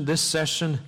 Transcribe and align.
This 0.00 0.20
session 0.20 0.80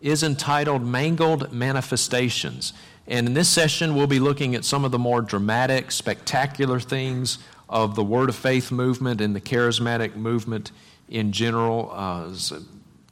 is 0.00 0.22
entitled 0.22 0.84
Mangled 0.84 1.52
Manifestations. 1.52 2.72
And 3.06 3.26
in 3.26 3.34
this 3.34 3.48
session, 3.48 3.94
we'll 3.94 4.06
be 4.06 4.20
looking 4.20 4.54
at 4.54 4.64
some 4.64 4.84
of 4.84 4.92
the 4.92 4.98
more 4.98 5.20
dramatic, 5.20 5.90
spectacular 5.90 6.78
things 6.78 7.38
of 7.68 7.96
the 7.96 8.04
Word 8.04 8.28
of 8.28 8.36
Faith 8.36 8.70
movement 8.70 9.20
and 9.20 9.34
the 9.34 9.40
charismatic 9.40 10.14
movement 10.14 10.70
in 11.08 11.32
general, 11.32 11.90
uh, 11.92 12.32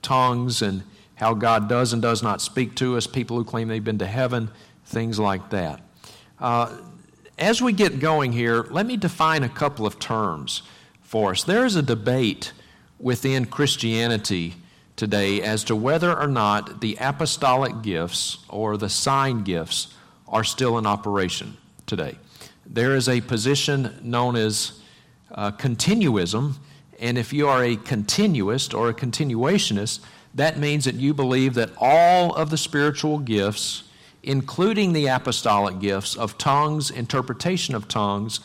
tongues 0.03 0.63
and 0.63 0.83
how 1.17 1.35
God 1.35 1.69
does 1.69 1.93
and 1.93 2.01
does 2.01 2.23
not 2.23 2.41
speak 2.41 2.77
to 2.77 2.97
us, 2.97 3.07
people 3.07 3.37
who 3.37 3.45
claim 3.45 3.69
they've 3.69 3.83
been 3.83 3.99
to 3.99 4.07
heaven, 4.07 4.51
things 4.87 5.19
like 5.19 5.51
that. 5.51 5.81
Uh, 6.39 6.77
as 7.39 7.61
we 7.61 7.73
get 7.73 7.99
going 7.99 8.33
here, 8.33 8.67
let 8.71 8.87
me 8.87 8.97
define 8.97 9.43
a 9.43 9.49
couple 9.49 9.87
of 9.87 9.99
terms 9.99 10.63
for 11.03 11.33
us. 11.33 11.43
There 11.43 11.65
is 11.65 11.75
a 11.75 11.83
debate 11.83 12.53
within 12.99 13.47
Christianity 13.47 14.55
today 15.01 15.41
as 15.41 15.65
to 15.65 15.75
whether 15.75 16.15
or 16.15 16.27
not 16.27 16.83
the 16.83 16.95
apostolic 17.01 17.81
gifts 17.81 18.45
or 18.51 18.77
the 18.77 18.91
sign 18.91 19.43
gifts 19.43 19.95
are 20.29 20.45
still 20.45 20.77
in 20.77 20.85
operation 20.85 21.57
today. 21.87 22.19
There 22.67 22.95
is 22.95 23.09
a 23.09 23.23
position 23.23 23.99
known 24.03 24.37
as 24.37 24.79
uh, 25.31 25.53
continuism, 25.53 26.57
and 27.01 27.17
if 27.17 27.33
you 27.33 27.49
are 27.49 27.65
a 27.65 27.77
continuist 27.77 28.75
or 28.75 28.91
a 28.91 28.95
continuationist, 28.95 30.01
that 30.35 30.59
means 30.59 30.85
that 30.85 30.97
you 30.97 31.15
believe 31.15 31.55
that 31.55 31.71
all 31.79 32.35
of 32.35 32.51
the 32.51 32.59
spiritual 32.59 33.21
gifts, 33.21 33.85
including 34.23 34.93
the 34.93 35.07
apostolic 35.07 35.81
gifts 35.81 36.15
of 36.15 36.37
tongues, 36.37 36.91
interpretation 36.91 37.75
of 37.75 37.89
tongues, 37.89 38.41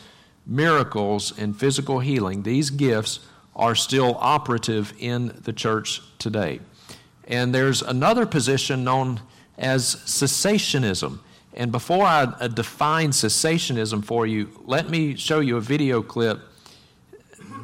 miracles, 0.46 1.38
and 1.38 1.60
physical 1.60 2.00
healing, 2.00 2.44
these 2.44 2.70
gifts 2.70 3.20
are 3.58 3.76
still 3.76 4.16
operative 4.22 4.94
in 4.98 5.38
the 5.44 5.54
church 5.54 6.02
today. 6.26 6.60
And 7.28 7.54
there's 7.54 7.84
another 7.84 8.26
position 8.26 8.84
known 8.84 9.22
as 9.60 9.96
cessationism. 10.08 11.20
And 11.54 11.72
before 11.72 12.04
I 12.04 12.24
uh, 12.24 12.48
define 12.48 13.12
cessationism 13.12 14.04
for 14.04 14.26
you, 14.26 14.50
let 14.66 14.90
me 14.90 15.16
show 15.16 15.40
you 15.40 15.58
a 15.58 15.62
video 15.62 16.02
clip 16.02 16.40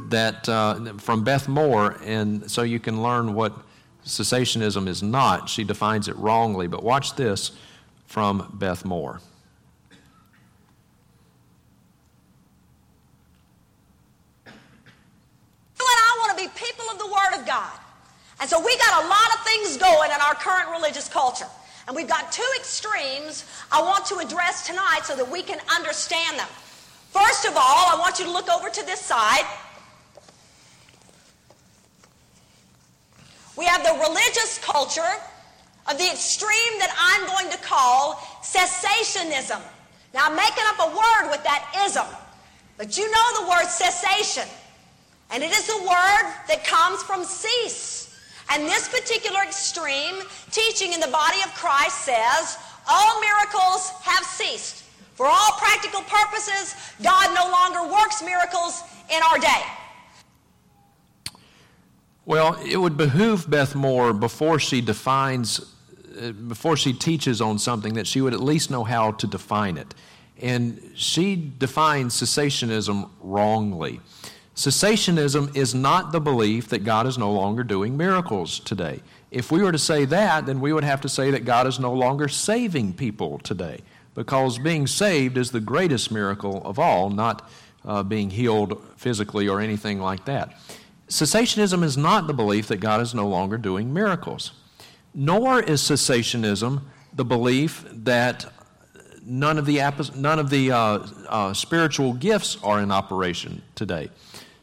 that 0.10 0.48
uh, 0.48 0.94
from 1.00 1.24
Beth 1.24 1.48
Moore, 1.48 1.98
and 2.06 2.52
so 2.52 2.62
you 2.62 2.80
can 2.80 3.02
learn 3.02 3.34
what 3.34 3.54
cessationism 4.06 4.88
is 4.88 5.02
not. 5.02 5.50
She 5.50 5.64
defines 5.64 6.08
it 6.08 6.16
wrongly, 6.18 6.68
but 6.68 6.84
watch 6.84 7.16
this 7.16 7.52
from 8.06 8.56
Beth 8.60 8.86
Moore. 8.86 9.20
What 15.78 15.98
I 15.98 16.18
want 16.20 16.38
to 16.38 16.44
be, 16.44 16.50
people 16.56 16.86
of 16.92 17.00
the 17.00 17.08
Word 17.08 17.40
of 17.40 17.48
God. 17.48 17.81
And 18.42 18.50
so 18.50 18.60
we 18.60 18.76
got 18.80 19.06
a 19.06 19.08
lot 19.08 19.36
of 19.36 19.46
things 19.46 19.78
going 19.78 20.10
in 20.10 20.18
our 20.20 20.34
current 20.34 20.72
religious 20.72 21.08
culture. 21.08 21.46
And 21.88 21.96
we've 21.96 22.08
got 22.08 22.32
two 22.32 22.48
extremes 22.58 23.46
I 23.72 23.84
want 23.84 24.06
to 24.08 24.18
address 24.18 24.66
tonight 24.66 25.02
so 25.04 25.16
that 25.16 25.30
we 25.30 25.44
can 25.44 25.60
understand 25.74 26.40
them. 26.40 26.48
First 27.12 27.46
of 27.46 27.54
all, 27.56 27.86
I 27.94 27.98
want 28.00 28.18
you 28.18 28.26
to 28.26 28.32
look 28.32 28.50
over 28.50 28.70
to 28.70 28.86
this 28.86 29.00
side. 29.00 29.46
We 33.56 33.66
have 33.66 33.84
the 33.84 33.94
religious 34.10 34.58
culture 34.64 35.14
of 35.88 36.00
the 36.00 36.10
extreme 36.10 36.80
that 36.80 36.92
I'm 36.98 37.28
going 37.28 37.52
to 37.52 37.58
call 37.64 38.16
cessationism. 38.42 39.62
Now, 40.16 40.26
I'm 40.26 40.36
making 40.36 40.64
up 40.66 40.80
a 40.80 40.90
word 40.90 41.30
with 41.30 41.44
that 41.44 41.72
ism, 41.86 42.08
but 42.78 42.98
you 42.98 43.10
know 43.12 43.44
the 43.44 43.50
word 43.50 43.68
cessation. 43.68 44.50
And 45.30 45.44
it 45.44 45.52
is 45.52 45.70
a 45.70 45.78
word 45.84 46.34
that 46.48 46.64
comes 46.66 47.04
from 47.04 47.24
cease. 47.24 48.01
And 48.52 48.66
this 48.66 48.90
particular 48.90 49.40
extreme 49.44 50.16
teaching 50.52 50.92
in 50.92 51.00
the 51.00 51.08
body 51.08 51.42
of 51.46 51.54
Christ 51.54 52.06
says 52.06 52.58
all 52.88 53.22
miracles 53.22 53.92
have 54.02 54.26
ceased. 54.26 54.84
For 55.14 55.26
all 55.26 55.52
practical 55.58 56.02
purposes, 56.02 56.76
God 57.02 57.34
no 57.34 57.50
longer 57.50 57.94
works 57.94 58.22
miracles 58.22 58.82
in 59.10 59.22
our 59.24 59.38
day. 59.38 59.64
Well, 62.26 62.60
it 62.66 62.78
would 62.78 62.98
behoove 62.98 63.50
Beth 63.50 63.74
Moore 63.74 64.14
before 64.14 64.60
she 64.60 64.82
defines, 64.82 65.74
uh, 66.22 66.32
before 66.32 66.76
she 66.76 66.92
teaches 66.92 67.40
on 67.40 67.58
something, 67.58 67.94
that 67.94 68.06
she 68.06 68.20
would 68.20 68.34
at 68.34 68.42
least 68.42 68.70
know 68.70 68.84
how 68.84 69.12
to 69.12 69.28
define 69.28 69.78
it. 69.78 69.96
And 70.42 70.92
she 70.96 71.36
defines 71.58 72.20
cessationism 72.20 73.10
wrongly. 73.22 74.02
Cessationism 74.56 75.56
is 75.56 75.74
not 75.74 76.12
the 76.12 76.20
belief 76.20 76.68
that 76.70 76.84
God 76.84 77.08
is 77.08 77.18
no 77.18 77.32
longer 77.32 77.64
doing 77.64 77.96
miracles 77.96 78.60
today. 78.60 79.02
If 79.32 79.50
we 79.50 79.64
were 79.64 79.72
to 79.72 79.80
say 79.80 80.04
that, 80.06 80.46
then 80.46 80.60
we 80.60 80.74
would 80.74 80.84
have 80.84 81.02
to 81.02 81.10
say 81.10 81.32
that 81.32 81.46
God 81.46 81.68
is 81.68 81.80
no 81.80 81.94
longer 81.94 82.28
saving 82.28 82.94
people 82.94 83.40
today, 83.40 83.80
because 84.14 84.60
being 84.60 84.88
saved 84.88 85.38
is 85.38 85.52
the 85.52 85.62
greatest 85.62 86.12
miracle 86.12 86.62
of 86.66 86.78
all, 86.78 87.10
not 87.10 87.50
uh, 87.86 88.04
being 88.04 88.30
healed 88.30 88.84
physically 88.98 89.48
or 89.48 89.62
anything 89.62 90.02
like 90.02 90.26
that. 90.26 90.54
Cessationism 91.08 91.82
is 91.84 91.98
not 91.98 92.28
the 92.28 92.34
belief 92.34 92.68
that 92.68 92.82
God 92.82 93.00
is 93.00 93.16
no 93.16 93.28
longer 93.28 93.58
doing 93.58 93.94
miracles, 93.94 94.52
nor 95.14 95.62
is 95.62 95.82
cessationism 95.82 96.82
the 97.14 97.26
belief 97.26 97.86
that 97.90 98.52
none 99.26 99.58
of 99.58 99.66
the, 99.66 99.80
none 100.16 100.40
of 100.40 100.50
the 100.50 100.72
uh, 100.72 101.00
uh, 101.30 101.54
spiritual 101.54 102.14
gifts 102.14 102.58
are 102.64 102.82
in 102.82 102.92
operation 102.92 103.62
today. 103.76 104.10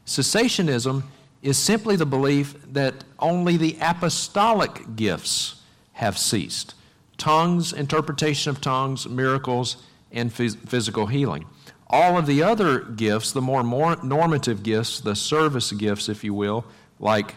Cessationism 0.06 1.02
is 1.42 1.56
simply 1.56 1.96
the 1.96 2.06
belief 2.06 2.54
that 2.72 2.94
only 3.18 3.56
the 3.56 3.76
apostolic 3.80 4.96
gifts 4.96 5.62
have 5.92 6.18
ceased 6.18 6.74
tongues, 7.18 7.72
interpretation 7.72 8.50
of 8.50 8.60
tongues, 8.60 9.08
miracles, 9.08 9.76
and 10.12 10.32
phys- 10.32 10.56
physical 10.68 11.06
healing. 11.06 11.44
All 11.88 12.16
of 12.16 12.26
the 12.26 12.42
other 12.42 12.80
gifts, 12.80 13.32
the 13.32 13.42
more, 13.42 13.62
more 13.64 13.96
normative 14.04 14.62
gifts, 14.62 15.00
the 15.00 15.16
service 15.16 15.72
gifts, 15.72 16.08
if 16.08 16.22
you 16.22 16.32
will, 16.32 16.64
like 17.00 17.34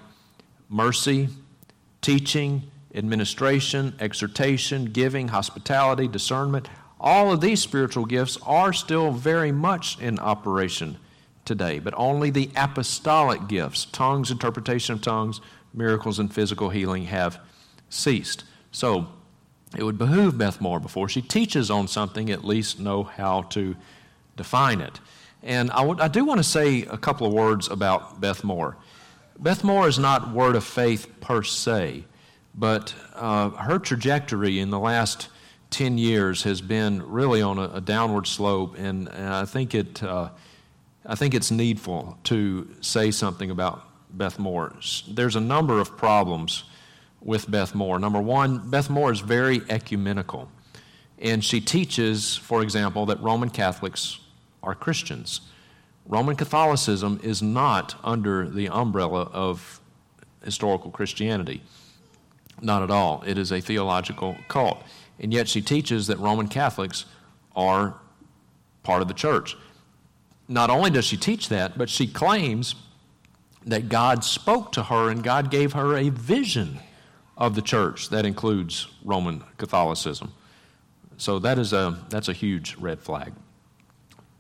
mercy, 0.69 1.29
teaching, 2.01 2.63
administration, 2.93 3.95
exhortation, 3.99 4.85
giving, 4.85 5.29
hospitality, 5.29 6.07
discernment, 6.07 6.69
all 7.01 7.33
of 7.33 7.41
these 7.41 7.61
spiritual 7.61 8.05
gifts 8.05 8.37
are 8.45 8.71
still 8.71 9.11
very 9.11 9.51
much 9.51 9.99
in 9.99 10.19
operation 10.19 10.97
today, 11.45 11.79
but 11.79 11.95
only 11.97 12.29
the 12.29 12.51
apostolic 12.55 13.47
gifts, 13.47 13.85
tongues, 13.85 14.29
interpretation 14.29 14.93
of 14.93 15.01
tongues, 15.01 15.41
miracles, 15.73 16.19
and 16.19 16.31
physical 16.31 16.69
healing 16.69 17.05
have 17.05 17.39
ceased. 17.89 18.43
So 18.71 19.07
it 19.75 19.83
would 19.83 19.97
behoove 19.97 20.37
Beth 20.37 20.61
Moore, 20.61 20.79
before 20.79 21.09
she 21.09 21.23
teaches 21.23 21.71
on 21.71 21.87
something, 21.87 22.29
at 22.29 22.45
least 22.45 22.79
know 22.79 23.03
how 23.03 23.43
to 23.43 23.75
define 24.37 24.79
it. 24.79 24.99
And 25.41 25.71
I, 25.71 26.07
do 26.07 26.23
want 26.23 26.37
to 26.37 26.43
say 26.43 26.83
a 26.83 26.97
couple 26.99 27.25
of 27.25 27.33
words 27.33 27.67
about 27.67 28.21
Beth 28.21 28.43
Moore. 28.43 28.77
Beth 29.39 29.63
Moore 29.63 29.87
is 29.87 29.97
not 29.97 30.31
word 30.31 30.55
of 30.55 30.63
faith 30.63 31.19
per 31.19 31.41
se, 31.41 32.03
but 32.53 32.93
uh, 33.15 33.49
her 33.49 33.79
trajectory 33.79 34.59
in 34.59 34.69
the 34.69 34.77
last 34.77 35.29
10 35.71 35.97
years 35.97 36.43
has 36.43 36.61
been 36.61 37.01
really 37.09 37.41
on 37.41 37.57
a, 37.57 37.69
a 37.75 37.81
downward 37.81 38.27
slope, 38.27 38.77
and, 38.77 39.07
and 39.09 39.33
I 39.33 39.45
think 39.45 39.73
it. 39.73 40.03
Uh, 40.03 40.29
I 41.03 41.15
think 41.15 41.33
it's 41.33 41.49
needful 41.49 42.17
to 42.25 42.67
say 42.81 43.09
something 43.09 43.49
about 43.49 43.81
Beth 44.15 44.37
Moore. 44.37 44.73
There's 45.09 45.35
a 45.35 45.39
number 45.39 45.79
of 45.79 45.97
problems 45.97 46.65
with 47.21 47.49
Beth 47.49 47.73
Moore. 47.73 47.97
Number 47.97 48.21
one, 48.21 48.69
Beth 48.69 48.89
Moore 48.89 49.11
is 49.11 49.19
very 49.19 49.61
ecumenical. 49.69 50.49
And 51.17 51.43
she 51.43 51.61
teaches, 51.61 52.35
for 52.35 52.61
example, 52.61 53.05
that 53.07 53.19
Roman 53.21 53.49
Catholics 53.49 54.19
are 54.61 54.75
Christians. 54.75 55.41
Roman 56.05 56.35
Catholicism 56.35 57.19
is 57.23 57.41
not 57.41 57.95
under 58.03 58.49
the 58.49 58.69
umbrella 58.69 59.23
of 59.33 59.79
historical 60.43 60.91
Christianity. 60.91 61.61
Not 62.61 62.83
at 62.83 62.91
all. 62.91 63.23
It 63.25 63.37
is 63.37 63.51
a 63.51 63.61
theological 63.61 64.35
cult. 64.47 64.83
And 65.21 65.31
yet 65.31 65.47
she 65.47 65.61
teaches 65.61 66.07
that 66.07 66.19
Roman 66.19 66.49
Catholics 66.49 67.05
are 67.55 67.95
part 68.83 69.01
of 69.01 69.07
the 69.07 69.13
church 69.13 69.55
not 70.51 70.69
only 70.69 70.89
does 70.89 71.05
she 71.05 71.15
teach 71.15 71.47
that, 71.47 71.77
but 71.77 71.89
she 71.89 72.05
claims 72.05 72.75
that 73.65 73.87
God 73.87 74.23
spoke 74.25 74.73
to 74.73 74.83
her 74.83 75.09
and 75.09 75.23
God 75.23 75.49
gave 75.49 75.71
her 75.73 75.95
a 75.95 76.09
vision 76.09 76.79
of 77.37 77.55
the 77.55 77.61
church 77.61 78.09
that 78.09 78.25
includes 78.25 78.87
Roman 79.05 79.43
Catholicism. 79.57 80.33
So 81.15 81.39
that 81.39 81.57
is 81.57 81.71
a, 81.71 81.97
that's 82.09 82.27
a 82.27 82.33
huge 82.33 82.75
red 82.75 82.99
flag. 82.99 83.31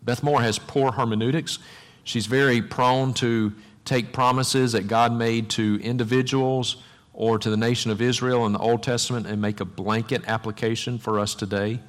Beth 0.01 0.21
Moore 0.21 0.41
has 0.41 0.59
poor 0.59 0.91
hermeneutics. 0.91 1.59
She's 2.03 2.25
very 2.25 2.61
prone 2.61 3.13
to 3.15 3.53
take 3.85 4.11
promises 4.11 4.73
that 4.73 4.87
God 4.87 5.13
made 5.13 5.49
to 5.51 5.79
individuals 5.81 6.83
or 7.13 7.37
to 7.37 7.49
the 7.49 7.57
nation 7.57 7.91
of 7.91 8.01
Israel 8.01 8.45
in 8.45 8.53
the 8.53 8.59
Old 8.59 8.83
Testament 8.83 9.27
and 9.27 9.41
make 9.41 9.59
a 9.59 9.65
blanket 9.65 10.23
application 10.27 10.97
for 10.97 11.19
us 11.19 11.35
today. 11.35 11.79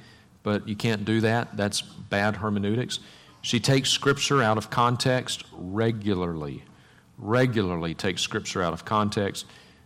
But 0.43 0.67
you 0.67 0.75
can't 0.75 1.05
do 1.05 1.21
that. 1.21 1.55
That's 1.55 1.81
bad 1.81 2.37
hermeneutics. 2.37 2.99
She 3.41 3.59
takes 3.59 3.89
Scripture 3.89 4.41
out 4.41 4.57
of 4.57 4.69
context 4.69 5.43
regularly. 5.53 6.63
Regularly 7.17 7.93
takes 7.93 8.21
Scripture 8.21 8.61
out 8.61 8.73
of 8.73 8.83
context. 8.85 9.45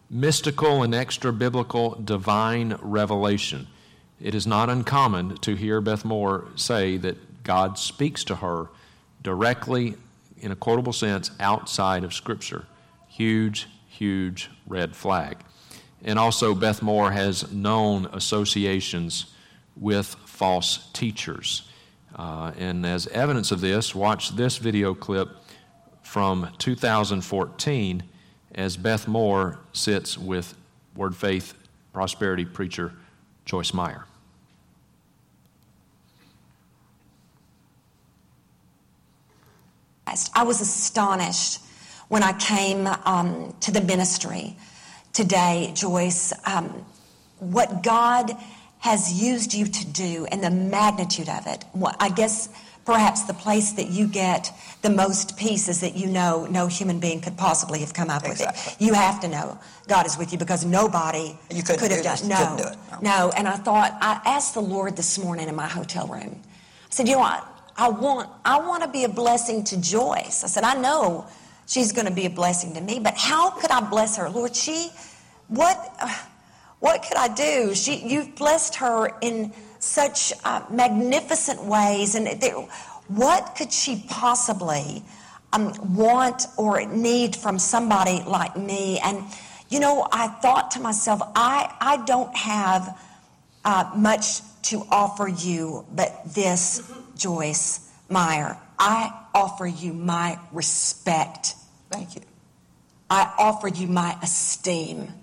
mystical 0.09 0.83
and 0.83 0.95
extra 0.95 1.33
biblical 1.33 1.91
divine 2.03 2.77
revelation. 2.81 3.67
It 4.21 4.33
is 4.33 4.47
not 4.47 4.69
uncommon 4.69 5.37
to 5.37 5.55
hear 5.55 5.81
Beth 5.81 6.05
Moore 6.05 6.45
say 6.55 6.97
that 6.97 7.43
God 7.43 7.77
speaks 7.77 8.23
to 8.25 8.35
her 8.35 8.69
directly, 9.21 9.95
in 10.39 10.51
a 10.51 10.55
quotable 10.55 10.93
sense, 10.93 11.31
outside 11.39 12.03
of 12.03 12.13
Scripture. 12.13 12.65
Huge, 13.07 13.67
huge 13.87 14.49
red 14.67 14.95
flag. 14.95 15.37
And 16.03 16.19
also, 16.19 16.53
Beth 16.53 16.81
Moore 16.81 17.11
has 17.11 17.51
known 17.51 18.07
associations 18.13 19.33
with 19.75 20.07
false 20.25 20.89
teachers. 20.93 21.69
Uh, 22.15 22.51
and 22.57 22.85
as 22.85 23.07
evidence 23.07 23.51
of 23.51 23.61
this, 23.61 23.95
watch 23.95 24.35
this 24.35 24.57
video 24.57 24.93
clip 24.93 25.29
from 26.03 26.49
2014 26.57 28.03
as 28.55 28.77
Beth 28.77 29.07
Moore 29.07 29.59
sits 29.73 30.17
with 30.17 30.55
Word 30.95 31.15
Faith 31.15 31.53
Prosperity 31.93 32.45
preacher 32.45 32.93
Joyce 33.45 33.73
Meyer. 33.73 34.05
I 40.33 40.43
was 40.43 40.61
astonished 40.61 41.59
when 42.09 42.23
I 42.23 42.33
came 42.33 42.87
um, 42.87 43.53
to 43.61 43.71
the 43.71 43.81
ministry 43.81 44.55
today, 45.13 45.71
Joyce, 45.75 46.33
um, 46.45 46.85
what 47.39 47.83
God 47.83 48.31
has 48.79 49.21
used 49.21 49.53
you 49.53 49.65
to 49.65 49.85
do 49.87 50.25
and 50.31 50.43
the 50.43 50.51
magnitude 50.51 51.29
of 51.29 51.47
it. 51.47 51.65
I 51.99 52.09
guess 52.09 52.49
perhaps 52.85 53.23
the 53.23 53.33
place 53.33 53.73
that 53.73 53.89
you 53.89 54.07
get 54.07 54.51
the 54.81 54.89
most 54.89 55.37
peace 55.37 55.67
is 55.67 55.81
that 55.81 55.95
you 55.95 56.07
know 56.07 56.47
no 56.49 56.67
human 56.67 56.99
being 56.99 57.19
could 57.19 57.35
possibly 57.35 57.79
have 57.79 57.93
come 57.93 58.09
up 58.09 58.23
exactly. 58.23 58.47
with 58.47 58.81
it. 58.81 58.85
You 58.85 58.93
have 58.93 59.19
to 59.21 59.27
know 59.27 59.59
God 59.87 60.05
is 60.05 60.17
with 60.17 60.31
you 60.31 60.37
because 60.37 60.63
nobody 60.63 61.37
you 61.53 61.63
could 61.63 61.91
have 61.91 62.03
done 62.03 62.29
no, 62.29 62.55
do 62.57 62.67
it. 62.69 62.77
No. 62.91 62.99
no. 63.01 63.31
And 63.35 63.47
I 63.47 63.57
thought 63.57 63.97
I 63.99 64.21
asked 64.25 64.53
the 64.53 64.61
Lord 64.61 64.95
this 64.95 65.19
morning 65.19 65.49
in 65.49 65.55
my 65.55 65.67
hotel 65.67 66.07
room. 66.07 66.39
I 66.41 66.89
said, 66.89 67.07
you 67.07 67.15
know 67.15 67.21
what? 67.21 67.45
I 67.75 67.89
want 67.89 68.29
I 68.45 68.59
want 68.59 68.83
to 68.83 68.89
be 68.89 69.03
a 69.03 69.09
blessing 69.09 69.63
to 69.65 69.81
Joyce. 69.81 70.43
I 70.43 70.47
said, 70.47 70.63
I 70.63 70.75
know 70.75 71.27
she's 71.67 71.91
going 71.91 72.07
to 72.07 72.13
be 72.13 72.25
a 72.25 72.29
blessing 72.29 72.73
to 72.73 72.81
me, 72.81 72.99
but 72.99 73.15
how 73.15 73.51
could 73.51 73.69
I 73.69 73.81
bless 73.81 74.17
her, 74.17 74.29
Lord? 74.29 74.55
She, 74.55 74.89
what, 75.47 75.77
what 76.79 77.03
could 77.03 77.17
I 77.17 77.27
do? 77.27 77.75
She, 77.75 78.07
you've 78.07 78.35
blessed 78.35 78.75
her 78.75 79.11
in 79.21 79.53
such 79.79 80.33
uh, 80.43 80.63
magnificent 80.71 81.63
ways. 81.63 82.15
And 82.15 82.41
there, 82.41 82.55
what 83.07 83.55
could 83.55 83.71
she 83.71 84.03
possibly 84.09 85.03
um, 85.53 85.73
want 85.95 86.47
or 86.57 86.85
need 86.85 87.35
from 87.35 87.59
somebody 87.59 88.23
like 88.25 88.57
me? 88.57 88.99
And, 89.03 89.23
you 89.69 89.79
know, 89.79 90.07
I 90.11 90.27
thought 90.27 90.71
to 90.71 90.79
myself, 90.79 91.21
I, 91.35 91.73
I 91.79 92.03
don't 92.05 92.35
have 92.35 92.97
uh, 93.65 93.91
much 93.95 94.41
to 94.63 94.85
offer 94.89 95.27
you 95.27 95.85
but 95.93 96.33
this, 96.33 96.91
Joyce 97.15 97.91
Meyer. 98.09 98.57
I 98.79 99.11
offer 99.37 99.67
you 99.67 99.93
my 99.93 100.39
respect. 100.51 101.53
Thank 101.91 102.15
you. 102.15 102.21
I 103.09 103.31
offer 103.37 103.67
you 103.67 103.87
my 103.87 104.17
esteem. 104.23 105.13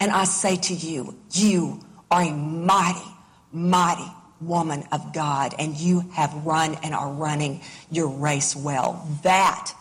And 0.00 0.10
I 0.10 0.24
say 0.24 0.56
to 0.56 0.74
you, 0.74 1.16
you 1.32 1.80
are 2.10 2.22
a 2.22 2.30
mighty, 2.30 3.08
mighty 3.52 4.10
woman 4.40 4.82
of 4.90 5.12
God, 5.12 5.54
and 5.58 5.76
you 5.76 6.00
have 6.14 6.34
run 6.46 6.74
and 6.82 6.94
are 6.94 7.12
running 7.12 7.60
your 7.90 8.08
race 8.08 8.56
well. 8.56 9.06
That 9.22 9.72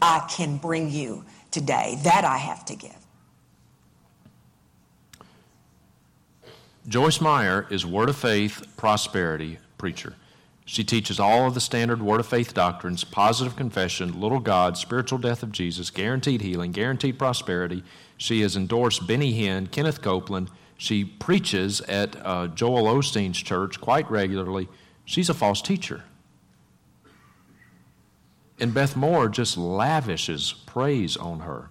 I 0.00 0.24
can 0.30 0.58
bring 0.58 0.90
you 0.90 1.24
today. 1.50 1.98
That 2.04 2.24
I 2.24 2.36
have 2.36 2.64
to 2.66 2.76
give. 2.76 2.96
Joyce 6.86 7.20
Meyer 7.20 7.66
is 7.70 7.84
Word 7.86 8.08
of 8.08 8.16
Faith 8.16 8.76
prosperity 8.76 9.58
preacher. 9.78 10.14
She 10.64 10.84
teaches 10.84 11.18
all 11.18 11.46
of 11.46 11.54
the 11.54 11.60
standard 11.60 12.00
Word 12.00 12.20
of 12.20 12.26
Faith 12.26 12.54
doctrines 12.54 13.04
positive 13.04 13.56
confession, 13.56 14.20
little 14.20 14.40
God, 14.40 14.76
spiritual 14.76 15.18
death 15.18 15.42
of 15.42 15.52
Jesus, 15.52 15.90
guaranteed 15.90 16.40
healing, 16.40 16.72
guaranteed 16.72 17.18
prosperity. 17.18 17.82
She 18.16 18.40
has 18.42 18.56
endorsed 18.56 19.06
Benny 19.06 19.32
Hinn, 19.32 19.70
Kenneth 19.70 20.00
Copeland, 20.00 20.50
she 20.82 21.04
preaches 21.04 21.80
at 21.82 22.16
uh, 22.26 22.48
Joel 22.48 22.92
Osteen's 22.92 23.40
church 23.40 23.80
quite 23.80 24.10
regularly. 24.10 24.66
She's 25.04 25.28
a 25.28 25.34
false 25.34 25.62
teacher. 25.62 26.02
And 28.58 28.74
Beth 28.74 28.96
Moore 28.96 29.28
just 29.28 29.56
lavishes 29.56 30.52
praise 30.66 31.16
on 31.16 31.38
her. 31.40 31.70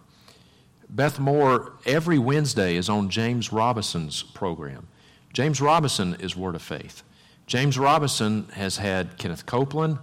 Beth 0.89 1.19
Moore 1.19 1.73
every 1.85 2.19
Wednesday 2.19 2.77
is 2.77 2.87
on 2.87 3.09
James 3.09 3.51
Robison's 3.51 4.23
program. 4.23 4.87
James 5.33 5.59
Robison 5.59 6.15
is 6.21 6.37
Word 6.37 6.55
of 6.55 6.61
Faith. 6.61 7.03
James 7.47 7.77
Robinson 7.77 8.47
has 8.53 8.77
had 8.77 9.17
Kenneth 9.17 9.45
Copeland 9.45 9.97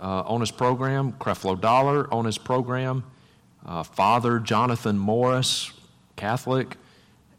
uh, 0.00 0.22
on 0.26 0.40
his 0.40 0.50
program, 0.50 1.12
Creflo 1.14 1.60
Dollar 1.60 2.12
on 2.12 2.24
his 2.24 2.38
program, 2.38 3.04
uh, 3.66 3.82
Father 3.82 4.38
Jonathan 4.38 4.98
Morris, 4.98 5.72
Catholic, 6.16 6.76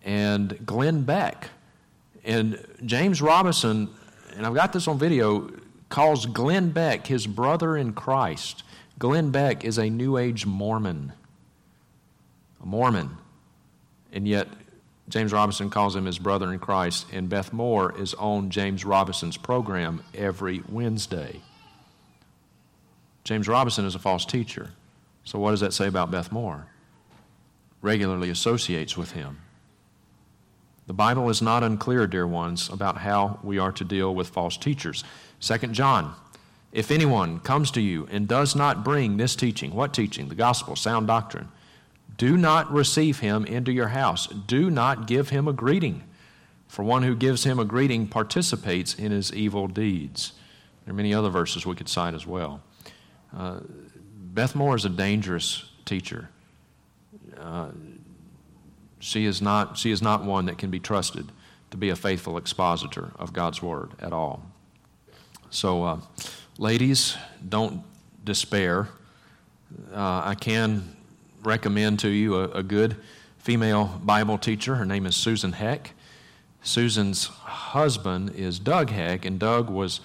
and 0.03 0.65
Glenn 0.65 1.03
Beck. 1.03 1.49
And 2.23 2.63
James 2.85 3.21
Robinson, 3.21 3.89
and 4.35 4.45
I've 4.45 4.53
got 4.53 4.73
this 4.73 4.87
on 4.87 4.99
video, 4.99 5.49
calls 5.89 6.25
Glenn 6.25 6.71
Beck 6.71 7.07
his 7.07 7.27
brother 7.27 7.77
in 7.77 7.93
Christ. 7.93 8.63
Glenn 8.99 9.31
Beck 9.31 9.63
is 9.63 9.77
a 9.77 9.89
New 9.89 10.17
Age 10.17 10.45
Mormon. 10.45 11.13
A 12.61 12.65
Mormon. 12.65 13.17
And 14.11 14.27
yet, 14.27 14.47
James 15.11 15.33
Robinson 15.33 15.69
calls 15.69 15.93
him 15.93 16.05
his 16.05 16.17
brother 16.17 16.53
in 16.53 16.59
Christ, 16.59 17.05
and 17.11 17.27
Beth 17.27 17.51
Moore 17.51 17.93
is 17.99 18.13
on 18.13 18.49
James 18.49 18.85
Robinson's 18.85 19.35
program 19.35 20.01
every 20.15 20.63
Wednesday. 20.69 21.41
James 23.25 23.49
Robinson 23.49 23.85
is 23.85 23.93
a 23.93 23.99
false 23.99 24.25
teacher. 24.25 24.71
So, 25.25 25.37
what 25.37 25.51
does 25.51 25.59
that 25.59 25.73
say 25.73 25.87
about 25.87 26.11
Beth 26.11 26.31
Moore? 26.31 26.65
Regularly 27.81 28.29
associates 28.29 28.95
with 28.95 29.11
him. 29.11 29.39
The 30.87 30.93
Bible 30.93 31.29
is 31.29 31.41
not 31.41 31.61
unclear, 31.61 32.07
dear 32.07 32.25
ones, 32.25 32.69
about 32.69 32.99
how 32.99 33.37
we 33.43 33.59
are 33.59 33.73
to 33.73 33.83
deal 33.83 34.15
with 34.15 34.29
false 34.29 34.55
teachers. 34.55 35.03
2 35.41 35.57
John, 35.67 36.15
if 36.71 36.89
anyone 36.89 37.39
comes 37.41 37.69
to 37.71 37.81
you 37.81 38.07
and 38.11 38.29
does 38.29 38.55
not 38.55 38.85
bring 38.85 39.17
this 39.17 39.35
teaching, 39.35 39.75
what 39.75 39.93
teaching? 39.93 40.29
The 40.29 40.35
gospel, 40.35 40.77
sound 40.77 41.07
doctrine. 41.07 41.49
Do 42.17 42.37
not 42.37 42.71
receive 42.71 43.19
him 43.19 43.45
into 43.45 43.71
your 43.71 43.89
house. 43.89 44.27
Do 44.27 44.69
not 44.69 45.07
give 45.07 45.29
him 45.29 45.47
a 45.47 45.53
greeting. 45.53 46.03
For 46.67 46.83
one 46.83 47.03
who 47.03 47.15
gives 47.15 47.43
him 47.43 47.59
a 47.59 47.65
greeting 47.65 48.07
participates 48.07 48.93
in 48.93 49.11
his 49.11 49.33
evil 49.33 49.67
deeds. 49.67 50.33
There 50.85 50.93
are 50.93 50.95
many 50.95 51.13
other 51.13 51.29
verses 51.29 51.65
we 51.65 51.75
could 51.75 51.89
cite 51.89 52.13
as 52.13 52.25
well. 52.25 52.61
Uh, 53.35 53.59
Beth 54.33 54.55
Moore 54.55 54.75
is 54.75 54.85
a 54.85 54.89
dangerous 54.89 55.65
teacher. 55.83 56.29
Uh, 57.37 57.71
she 58.99 59.25
is 59.25 59.41
not, 59.41 59.77
she 59.77 59.91
is 59.91 60.01
not 60.01 60.23
one 60.23 60.45
that 60.45 60.57
can 60.57 60.69
be 60.69 60.79
trusted 60.79 61.31
to 61.71 61.77
be 61.77 61.89
a 61.89 61.95
faithful 61.95 62.37
expositor 62.37 63.11
of 63.17 63.33
God's 63.33 63.61
Word 63.61 63.91
at 63.99 64.13
all. 64.13 64.43
So, 65.49 65.83
uh, 65.83 65.99
ladies, 66.57 67.17
don't 67.47 67.83
despair. 68.23 68.87
Uh, 69.93 70.21
I 70.23 70.35
can 70.35 70.95
recommend 71.43 71.99
to 71.99 72.09
you 72.09 72.35
a, 72.35 72.49
a, 72.49 72.63
good 72.63 72.97
female 73.37 73.99
Bible 74.03 74.37
teacher. 74.37 74.75
Her 74.75 74.85
name 74.85 75.05
is 75.05 75.15
Susan 75.15 75.53
Heck. 75.53 75.93
Susan's 76.61 77.25
husband 77.25 78.35
is 78.35 78.59
Doug 78.59 78.91
Heck, 78.91 79.25
and 79.25 79.39
Doug 79.39 79.69
was 79.69 80.01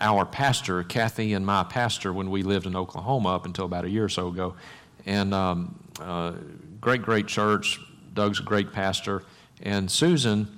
our 0.00 0.24
pastor, 0.24 0.82
Kathy 0.82 1.34
and 1.34 1.44
my 1.44 1.64
pastor, 1.64 2.12
when 2.12 2.30
we 2.30 2.42
lived 2.42 2.66
in 2.66 2.74
Oklahoma 2.74 3.34
up 3.34 3.44
until 3.44 3.66
about 3.66 3.84
a 3.84 3.90
year 3.90 4.04
or 4.04 4.08
so 4.08 4.28
ago. 4.28 4.54
And 5.04 5.34
um, 5.34 5.78
uh, 6.00 6.32
great, 6.80 7.02
great 7.02 7.26
church, 7.26 7.78
Doug's 8.14 8.40
a 8.40 8.42
great 8.42 8.72
pastor. 8.72 9.24
And 9.62 9.90
Susan 9.90 10.48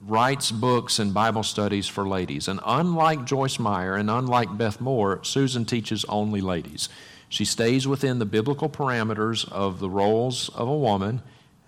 writes 0.00 0.50
books 0.50 0.98
and 0.98 1.12
Bible 1.14 1.42
studies 1.42 1.86
for 1.86 2.08
ladies. 2.08 2.48
And 2.48 2.58
unlike 2.64 3.24
Joyce 3.24 3.58
Meyer 3.58 3.94
and 3.94 4.10
unlike 4.10 4.56
Beth 4.56 4.80
Moore, 4.80 5.20
Susan 5.22 5.64
teaches 5.64 6.04
only 6.06 6.40
ladies. 6.40 6.88
She 7.28 7.44
stays 7.44 7.86
within 7.86 8.18
the 8.18 8.26
biblical 8.26 8.68
parameters 8.68 9.50
of 9.50 9.80
the 9.80 9.90
roles 9.90 10.48
of 10.50 10.68
a 10.68 10.76
woman, 10.76 11.22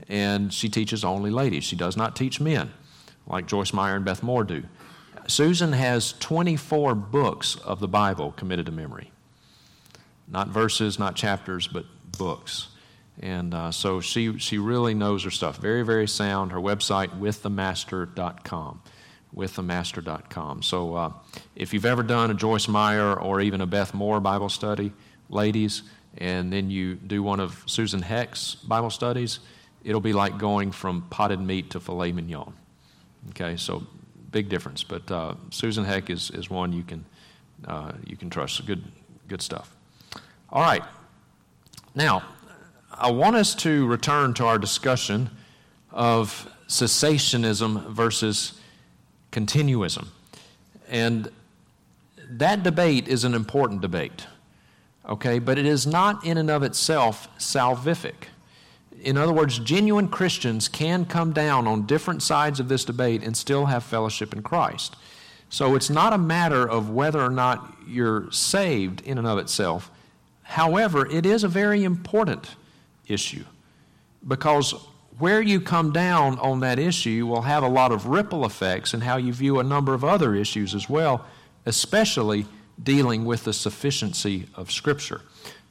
and 0.08 0.52
she 0.52 0.68
teaches 0.68 1.04
only 1.04 1.30
ladies. 1.30 1.64
She 1.64 1.76
does 1.76 1.96
not 1.96 2.16
teach 2.16 2.40
men 2.40 2.72
like 3.26 3.46
Joyce 3.46 3.72
Meyer 3.72 3.96
and 3.96 4.04
Beth 4.04 4.22
Moore 4.22 4.44
do. 4.44 4.64
Susan 5.26 5.72
has 5.72 6.14
24 6.14 6.94
books 6.94 7.56
of 7.56 7.78
the 7.80 7.88
Bible 7.88 8.32
committed 8.32 8.66
to 8.66 8.72
memory. 8.72 9.12
Not 10.28 10.48
verses, 10.48 10.98
not 10.98 11.14
chapters, 11.14 11.68
but 11.68 11.84
books. 12.18 12.68
And 13.20 13.52
uh, 13.52 13.70
so 13.70 14.00
she, 14.00 14.38
she 14.38 14.58
really 14.58 14.94
knows 14.94 15.24
her 15.24 15.30
stuff. 15.30 15.58
Very, 15.58 15.82
very 15.82 16.08
sound. 16.08 16.52
Her 16.52 16.58
website, 16.58 17.18
withthemaster.com. 17.20 18.82
Withthemaster.com. 19.34 20.62
So 20.62 20.94
uh, 20.94 21.12
if 21.54 21.74
you've 21.74 21.84
ever 21.84 22.02
done 22.02 22.30
a 22.30 22.34
Joyce 22.34 22.66
Meyer 22.66 23.14
or 23.14 23.40
even 23.40 23.60
a 23.60 23.66
Beth 23.66 23.94
Moore 23.94 24.20
Bible 24.20 24.48
study, 24.48 24.92
ladies, 25.30 25.82
and 26.18 26.52
then 26.52 26.70
you 26.70 26.96
do 26.96 27.22
one 27.22 27.40
of 27.40 27.62
Susan 27.66 28.02
Heck's 28.02 28.56
Bible 28.56 28.90
studies, 28.90 29.40
it'll 29.84 30.00
be 30.00 30.12
like 30.12 30.38
going 30.38 30.72
from 30.72 31.02
potted 31.10 31.40
meat 31.40 31.70
to 31.70 31.80
filet 31.80 32.12
mignon. 32.12 32.52
Okay, 33.30 33.56
so 33.56 33.86
big 34.30 34.48
difference. 34.48 34.82
But 34.82 35.10
uh, 35.10 35.34
Susan 35.50 35.84
Heck 35.84 36.10
is, 36.10 36.30
is 36.30 36.50
one 36.50 36.72
you 36.72 36.82
can, 36.82 37.04
uh, 37.66 37.92
you 38.06 38.16
can 38.16 38.30
trust. 38.30 38.64
Good, 38.66 38.82
good 39.28 39.42
stuff. 39.42 39.74
All 40.50 40.62
right. 40.62 40.82
Now, 41.94 42.22
I 42.92 43.10
want 43.10 43.36
us 43.36 43.54
to 43.56 43.86
return 43.86 44.34
to 44.34 44.46
our 44.46 44.58
discussion 44.58 45.30
of 45.90 46.48
cessationism 46.68 47.88
versus 47.90 48.60
continuism. 49.32 50.08
And 50.88 51.30
that 52.28 52.62
debate 52.62 53.08
is 53.08 53.24
an 53.24 53.34
important 53.34 53.80
debate, 53.80 54.26
okay? 55.10 55.38
But 55.38 55.58
it 55.58 55.66
is 55.66 55.86
not 55.86 56.24
in 56.24 56.38
and 56.38 56.50
of 56.50 56.62
itself 56.62 57.28
salvific. 57.38 58.28
In 59.02 59.16
other 59.16 59.32
words, 59.32 59.58
genuine 59.58 60.08
Christians 60.08 60.68
can 60.68 61.04
come 61.04 61.32
down 61.32 61.66
on 61.66 61.86
different 61.86 62.22
sides 62.22 62.60
of 62.60 62.68
this 62.68 62.84
debate 62.84 63.22
and 63.22 63.36
still 63.36 63.66
have 63.66 63.82
fellowship 63.82 64.32
in 64.32 64.42
Christ. 64.42 64.96
So 65.48 65.74
it's 65.74 65.90
not 65.90 66.12
a 66.12 66.18
matter 66.18 66.68
of 66.68 66.90
whether 66.90 67.20
or 67.20 67.30
not 67.30 67.76
you're 67.86 68.30
saved 68.30 69.00
in 69.02 69.18
and 69.18 69.26
of 69.26 69.38
itself. 69.38 69.90
However, 70.42 71.06
it 71.10 71.26
is 71.26 71.44
a 71.44 71.48
very 71.48 71.82
important 71.82 72.56
issue 73.06 73.44
because 74.26 74.74
where 75.18 75.42
you 75.42 75.60
come 75.60 75.92
down 75.92 76.38
on 76.38 76.60
that 76.60 76.78
issue 76.78 77.26
will 77.26 77.42
have 77.42 77.62
a 77.62 77.68
lot 77.68 77.92
of 77.92 78.06
ripple 78.06 78.44
effects 78.44 78.94
in 78.94 79.00
how 79.00 79.16
you 79.16 79.32
view 79.32 79.58
a 79.58 79.64
number 79.64 79.92
of 79.92 80.04
other 80.04 80.34
issues 80.34 80.74
as 80.74 80.88
well, 80.88 81.24
especially 81.66 82.46
dealing 82.82 83.24
with 83.24 83.44
the 83.44 83.52
sufficiency 83.52 84.46
of 84.56 84.70
Scripture. 84.70 85.22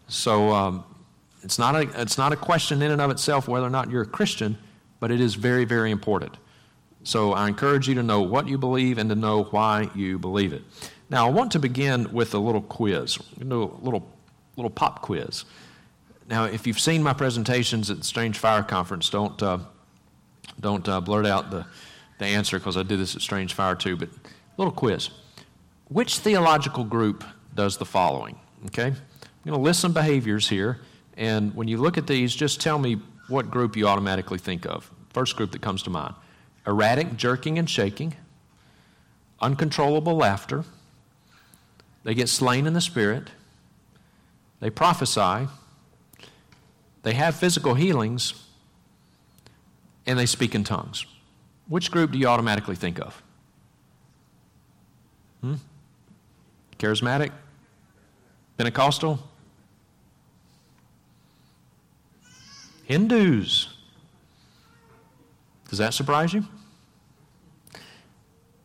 So 0.08 0.52
um, 0.52 0.84
it's, 1.44 1.60
not 1.60 1.76
a, 1.76 2.02
it's 2.02 2.18
not 2.18 2.34
a 2.34 2.36
question 2.36 2.82
in 2.82 2.92
and 2.92 3.02
of 3.02 3.12
itself 3.12 3.48
whether 3.48 3.66
or 3.66 3.70
not 3.70 3.90
you're 3.90 4.04
a 4.04 4.08
Christian, 4.08 4.58
but 5.00 5.12
it 5.12 5.22
is 5.22 5.36
very, 5.36 5.66
very 5.66 5.92
important. 5.92 6.38
So 7.04 7.34
I 7.34 7.48
encourage 7.48 7.88
you 7.88 7.96
to 7.96 8.04
know 8.04 8.22
what 8.22 8.48
you 8.48 8.58
believe 8.58 8.98
and 8.98 9.10
to 9.10 9.16
know 9.16 9.44
why 9.44 9.90
you 9.96 10.20
believe 10.20 10.54
it. 10.54 10.64
Now, 11.10 11.26
I 11.26 11.30
want 11.30 11.52
to 11.54 11.60
begin 11.60 12.12
with 12.12 12.34
a 12.34 12.38
little 12.38 12.62
quiz, 12.62 13.18
a 13.40 13.44
little, 13.44 14.08
little 14.56 14.70
pop 14.70 15.02
quiz. 15.02 15.46
Now, 16.28 16.44
if 16.44 16.68
you've 16.68 16.80
seen 16.80 17.02
my 17.02 17.14
presentations 17.14 17.90
at 17.90 17.98
the 17.98 18.04
Strange 18.04 18.38
Fire 18.38 18.62
Conference, 18.62 19.10
don't, 19.10 19.42
uh, 19.42 19.60
don't 20.60 20.88
uh, 20.88 21.02
blurt 21.02 21.26
out 21.26 21.50
the, 21.50 21.66
the 22.20 22.26
answer 22.26 22.60
because 22.60 22.78
I 22.78 22.84
did 22.84 23.00
this 23.00 23.16
at 23.16 23.22
Strange 23.22 23.54
Fire 23.54 23.74
too, 23.76 23.96
but 23.96 24.10
a 24.10 24.22
little 24.58 24.74
quiz. 24.74 25.10
Which 25.90 26.20
theological 26.20 26.84
group 26.84 27.24
does 27.56 27.78
the 27.78 27.86
following? 27.86 28.40
Okay? 28.68 28.86
I'm 28.86 28.94
going 29.46 29.58
to 29.58 29.64
list 29.64 29.80
some 29.80 29.92
behaviors 29.92 30.48
here, 30.48 30.80
and 31.18 31.54
when 31.56 31.68
you 31.68 31.78
look 31.78 31.98
at 31.98 32.08
these, 32.08 32.36
just 32.36 32.62
tell 32.62 32.78
me 32.78 33.02
what 33.28 33.50
group 33.50 33.76
you 33.76 33.88
automatically 33.88 34.38
think 34.38 34.66
of. 34.66 34.90
First 35.10 35.36
group 35.36 35.52
that 35.52 35.62
comes 35.62 35.84
to 35.84 35.90
mind 35.90 36.16
erratic 36.68 37.16
jerking 37.16 37.58
and 37.58 37.68
shaking, 37.68 38.14
uncontrollable 39.40 40.16
laughter, 40.16 40.64
they 42.04 42.14
get 42.14 42.30
slain 42.30 42.68
in 42.68 42.74
the 42.74 42.82
spirit, 42.82 43.30
they 44.60 44.70
prophesy, 44.70 45.48
they 47.02 47.14
have 47.14 47.36
physical 47.36 47.74
healings, 47.74 48.46
and 50.06 50.20
they 50.20 50.28
speak 50.28 50.54
in 50.54 50.64
tongues. 50.64 51.06
Which 51.68 51.90
group 51.90 52.12
do 52.12 52.20
you 52.20 52.28
automatically 52.28 52.76
think 52.76 53.00
of? 53.00 53.24
Hmm? 55.42 55.56
Charismatic? 56.80 57.32
Pentecostal? 58.58 59.20
Hindus. 62.86 63.68
Does 65.70 65.78
that 65.78 65.94
surprise 65.94 66.34
you? 66.34 66.46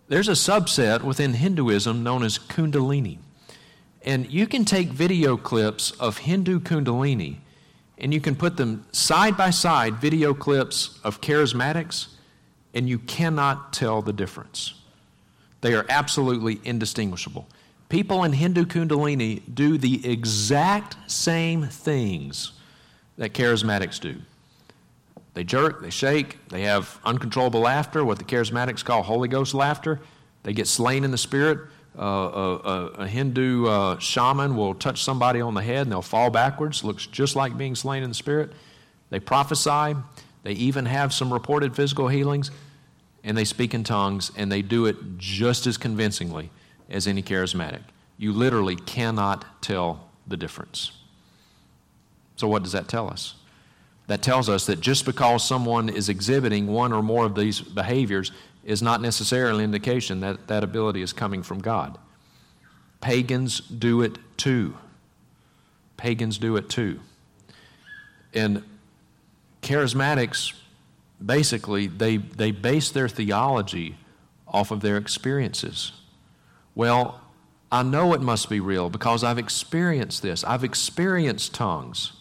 There's 0.09 0.29
a 0.29 0.33
subset 0.33 1.03
within 1.03 1.35
Hinduism 1.35 2.03
known 2.03 2.23
as 2.23 2.39
Kundalini. 2.39 3.19
And 4.03 4.31
you 4.31 4.47
can 4.47 4.65
take 4.65 4.89
video 4.89 5.37
clips 5.37 5.91
of 5.93 6.19
Hindu 6.19 6.61
Kundalini 6.61 7.39
and 7.99 8.13
you 8.13 8.21
can 8.21 8.35
put 8.35 8.57
them 8.57 8.85
side 8.93 9.37
by 9.37 9.51
side, 9.51 9.95
video 9.97 10.35
clips 10.35 10.99
of 11.05 11.21
charismatics, 11.21 12.09
and 12.75 12.89
you 12.89 12.99
cannot 12.99 13.73
tell 13.73 14.03
the 14.03 14.13
difference. 14.13 14.75
They 15.61 15.75
are 15.75 15.87
absolutely 15.89 16.61
indistinguishable. 16.65 17.47
People 17.95 18.25
in 18.25 18.33
Hindu 18.33 18.65
Kundalini 18.65 19.41
do 19.55 19.79
the 19.79 20.11
exact 20.11 20.97
same 21.07 21.67
things 21.69 22.51
that 23.19 23.33
charismatics 23.35 24.01
do. 24.01 24.17
They 25.35 25.45
jerk, 25.45 25.81
they 25.81 25.91
shake, 25.91 26.49
they 26.49 26.63
have 26.63 26.99
uncontrollable 27.05 27.61
laughter, 27.61 28.05
what 28.05 28.19
the 28.19 28.25
charismatics 28.25 28.85
call 28.85 29.05
Holy 29.05 29.29
Ghost 29.29 29.55
laughter. 29.55 30.01
They 30.43 30.53
get 30.53 30.67
slain 30.67 31.05
in 31.05 31.13
the 31.13 31.19
spirit 31.19 31.69
uh, 31.97 32.03
a, 32.03 33.03
a, 33.03 33.07
Hindu 33.07 33.67
uh, 33.69 34.01
shaman 34.01 34.57
will 34.57 34.75
touch 34.75 35.05
somebody 35.05 35.41
on 35.41 35.55
the 35.55 35.63
head 35.63 35.83
and 35.83 35.93
they'll 35.93 36.03
fall 36.03 36.31
backwards. 36.31 36.83
Looks 36.83 37.07
just 37.07 37.37
like 37.37 37.57
being 37.57 37.77
slain 37.77 38.03
in 38.03 38.09
the 38.09 38.17
spirit. 38.17 38.51
They 39.11 39.21
prophesy. 39.21 39.95
They 40.43 40.55
even 40.55 40.87
have 40.87 41.15
some 41.15 41.33
reported 41.33 41.77
physical 41.77 42.09
healings. 42.09 42.51
And 43.23 43.39
they 43.39 43.45
speak 43.45 43.73
in 43.73 43.85
tongues 43.85 44.33
and 44.37 44.51
they 44.51 44.63
do 44.63 44.87
it 44.87 44.97
just 45.17 45.69
as 45.69 45.77
convincingly 45.77 46.51
as 46.89 47.07
any 47.07 47.23
charismatic. 47.23 47.83
You 48.19 48.33
literally 48.33 48.77
cannot 48.77 49.63
tell 49.63 50.09
the 50.27 50.37
difference. 50.37 50.93
So, 52.37 52.49
what 52.49 52.63
does 52.63 52.73
that 52.73 52.89
tell 52.89 53.09
us? 53.09 53.35
That 54.07 54.23
tells 54.23 54.49
us 54.49 54.67
that 54.67 54.81
just 54.81 55.05
because 55.07 55.47
someone 55.47 55.89
is 55.89 56.09
exhibiting 56.09 56.67
one 56.67 56.93
or 56.93 57.03
more 57.03 57.25
of 57.25 57.35
these 57.35 57.61
behaviors 57.61 58.33
is 58.65 58.83
not 58.83 59.01
necessarily 59.01 59.65
an 59.65 59.65
indication 59.65 60.21
that 60.21 60.47
that 60.49 60.63
ability 60.65 61.03
is 61.03 61.13
coming 61.13 61.43
from 61.43 61.61
God. 61.61 61.99
Pagans 63.01 63.61
do 63.61 64.03
it 64.03 64.19
too. 64.37 64.77
Pagans 65.97 66.39
do 66.39 66.57
it 66.57 66.69
too. 66.69 67.01
And 68.33 68.63
charismatics, 69.63 70.55
basically, 71.25 71.87
they, 71.87 72.17
they 72.17 72.51
base 72.51 72.91
their 72.91 73.09
theology 73.09 73.97
off 74.49 74.71
of 74.71 74.81
their 74.81 74.97
experiences. 74.97 75.93
Well, 76.75 77.21
I 77.71 77.83
know 77.83 78.15
it 78.15 78.21
must 78.21 78.49
be 78.49 78.61
real 78.61 78.91
because 78.91 79.25
I've 79.25 79.39
experienced 79.39 80.23
this. 80.23 80.45
I've 80.45 80.65
experienced 80.65 81.55
tongues. 81.55 82.13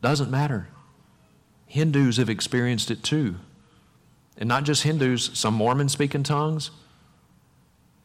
Doesn't 0.00 0.30
matter. 0.30 0.68
Hindus 1.66 2.18
have 2.18 2.28
experienced 2.28 2.90
it 2.90 3.02
too. 3.02 3.36
And 4.36 4.48
not 4.48 4.64
just 4.64 4.82
Hindus, 4.82 5.30
some 5.34 5.54
Mormons 5.54 5.92
speak 5.92 6.14
in 6.14 6.22
tongues, 6.22 6.70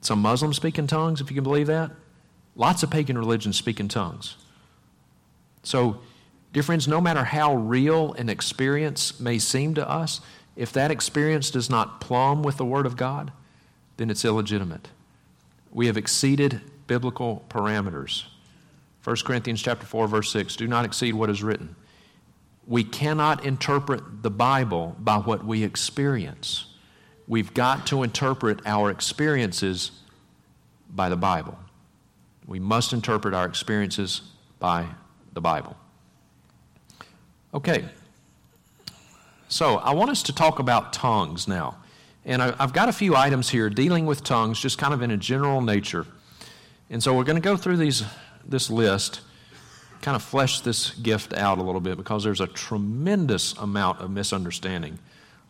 some 0.01 0.21
Muslims 0.21 0.55
speak 0.55 0.77
in 0.77 0.87
tongues, 0.87 1.19
if 1.19 1.29
you 1.29 1.35
can 1.35 1.43
believe 1.43 1.67
that. 1.67 1.91
Lots 2.55 2.83
of 2.83 2.89
pagan 2.89 3.17
religions 3.17 3.57
speak 3.57 3.79
in 3.79 3.87
tongues. 3.87 4.37
So, 5.63 5.99
dear 6.53 6.63
friends, 6.63 6.87
no 6.87 7.01
matter 7.01 7.25
how 7.25 7.55
real 7.55 8.13
an 8.13 8.29
experience 8.29 9.19
may 9.19 9.37
seem 9.37 9.73
to 9.75 9.89
us, 9.89 10.21
if 10.55 10.71
that 10.73 10.91
experience 10.91 11.51
does 11.51 11.69
not 11.69 11.99
plumb 11.99 12.41
with 12.41 12.57
the 12.57 12.65
Word 12.65 12.85
of 12.85 12.95
God, 12.95 13.31
then 13.97 14.09
it's 14.09 14.23
illegitimate. 14.23 14.89
We 15.71 15.87
have 15.87 15.97
exceeded 15.97 16.61
biblical 16.87 17.45
parameters. 17.49 18.25
1 19.03 19.15
Corinthians 19.25 19.61
chapter 19.61 19.85
4 19.85 20.07
verse 20.07 20.31
6 20.31 20.55
do 20.55 20.67
not 20.67 20.85
exceed 20.85 21.13
what 21.13 21.29
is 21.29 21.43
written 21.43 21.75
we 22.67 22.83
cannot 22.83 23.45
interpret 23.45 24.21
the 24.21 24.29
Bible 24.29 24.95
by 24.99 25.17
what 25.17 25.45
we 25.45 25.63
experience. 25.63 26.65
We've 27.27 27.53
got 27.53 27.87
to 27.87 28.03
interpret 28.03 28.59
our 28.65 28.91
experiences 28.91 29.91
by 30.89 31.07
the 31.09 31.15
Bible. 31.15 31.57
We 32.45 32.59
must 32.59 32.93
interpret 32.93 33.33
our 33.33 33.45
experiences 33.45 34.21
by 34.59 34.85
the 35.33 35.41
Bible. 35.41 35.77
Okay, 37.53 37.85
so 39.47 39.77
I 39.77 39.93
want 39.93 40.11
us 40.11 40.21
to 40.23 40.35
talk 40.35 40.59
about 40.59 40.91
tongues 40.91 41.47
now. 41.47 41.77
And 42.27 42.41
I've 42.41 42.73
got 42.73 42.89
a 42.89 42.93
few 42.93 43.15
items 43.15 43.49
here 43.49 43.69
dealing 43.69 44.05
with 44.05 44.21
tongues, 44.21 44.59
just 44.59 44.77
kind 44.77 44.93
of 44.93 45.01
in 45.01 45.11
a 45.11 45.17
general 45.17 45.61
nature. 45.61 46.05
And 46.89 47.01
so 47.01 47.15
we're 47.15 47.23
going 47.23 47.37
to 47.37 47.41
go 47.41 47.55
through 47.55 47.77
these, 47.77 48.03
this 48.45 48.69
list 48.69 49.21
kind 50.01 50.13
of 50.13 50.21
flesh 50.21 50.59
this 50.59 50.91
gift 50.91 51.33
out 51.33 51.57
a 51.57 51.63
little 51.63 51.79
bit 51.79 51.95
because 51.95 52.25
there's 52.25 52.41
a 52.41 52.47
tremendous 52.47 53.53
amount 53.53 54.01
of 54.01 54.11
misunderstanding 54.11 54.99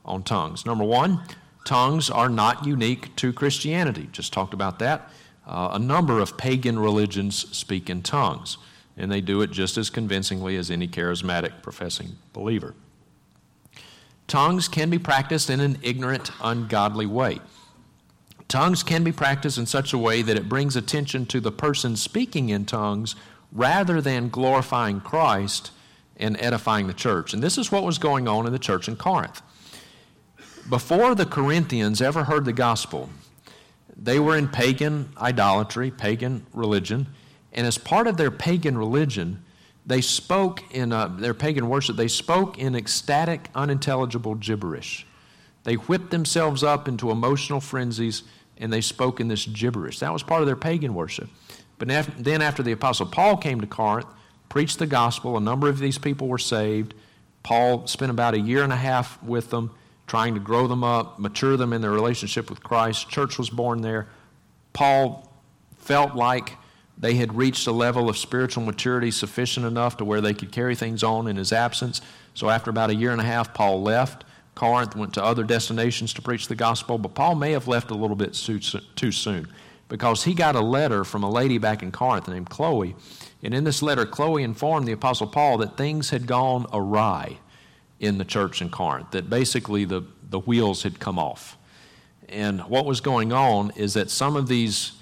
on 0.05 0.22
tongues. 0.22 0.67
Number 0.67 0.84
one, 0.84 1.22
tongues 1.65 2.12
are 2.12 2.29
not 2.29 2.63
unique 2.63 3.15
to 3.17 3.34
Christianity. 3.34 4.07
Just 4.12 4.31
talked 4.31 4.53
about 4.53 4.77
that. 4.77 5.10
Uh, 5.48 5.69
a 5.74 5.79
number 5.79 6.19
of 6.19 6.38
pagan 6.38 6.77
religions 6.77 7.48
speak 7.57 7.89
in 7.89 8.03
tongues, 8.03 8.60
and 8.96 9.12
they 9.12 9.19
do 9.19 9.41
it 9.41 9.50
just 9.50 9.79
as 9.79 9.89
convincingly 9.89 10.55
as 10.55 10.69
any 10.69 10.88
charismatic 10.88 11.63
professing 11.63 12.17
believer. 12.34 12.75
Tongues 14.27 14.67
can 14.67 14.89
be 14.89 15.00
practiced 15.00 15.50
in 15.50 15.60
an 15.62 15.77
ignorant, 15.81 16.31
ungodly 16.41 17.05
way. 17.05 17.39
Tongues 18.48 18.84
can 18.84 19.03
be 19.03 19.12
practiced 19.12 19.57
in 19.57 19.65
such 19.65 19.93
a 19.93 19.98
way 19.98 20.22
that 20.22 20.38
it 20.38 20.50
brings 20.50 20.75
attention 20.75 21.25
to 21.27 21.39
the 21.39 21.51
person 21.51 21.96
speaking 21.96 22.50
in 22.50 22.65
tongues 22.65 23.15
rather 23.51 24.01
than 24.01 24.29
glorifying 24.29 25.01
Christ 25.01 25.72
and 26.17 26.39
edifying 26.41 26.88
the 26.88 26.93
church. 26.93 27.34
And 27.34 27.41
this 27.41 27.57
is 27.57 27.72
what 27.72 27.84
was 27.84 27.98
going 27.98 28.27
on 28.27 28.46
in 28.46 28.51
the 28.51 28.60
church 28.60 28.88
in 28.88 28.96
Corinth. 28.96 29.41
Before 30.69 31.15
the 31.15 31.25
Corinthians 31.25 32.01
ever 32.01 32.25
heard 32.25 32.46
the 32.46 32.53
gospel, 32.53 33.10
they 33.96 34.19
were 34.19 34.38
in 34.38 34.48
pagan 34.48 35.10
idolatry, 35.17 35.91
pagan 35.91 36.46
religion, 36.53 37.07
and 37.53 37.65
as 37.65 37.77
part 37.77 38.07
of 38.07 38.17
their 38.17 38.31
pagan 38.31 38.77
religion, 38.77 39.43
they 39.88 40.01
spoke 40.01 40.63
in 40.75 40.91
uh, 40.91 41.08
their 41.08 41.34
pagan 41.34 41.70
worship, 41.70 41.96
they 41.96 42.10
spoke 42.10 42.60
in 42.60 42.75
ecstatic, 42.75 43.50
unintelligible 43.56 44.36
gibberish. 44.36 45.08
They 45.63 45.75
whipped 45.75 46.12
themselves 46.12 46.62
up 46.62 46.88
into 46.88 47.10
emotional 47.10 47.62
frenzies 47.62 48.24
and 48.58 48.72
they 48.72 48.82
spoke 48.82 49.20
in 49.20 49.29
this 49.29 49.46
gibberish. 49.46 50.00
That 50.00 50.12
was 50.12 50.24
part 50.24 50.41
of 50.41 50.48
their 50.48 50.56
pagan 50.56 50.94
worship. 50.94 51.29
But 51.77 51.88
then, 52.17 52.41
after 52.41 52.63
the 52.63 52.72
Apostle 52.72 53.06
Paul 53.06 53.38
came 53.38 53.62
to 53.62 53.67
Corinth, 53.67 54.08
preached 54.50 54.79
the 54.79 54.88
gospel, 54.88 55.38
a 55.38 55.41
number 55.41 55.70
of 55.70 55.79
these 55.79 55.98
people 55.98 56.27
were 56.27 56.38
saved. 56.38 56.94
Paul 57.44 57.86
spent 57.88 58.10
about 58.10 58.34
a 58.34 58.39
year 58.39 58.63
and 58.63 58.74
a 58.74 58.77
half 58.77 59.22
with 59.22 59.51
them, 59.51 59.72
trying 60.08 60.34
to 60.34 60.39
grow 60.39 60.67
them 60.67 60.84
up, 60.84 61.20
mature 61.20 61.56
them 61.56 61.72
in 61.74 61.82
their 61.82 61.91
relationship 61.91 62.50
with 62.50 62.63
Christ. 62.63 63.10
Church 63.10 63.38
was 63.38 63.50
born 63.50 63.82
there. 63.82 64.08
Paul 64.74 65.32
felt 65.77 66.15
like 66.15 66.58
they 66.97 67.15
had 67.15 67.35
reached 67.35 67.67
a 67.67 67.71
level 67.71 68.09
of 68.09 68.17
spiritual 68.17 68.63
maturity 68.63 69.11
sufficient 69.11 69.65
enough 69.65 69.97
to 69.97 70.05
where 70.05 70.21
they 70.21 70.33
could 70.33 70.51
carry 70.51 70.75
things 70.75 71.03
on 71.03 71.27
in 71.27 71.35
his 71.35 71.53
absence. 71.53 72.01
So, 72.33 72.49
after 72.49 72.69
about 72.69 72.89
a 72.89 72.95
year 72.95 73.11
and 73.11 73.21
a 73.21 73.25
half, 73.25 73.53
Paul 73.53 73.81
left 73.81 74.23
Corinth, 74.57 74.95
went 74.95 75.13
to 75.13 75.23
other 75.23 75.43
destinations 75.43 76.13
to 76.15 76.21
preach 76.23 76.47
the 76.47 76.55
gospel, 76.55 76.97
but 76.97 77.13
Paul 77.13 77.35
may 77.35 77.51
have 77.51 77.67
left 77.67 77.91
a 77.91 77.95
little 77.95 78.15
bit 78.15 78.33
too 78.33 79.11
soon 79.11 79.47
because 79.87 80.23
he 80.23 80.33
got 80.33 80.55
a 80.55 80.61
letter 80.61 81.03
from 81.03 81.21
a 81.21 81.29
lady 81.29 81.59
back 81.59 81.83
in 81.83 81.91
Corinth 81.91 82.27
named 82.27 82.49
Chloe. 82.49 82.95
And 83.43 83.53
in 83.53 83.63
this 83.63 83.83
letter, 83.83 84.03
Chloe 84.03 84.41
informed 84.41 84.87
the 84.87 84.93
Apostle 84.93 85.27
Paul 85.27 85.59
that 85.59 85.77
things 85.77 86.09
had 86.09 86.25
gone 86.25 86.65
awry 86.73 87.37
in 87.99 88.17
the 88.17 88.25
church 88.25 88.59
in 88.59 88.71
Corinth, 88.71 89.11
that 89.11 89.29
basically 89.29 89.85
the, 89.85 90.03
the 90.27 90.39
wheels 90.39 90.81
had 90.81 90.99
come 90.99 91.19
off. 91.19 91.55
And 92.27 92.61
what 92.61 92.87
was 92.87 92.99
going 92.99 93.31
on 93.31 93.71
is 93.75 93.93
that 93.93 94.09
some 94.09 94.35
of 94.35 94.47
these 94.47 94.93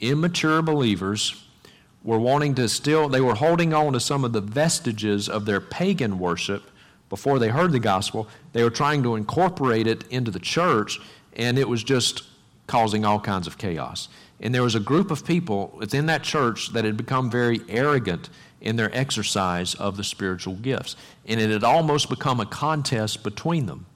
immature 0.00 0.62
believers 0.62 1.44
were 2.02 2.18
wanting 2.18 2.54
to 2.54 2.68
still, 2.68 3.08
they 3.08 3.20
were 3.20 3.34
holding 3.34 3.74
on 3.74 3.92
to 3.92 4.00
some 4.00 4.24
of 4.24 4.32
the 4.32 4.40
vestiges 4.40 5.28
of 5.28 5.44
their 5.44 5.60
pagan 5.60 6.18
worship 6.18 6.62
before 7.08 7.38
they 7.38 7.48
heard 7.48 7.72
the 7.72 7.80
gospel. 7.80 8.28
They 8.52 8.62
were 8.62 8.70
trying 8.70 9.02
to 9.02 9.16
incorporate 9.16 9.86
it 9.86 10.04
into 10.08 10.30
the 10.30 10.38
church, 10.38 10.98
and 11.34 11.58
it 11.58 11.68
was 11.68 11.82
just 11.82 12.22
causing 12.66 13.04
all 13.04 13.20
kinds 13.20 13.46
of 13.46 13.58
chaos. 13.58 14.08
And 14.40 14.54
there 14.54 14.62
was 14.62 14.74
a 14.74 14.80
group 14.80 15.10
of 15.10 15.26
people 15.26 15.74
within 15.76 16.06
that 16.06 16.22
church 16.22 16.72
that 16.72 16.84
had 16.84 16.96
become 16.96 17.30
very 17.30 17.60
arrogant 17.68 18.30
in 18.60 18.76
their 18.76 18.94
exercise 18.96 19.74
of 19.74 19.96
the 19.96 20.04
spiritual 20.04 20.54
gifts. 20.54 20.96
And 21.26 21.40
it 21.40 21.50
had 21.50 21.64
almost 21.64 22.08
become 22.08 22.40
a 22.40 22.46
contest 22.46 23.22
between 23.22 23.66
them 23.66 23.86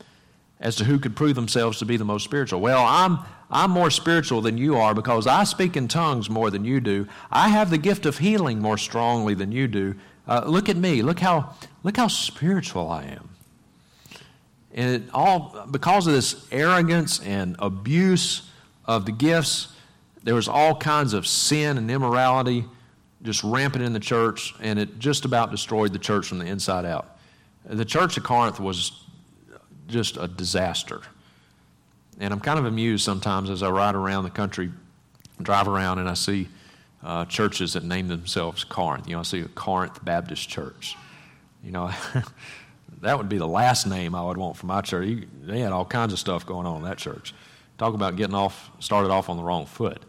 as 0.60 0.76
to 0.76 0.84
who 0.84 0.98
could 0.98 1.16
prove 1.16 1.34
themselves 1.34 1.78
to 1.78 1.84
be 1.84 1.96
the 1.96 2.04
most 2.04 2.24
spiritual. 2.24 2.60
Well, 2.60 2.84
I'm, 2.84 3.18
I'm 3.50 3.70
more 3.70 3.90
spiritual 3.90 4.40
than 4.40 4.58
you 4.58 4.76
are 4.76 4.94
because 4.94 5.26
I 5.26 5.44
speak 5.44 5.76
in 5.76 5.88
tongues 5.88 6.28
more 6.30 6.50
than 6.50 6.64
you 6.64 6.80
do. 6.80 7.06
I 7.30 7.48
have 7.48 7.70
the 7.70 7.78
gift 7.78 8.06
of 8.06 8.18
healing 8.18 8.60
more 8.60 8.78
strongly 8.78 9.34
than 9.34 9.52
you 9.52 9.68
do. 9.68 9.94
Uh, 10.26 10.44
look 10.46 10.68
at 10.68 10.76
me. 10.76 11.02
Look 11.02 11.20
how, 11.20 11.54
look 11.82 11.96
how 11.96 12.08
spiritual 12.08 12.88
I 12.88 13.04
am. 13.04 13.28
And 14.72 15.08
all, 15.12 15.66
because 15.70 16.06
of 16.06 16.14
this 16.14 16.46
arrogance 16.50 17.20
and 17.20 17.54
abuse 17.58 18.50
of 18.86 19.06
the 19.06 19.12
gifts, 19.12 19.68
there 20.24 20.34
was 20.34 20.48
all 20.48 20.74
kinds 20.74 21.12
of 21.12 21.26
sin 21.26 21.78
and 21.78 21.90
immorality 21.90 22.64
just 23.22 23.42
rampant 23.42 23.84
in 23.84 23.92
the 23.92 24.00
church, 24.00 24.54
and 24.60 24.78
it 24.78 24.98
just 24.98 25.24
about 25.24 25.50
destroyed 25.50 25.92
the 25.92 25.98
church 25.98 26.26
from 26.26 26.38
the 26.38 26.46
inside 26.46 26.84
out. 26.84 27.16
The 27.64 27.84
church 27.84 28.18
of 28.18 28.24
Corinth 28.24 28.60
was 28.60 29.04
just 29.88 30.18
a 30.18 30.28
disaster. 30.28 31.00
And 32.20 32.32
I'm 32.32 32.40
kind 32.40 32.58
of 32.58 32.64
amused 32.64 33.04
sometimes 33.04 33.50
as 33.50 33.62
I 33.62 33.70
ride 33.70 33.94
around 33.94 34.24
the 34.24 34.30
country, 34.30 34.70
drive 35.42 35.68
around, 35.68 35.98
and 35.98 36.08
I 36.08 36.14
see 36.14 36.48
uh, 37.02 37.24
churches 37.26 37.74
that 37.74 37.84
name 37.84 38.08
themselves 38.08 38.64
Corinth. 38.64 39.08
You 39.08 39.14
know, 39.14 39.20
I 39.20 39.24
see 39.24 39.40
a 39.40 39.48
Corinth 39.48 40.04
Baptist 40.04 40.48
Church. 40.48 40.96
You 41.62 41.72
know, 41.72 41.90
that 43.00 43.18
would 43.18 43.28
be 43.28 43.38
the 43.38 43.48
last 43.48 43.86
name 43.86 44.14
I 44.14 44.24
would 44.24 44.36
want 44.36 44.56
for 44.56 44.66
my 44.66 44.80
church. 44.80 45.24
They 45.42 45.60
had 45.60 45.72
all 45.72 45.84
kinds 45.84 46.12
of 46.12 46.18
stuff 46.18 46.46
going 46.46 46.66
on 46.66 46.78
in 46.78 46.82
that 46.84 46.98
church. 46.98 47.34
Talk 47.78 47.94
about 47.94 48.16
getting 48.16 48.34
off, 48.34 48.70
started 48.78 49.10
off 49.10 49.28
on 49.28 49.36
the 49.36 49.42
wrong 49.42 49.66
foot. 49.66 50.02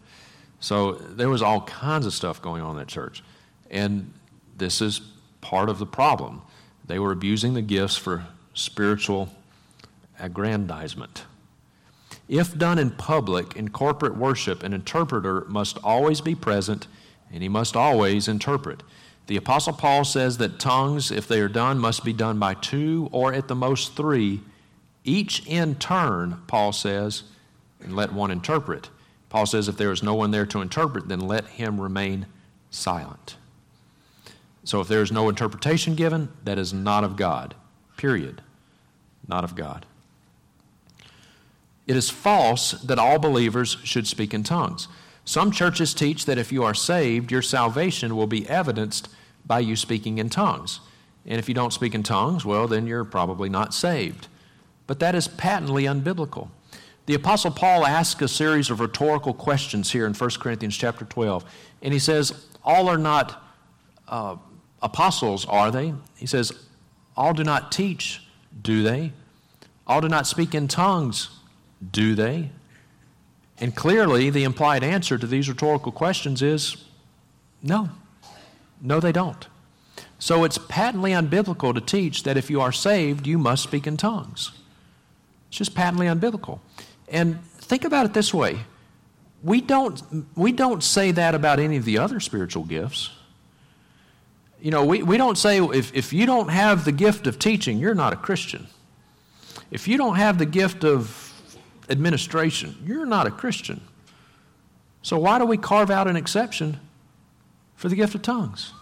So 0.60 0.92
there 0.92 1.28
was 1.28 1.42
all 1.42 1.62
kinds 1.62 2.06
of 2.06 2.14
stuff 2.14 2.40
going 2.40 2.62
on 2.62 2.72
in 2.72 2.76
that 2.78 2.88
church. 2.88 3.22
And 3.70 4.12
this 4.56 4.80
is 4.80 5.00
part 5.40 5.68
of 5.68 5.78
the 5.78 5.86
problem. 5.86 6.42
They 6.86 6.98
were 6.98 7.12
abusing 7.12 7.54
the 7.54 7.62
gifts 7.62 7.96
for 7.96 8.26
spiritual 8.54 9.28
aggrandizement. 10.18 11.24
If 12.28 12.58
done 12.58 12.78
in 12.78 12.90
public, 12.90 13.54
in 13.54 13.68
corporate 13.68 14.16
worship, 14.16 14.62
an 14.62 14.72
interpreter 14.72 15.42
must 15.48 15.78
always 15.84 16.20
be 16.20 16.34
present 16.34 16.88
and 17.32 17.42
he 17.42 17.48
must 17.48 17.76
always 17.76 18.28
interpret. 18.28 18.82
The 19.26 19.36
Apostle 19.36 19.72
Paul 19.72 20.04
says 20.04 20.38
that 20.38 20.60
tongues, 20.60 21.10
if 21.10 21.26
they 21.26 21.40
are 21.40 21.48
done, 21.48 21.78
must 21.78 22.04
be 22.04 22.12
done 22.12 22.38
by 22.38 22.54
two 22.54 23.08
or 23.12 23.32
at 23.32 23.48
the 23.48 23.54
most 23.54 23.96
three, 23.96 24.40
each 25.04 25.44
in 25.46 25.76
turn, 25.76 26.42
Paul 26.46 26.72
says, 26.72 27.24
and 27.80 27.94
let 27.94 28.12
one 28.12 28.30
interpret. 28.30 28.90
Paul 29.28 29.46
says, 29.46 29.68
if 29.68 29.76
there 29.76 29.92
is 29.92 30.02
no 30.02 30.14
one 30.14 30.30
there 30.30 30.46
to 30.46 30.60
interpret, 30.60 31.08
then 31.08 31.20
let 31.20 31.46
him 31.46 31.80
remain 31.80 32.26
silent. 32.70 33.36
So 34.64 34.80
if 34.80 34.88
there 34.88 35.02
is 35.02 35.12
no 35.12 35.28
interpretation 35.28 35.94
given, 35.94 36.28
that 36.44 36.58
is 36.58 36.72
not 36.72 37.04
of 37.04 37.16
God. 37.16 37.54
Period. 37.96 38.42
Not 39.28 39.44
of 39.44 39.54
God. 39.54 39.86
It 41.86 41.96
is 41.96 42.10
false 42.10 42.72
that 42.72 42.98
all 42.98 43.18
believers 43.18 43.78
should 43.84 44.06
speak 44.06 44.34
in 44.34 44.42
tongues. 44.42 44.88
Some 45.24 45.50
churches 45.50 45.94
teach 45.94 46.24
that 46.26 46.38
if 46.38 46.52
you 46.52 46.62
are 46.64 46.74
saved, 46.74 47.30
your 47.30 47.42
salvation 47.42 48.16
will 48.16 48.26
be 48.26 48.48
evidenced 48.48 49.08
by 49.44 49.60
you 49.60 49.76
speaking 49.76 50.18
in 50.18 50.28
tongues. 50.28 50.80
And 51.26 51.38
if 51.38 51.48
you 51.48 51.54
don't 51.54 51.72
speak 51.72 51.94
in 51.94 52.02
tongues, 52.02 52.44
well, 52.44 52.68
then 52.68 52.86
you're 52.86 53.04
probably 53.04 53.48
not 53.48 53.74
saved. 53.74 54.28
But 54.86 55.00
that 55.00 55.14
is 55.14 55.26
patently 55.26 55.84
unbiblical. 55.84 56.48
The 57.06 57.14
Apostle 57.14 57.52
Paul 57.52 57.86
asks 57.86 58.20
a 58.22 58.28
series 58.28 58.70
of 58.70 58.80
rhetorical 58.80 59.32
questions 59.32 59.90
here 59.92 60.06
in 60.06 60.14
1 60.14 60.30
Corinthians 60.40 60.76
chapter 60.76 61.04
12. 61.04 61.44
And 61.82 61.92
he 61.92 61.98
says, 61.98 62.46
All 62.64 62.88
are 62.88 62.98
not 62.98 63.44
uh, 64.08 64.36
apostles, 64.82 65.44
are 65.46 65.70
they? 65.70 65.94
He 66.16 66.26
says, 66.26 66.52
All 67.16 67.32
do 67.32 67.44
not 67.44 67.70
teach, 67.70 68.26
do 68.62 68.82
they? 68.82 69.12
All 69.86 70.00
do 70.00 70.08
not 70.08 70.26
speak 70.26 70.54
in 70.54 70.66
tongues, 70.66 71.30
do 71.90 72.14
they? 72.14 72.50
And 73.58 73.74
clearly, 73.74 74.30
the 74.30 74.44
implied 74.44 74.84
answer 74.84 75.16
to 75.16 75.26
these 75.26 75.48
rhetorical 75.48 75.92
questions 75.92 76.42
is 76.42 76.84
no. 77.62 77.90
No, 78.80 79.00
they 79.00 79.12
don't. 79.12 79.46
So 80.18 80.44
it's 80.44 80.58
patently 80.58 81.12
unbiblical 81.12 81.74
to 81.74 81.80
teach 81.80 82.22
that 82.24 82.36
if 82.36 82.50
you 82.50 82.60
are 82.60 82.72
saved, 82.72 83.26
you 83.26 83.38
must 83.38 83.62
speak 83.62 83.86
in 83.86 83.96
tongues. 83.96 84.52
It's 85.48 85.58
just 85.58 85.74
patently 85.74 86.06
unbiblical. 86.06 86.60
And 87.08 87.42
think 87.44 87.84
about 87.84 88.06
it 88.06 88.14
this 88.14 88.32
way 88.34 88.60
we 89.42 89.60
don't, 89.60 90.02
we 90.34 90.50
don't 90.50 90.82
say 90.82 91.12
that 91.12 91.34
about 91.34 91.60
any 91.60 91.76
of 91.76 91.84
the 91.84 91.98
other 91.98 92.20
spiritual 92.20 92.64
gifts. 92.64 93.10
You 94.60 94.70
know, 94.70 94.84
we, 94.84 95.02
we 95.02 95.18
don't 95.18 95.38
say 95.38 95.60
if, 95.60 95.94
if 95.94 96.12
you 96.12 96.26
don't 96.26 96.48
have 96.48 96.84
the 96.84 96.92
gift 96.92 97.26
of 97.26 97.38
teaching, 97.38 97.78
you're 97.78 97.94
not 97.94 98.12
a 98.12 98.16
Christian. 98.16 98.66
If 99.70 99.86
you 99.86 99.98
don't 99.98 100.16
have 100.16 100.38
the 100.38 100.46
gift 100.46 100.84
of 100.84 101.25
administration, 101.88 102.76
you're 102.84 103.06
not 103.06 103.26
a 103.26 103.30
Christian. 103.30 103.80
So 105.02 105.18
why 105.18 105.38
do 105.38 105.46
we 105.46 105.56
carve 105.56 105.90
out 105.90 106.08
an 106.08 106.16
exception 106.16 106.80
for 107.76 107.88
the 107.88 107.96
gift 107.96 108.14
of 108.14 108.22
tongues? 108.22 108.72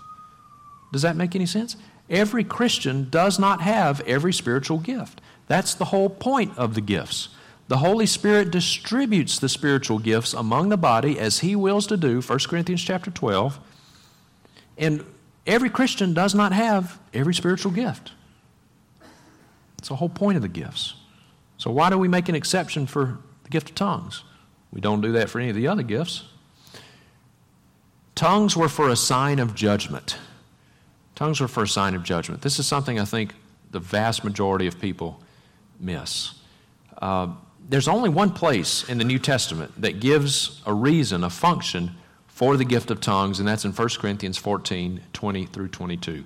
Does 0.92 1.02
that 1.02 1.16
make 1.16 1.34
any 1.34 1.46
sense? 1.46 1.76
Every 2.08 2.44
Christian 2.44 3.08
does 3.10 3.38
not 3.38 3.60
have 3.60 4.00
every 4.02 4.32
spiritual 4.32 4.78
gift. 4.78 5.20
That's 5.48 5.74
the 5.74 5.86
whole 5.86 6.08
point 6.08 6.56
of 6.56 6.74
the 6.74 6.80
gifts. 6.80 7.28
The 7.68 7.78
Holy 7.78 8.06
Spirit 8.06 8.50
distributes 8.50 9.38
the 9.38 9.48
spiritual 9.48 9.98
gifts 9.98 10.34
among 10.34 10.68
the 10.68 10.76
body 10.76 11.18
as 11.18 11.40
he 11.40 11.56
wills 11.56 11.86
to 11.86 11.96
do, 11.96 12.20
1 12.20 12.38
Corinthians 12.48 12.82
chapter 12.82 13.10
12. 13.10 13.58
And 14.76 15.04
every 15.46 15.70
Christian 15.70 16.12
does 16.14 16.34
not 16.34 16.52
have 16.52 16.98
every 17.12 17.34
spiritual 17.34 17.72
gift. 17.72 18.12
It's 19.78 19.88
the 19.88 19.96
whole 19.96 20.08
point 20.08 20.36
of 20.36 20.42
the 20.42 20.48
gifts. 20.48 20.94
So, 21.58 21.70
why 21.70 21.90
do 21.90 21.98
we 21.98 22.08
make 22.08 22.28
an 22.28 22.34
exception 22.34 22.86
for 22.86 23.18
the 23.44 23.50
gift 23.50 23.70
of 23.70 23.74
tongues? 23.74 24.24
We 24.72 24.80
don't 24.80 25.00
do 25.00 25.12
that 25.12 25.30
for 25.30 25.38
any 25.40 25.50
of 25.50 25.56
the 25.56 25.68
other 25.68 25.82
gifts. 25.82 26.24
Tongues 28.14 28.56
were 28.56 28.68
for 28.68 28.88
a 28.88 28.96
sign 28.96 29.38
of 29.38 29.54
judgment. 29.54 30.18
Tongues 31.14 31.40
were 31.40 31.48
for 31.48 31.62
a 31.62 31.68
sign 31.68 31.94
of 31.94 32.02
judgment. 32.02 32.42
This 32.42 32.58
is 32.58 32.66
something 32.66 32.98
I 32.98 33.04
think 33.04 33.34
the 33.70 33.80
vast 33.80 34.24
majority 34.24 34.66
of 34.66 34.80
people 34.80 35.20
miss. 35.80 36.34
Uh, 37.00 37.28
there's 37.68 37.88
only 37.88 38.08
one 38.08 38.30
place 38.30 38.88
in 38.88 38.98
the 38.98 39.04
New 39.04 39.18
Testament 39.18 39.80
that 39.80 40.00
gives 40.00 40.62
a 40.66 40.74
reason, 40.74 41.24
a 41.24 41.30
function 41.30 41.92
for 42.26 42.56
the 42.56 42.64
gift 42.64 42.90
of 42.90 43.00
tongues, 43.00 43.38
and 43.38 43.48
that's 43.48 43.64
in 43.64 43.72
1 43.72 43.88
Corinthians 43.98 44.36
14 44.36 45.00
20 45.12 45.46
through 45.46 45.68
22. 45.68 46.24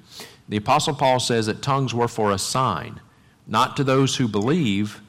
The 0.49 0.57
Apostle 0.57 0.95
Paul 0.95 1.21
says 1.21 1.47
that 1.47 1.62
tongues 1.62 1.95
were 1.95 2.09
for 2.09 2.33
a 2.33 2.38
sign, 2.38 3.01
not 3.47 3.77
to 3.77 3.85
those 3.85 4.17
who 4.17 4.27
believe, 4.27 5.03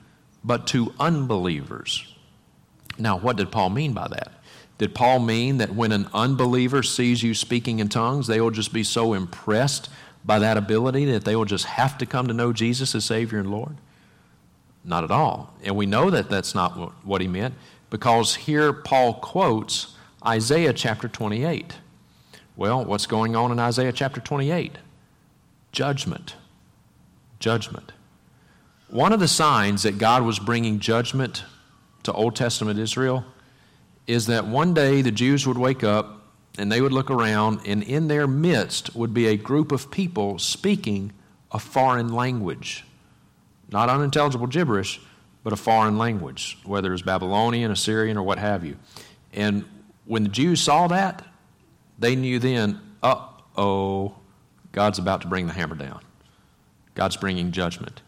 but 0.44 0.68
to 0.68 0.94
unbelievers. 1.00 2.16
Now, 2.98 3.18
what 3.18 3.38
did 3.38 3.52
Paul 3.52 3.70
mean 3.70 3.94
by 3.94 4.08
that? 4.08 4.32
Did 4.78 4.96
Paul 4.96 5.20
mean 5.20 5.58
that 5.58 5.76
when 5.76 5.92
an 5.92 6.08
unbeliever 6.14 6.84
sees 6.84 7.22
you 7.22 7.34
speaking 7.34 7.80
in 7.80 7.90
tongues, 7.90 8.28
they 8.28 8.40
will 8.40 8.52
just 8.52 8.74
be 8.74 8.84
so 8.84 9.14
impressed 9.14 9.90
by 10.24 10.40
that 10.40 10.58
ability 10.58 11.06
that 11.06 11.26
they 11.26 11.36
will 11.36 11.46
just 11.46 11.66
have 11.66 11.98
to 11.98 12.06
come 12.06 12.28
to 12.28 12.34
know 12.34 12.54
Jesus 12.54 12.96
as 12.96 13.06
Savior 13.06 13.40
and 13.40 13.52
Lord? 13.52 13.76
Not 14.84 15.04
at 15.04 15.12
all. 15.12 15.54
And 15.64 15.76
we 15.76 15.86
know 15.86 16.10
that 16.10 16.30
that's 16.30 16.56
not 16.56 16.72
what 17.06 17.22
he 17.22 17.28
meant 17.28 17.56
because 17.90 18.36
here 18.36 18.72
Paul 18.72 19.16
quotes 19.16 19.96
Isaiah 20.26 20.74
chapter 20.74 21.08
28. 21.08 21.76
Well, 22.56 22.84
what's 22.84 23.06
going 23.06 23.36
on 23.36 23.52
in 23.52 23.60
Isaiah 23.60 23.92
chapter 23.92 24.22
28? 24.22 24.78
Judgment. 25.72 26.36
Judgment. 27.40 27.92
One 28.90 29.14
of 29.14 29.20
the 29.20 29.28
signs 29.28 29.84
that 29.84 30.00
God 30.00 30.24
was 30.24 30.40
bringing 30.40 30.80
judgment 30.80 31.44
to 32.04 32.12
Old 32.12 32.36
Testament 32.36 32.80
Israel 32.80 33.24
is 34.08 34.26
that 34.26 34.48
one 34.48 34.74
day 34.74 35.04
the 35.04 35.12
Jews 35.12 35.46
would 35.46 35.60
wake 35.60 35.84
up 35.84 36.24
and 36.58 36.72
they 36.72 36.82
would 36.82 36.92
look 36.92 37.12
around, 37.12 37.62
and 37.66 37.84
in 37.84 38.08
their 38.08 38.28
midst 38.28 38.96
would 38.96 39.14
be 39.14 39.28
a 39.28 39.38
group 39.38 39.72
of 39.72 39.92
people 39.92 40.40
speaking 40.40 41.14
a 41.52 41.60
foreign 41.60 42.12
language. 42.14 42.84
Not 43.72 43.88
unintelligible 43.90 44.48
gibberish, 44.48 45.00
but 45.44 45.54
a 45.54 45.56
foreign 45.56 45.98
language, 45.98 46.58
whether 46.66 46.92
it's 46.92 47.04
Babylonian, 47.04 47.72
Assyrian, 47.72 48.18
or 48.18 48.24
what 48.24 48.40
have 48.40 48.66
you. 48.66 48.76
And 49.32 49.64
when 50.06 50.24
the 50.24 50.30
Jews 50.30 50.62
saw 50.62 50.88
that, 50.88 51.26
they 52.00 52.16
knew 52.16 52.40
then, 52.40 52.82
uh 53.04 53.28
oh, 53.56 54.16
God's 54.72 54.98
about 54.98 55.22
to 55.22 55.28
bring 55.28 55.46
the 55.48 55.54
hammer 55.54 55.76
down. 55.76 56.02
God's 56.96 57.16
bringing 57.16 57.52
judgment. 57.52 58.02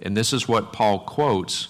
And 0.00 0.16
this 0.16 0.32
is 0.32 0.46
what 0.46 0.72
Paul 0.72 1.00
quotes 1.00 1.68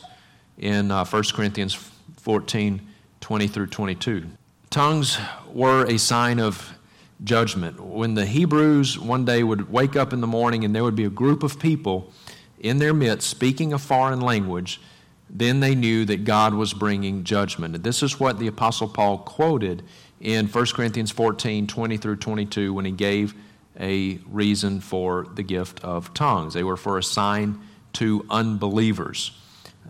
in 0.58 0.90
uh, 0.90 1.04
1 1.04 1.22
Corinthians 1.34 1.74
14 2.18 2.80
20 3.20 3.48
through 3.48 3.66
22. 3.66 4.26
Tongues 4.70 5.18
were 5.52 5.84
a 5.86 5.98
sign 5.98 6.38
of 6.38 6.76
judgment. 7.24 7.80
When 7.80 8.14
the 8.14 8.26
Hebrews 8.26 8.98
one 8.98 9.24
day 9.24 9.42
would 9.42 9.70
wake 9.72 9.96
up 9.96 10.12
in 10.12 10.20
the 10.20 10.26
morning 10.26 10.64
and 10.64 10.74
there 10.74 10.84
would 10.84 10.94
be 10.94 11.04
a 11.04 11.10
group 11.10 11.42
of 11.42 11.58
people 11.58 12.12
in 12.60 12.78
their 12.78 12.94
midst 12.94 13.28
speaking 13.28 13.72
a 13.72 13.78
foreign 13.78 14.20
language, 14.20 14.80
then 15.28 15.60
they 15.60 15.74
knew 15.74 16.04
that 16.04 16.24
God 16.24 16.54
was 16.54 16.72
bringing 16.72 17.24
judgment. 17.24 17.74
And 17.74 17.84
this 17.84 18.02
is 18.02 18.20
what 18.20 18.38
the 18.38 18.46
Apostle 18.46 18.88
Paul 18.88 19.18
quoted 19.18 19.82
in 20.20 20.46
1 20.46 20.66
Corinthians 20.66 21.10
14 21.10 21.66
20 21.66 21.96
through 21.96 22.16
22 22.16 22.72
when 22.72 22.84
he 22.84 22.92
gave 22.92 23.34
a 23.78 24.18
reason 24.30 24.80
for 24.80 25.26
the 25.34 25.42
gift 25.42 25.82
of 25.84 26.14
tongues. 26.14 26.54
They 26.54 26.62
were 26.62 26.76
for 26.76 26.96
a 26.98 27.02
sign 27.02 27.60
to 27.96 28.24
unbelievers. 28.30 29.32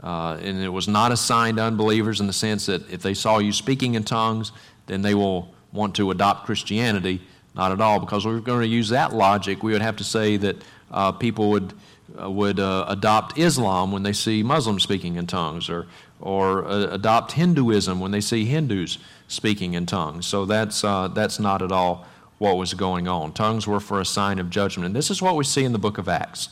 Uh, 0.02 0.38
and 0.42 0.62
it 0.62 0.68
was 0.68 0.88
not 0.88 1.12
a 1.12 1.16
sign 1.16 1.56
to 1.56 1.62
unbelievers 1.62 2.20
in 2.20 2.26
the 2.26 2.32
sense 2.32 2.66
that 2.66 2.90
if 2.90 3.00
they 3.02 3.14
saw 3.14 3.38
you 3.38 3.52
speaking 3.52 3.94
in 3.94 4.04
tongues, 4.04 4.52
then 4.86 5.02
they 5.02 5.14
will 5.14 5.54
want 5.72 5.94
to 5.94 6.10
adopt 6.10 6.46
Christianity. 6.46 7.20
Not 7.54 7.72
at 7.72 7.80
all, 7.80 8.00
because 8.00 8.26
we 8.26 8.32
are 8.32 8.40
going 8.40 8.60
to 8.60 8.66
use 8.66 8.90
that 8.90 9.14
logic, 9.14 9.62
we 9.62 9.72
would 9.72 9.82
have 9.82 9.96
to 9.96 10.04
say 10.04 10.36
that 10.36 10.56
uh, 10.90 11.12
people 11.12 11.50
would, 11.50 11.72
uh, 12.20 12.30
would 12.30 12.60
uh, 12.60 12.84
adopt 12.88 13.38
Islam 13.38 13.92
when 13.92 14.02
they 14.02 14.12
see 14.12 14.42
Muslims 14.42 14.82
speaking 14.82 15.16
in 15.16 15.26
tongues, 15.26 15.70
or, 15.70 15.86
or 16.20 16.66
uh, 16.66 16.88
adopt 16.92 17.32
Hinduism 17.32 17.98
when 17.98 18.10
they 18.10 18.20
see 18.20 18.44
Hindus 18.44 18.98
speaking 19.28 19.72
in 19.74 19.86
tongues. 19.86 20.26
So 20.26 20.44
that's, 20.44 20.82
that's 20.82 21.40
not 21.40 21.62
at 21.62 21.72
all 21.72 22.06
what 22.38 22.58
was 22.58 22.74
going 22.74 23.08
on. 23.08 23.32
Tongues 23.32 23.66
were 23.66 23.80
for 23.80 24.00
a 24.00 24.04
sign 24.04 24.38
of 24.38 24.50
judgment. 24.50 24.86
And 24.86 24.94
this 24.94 25.10
is 25.10 25.22
what 25.22 25.36
we 25.36 25.44
see 25.44 25.64
in 25.64 25.72
the 25.72 25.78
book 25.78 25.96
of 25.98 26.08
Acts. 26.08 26.50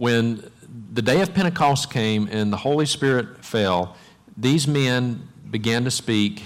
When 0.00 0.50
the 0.94 1.02
day 1.02 1.20
of 1.20 1.34
Pentecost 1.34 1.92
came 1.92 2.26
and 2.32 2.50
the 2.50 2.56
Holy 2.56 2.86
Spirit 2.86 3.44
fell, 3.44 3.98
these 4.34 4.66
men 4.66 5.28
began 5.50 5.84
to 5.84 5.90
speak 5.90 6.44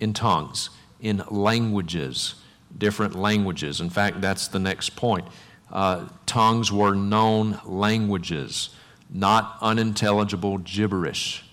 in 0.00 0.12
tongues, 0.12 0.70
in 1.00 1.22
languages, 1.30 2.34
different 2.76 3.14
languages. 3.14 3.80
In 3.80 3.90
fact, 3.90 4.20
that's 4.20 4.48
the 4.48 4.58
next 4.58 4.96
point. 4.96 5.24
Uh, 5.70 6.08
tongues 6.26 6.72
were 6.72 6.96
known 6.96 7.60
languages, 7.64 8.70
not 9.08 9.56
unintelligible 9.60 10.58
gibberish, 10.58 11.44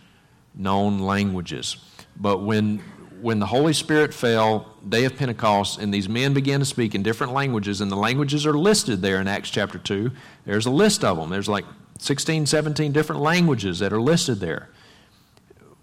known 0.55 0.97
languages. 1.01 1.77
But 2.15 2.39
when 2.39 2.81
when 3.21 3.39
the 3.39 3.45
Holy 3.45 3.73
Spirit 3.73 4.13
fell, 4.13 4.73
day 4.87 5.05
of 5.05 5.15
Pentecost, 5.15 5.79
and 5.79 5.93
these 5.93 6.07
men 6.07 6.33
began 6.33 6.59
to 6.59 6.65
speak 6.65 6.95
in 6.95 7.03
different 7.03 7.33
languages, 7.33 7.81
and 7.81 7.91
the 7.91 7.95
languages 7.95 8.45
are 8.45 8.57
listed 8.57 9.01
there 9.01 9.19
in 9.19 9.27
Acts 9.27 9.49
chapter 9.49 9.77
2. 9.77 10.11
There's 10.45 10.65
a 10.65 10.71
list 10.71 11.03
of 11.03 11.17
them. 11.17 11.29
There's 11.29 11.49
like 11.49 11.65
16, 11.99 12.45
17 12.45 12.91
different 12.91 13.21
languages 13.21 13.79
that 13.79 13.93
are 13.93 14.01
listed 14.01 14.39
there. 14.39 14.69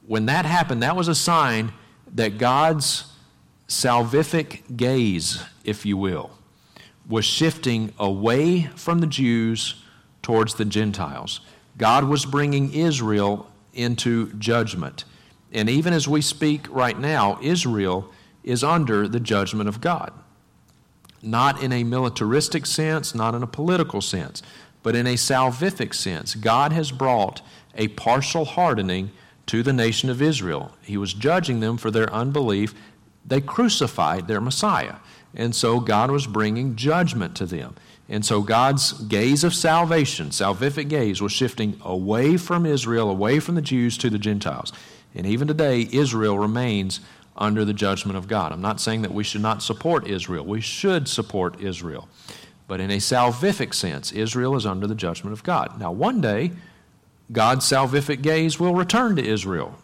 When 0.06 0.26
that 0.26 0.44
happened, 0.44 0.82
that 0.82 0.96
was 0.96 1.08
a 1.08 1.14
sign 1.14 1.72
that 2.14 2.38
God's 2.38 3.12
salvific 3.68 4.76
gaze, 4.76 5.42
if 5.64 5.86
you 5.86 5.96
will, 5.96 6.30
was 7.08 7.24
shifting 7.24 7.92
away 7.98 8.62
from 8.76 9.00
the 9.00 9.06
Jews 9.06 9.82
towards 10.22 10.54
the 10.54 10.64
Gentiles. 10.64 11.40
God 11.76 12.04
was 12.04 12.24
bringing 12.24 12.72
Israel 12.72 13.50
into 13.72 14.32
judgment. 14.34 15.04
And 15.54 15.70
even 15.70 15.92
as 15.92 16.08
we 16.08 16.20
speak 16.20 16.66
right 16.68 16.98
now, 16.98 17.38
Israel 17.40 18.10
is 18.42 18.64
under 18.64 19.08
the 19.08 19.20
judgment 19.20 19.68
of 19.68 19.80
God. 19.80 20.12
Not 21.22 21.62
in 21.62 21.72
a 21.72 21.84
militaristic 21.84 22.66
sense, 22.66 23.14
not 23.14 23.34
in 23.34 23.42
a 23.42 23.46
political 23.46 24.02
sense, 24.02 24.42
but 24.82 24.96
in 24.96 25.06
a 25.06 25.14
salvific 25.14 25.94
sense. 25.94 26.34
God 26.34 26.72
has 26.72 26.90
brought 26.90 27.40
a 27.76 27.88
partial 27.88 28.44
hardening 28.44 29.10
to 29.46 29.62
the 29.62 29.72
nation 29.72 30.10
of 30.10 30.20
Israel. 30.20 30.72
He 30.82 30.96
was 30.96 31.14
judging 31.14 31.60
them 31.60 31.76
for 31.76 31.90
their 31.90 32.12
unbelief. 32.12 32.74
They 33.24 33.40
crucified 33.40 34.26
their 34.26 34.40
Messiah. 34.40 34.96
And 35.34 35.54
so 35.54 35.80
God 35.80 36.10
was 36.10 36.26
bringing 36.26 36.76
judgment 36.76 37.34
to 37.36 37.46
them. 37.46 37.74
And 38.08 38.24
so 38.24 38.42
God's 38.42 38.92
gaze 38.92 39.44
of 39.44 39.54
salvation, 39.54 40.28
salvific 40.28 40.88
gaze, 40.88 41.22
was 41.22 41.32
shifting 41.32 41.80
away 41.82 42.36
from 42.36 42.66
Israel, 42.66 43.08
away 43.08 43.40
from 43.40 43.54
the 43.54 43.62
Jews 43.62 43.96
to 43.98 44.10
the 44.10 44.18
Gentiles. 44.18 44.72
And 45.14 45.26
even 45.26 45.48
today, 45.48 45.88
Israel 45.92 46.38
remains 46.38 47.00
under 47.36 47.64
the 47.64 47.72
judgment 47.72 48.16
of 48.16 48.28
God. 48.28 48.52
I'm 48.52 48.60
not 48.60 48.80
saying 48.80 49.02
that 49.02 49.12
we 49.12 49.24
should 49.24 49.40
not 49.40 49.62
support 49.62 50.06
Israel. 50.06 50.44
We 50.44 50.60
should 50.60 51.08
support 51.08 51.60
Israel. 51.60 52.08
But 52.66 52.80
in 52.80 52.90
a 52.90 52.96
salvific 52.96 53.74
sense, 53.74 54.12
Israel 54.12 54.56
is 54.56 54.66
under 54.66 54.86
the 54.86 54.94
judgment 54.94 55.32
of 55.32 55.42
God. 55.42 55.78
Now, 55.78 55.92
one 55.92 56.20
day, 56.20 56.52
God's 57.32 57.64
salvific 57.64 58.22
gaze 58.22 58.58
will 58.58 58.74
return 58.74 59.16
to 59.16 59.24
Israel. 59.24 59.74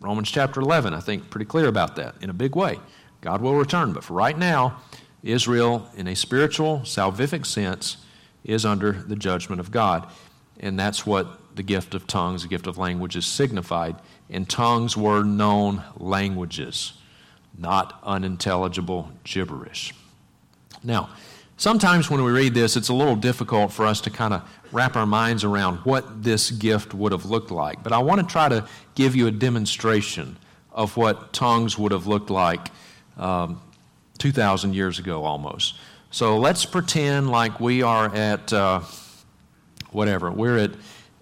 Romans 0.00 0.30
chapter 0.30 0.60
11, 0.60 0.94
I 0.94 1.00
think, 1.00 1.30
pretty 1.30 1.46
clear 1.46 1.66
about 1.66 1.96
that 1.96 2.14
in 2.20 2.30
a 2.30 2.34
big 2.34 2.54
way. 2.54 2.78
God 3.20 3.40
will 3.40 3.54
return. 3.54 3.92
But 3.92 4.04
for 4.04 4.14
right 4.14 4.36
now, 4.36 4.80
Israel, 5.22 5.88
in 5.96 6.06
a 6.06 6.14
spiritual, 6.14 6.80
salvific 6.80 7.46
sense, 7.46 7.98
is 8.44 8.64
under 8.64 8.92
the 8.92 9.16
judgment 9.16 9.60
of 9.60 9.70
God. 9.70 10.08
And 10.60 10.78
that's 10.78 11.04
what 11.04 11.56
the 11.56 11.62
gift 11.62 11.94
of 11.94 12.06
tongues, 12.06 12.42
the 12.42 12.48
gift 12.48 12.66
of 12.66 12.78
languages 12.78 13.26
signified. 13.26 13.96
And 14.30 14.48
tongues 14.48 14.96
were 14.96 15.22
known 15.22 15.82
languages, 15.96 16.92
not 17.56 17.98
unintelligible 18.02 19.10
gibberish. 19.24 19.94
Now, 20.82 21.10
Sometimes 21.58 22.08
when 22.08 22.22
we 22.22 22.30
read 22.30 22.54
this, 22.54 22.76
it's 22.76 22.88
a 22.88 22.94
little 22.94 23.16
difficult 23.16 23.72
for 23.72 23.84
us 23.84 24.00
to 24.02 24.10
kind 24.10 24.32
of 24.32 24.48
wrap 24.70 24.94
our 24.94 25.06
minds 25.06 25.42
around 25.42 25.78
what 25.78 26.22
this 26.22 26.52
gift 26.52 26.94
would 26.94 27.10
have 27.10 27.26
looked 27.26 27.50
like. 27.50 27.82
But 27.82 27.92
I 27.92 27.98
want 27.98 28.20
to 28.20 28.26
try 28.26 28.48
to 28.48 28.64
give 28.94 29.16
you 29.16 29.26
a 29.26 29.32
demonstration 29.32 30.36
of 30.70 30.96
what 30.96 31.32
tongues 31.32 31.76
would 31.76 31.90
have 31.90 32.06
looked 32.06 32.30
like 32.30 32.70
um, 33.16 33.60
2,000 34.18 34.72
years 34.72 35.00
ago 35.00 35.24
almost. 35.24 35.74
So 36.12 36.38
let's 36.38 36.64
pretend 36.64 37.28
like 37.28 37.58
we 37.58 37.82
are 37.82 38.14
at 38.14 38.52
uh, 38.52 38.82
whatever, 39.90 40.30
we're 40.30 40.58
at, 40.58 40.70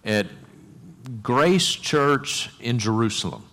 at 0.05 0.27
Grace 1.23 1.73
Church 1.73 2.51
in 2.61 2.79
Jerusalem 2.79 3.45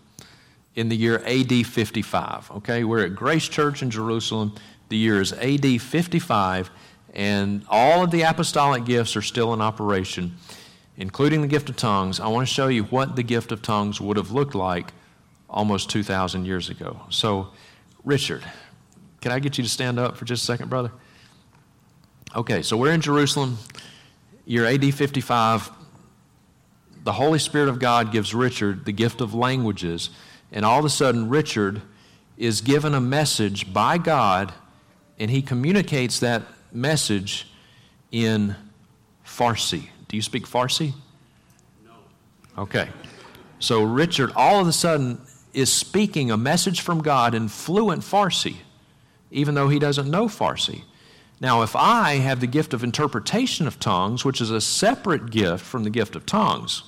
in 0.76 0.90
the 0.90 0.96
year 0.96 1.24
AD 1.26 1.66
55. 1.66 2.52
Okay, 2.52 2.84
we're 2.84 3.06
at 3.06 3.16
Grace 3.16 3.48
Church 3.48 3.82
in 3.82 3.92
Jerusalem 3.92 4.56
the 4.94 5.00
year 5.00 5.20
is 5.20 5.34
AD 5.34 5.82
55, 5.82 6.70
and 7.16 7.66
all 7.68 8.04
of 8.04 8.12
the 8.12 8.22
apostolic 8.22 8.86
gifts 8.86 9.16
are 9.16 9.24
still 9.24 9.52
in 9.52 9.60
operation, 9.60 10.36
including 10.98 11.42
the 11.42 11.48
gift 11.48 11.68
of 11.70 11.76
tongues. 11.76 12.20
I 12.20 12.28
want 12.28 12.48
to 12.48 12.54
show 12.54 12.68
you 12.68 12.84
what 12.84 13.16
the 13.16 13.24
gift 13.24 13.52
of 13.52 13.64
tongues 13.64 14.00
would 14.00 14.18
have 14.18 14.30
looked 14.30 14.54
like 14.54 14.94
almost 15.50 15.90
2,000 15.90 16.46
years 16.46 16.70
ago. 16.70 17.02
So, 17.10 17.50
Richard, 18.04 18.44
can 19.20 19.32
I 19.32 19.40
get 19.40 19.58
you 19.58 19.64
to 19.64 19.70
stand 19.70 19.98
up 19.98 20.16
for 20.16 20.26
just 20.26 20.44
a 20.44 20.46
second, 20.46 20.70
brother? 20.70 20.92
Okay, 22.36 22.62
so 22.62 22.78
we're 22.78 22.92
in 22.92 23.02
Jerusalem, 23.02 23.58
year 24.46 24.66
AD 24.66 24.94
55. 24.94 25.72
The 27.04 27.14
Holy 27.14 27.40
Spirit 27.40 27.70
of 27.70 27.80
God 27.80 28.12
gives 28.12 28.34
Richard 28.34 28.86
the 28.86 28.92
gift 28.92 29.22
of 29.22 29.34
languages, 29.34 30.10
and 30.52 30.66
all 30.66 30.80
of 30.80 30.86
a 30.86 30.90
sudden, 30.90 31.30
Richard 31.30 31.82
is 32.38 32.62
given 32.62 32.94
a 32.94 33.02
message 33.02 33.74
by 33.74 33.98
God 33.98 34.54
and 35.20 35.30
he 35.30 35.42
communicates 35.42 36.20
that 36.20 36.44
message 36.72 37.48
in 38.12 38.56
Farsi. 39.26 39.88
Do 40.08 40.18
you 40.18 40.22
speak 40.22 40.46
Farsi? 40.46 40.94
No. 41.86 41.92
Okay. 42.64 42.90
So 43.60 43.84
Richard 43.84 44.32
all 44.36 44.60
of 44.60 44.68
a 44.68 44.74
sudden 44.74 45.22
is 45.54 45.72
speaking 45.72 46.32
a 46.32 46.38
message 46.38 46.82
from 46.82 47.02
God 47.02 47.36
in 47.36 47.48
fluent 47.48 48.02
Farsi, 48.02 48.58
even 49.32 49.56
though 49.56 49.70
he 49.70 49.80
doesn't 49.80 50.10
know 50.10 50.26
Farsi. 50.26 50.84
Now, 51.40 51.62
if 51.62 51.76
I 51.76 52.16
have 52.16 52.40
the 52.40 52.48
gift 52.48 52.74
of 52.74 52.84
interpretation 52.84 53.68
of 53.68 53.80
tongues, 53.80 54.24
which 54.24 54.40
is 54.42 54.50
a 54.50 54.62
separate 54.62 55.30
gift 55.30 55.64
from 55.64 55.84
the 55.84 55.90
gift 55.90 56.16
of 56.16 56.26
tongues, 56.26 56.84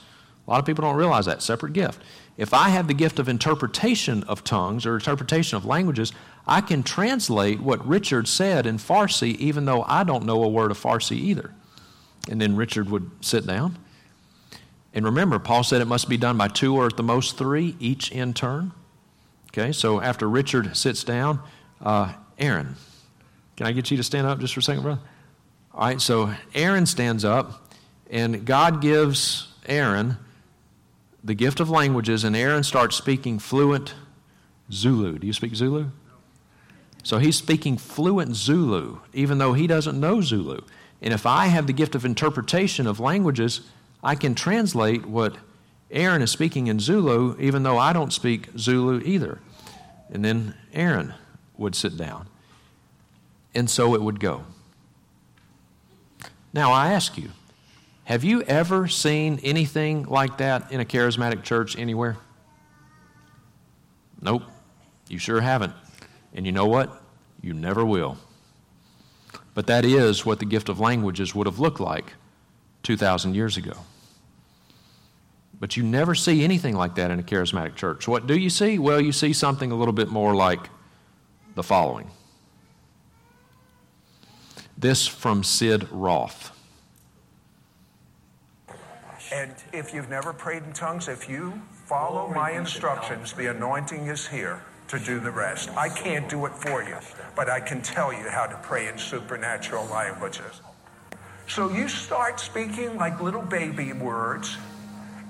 a 0.47 0.51
lot 0.51 0.59
of 0.59 0.65
people 0.65 0.83
don't 0.83 0.95
realize 0.95 1.25
that, 1.25 1.41
separate 1.41 1.73
gift. 1.73 2.01
If 2.37 2.53
I 2.53 2.69
have 2.69 2.87
the 2.87 2.93
gift 2.93 3.17
of 3.17 3.29
interpretation 3.29 4.23
of 4.23 4.43
tongues 4.43 4.85
or 4.85 4.95
interpretation 4.95 5.57
of 5.57 5.65
languages, 5.65 6.11
I 6.45 6.61
can 6.61 6.83
translate 6.83 7.61
what 7.61 7.85
Richard 7.87 8.27
said 8.27 8.65
in 8.65 8.77
Farsi, 8.77 9.35
even 9.37 9.65
though 9.65 9.83
I 9.83 10.03
don't 10.03 10.25
know 10.25 10.43
a 10.43 10.49
word 10.49 10.69
of 10.69 10.79
Farsi 10.79 11.17
either. 11.17 11.51
And 12.29 12.39
then 12.39 12.55
Richard 12.55 12.89
would 12.89 13.09
sit 13.21 13.47
down. 13.47 13.77
And 14.93 15.05
remember, 15.05 15.39
Paul 15.39 15.63
said 15.63 15.81
it 15.81 15.85
must 15.85 16.07
be 16.07 16.17
done 16.17 16.37
by 16.37 16.47
two 16.47 16.75
or 16.75 16.85
at 16.85 16.97
the 16.97 17.03
most 17.03 17.37
three, 17.37 17.75
each 17.79 18.11
in 18.11 18.33
turn. 18.33 18.71
Okay, 19.51 19.71
so 19.71 20.01
after 20.01 20.27
Richard 20.29 20.75
sits 20.75 21.03
down, 21.03 21.39
uh, 21.81 22.13
Aaron, 22.37 22.75
can 23.55 23.67
I 23.67 23.71
get 23.71 23.89
you 23.89 23.97
to 23.97 24.03
stand 24.03 24.27
up 24.27 24.39
just 24.39 24.53
for 24.53 24.59
a 24.59 24.63
second, 24.63 24.83
brother? 24.83 25.01
All 25.73 25.87
right, 25.87 26.01
so 26.01 26.33
Aaron 26.53 26.85
stands 26.85 27.25
up, 27.25 27.73
and 28.09 28.45
God 28.45 28.81
gives 28.81 29.47
Aaron 29.65 30.17
the 31.25 31.33
gift 31.33 31.59
of 31.59 31.69
languages, 31.69 32.23
and 32.23 32.35
Aaron 32.35 32.63
starts 32.63 32.95
speaking 32.95 33.39
fluent 33.39 33.95
Zulu. 34.71 35.17
Do 35.19 35.27
you 35.27 35.33
speak 35.33 35.55
Zulu? 35.55 35.87
So 37.03 37.17
he's 37.17 37.35
speaking 37.35 37.77
fluent 37.77 38.35
Zulu, 38.35 38.99
even 39.13 39.39
though 39.39 39.53
he 39.53 39.67
doesn't 39.67 39.99
know 39.99 40.21
Zulu. 40.21 40.61
And 41.01 41.13
if 41.13 41.25
I 41.25 41.47
have 41.47 41.67
the 41.67 41.73
gift 41.73 41.95
of 41.95 42.05
interpretation 42.05 42.87
of 42.87 42.99
languages, 42.99 43.61
I 44.03 44.15
can 44.15 44.35
translate 44.35 45.05
what 45.05 45.35
Aaron 45.91 46.21
is 46.21 46.31
speaking 46.31 46.67
in 46.67 46.79
Zulu, 46.79 47.35
even 47.39 47.63
though 47.63 47.77
I 47.77 47.91
don't 47.91 48.13
speak 48.13 48.49
Zulu 48.57 49.01
either. 49.03 49.39
And 50.11 50.23
then 50.23 50.55
Aaron 50.73 51.15
would 51.57 51.75
sit 51.75 51.97
down 51.97 52.27
and 53.55 53.69
so 53.69 53.95
it 53.95 54.01
would 54.01 54.19
go. 54.19 54.43
Now, 56.53 56.71
I 56.71 56.91
ask 56.91 57.17
you, 57.17 57.31
have 58.05 58.23
you 58.23 58.41
ever 58.43 58.87
seen 58.87 59.39
anything 59.43 60.05
like 60.05 60.37
that 60.37 60.71
in 60.71 60.79
a 60.79 60.85
charismatic 60.85 61.43
church 61.43 61.77
anywhere? 61.77 62.17
Nope, 64.21 64.43
you 65.09 65.19
sure 65.19 65.41
haven't. 65.41 65.73
And 66.33 66.45
you 66.45 66.51
know 66.51 66.65
what? 66.65 67.01
You 67.41 67.53
never 67.53 67.85
will. 67.85 68.17
But 69.53 69.67
that 69.67 69.85
is 69.85 70.25
what 70.25 70.39
the 70.39 70.45
gift 70.45 70.69
of 70.69 70.79
languages 70.79 71.33
would 71.33 71.47
have 71.47 71.59
looked 71.59 71.79
like 71.79 72.13
2,000 72.83 73.35
years 73.35 73.57
ago. 73.57 73.73
But 75.59 75.77
you 75.77 75.83
never 75.83 76.13
see 76.13 76.43
anything 76.43 76.75
like 76.75 76.95
that 76.95 77.11
in 77.11 77.19
a 77.19 77.23
charismatic 77.23 77.75
church. 77.75 78.07
What 78.07 78.27
do 78.27 78.37
you 78.37 78.49
see? 78.49 78.77
Well, 78.77 78.99
you 78.99 79.11
see 79.11 79.33
something 79.33 79.71
a 79.71 79.75
little 79.75 79.93
bit 79.93 80.09
more 80.09 80.35
like 80.35 80.69
the 81.55 81.63
following. 81.63 82.11
This 84.77 85.07
from 85.07 85.43
Sid 85.43 85.87
Roth. 85.91 86.51
And 89.35 89.53
if 89.73 89.93
you've 89.93 90.09
never 90.09 90.31
prayed 90.31 90.63
in 90.63 90.71
tongues, 90.71 91.09
if 91.09 91.27
you 91.27 91.61
follow 91.87 92.29
my 92.33 92.51
instructions, 92.51 93.33
the 93.33 93.51
anointing 93.51 94.07
is 94.07 94.25
here 94.25 94.63
to 94.87 94.97
do 94.97 95.19
the 95.19 95.29
rest. 95.29 95.69
I 95.75 95.89
can't 95.89 96.29
do 96.29 96.45
it 96.45 96.53
for 96.53 96.81
you, 96.81 96.95
but 97.35 97.49
I 97.49 97.59
can 97.59 97.81
tell 97.81 98.13
you 98.13 98.29
how 98.29 98.45
to 98.45 98.55
pray 98.63 98.87
in 98.87 98.97
supernatural 98.97 99.87
languages. 99.87 100.61
So 101.49 101.69
you 101.69 101.89
start 101.89 102.39
speaking 102.39 102.95
like 102.95 103.19
little 103.19 103.41
baby 103.41 103.91
words 103.91 104.57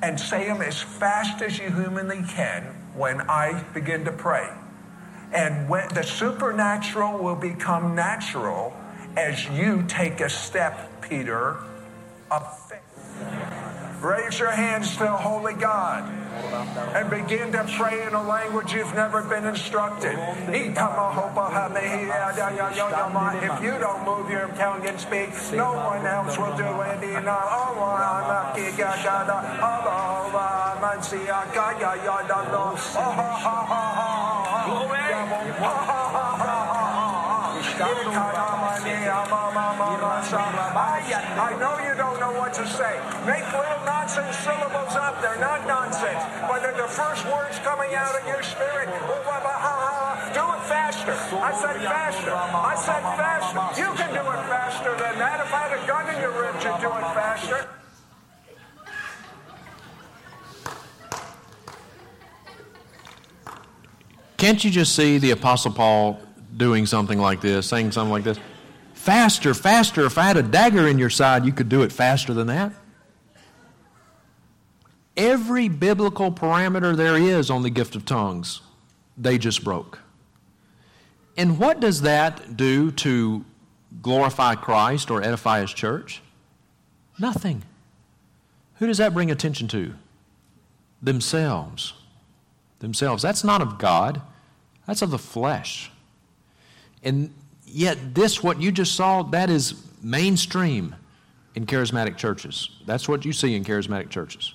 and 0.03 0.19
say 0.19 0.45
them 0.45 0.61
as 0.61 0.79
fast 0.79 1.41
as 1.41 1.57
you 1.57 1.71
humanly 1.71 2.21
can 2.29 2.61
when 2.93 3.21
I 3.21 3.63
begin 3.73 4.05
to 4.05 4.11
pray. 4.11 4.47
And 5.33 5.67
when 5.67 5.91
the 5.95 6.03
supernatural 6.03 7.17
will 7.23 7.35
become 7.35 7.95
natural 7.95 8.77
as 9.17 9.49
you 9.49 9.83
take 9.87 10.19
a 10.19 10.29
step, 10.29 11.01
Peter, 11.01 11.57
faith. 12.29 12.64
Raise 14.05 14.37
your 14.37 14.51
hands 14.51 14.93
to 14.97 14.99
the 14.99 15.17
Holy 15.17 15.55
God 15.55 16.07
and 16.93 17.09
begin 17.09 17.51
to 17.53 17.65
pray 17.75 18.05
in 18.05 18.13
a 18.13 18.21
language 18.21 18.71
you've 18.71 18.93
never 18.93 19.23
been 19.23 19.45
instructed. 19.45 20.13
If 23.41 23.63
you 23.63 23.71
don't 23.79 24.05
move 24.05 24.29
your 24.29 24.47
tongue 24.49 24.85
and 24.85 24.99
speak, 24.99 25.31
no 25.57 25.73
one 25.73 26.05
else 26.05 26.37
will 26.37 26.55
do 26.55 26.81
it. 26.81 27.01
I 39.65 41.57
know 41.59 41.77
you 41.81 41.95
don't 41.97 42.19
know 42.19 42.31
what 42.39 42.53
to 42.53 42.67
say. 42.67 43.01
Make 43.25 43.45
little 43.51 43.81
nonsense 43.85 44.37
syllables 44.37 44.95
up. 44.95 45.21
They're 45.21 45.39
not 45.39 45.65
nonsense, 45.67 46.21
but 46.47 46.61
they're 46.61 46.77
the 46.77 46.87
first 46.87 47.25
words 47.25 47.57
coming 47.59 47.95
out 47.95 48.13
of 48.13 48.27
your 48.27 48.43
spirit. 48.43 48.89
Do 50.33 50.41
it 50.41 50.61
faster. 50.69 51.13
I 51.37 51.51
said 51.53 51.81
faster. 51.81 52.33
I 52.33 52.75
said 52.75 53.01
faster. 53.17 53.81
You 53.81 53.89
can 53.95 54.09
do 54.13 54.21
it 54.21 54.43
faster 54.47 54.91
than 54.91 55.17
that. 55.17 55.39
If 55.41 55.53
I 55.53 55.67
had 55.67 55.73
a 55.77 55.87
gun 55.87 56.13
in 56.13 56.21
your 56.21 56.31
ribs, 56.31 56.63
you'd 56.63 56.81
do 56.81 56.87
it 56.87 57.07
faster. 57.13 57.67
Can't 64.37 64.63
you 64.63 64.69
just 64.69 64.95
see 64.95 65.17
the 65.17 65.31
Apostle 65.31 65.71
Paul 65.71 66.19
doing 66.55 66.85
something 66.85 67.17
like 67.17 67.41
this, 67.41 67.67
saying 67.67 67.91
something 67.91 68.11
like 68.11 68.23
this? 68.23 68.37
Faster, 69.05 69.53
faster. 69.53 70.03
If 70.03 70.17
I 70.17 70.23
had 70.23 70.35
a 70.35 70.41
dagger 70.41 70.87
in 70.87 70.97
your 70.97 71.11
side, 71.11 71.45
you 71.45 71.53
could 71.53 71.69
do 71.69 71.83
it 71.83 71.91
faster 71.91 72.33
than 72.33 72.47
that. 72.47 72.73
Every 75.15 75.69
biblical 75.69 76.31
parameter 76.31 76.97
there 76.97 77.15
is 77.15 77.51
on 77.51 77.61
the 77.61 77.69
gift 77.69 77.95
of 77.95 78.03
tongues, 78.03 78.61
they 79.15 79.37
just 79.37 79.63
broke. 79.63 79.99
And 81.37 81.59
what 81.59 81.79
does 81.79 82.01
that 82.01 82.57
do 82.57 82.89
to 82.93 83.45
glorify 84.01 84.55
Christ 84.55 85.11
or 85.11 85.21
edify 85.21 85.61
His 85.61 85.71
church? 85.71 86.23
Nothing. 87.19 87.61
Who 88.77 88.87
does 88.87 88.97
that 88.97 89.13
bring 89.13 89.29
attention 89.29 89.67
to? 89.67 89.93
Themselves. 90.99 91.93
Themselves. 92.79 93.21
That's 93.21 93.43
not 93.43 93.61
of 93.61 93.77
God, 93.77 94.23
that's 94.87 95.03
of 95.03 95.11
the 95.11 95.19
flesh. 95.19 95.91
And 97.03 97.31
yet, 97.65 98.15
this, 98.15 98.41
what 98.43 98.61
you 98.61 98.71
just 98.71 98.95
saw, 98.95 99.23
that 99.23 99.49
is 99.49 99.75
mainstream 100.01 100.95
in 101.55 101.65
charismatic 101.65 102.17
churches. 102.17 102.69
That's 102.85 103.07
what 103.07 103.25
you 103.25 103.33
see 103.33 103.55
in 103.55 103.63
charismatic 103.63 104.09
churches. 104.09 104.53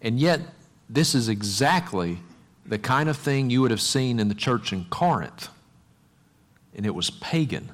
And 0.00 0.18
yet, 0.18 0.40
this 0.88 1.14
is 1.14 1.28
exactly 1.28 2.18
the 2.64 2.78
kind 2.78 3.08
of 3.08 3.16
thing 3.16 3.50
you 3.50 3.62
would 3.62 3.70
have 3.70 3.80
seen 3.80 4.18
in 4.18 4.28
the 4.28 4.34
church 4.34 4.72
in 4.72 4.84
Corinth. 4.86 5.48
And 6.74 6.86
it 6.86 6.94
was 6.94 7.10
pagan. 7.10 7.70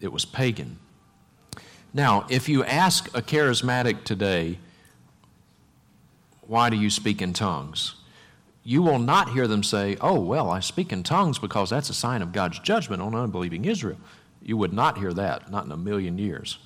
It 0.00 0.12
was 0.12 0.24
pagan. 0.24 0.78
Now, 1.92 2.26
if 2.28 2.48
you 2.48 2.64
ask 2.64 3.08
a 3.16 3.22
charismatic 3.22 4.04
today, 4.04 4.58
why 6.46 6.70
do 6.70 6.76
you 6.76 6.90
speak 6.90 7.22
in 7.22 7.32
tongues? 7.32 7.94
You 8.66 8.82
will 8.82 8.98
not 8.98 9.30
hear 9.30 9.46
them 9.46 9.62
say, 9.62 9.96
Oh, 10.00 10.18
well, 10.18 10.50
I 10.50 10.58
speak 10.58 10.92
in 10.92 11.04
tongues 11.04 11.38
because 11.38 11.70
that's 11.70 11.88
a 11.88 11.94
sign 11.94 12.20
of 12.20 12.32
God's 12.32 12.58
judgment 12.58 13.00
on 13.00 13.14
unbelieving 13.14 13.64
Israel. 13.64 13.96
You 14.42 14.56
would 14.56 14.72
not 14.72 14.98
hear 14.98 15.12
that, 15.14 15.52
not 15.52 15.66
in 15.66 15.72
a 15.72 15.76
million 15.76 16.18
years. 16.18 16.58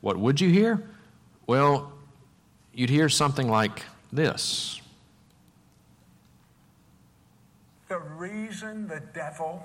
What 0.00 0.18
would 0.18 0.40
you 0.40 0.50
hear? 0.50 0.82
Well, 1.46 1.92
you'd 2.74 2.90
hear 2.90 3.08
something 3.08 3.48
like 3.48 3.84
this. 4.12 4.80
The 7.86 7.98
reason 7.98 8.88
the 8.88 9.02
devil, 9.14 9.62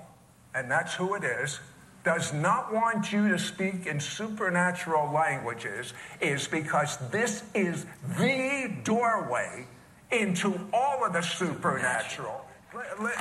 and 0.54 0.70
that's 0.70 0.94
who 0.94 1.16
it 1.16 1.24
is, 1.24 1.58
does 2.04 2.32
not 2.32 2.72
want 2.72 3.12
you 3.12 3.28
to 3.28 3.38
speak 3.38 3.86
in 3.86 3.98
supernatural 3.98 5.12
languages 5.12 5.94
is 6.20 6.46
because 6.46 6.96
this 7.10 7.42
is 7.54 7.86
the 8.18 8.72
doorway 8.84 9.66
into 10.12 10.58
all 10.72 11.04
of 11.04 11.12
the 11.12 11.22
supernatural. 11.22 12.44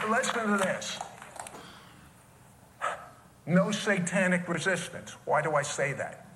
listen 0.10 0.52
to 0.52 0.58
this. 0.58 1.00
No 3.46 3.72
satanic 3.72 4.48
resistance. 4.48 5.16
Why 5.26 5.42
do 5.42 5.56
I 5.56 5.62
say 5.62 5.94
that? 5.94 6.28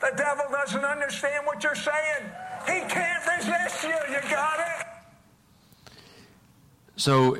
The 0.00 0.12
devil 0.16 0.44
doesn't 0.50 0.84
understand 0.84 1.46
what 1.46 1.62
you're 1.62 1.74
saying. 1.74 2.24
He 2.66 2.80
can't 2.88 3.24
resist 3.38 3.84
you. 3.84 3.94
You 4.10 4.20
got 4.30 4.58
it? 4.58 4.86
So 6.96 7.38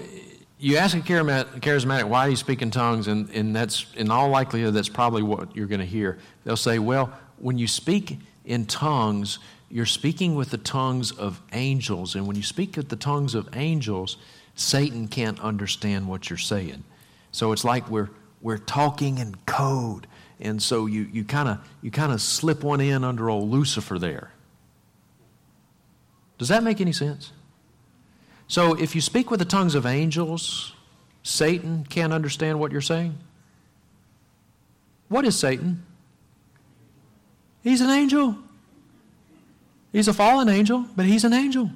you 0.59 0.77
ask 0.77 0.97
a 0.97 1.01
charismatic, 1.01 2.05
why 2.05 2.27
do 2.27 2.31
you 2.31 2.37
tongues? 2.71 3.09
And, 3.09 3.29
and 3.31 3.55
that's, 3.55 3.87
in 3.97 4.11
all 4.11 4.29
likelihood, 4.29 4.75
that's 4.75 4.89
probably 4.89 5.23
what 5.23 5.55
you're 5.57 5.67
going 5.67 5.81
to 5.81 5.87
hear. 5.87 6.19
They'll 6.45 6.57
say, 6.57 6.79
well, 6.79 7.13
when 7.39 7.59
you 7.59 7.67
speak 7.67 8.21
in 8.45 8.67
tongues, 8.67 9.41
you're 9.73 9.87
speaking 9.87 10.35
with 10.35 10.51
the 10.51 10.59
tongues 10.59 11.13
of 11.13 11.41
angels. 11.55 12.15
And 12.15 12.27
when 12.27 12.37
you 12.37 12.43
speak 12.43 12.77
with 12.77 12.91
the 12.91 12.97
tongues 12.97 13.35
of 13.35 13.49
angels, 13.57 14.19
Satan 14.55 15.09
can't 15.09 15.41
understand 15.41 16.07
what 16.07 16.29
you're 16.29 16.39
saying. 16.39 16.85
So 17.33 17.53
it's 17.53 17.65
like 17.65 17.89
we're, 17.89 18.11
we're 18.43 18.59
talking 18.59 19.17
in 19.17 19.35
code. 19.47 20.07
And 20.39 20.63
so 20.63 20.85
you, 20.85 21.09
you 21.11 21.25
kind 21.25 21.49
of 21.49 21.67
you 21.81 21.91
kinda 21.91 22.19
slip 22.19 22.63
one 22.63 22.83
in 22.83 23.03
under 23.03 23.31
old 23.31 23.49
Lucifer 23.49 23.99
there. 23.99 24.33
Does 26.37 26.49
that 26.49 26.63
make 26.63 26.83
any 26.83 26.93
sense? 26.93 27.33
So 28.49 28.75
if 28.75 28.95
you 28.95 29.01
speak 29.01 29.31
with 29.31 29.39
the 29.39 29.47
tongues 29.47 29.75
of 29.75 29.87
angels, 29.87 30.75
Satan 31.23 31.87
can't 31.89 32.13
understand 32.13 32.61
what 32.61 32.73
you're 32.73 32.83
saying. 32.83 33.17
What 35.09 35.25
is 35.25 35.39
Satan? 35.39 35.87
He's 37.63 37.81
an 37.81 37.89
angel. 37.89 38.37
He's 39.93 40.09
a 40.09 40.15
fallen 40.15 40.49
angel, 40.49 40.87
but 40.97 41.07
he's 41.07 41.25
an 41.25 41.33
angel. 41.33 41.71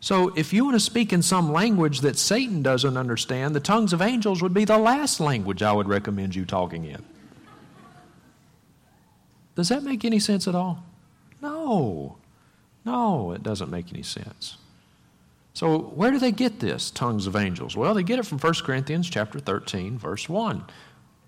So 0.00 0.32
if 0.34 0.52
you 0.52 0.64
want 0.64 0.74
to 0.74 0.80
speak 0.80 1.12
in 1.12 1.22
some 1.22 1.52
language 1.52 2.00
that 2.00 2.18
Satan 2.18 2.60
doesn't 2.60 2.96
understand, 2.96 3.54
the 3.54 3.60
tongues 3.60 3.92
of 3.92 4.02
angels 4.02 4.42
would 4.42 4.52
be 4.52 4.64
the 4.64 4.76
last 4.76 5.20
language 5.20 5.62
I 5.62 5.72
would 5.72 5.88
recommend 5.88 6.34
you 6.34 6.44
talking 6.44 6.84
in. 6.84 7.04
Does 9.54 9.68
that 9.68 9.84
make 9.84 10.04
any 10.04 10.18
sense 10.18 10.48
at 10.48 10.56
all? 10.56 10.82
No. 11.40 12.16
No, 12.84 13.30
it 13.30 13.44
doesn't 13.44 13.70
make 13.70 13.92
any 13.92 14.02
sense. 14.02 14.56
So 15.54 15.78
where 15.78 16.10
do 16.10 16.18
they 16.18 16.32
get 16.32 16.58
this 16.58 16.90
tongues 16.90 17.28
of 17.28 17.36
angels? 17.36 17.76
Well, 17.76 17.94
they 17.94 18.02
get 18.02 18.18
it 18.18 18.26
from 18.26 18.38
1 18.38 18.54
Corinthians 18.64 19.08
chapter 19.08 19.38
13 19.38 19.98
verse 19.98 20.28
1. 20.28 20.64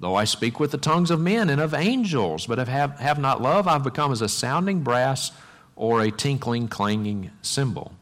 Though 0.00 0.16
I 0.16 0.24
speak 0.24 0.58
with 0.58 0.72
the 0.72 0.78
tongues 0.78 1.12
of 1.12 1.20
men 1.20 1.48
and 1.48 1.60
of 1.60 1.74
angels, 1.74 2.46
but 2.46 2.58
have, 2.66 2.98
have 2.98 3.18
not 3.20 3.40
love, 3.40 3.68
I've 3.68 3.84
become 3.84 4.10
as 4.10 4.22
a 4.22 4.28
sounding 4.28 4.80
brass 4.80 5.30
or 5.76 6.00
a 6.02 6.10
tinkling, 6.10 6.68
clanging 6.68 7.30
cymbal. 7.42 7.92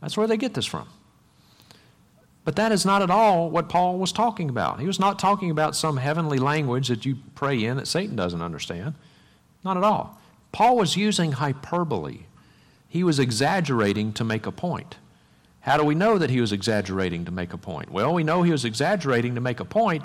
That's 0.00 0.16
where 0.16 0.26
they 0.26 0.36
get 0.36 0.54
this 0.54 0.66
from. 0.66 0.88
But 2.44 2.56
that 2.56 2.72
is 2.72 2.84
not 2.84 3.02
at 3.02 3.10
all 3.10 3.50
what 3.50 3.68
Paul 3.68 3.98
was 3.98 4.12
talking 4.12 4.50
about. 4.50 4.80
He 4.80 4.86
was 4.86 5.00
not 5.00 5.18
talking 5.18 5.50
about 5.50 5.74
some 5.74 5.96
heavenly 5.96 6.38
language 6.38 6.88
that 6.88 7.06
you 7.06 7.16
pray 7.34 7.64
in 7.64 7.78
that 7.78 7.88
Satan 7.88 8.16
doesn't 8.16 8.42
understand. 8.42 8.94
Not 9.64 9.78
at 9.78 9.84
all. 9.84 10.20
Paul 10.52 10.76
was 10.76 10.96
using 10.96 11.32
hyperbole, 11.32 12.26
he 12.88 13.02
was 13.02 13.18
exaggerating 13.18 14.12
to 14.12 14.22
make 14.22 14.46
a 14.46 14.52
point. 14.52 14.98
How 15.60 15.78
do 15.78 15.84
we 15.84 15.94
know 15.94 16.18
that 16.18 16.30
he 16.30 16.40
was 16.40 16.52
exaggerating 16.52 17.24
to 17.24 17.32
make 17.32 17.52
a 17.52 17.58
point? 17.58 17.90
Well, 17.90 18.12
we 18.14 18.22
know 18.22 18.42
he 18.42 18.52
was 18.52 18.66
exaggerating 18.66 19.34
to 19.34 19.40
make 19.40 19.58
a 19.58 19.64
point 19.64 20.04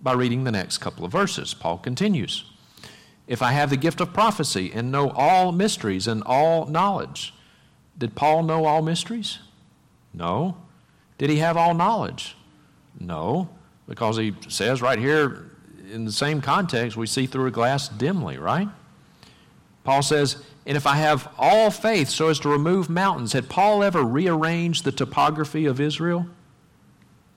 by 0.00 0.14
reading 0.14 0.44
the 0.44 0.50
next 0.50 0.78
couple 0.78 1.04
of 1.04 1.12
verses. 1.12 1.54
Paul 1.54 1.78
continues 1.78 2.50
If 3.26 3.42
I 3.42 3.52
have 3.52 3.70
the 3.70 3.76
gift 3.76 4.00
of 4.00 4.12
prophecy 4.12 4.70
and 4.72 4.92
know 4.92 5.10
all 5.10 5.52
mysteries 5.52 6.06
and 6.06 6.22
all 6.24 6.66
knowledge, 6.66 7.34
did 7.98 8.14
Paul 8.14 8.42
know 8.44 8.66
all 8.66 8.82
mysteries? 8.82 9.38
No. 10.14 10.56
Did 11.18 11.30
he 11.30 11.38
have 11.38 11.56
all 11.56 11.74
knowledge? 11.74 12.36
No, 12.98 13.48
because 13.88 14.16
he 14.16 14.34
says 14.48 14.80
right 14.80 14.98
here 14.98 15.50
in 15.92 16.04
the 16.04 16.12
same 16.12 16.40
context, 16.40 16.96
we 16.96 17.06
see 17.06 17.26
through 17.26 17.46
a 17.46 17.50
glass 17.50 17.88
dimly, 17.88 18.38
right? 18.38 18.68
Paul 19.84 20.02
says, 20.02 20.42
and 20.66 20.76
if 20.76 20.86
I 20.86 20.96
have 20.96 21.28
all 21.38 21.70
faith 21.70 22.08
so 22.08 22.28
as 22.28 22.40
to 22.40 22.48
remove 22.48 22.90
mountains, 22.90 23.32
had 23.32 23.48
Paul 23.48 23.84
ever 23.84 24.02
rearranged 24.02 24.84
the 24.84 24.92
topography 24.92 25.66
of 25.66 25.80
Israel? 25.80 26.26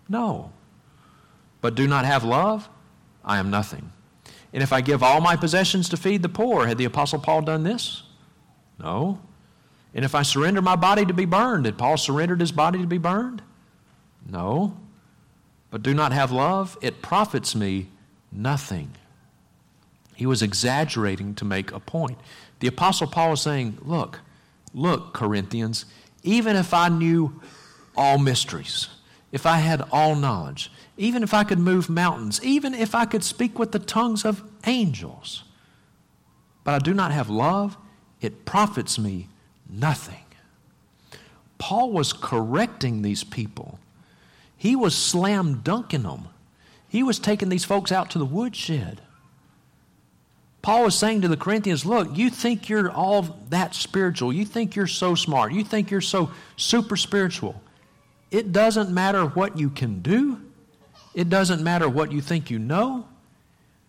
No. 0.08 0.52
But 1.62 1.76
do 1.76 1.88
not 1.88 2.06
have 2.06 2.24
love? 2.24 2.68
I 3.24 3.38
am 3.38 3.52
nothing. 3.52 3.92
And 4.54 4.64
if 4.64 4.74
I 4.74 4.82
give 4.82 5.04
all 5.04 5.22
my 5.22 5.36
possessions 5.36 5.90
to 5.90 5.98
feed 5.98 6.22
the 6.22 6.30
poor, 6.30 6.66
had 6.66 6.78
the 6.78 6.86
Apostle 6.86 7.20
Paul 7.20 7.42
done 7.42 7.64
this? 7.64 8.04
No. 8.80 9.20
And 9.94 10.06
if 10.06 10.16
I 10.16 10.22
surrender 10.22 10.62
my 10.62 10.76
body 10.76 11.06
to 11.06 11.14
be 11.14 11.26
burned, 11.26 11.66
had 11.66 11.78
Paul 11.78 11.98
surrendered 11.98 12.40
his 12.40 12.52
body 12.52 12.80
to 12.80 12.88
be 12.88 12.98
burned? 12.98 13.42
No. 14.28 14.78
But 15.72 15.84
do 15.84 15.94
not 15.94 16.12
have 16.12 16.32
love? 16.32 16.78
It 16.82 17.02
profits 17.02 17.56
me 17.56 17.90
nothing. 18.32 18.92
He 20.16 20.26
was 20.26 20.42
exaggerating 20.42 21.36
to 21.36 21.46
make 21.46 21.72
a 21.72 21.80
point. 21.80 22.18
The 22.60 22.68
Apostle 22.68 23.08
Paul 23.08 23.32
was 23.32 23.42
saying, 23.42 23.78
Look, 23.82 24.20
look, 24.74 25.14
Corinthians, 25.14 25.86
even 26.24 26.56
if 26.56 26.74
I 26.74 26.90
knew 26.90 27.40
all 27.96 28.18
mysteries, 28.18 28.90
if 29.32 29.46
I 29.46 29.58
had 29.58 29.82
all 29.92 30.16
knowledge, 30.16 30.72
even 31.00 31.24
if 31.24 31.34
I 31.34 31.46
could 31.46 31.60
move 31.60 31.90
mountains, 31.90 32.44
even 32.44 32.74
if 32.74 32.94
I 32.94 33.06
could 33.06 33.24
speak 33.24 33.58
with 33.58 33.72
the 33.72 33.80
tongues 33.80 34.26
of 34.26 34.44
angels, 34.68 35.46
but 36.66 36.74
I 36.74 36.80
do 36.80 36.94
not 36.94 37.14
have 37.14 37.30
love, 37.30 37.78
it 38.20 38.44
profits 38.44 39.00
me 39.00 39.30
nothing. 39.70 40.26
Paul 41.58 41.94
was 41.94 42.12
correcting 42.12 43.02
these 43.02 43.24
people. 43.24 43.80
He 44.58 44.76
was 44.76 44.94
slam 44.94 45.62
dunking 45.64 46.04
them. 46.04 46.28
He 46.90 47.02
was 47.02 47.18
taking 47.18 47.48
these 47.48 47.64
folks 47.64 47.94
out 47.94 48.10
to 48.12 48.20
the 48.20 48.26
woodshed. 48.26 49.00
Paul 50.62 50.84
was 50.84 51.00
saying 51.00 51.22
to 51.22 51.30
the 51.30 51.38
Corinthians, 51.38 51.86
look, 51.86 52.18
you 52.18 52.30
think 52.30 52.68
you're 52.68 52.92
all 52.92 53.22
that 53.52 53.74
spiritual. 53.74 54.34
You 54.34 54.44
think 54.44 54.76
you're 54.76 54.86
so 54.86 55.16
smart. 55.16 55.54
You 55.54 55.64
think 55.64 55.92
you're 55.92 56.02
so 56.02 56.32
super 56.58 56.98
spiritual. 56.98 57.62
It 58.32 58.52
doesn't 58.52 58.90
matter 58.90 59.26
what 59.26 59.58
you 59.58 59.70
can 59.70 60.02
do. 60.02 60.42
It 61.14 61.30
doesn't 61.30 61.64
matter 61.64 61.90
what 61.90 62.12
you 62.12 62.22
think 62.22 62.50
you 62.50 62.60
know. 62.60 63.08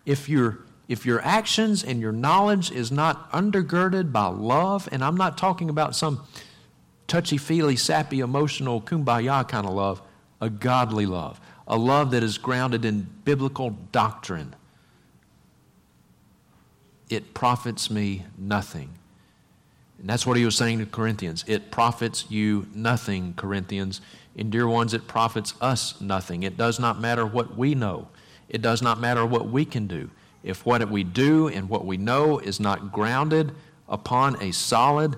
If 0.05 0.27
your 0.27 0.59
if 0.87 1.05
your 1.05 1.21
actions 1.21 1.83
and 1.83 2.01
your 2.01 2.11
knowledge 2.11 2.69
is 2.69 2.91
not 2.91 3.31
undergirded 3.31 4.11
by 4.11 4.27
love, 4.27 4.89
and 4.91 5.03
I'm 5.03 5.15
not 5.15 5.37
talking 5.37 5.69
about 5.69 5.95
some 5.95 6.25
touchy-feely, 7.07 7.77
sappy, 7.77 8.19
emotional, 8.19 8.81
kumbaya 8.81 9.47
kind 9.47 9.65
of 9.65 9.73
love, 9.73 10.01
a 10.41 10.49
godly 10.49 11.05
love, 11.05 11.39
a 11.65 11.77
love 11.77 12.11
that 12.11 12.23
is 12.23 12.37
grounded 12.37 12.83
in 12.83 13.07
biblical 13.23 13.69
doctrine 13.93 14.53
it 17.11 17.33
profits 17.33 17.91
me 17.91 18.23
nothing. 18.37 18.89
And 19.99 20.09
that's 20.09 20.25
what 20.25 20.37
he 20.37 20.45
was 20.45 20.55
saying 20.55 20.79
to 20.79 20.85
Corinthians. 20.85 21.43
It 21.47 21.69
profits 21.69 22.25
you 22.29 22.67
nothing, 22.73 23.33
Corinthians. 23.35 24.01
And 24.37 24.51
dear 24.51 24.67
ones, 24.67 24.93
it 24.93 25.07
profits 25.07 25.53
us 25.61 25.99
nothing. 25.99 26.43
It 26.43 26.57
does 26.57 26.79
not 26.79 26.99
matter 26.99 27.25
what 27.25 27.57
we 27.57 27.75
know, 27.75 28.07
it 28.49 28.61
does 28.61 28.81
not 28.81 28.99
matter 28.99 29.25
what 29.25 29.47
we 29.47 29.65
can 29.65 29.87
do. 29.87 30.09
If 30.43 30.65
what 30.65 30.89
we 30.89 31.03
do 31.03 31.47
and 31.47 31.69
what 31.69 31.85
we 31.85 31.97
know 31.97 32.39
is 32.39 32.59
not 32.59 32.91
grounded 32.91 33.53
upon 33.87 34.41
a 34.41 34.51
solid 34.51 35.15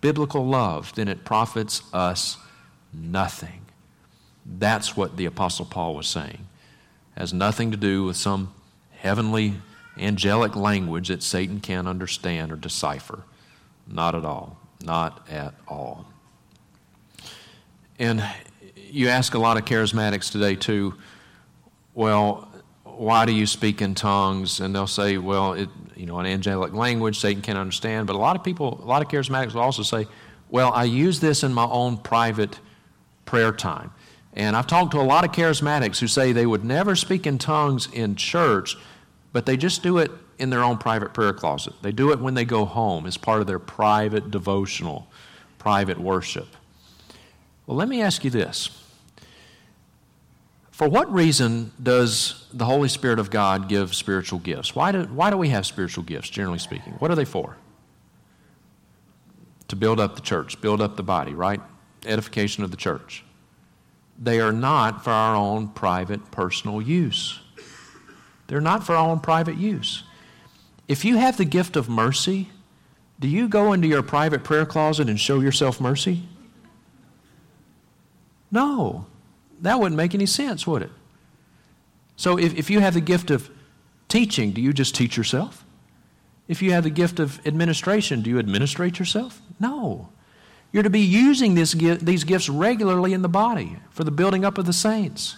biblical 0.00 0.44
love, 0.44 0.92
then 0.96 1.06
it 1.06 1.24
profits 1.24 1.82
us 1.92 2.36
nothing. 2.92 3.66
That's 4.44 4.96
what 4.96 5.16
the 5.16 5.26
Apostle 5.26 5.66
Paul 5.66 5.94
was 5.94 6.08
saying. 6.08 6.48
It 7.16 7.20
has 7.20 7.32
nothing 7.32 7.70
to 7.70 7.76
do 7.76 8.04
with 8.04 8.16
some 8.16 8.52
heavenly 8.96 9.54
angelic 9.96 10.56
language 10.56 11.08
that 11.08 11.22
Satan 11.22 11.60
can't 11.60 11.86
understand 11.86 12.50
or 12.50 12.56
decipher. 12.56 13.22
Not 13.86 14.14
at 14.14 14.24
all. 14.24 14.58
Not 14.82 15.28
at 15.28 15.54
all. 15.68 16.06
And 18.00 18.24
you 18.74 19.08
ask 19.08 19.34
a 19.34 19.38
lot 19.38 19.56
of 19.56 19.64
charismatics 19.64 20.32
today, 20.32 20.56
too, 20.56 20.94
well, 21.94 22.48
why 22.82 23.24
do 23.26 23.32
you 23.32 23.46
speak 23.46 23.80
in 23.80 23.94
tongues? 23.94 24.58
And 24.58 24.74
they'll 24.74 24.88
say, 24.88 25.18
well, 25.18 25.52
it, 25.52 25.68
you 25.94 26.06
know, 26.06 26.18
an 26.18 26.26
angelic 26.26 26.72
language 26.72 27.20
Satan 27.20 27.42
can't 27.42 27.58
understand. 27.58 28.08
But 28.08 28.16
a 28.16 28.18
lot 28.18 28.34
of 28.34 28.42
people, 28.42 28.80
a 28.82 28.86
lot 28.86 29.02
of 29.02 29.08
charismatics 29.08 29.54
will 29.54 29.60
also 29.60 29.84
say, 29.84 30.08
well, 30.48 30.72
I 30.72 30.84
use 30.84 31.20
this 31.20 31.44
in 31.44 31.54
my 31.54 31.66
own 31.66 31.98
private 31.98 32.58
prayer 33.24 33.52
time. 33.52 33.92
And 34.32 34.56
I've 34.56 34.66
talked 34.66 34.90
to 34.92 35.00
a 35.00 35.02
lot 35.02 35.24
of 35.24 35.30
charismatics 35.30 36.00
who 36.00 36.08
say 36.08 36.32
they 36.32 36.46
would 36.46 36.64
never 36.64 36.96
speak 36.96 37.26
in 37.26 37.38
tongues 37.38 37.88
in 37.92 38.16
church 38.16 38.76
but 39.32 39.46
they 39.46 39.56
just 39.56 39.82
do 39.82 39.98
it 39.98 40.10
in 40.38 40.50
their 40.50 40.62
own 40.62 40.78
private 40.78 41.12
prayer 41.12 41.32
closet. 41.32 41.74
They 41.82 41.92
do 41.92 42.10
it 42.12 42.18
when 42.18 42.34
they 42.34 42.44
go 42.44 42.64
home 42.64 43.06
as 43.06 43.16
part 43.16 43.40
of 43.40 43.46
their 43.46 43.58
private 43.58 44.30
devotional, 44.30 45.08
private 45.58 45.98
worship. 45.98 46.48
Well, 47.70 47.76
let 47.76 47.88
me 47.88 48.02
ask 48.02 48.24
you 48.24 48.30
this. 48.30 48.68
For 50.72 50.88
what 50.88 51.12
reason 51.14 51.70
does 51.80 52.48
the 52.52 52.64
Holy 52.64 52.88
Spirit 52.88 53.20
of 53.20 53.30
God 53.30 53.68
give 53.68 53.94
spiritual 53.94 54.40
gifts? 54.40 54.74
Why 54.74 54.90
do, 54.90 55.04
why 55.04 55.30
do 55.30 55.36
we 55.36 55.50
have 55.50 55.64
spiritual 55.64 56.02
gifts, 56.02 56.28
generally 56.28 56.58
speaking? 56.58 56.94
What 56.94 57.12
are 57.12 57.14
they 57.14 57.24
for? 57.24 57.58
To 59.68 59.76
build 59.76 60.00
up 60.00 60.16
the 60.16 60.20
church, 60.20 60.60
build 60.60 60.80
up 60.80 60.96
the 60.96 61.04
body, 61.04 61.32
right? 61.32 61.60
Edification 62.04 62.64
of 62.64 62.72
the 62.72 62.76
church. 62.76 63.22
They 64.18 64.40
are 64.40 64.50
not 64.50 65.04
for 65.04 65.10
our 65.10 65.36
own 65.36 65.68
private, 65.68 66.32
personal 66.32 66.82
use. 66.82 67.38
They're 68.48 68.60
not 68.60 68.84
for 68.84 68.96
our 68.96 69.08
own 69.08 69.20
private 69.20 69.58
use. 69.58 70.02
If 70.88 71.04
you 71.04 71.18
have 71.18 71.36
the 71.36 71.44
gift 71.44 71.76
of 71.76 71.88
mercy, 71.88 72.50
do 73.20 73.28
you 73.28 73.46
go 73.46 73.72
into 73.72 73.86
your 73.86 74.02
private 74.02 74.42
prayer 74.42 74.66
closet 74.66 75.08
and 75.08 75.20
show 75.20 75.38
yourself 75.38 75.80
mercy? 75.80 76.24
No. 78.50 79.06
That 79.60 79.78
wouldn't 79.78 79.96
make 79.96 80.14
any 80.14 80.26
sense, 80.26 80.66
would 80.66 80.82
it? 80.82 80.90
So 82.16 82.38
if, 82.38 82.54
if 82.56 82.70
you 82.70 82.80
have 82.80 82.94
the 82.94 83.00
gift 83.00 83.30
of 83.30 83.50
teaching, 84.08 84.52
do 84.52 84.60
you 84.60 84.72
just 84.72 84.94
teach 84.94 85.16
yourself? 85.16 85.64
If 86.48 86.60
you 86.62 86.72
have 86.72 86.84
the 86.84 86.90
gift 86.90 87.20
of 87.20 87.44
administration, 87.46 88.22
do 88.22 88.30
you 88.30 88.38
administrate 88.38 88.98
yourself? 88.98 89.40
No. 89.58 90.08
You're 90.72 90.82
to 90.82 90.90
be 90.90 91.00
using 91.00 91.54
this, 91.54 91.72
these 91.72 92.24
gifts 92.24 92.48
regularly 92.48 93.12
in 93.12 93.22
the 93.22 93.28
body 93.28 93.76
for 93.90 94.04
the 94.04 94.10
building 94.10 94.44
up 94.44 94.58
of 94.58 94.66
the 94.66 94.72
saints. 94.72 95.36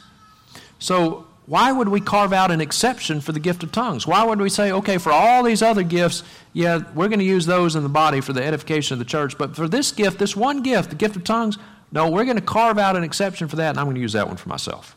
So, 0.79 1.27
why 1.47 1.73
would 1.73 1.89
we 1.89 2.01
carve 2.01 2.33
out 2.33 2.51
an 2.51 2.61
exception 2.61 3.21
for 3.21 3.33
the 3.33 3.41
gift 3.41 3.63
of 3.63 3.73
tongues? 3.73 4.07
Why 4.07 4.23
would 4.25 4.41
we 4.41 4.49
say, 4.49 4.71
okay, 4.73 4.99
for 4.99 5.11
all 5.11 5.43
these 5.43 5.61
other 5.61 5.83
gifts, 5.83 6.23
yeah, 6.53 6.83
we're 6.95 7.09
going 7.09 7.19
to 7.19 7.25
use 7.25 7.47
those 7.47 7.75
in 7.75 7.83
the 7.83 7.89
body 7.89 8.21
for 8.21 8.33
the 8.33 8.45
edification 8.45 8.95
of 8.95 8.99
the 9.01 9.05
church, 9.05 9.37
but 9.37 9.57
for 9.57 9.69
this 9.69 9.91
gift, 9.91 10.19
this 10.19 10.37
one 10.37 10.63
gift, 10.63 10.91
the 10.91 10.97
gift 10.97 11.17
of 11.17 11.25
tongues, 11.25 11.59
no, 11.93 12.11
we're 12.11 12.25
going 12.25 12.39
to 12.39 12.43
carve 12.43 12.79
out 12.79 12.97
an 12.97 13.05
exception 13.05 13.49
for 13.49 13.57
that, 13.57 13.71
and 13.71 13.79
I'm 13.79 13.85
going 13.85 13.97
to 13.97 14.01
use 14.01 14.15
that 14.15 14.27
one 14.27 14.37
for 14.37 14.49
myself. 14.49 14.97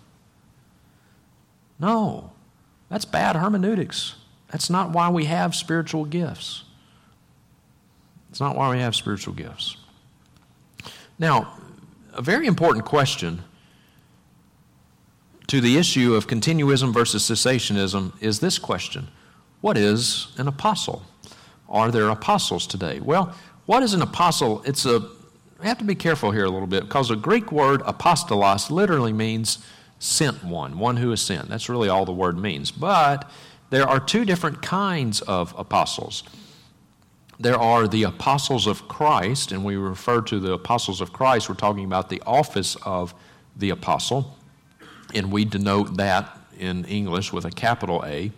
No, 1.77 2.31
that's 2.89 3.03
bad 3.05 3.35
hermeneutics. 3.35 4.15
That's 4.49 4.69
not 4.69 4.91
why 4.91 5.09
we 5.09 5.25
have 5.25 5.53
spiritual 5.53 6.05
gifts. 6.05 6.63
It's 8.29 8.39
not 8.39 8.55
why 8.55 8.69
we 8.69 8.79
have 8.79 8.95
spiritual 8.95 9.33
gifts. 9.33 9.75
Now, 11.19 11.57
a 12.13 12.21
very 12.21 12.47
important 12.47 12.85
question 12.85 13.43
to 15.47 15.59
the 15.61 15.77
issue 15.77 16.15
of 16.15 16.27
continuism 16.27 16.93
versus 16.93 17.23
cessationism 17.23 18.13
is 18.21 18.39
this 18.39 18.57
question 18.57 19.09
What 19.59 19.77
is 19.77 20.27
an 20.37 20.47
apostle? 20.47 21.03
Are 21.67 21.91
there 21.91 22.07
apostles 22.09 22.67
today? 22.67 22.99
Well, 22.99 23.35
what 23.65 23.83
is 23.83 23.93
an 23.93 24.01
apostle? 24.01 24.61
It's 24.65 24.85
a, 24.85 25.07
I 25.61 25.67
have 25.67 25.77
to 25.77 25.85
be 25.85 25.95
careful 25.95 26.31
here 26.31 26.45
a 26.45 26.49
little 26.49 26.67
bit 26.67 26.83
because 26.83 27.09
the 27.09 27.15
Greek 27.15 27.51
word 27.51 27.81
apostolos 27.81 28.69
literally 28.69 29.13
means 29.13 29.59
sent 29.99 30.43
one, 30.43 30.77
one 30.77 30.97
who 30.97 31.11
is 31.11 31.21
sent. 31.21 31.49
That's 31.49 31.69
really 31.69 31.87
all 31.87 32.05
the 32.05 32.11
word 32.11 32.37
means. 32.37 32.71
But 32.71 33.29
there 33.69 33.87
are 33.87 33.99
two 33.99 34.25
different 34.25 34.61
kinds 34.61 35.21
of 35.21 35.55
apostles. 35.57 36.23
There 37.39 37.57
are 37.57 37.87
the 37.87 38.03
apostles 38.03 38.67
of 38.67 38.87
Christ, 38.87 39.51
and 39.51 39.65
we 39.65 39.75
refer 39.75 40.21
to 40.21 40.39
the 40.39 40.53
apostles 40.53 41.01
of 41.01 41.11
Christ, 41.11 41.49
we're 41.49 41.55
talking 41.55 41.85
about 41.85 42.09
the 42.09 42.21
office 42.25 42.75
of 42.83 43.13
the 43.55 43.69
apostle, 43.71 44.37
and 45.13 45.31
we 45.31 45.43
denote 45.43 45.97
that 45.97 46.37
in 46.57 46.85
English 46.85 47.33
with 47.33 47.43
a 47.43 47.51
capital 47.51 48.03
A, 48.05 48.31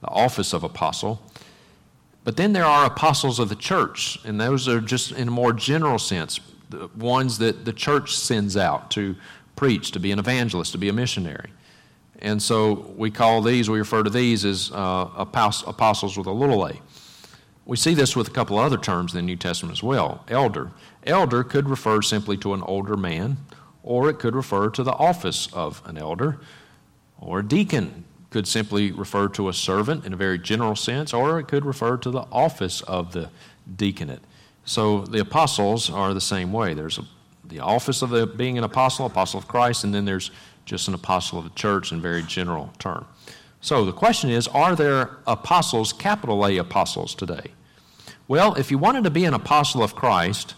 the 0.00 0.08
office 0.08 0.52
of 0.52 0.64
apostle. 0.64 1.22
But 2.24 2.36
then 2.36 2.52
there 2.52 2.64
are 2.64 2.86
apostles 2.86 3.38
of 3.38 3.48
the 3.48 3.54
church, 3.54 4.18
and 4.24 4.40
those 4.40 4.68
are 4.68 4.80
just 4.80 5.12
in 5.12 5.28
a 5.28 5.30
more 5.30 5.52
general 5.52 5.98
sense, 5.98 6.40
the 6.70 6.88
ones 6.96 7.38
that 7.38 7.64
the 7.64 7.72
church 7.72 8.16
sends 8.16 8.56
out 8.56 8.90
to 8.92 9.16
preach, 9.56 9.90
to 9.92 10.00
be 10.00 10.12
an 10.12 10.18
evangelist, 10.18 10.72
to 10.72 10.78
be 10.78 10.88
a 10.88 10.92
missionary. 10.92 11.50
And 12.20 12.42
so 12.42 12.92
we 12.96 13.10
call 13.10 13.42
these, 13.42 13.68
we 13.68 13.78
refer 13.78 14.02
to 14.02 14.10
these 14.10 14.44
as 14.44 14.70
uh, 14.72 15.08
apostles 15.16 16.16
with 16.16 16.26
a 16.26 16.32
little 16.32 16.66
a. 16.66 16.80
We 17.66 17.76
see 17.76 17.94
this 17.94 18.16
with 18.16 18.28
a 18.28 18.30
couple 18.30 18.58
of 18.58 18.64
other 18.64 18.78
terms 18.78 19.14
in 19.14 19.18
the 19.18 19.22
New 19.22 19.36
Testament 19.36 19.78
as 19.78 19.82
well. 19.82 20.24
Elder. 20.28 20.70
Elder 21.04 21.44
could 21.44 21.68
refer 21.68 22.02
simply 22.02 22.36
to 22.38 22.52
an 22.52 22.62
older 22.62 22.96
man, 22.96 23.38
or 23.82 24.10
it 24.10 24.18
could 24.18 24.34
refer 24.34 24.70
to 24.70 24.82
the 24.82 24.92
office 24.92 25.48
of 25.52 25.82
an 25.86 25.96
elder. 25.96 26.40
Or 27.18 27.42
deacon 27.42 28.04
could 28.30 28.46
simply 28.46 28.92
refer 28.92 29.28
to 29.28 29.48
a 29.48 29.52
servant 29.52 30.04
in 30.04 30.12
a 30.12 30.16
very 30.16 30.38
general 30.38 30.76
sense, 30.76 31.12
or 31.12 31.38
it 31.38 31.48
could 31.48 31.64
refer 31.64 31.96
to 31.98 32.10
the 32.10 32.26
office 32.32 32.80
of 32.82 33.12
the 33.12 33.30
deaconate. 33.76 34.22
So 34.70 35.00
the 35.00 35.18
apostles 35.18 35.90
are 35.90 36.14
the 36.14 36.20
same 36.20 36.52
way. 36.52 36.74
There's 36.74 36.96
a, 36.96 37.02
the 37.42 37.58
office 37.58 38.02
of 38.02 38.10
the, 38.10 38.24
being 38.24 38.56
an 38.56 38.62
apostle, 38.62 39.04
apostle 39.04 39.38
of 39.38 39.48
Christ, 39.48 39.82
and 39.82 39.92
then 39.92 40.04
there's 40.04 40.30
just 40.64 40.86
an 40.86 40.94
apostle 40.94 41.40
of 41.40 41.44
the 41.44 41.50
church 41.56 41.90
in 41.90 42.00
very 42.00 42.22
general 42.22 42.72
term. 42.78 43.04
So 43.60 43.84
the 43.84 43.92
question 43.92 44.30
is 44.30 44.46
are 44.46 44.76
there 44.76 45.18
apostles, 45.26 45.92
capital 45.92 46.46
A 46.46 46.56
apostles 46.58 47.16
today? 47.16 47.50
Well, 48.28 48.54
if 48.54 48.70
you 48.70 48.78
wanted 48.78 49.02
to 49.02 49.10
be 49.10 49.24
an 49.24 49.34
apostle 49.34 49.82
of 49.82 49.96
Christ, 49.96 50.54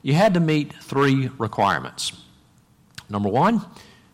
you 0.00 0.14
had 0.14 0.32
to 0.32 0.40
meet 0.40 0.72
three 0.82 1.28
requirements. 1.36 2.12
Number 3.10 3.28
one, 3.28 3.60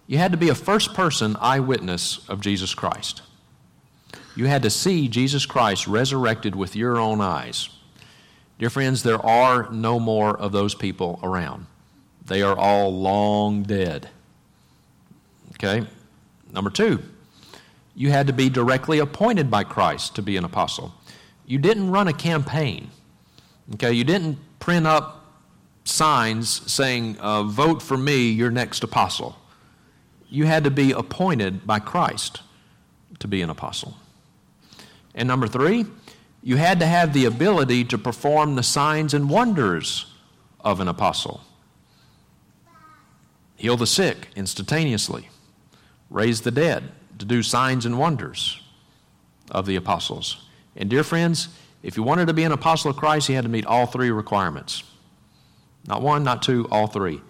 you 0.08 0.18
had 0.18 0.32
to 0.32 0.38
be 0.38 0.48
a 0.48 0.56
first 0.56 0.92
person 0.92 1.36
eyewitness 1.38 2.28
of 2.28 2.40
Jesus 2.40 2.74
Christ. 2.74 3.22
You 4.34 4.46
had 4.46 4.64
to 4.64 4.70
see 4.70 5.06
Jesus 5.06 5.46
Christ 5.46 5.86
resurrected 5.86 6.56
with 6.56 6.74
your 6.74 6.98
own 6.98 7.20
eyes. 7.20 7.68
Dear 8.58 8.70
friends, 8.70 9.02
there 9.02 9.24
are 9.24 9.70
no 9.70 10.00
more 10.00 10.36
of 10.36 10.52
those 10.52 10.74
people 10.74 11.20
around. 11.22 11.66
They 12.24 12.42
are 12.42 12.56
all 12.56 12.92
long 12.92 13.62
dead. 13.62 14.08
Okay? 15.52 15.86
Number 16.52 16.70
two, 16.70 17.02
you 17.94 18.10
had 18.10 18.26
to 18.26 18.32
be 18.32 18.48
directly 18.48 18.98
appointed 18.98 19.50
by 19.50 19.64
Christ 19.64 20.14
to 20.16 20.22
be 20.22 20.36
an 20.36 20.44
apostle. 20.44 20.94
You 21.46 21.58
didn't 21.58 21.90
run 21.90 22.08
a 22.08 22.12
campaign. 22.12 22.90
Okay, 23.74 23.92
you 23.92 24.04
didn't 24.04 24.38
print 24.58 24.86
up 24.86 25.24
signs 25.84 26.70
saying, 26.70 27.18
uh, 27.18 27.42
Vote 27.42 27.82
for 27.82 27.96
me, 27.96 28.30
your 28.30 28.50
next 28.50 28.82
apostle. 28.82 29.36
You 30.28 30.46
had 30.46 30.64
to 30.64 30.70
be 30.70 30.92
appointed 30.92 31.66
by 31.66 31.78
Christ 31.78 32.42
to 33.18 33.28
be 33.28 33.42
an 33.42 33.50
apostle. 33.50 33.96
And 35.14 35.26
number 35.26 35.46
three, 35.46 35.86
you 36.46 36.54
had 36.54 36.78
to 36.78 36.86
have 36.86 37.12
the 37.12 37.24
ability 37.24 37.82
to 37.82 37.98
perform 37.98 38.54
the 38.54 38.62
signs 38.62 39.12
and 39.12 39.28
wonders 39.28 40.06
of 40.60 40.78
an 40.78 40.86
apostle. 40.86 41.40
Heal 43.56 43.76
the 43.76 43.84
sick 43.84 44.28
instantaneously, 44.36 45.28
raise 46.08 46.42
the 46.42 46.52
dead, 46.52 46.92
to 47.18 47.24
do 47.24 47.42
signs 47.42 47.84
and 47.84 47.98
wonders 47.98 48.62
of 49.50 49.66
the 49.66 49.74
apostles. 49.74 50.46
And, 50.76 50.88
dear 50.88 51.02
friends, 51.02 51.48
if 51.82 51.96
you 51.96 52.04
wanted 52.04 52.28
to 52.28 52.32
be 52.32 52.44
an 52.44 52.52
apostle 52.52 52.92
of 52.92 52.96
Christ, 52.96 53.28
you 53.28 53.34
had 53.34 53.42
to 53.42 53.50
meet 53.50 53.66
all 53.66 53.86
three 53.86 54.12
requirements. 54.12 54.84
Not 55.88 56.00
one, 56.00 56.22
not 56.22 56.44
two, 56.44 56.68
all 56.70 56.86
three. 56.86 57.20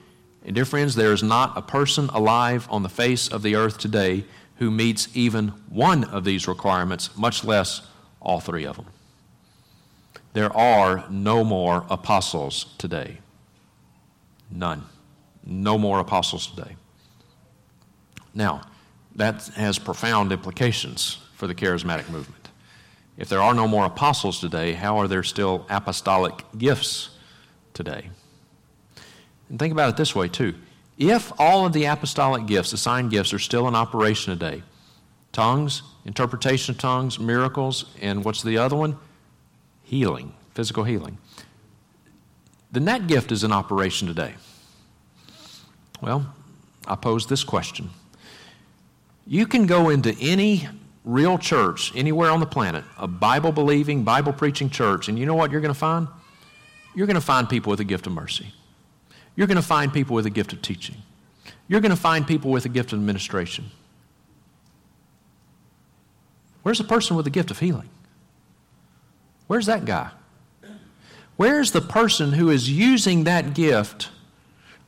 And, 0.45 0.55
dear 0.55 0.67
friends, 0.67 0.95
there 0.95 1.15
is 1.15 1.23
not 1.23 1.57
a 1.57 1.63
person 1.63 2.11
alive 2.11 2.69
on 2.71 2.83
the 2.83 2.91
face 2.91 3.29
of 3.29 3.43
the 3.43 3.57
earth 3.57 3.79
today 3.79 4.27
who 4.57 4.71
meets 4.71 5.09
even 5.15 5.49
one 5.71 6.05
of 6.05 6.25
these 6.25 6.47
requirements, 6.47 7.17
much 7.17 7.45
less 7.45 7.81
all 8.21 8.41
three 8.41 8.67
of 8.67 8.77
them. 8.77 8.85
There 10.37 10.55
are 10.55 11.03
no 11.09 11.43
more 11.45 11.87
apostles 11.89 12.67
today. 12.77 13.21
None. 14.51 14.85
No 15.47 15.79
more 15.79 15.99
apostles 15.99 16.47
today. 16.49 16.77
Now, 18.35 18.61
that 19.15 19.47
has 19.57 19.79
profound 19.79 20.33
implications 20.33 21.17
for 21.37 21.47
the 21.47 21.55
charismatic 21.55 22.11
movement. 22.11 22.51
If 23.17 23.31
there 23.31 23.41
are 23.41 23.55
no 23.55 23.67
more 23.67 23.87
apostles 23.87 24.39
today, 24.39 24.75
how 24.75 24.99
are 24.99 25.09
there 25.09 25.23
still 25.23 25.65
apostolic 25.71 26.45
gifts 26.59 27.17
today? 27.73 28.11
And 29.49 29.59
think 29.59 29.73
about 29.73 29.89
it 29.89 29.97
this 29.97 30.15
way, 30.15 30.29
too. 30.29 30.55
If 30.99 31.33
all 31.41 31.65
of 31.65 31.73
the 31.73 31.87
apostolic 31.87 32.45
gifts, 32.45 32.75
assigned 32.75 33.11
gifts, 33.11 33.33
are 33.33 33.39
still 33.39 33.69
in 33.69 33.75
operation 33.75 34.39
today 34.39 34.65
tongues, 35.33 35.81
interpretation 36.05 36.75
of 36.75 36.79
tongues, 36.79 37.19
miracles, 37.19 37.87
and 38.03 38.23
what's 38.23 38.43
the 38.43 38.59
other 38.59 38.77
one? 38.77 38.99
Healing, 39.87 40.35
physical 40.55 40.85
healing. 40.85 41.17
Then 42.71 42.85
that 42.85 43.07
gift 43.07 43.33
is 43.33 43.43
in 43.43 43.53
operation 43.53 44.07
today. 44.07 44.35
Well, 46.03 46.35
I 46.87 46.97
pose 46.97 47.27
this 47.27 47.43
question 47.43 47.91
you 49.27 49.47
can 49.47 49.67
go 49.67 49.89
into 49.89 50.17
any 50.21 50.69
real 51.05 51.37
church 51.37 51.93
anywhere 51.97 52.31
on 52.31 52.41
the 52.41 52.47
planet, 52.47 52.85
a 52.97 53.09
Bible 53.09 53.53
believing, 53.53 54.05
Bible 54.05 54.33
preaching 54.33 54.71
church, 54.71 55.09
and 55.09 55.19
you 55.19 55.27
know 55.27 55.35
what 55.35 55.51
you're 55.51 55.61
going 55.61 55.75
to 55.75 55.79
find? 55.79 56.07
You're 56.95 57.07
going 57.07 57.17
to 57.17 57.21
find 57.21 57.49
people 57.49 57.71
with 57.71 57.81
a 57.81 57.85
gift 57.85 58.07
of 58.07 58.13
mercy. 58.13 58.55
You're 59.35 59.49
going 59.49 59.57
to 59.57 59.63
find 59.63 59.93
people 59.93 60.15
with 60.15 60.27
a 60.27 60.31
gift 60.31 60.53
of 60.53 60.63
teaching. 60.63 60.97
You're 61.69 61.81
going 61.81 61.91
to 61.91 62.01
find 62.01 62.27
people 62.27 62.51
with 62.51 62.65
a 62.65 62.69
gift 62.69 62.93
of 62.93 62.99
administration. 62.99 63.67
Where's 66.63 66.79
the 66.79 66.85
person 66.85 67.17
with 67.17 67.25
the 67.25 67.31
gift 67.31 67.51
of 67.51 67.59
healing? 67.59 67.89
Where's 69.47 69.67
that 69.67 69.85
guy? 69.85 70.11
Where's 71.37 71.73
the 71.73 71.81
person 71.81 72.33
who 72.33 72.51
is 72.51 72.71
using 72.71 73.25
that 73.25 73.55
gift 73.55 74.09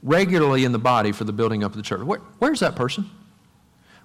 regularly 0.03 0.65
in 0.65 0.73
the 0.73 0.79
body 0.79 1.13
for 1.13 1.25
the 1.25 1.33
building 1.33 1.63
up 1.63 1.73
of 1.73 1.77
the 1.77 1.83
church? 1.83 2.01
Where, 2.01 2.21
where's 2.39 2.61
that 2.61 2.75
person? 2.75 3.11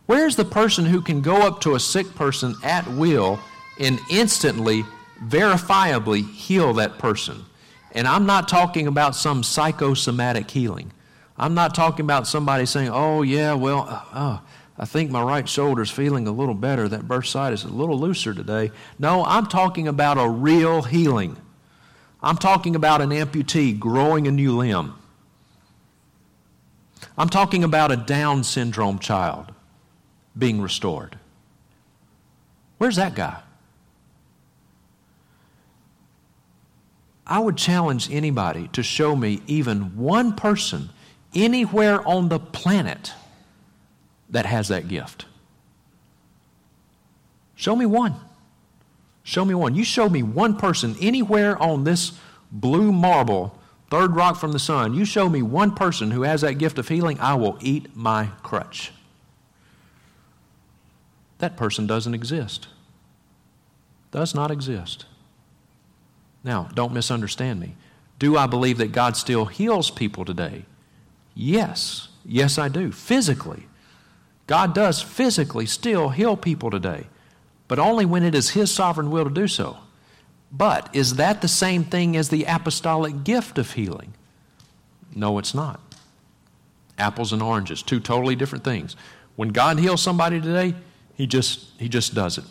Where's 0.05 0.35
the 0.35 0.45
person 0.45 0.85
who 0.85 1.01
can 1.01 1.21
go 1.21 1.37
up 1.47 1.61
to 1.61 1.75
a 1.75 1.79
sick 1.79 2.13
person 2.15 2.55
at 2.61 2.85
will 2.87 3.39
and 3.79 3.99
instantly, 4.09 4.83
verifiably 5.23 6.29
heal 6.29 6.73
that 6.73 6.97
person? 6.97 7.45
And 7.93 8.07
I'm 8.07 8.25
not 8.25 8.49
talking 8.49 8.87
about 8.87 9.15
some 9.15 9.43
psychosomatic 9.43 10.51
healing. 10.51 10.91
I'm 11.37 11.53
not 11.53 11.73
talking 11.73 12.03
about 12.03 12.27
somebody 12.27 12.65
saying, 12.65 12.89
oh, 12.91 13.21
yeah, 13.21 13.53
well, 13.53 13.87
uh, 13.89 14.03
uh 14.11 14.39
I 14.77 14.85
think 14.85 15.11
my 15.11 15.21
right 15.21 15.47
shoulder's 15.47 15.91
feeling 15.91 16.27
a 16.27 16.31
little 16.31 16.55
better. 16.55 16.87
That 16.87 17.07
bursitis 17.07 17.53
is 17.53 17.63
a 17.63 17.69
little 17.69 17.99
looser 17.99 18.33
today. 18.33 18.71
No, 18.97 19.23
I'm 19.23 19.45
talking 19.45 19.87
about 19.87 20.17
a 20.17 20.27
real 20.27 20.81
healing. 20.81 21.37
I'm 22.21 22.37
talking 22.37 22.75
about 22.75 23.01
an 23.01 23.09
amputee 23.09 23.77
growing 23.77 24.27
a 24.27 24.31
new 24.31 24.57
limb. 24.57 24.95
I'm 27.17 27.29
talking 27.29 27.63
about 27.63 27.91
a 27.91 27.97
Down 27.97 28.43
syndrome 28.43 28.97
child 28.97 29.51
being 30.35 30.61
restored. 30.61 31.19
Where's 32.79 32.95
that 32.95 33.13
guy? 33.13 33.39
I 37.27 37.39
would 37.39 37.57
challenge 37.57 38.11
anybody 38.11 38.69
to 38.69 38.81
show 38.81 39.15
me 39.15 39.41
even 39.47 39.95
one 39.95 40.35
person 40.35 40.89
anywhere 41.35 42.05
on 42.07 42.29
the 42.29 42.39
planet 42.39 43.13
that 44.33 44.45
has 44.47 44.67
that 44.67 44.87
gift. 44.87 45.25
Show 47.55 47.75
me 47.75 47.85
one. 47.85 48.15
Show 49.23 49.45
me 49.45 49.53
one. 49.53 49.75
You 49.75 49.83
show 49.83 50.09
me 50.09 50.21
one 50.21 50.57
person 50.57 50.95
anywhere 50.99 51.57
on 51.61 51.83
this 51.83 52.19
blue 52.51 52.91
marble, 52.91 53.57
third 53.89 54.15
rock 54.15 54.37
from 54.37 54.51
the 54.51 54.59
sun. 54.59 54.95
You 54.95 55.05
show 55.05 55.29
me 55.29 55.41
one 55.41 55.73
person 55.73 56.11
who 56.11 56.23
has 56.23 56.41
that 56.41 56.55
gift 56.55 56.77
of 56.77 56.87
healing, 56.87 57.19
I 57.19 57.35
will 57.35 57.57
eat 57.61 57.95
my 57.95 58.29
crutch. 58.41 58.91
That 61.37 61.55
person 61.55 61.85
doesn't 61.87 62.13
exist. 62.13 62.67
Does 64.11 64.33
not 64.33 64.49
exist. 64.49 65.05
Now, 66.43 66.69
don't 66.73 66.93
misunderstand 66.93 67.59
me. 67.59 67.75
Do 68.17 68.35
I 68.35 68.47
believe 68.47 68.77
that 68.79 68.91
God 68.91 69.15
still 69.15 69.45
heals 69.45 69.91
people 69.91 70.25
today? 70.25 70.65
Yes. 71.35 72.09
Yes, 72.25 72.57
I 72.57 72.67
do. 72.67 72.91
Physically. 72.91 73.67
God 74.47 74.73
does 74.73 75.01
physically 75.01 75.65
still 75.65 76.09
heal 76.09 76.35
people 76.35 76.69
today, 76.69 77.07
but 77.67 77.79
only 77.79 78.05
when 78.05 78.23
it 78.23 78.35
is 78.35 78.51
His 78.51 78.71
sovereign 78.71 79.09
will 79.09 79.23
to 79.25 79.29
do 79.29 79.47
so. 79.47 79.77
But 80.51 80.93
is 80.93 81.15
that 81.15 81.41
the 81.41 81.47
same 81.47 81.83
thing 81.83 82.15
as 82.15 82.29
the 82.29 82.43
apostolic 82.43 83.23
gift 83.23 83.57
of 83.57 83.71
healing? 83.71 84.13
No, 85.15 85.39
it's 85.39 85.53
not. 85.53 85.79
Apples 86.97 87.33
and 87.33 87.41
oranges, 87.41 87.81
two 87.81 87.99
totally 87.99 88.35
different 88.35 88.63
things. 88.63 88.95
When 89.35 89.49
God 89.49 89.79
heals 89.79 90.01
somebody 90.01 90.39
today, 90.39 90.75
He 91.15 91.25
just, 91.25 91.71
he 91.79 91.89
just 91.89 92.13
does 92.13 92.37
it. 92.37 92.45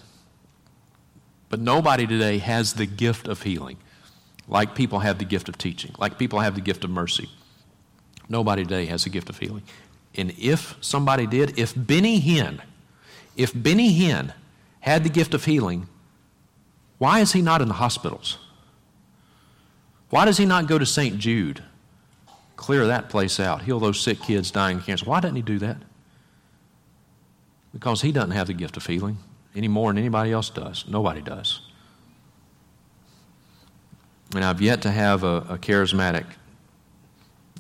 But 1.48 1.60
nobody 1.60 2.06
today 2.06 2.38
has 2.38 2.72
the 2.72 2.86
gift 2.86 3.28
of 3.28 3.42
healing, 3.42 3.76
like 4.48 4.74
people 4.74 5.00
have 5.00 5.18
the 5.18 5.24
gift 5.24 5.48
of 5.48 5.58
teaching, 5.58 5.94
like 5.98 6.18
people 6.18 6.40
have 6.40 6.54
the 6.54 6.60
gift 6.60 6.82
of 6.82 6.90
mercy. 6.90 7.28
Nobody 8.28 8.62
today 8.62 8.86
has 8.86 9.04
the 9.04 9.10
gift 9.10 9.28
of 9.28 9.38
healing. 9.38 9.62
And 10.14 10.32
if 10.38 10.76
somebody 10.80 11.26
did, 11.26 11.58
if 11.58 11.74
Benny 11.76 12.20
Hinn, 12.20 12.60
if 13.36 13.52
Benny 13.54 13.98
Hinn 13.98 14.32
had 14.80 15.04
the 15.04 15.08
gift 15.08 15.32
of 15.32 15.44
healing, 15.44 15.88
why 16.98 17.20
is 17.20 17.32
he 17.32 17.42
not 17.42 17.62
in 17.62 17.68
the 17.68 17.74
hospitals? 17.74 18.38
Why 20.10 20.24
does 20.24 20.36
he 20.36 20.44
not 20.44 20.66
go 20.66 20.78
to 20.78 20.84
St. 20.84 21.18
Jude? 21.18 21.62
Clear 22.56 22.86
that 22.86 23.08
place 23.08 23.40
out, 23.40 23.62
heal 23.62 23.80
those 23.80 23.98
sick 23.98 24.20
kids 24.20 24.50
dying 24.50 24.76
of 24.78 24.84
cancer. 24.86 25.06
Why 25.06 25.20
doesn't 25.20 25.36
he 25.36 25.42
do 25.42 25.58
that? 25.60 25.78
Because 27.72 28.02
he 28.02 28.12
doesn't 28.12 28.32
have 28.32 28.46
the 28.46 28.52
gift 28.52 28.76
of 28.76 28.86
healing 28.86 29.16
any 29.56 29.68
more 29.68 29.90
than 29.90 29.98
anybody 29.98 30.32
else 30.32 30.50
does. 30.50 30.84
Nobody 30.86 31.22
does. 31.22 31.62
And 34.34 34.44
I've 34.44 34.60
yet 34.60 34.82
to 34.82 34.90
have 34.90 35.24
a, 35.24 35.38
a 35.48 35.58
charismatic 35.58 36.24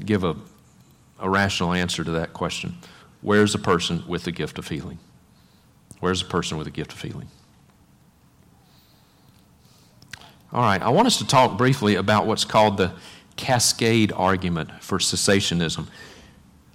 give 0.04 0.24
a, 0.24 0.36
a 1.22 1.30
rational 1.30 1.72
answer 1.72 2.04
to 2.04 2.10
that 2.10 2.34
question. 2.34 2.74
Where's 3.22 3.52
the 3.52 3.58
person 3.58 4.02
with 4.06 4.24
the 4.24 4.32
gift 4.32 4.58
of 4.58 4.68
healing? 4.68 4.98
Where's 6.00 6.22
the 6.22 6.28
person 6.28 6.58
with 6.58 6.66
the 6.66 6.72
gift 6.72 6.92
of 6.92 7.00
healing? 7.00 7.28
All 10.52 10.60
right, 10.60 10.82
I 10.82 10.90
want 10.90 11.06
us 11.06 11.16
to 11.18 11.26
talk 11.26 11.56
briefly 11.56 11.94
about 11.94 12.26
what's 12.26 12.44
called 12.44 12.76
the 12.76 12.92
cascade 13.36 14.12
argument 14.12 14.70
for 14.82 14.98
cessationism. 14.98 15.86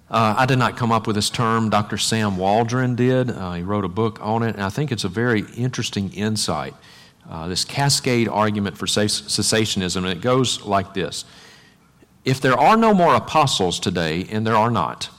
Uh, 0.10 0.36
I 0.38 0.46
did 0.46 0.58
not 0.58 0.78
come 0.78 0.92
up 0.92 1.06
with 1.06 1.18
this 1.18 1.30
term. 1.30 1.70
Dr. 1.70 1.98
Sam 1.98 2.38
Waldron 2.38 2.96
did. 2.96 3.30
Uh, 3.30 3.54
he 3.54 3.64
wrote 3.64 3.84
a 3.84 3.90
book 3.90 4.20
on 4.22 4.42
it, 4.42 4.56
and 4.56 4.64
I 4.64 4.70
think 4.70 4.94
it's 4.94 5.04
a 5.04 5.10
very 5.10 5.42
interesting 5.56 6.12
insight. 6.14 6.74
Uh, 7.30 7.50
this 7.50 7.66
cascade 7.66 8.30
argument 8.30 8.78
for 8.78 8.86
cessationism, 8.86 9.98
and 9.98 10.08
it 10.08 10.22
goes 10.22 10.64
like 10.64 10.94
this 10.94 11.26
If 12.28 12.42
there 12.42 12.60
are 12.60 12.76
no 12.76 12.94
more 12.94 13.16
apostles 13.16 13.80
today, 13.80 14.28
and 14.30 14.46
there 14.46 14.58
are 14.58 14.70
not, 14.70 15.10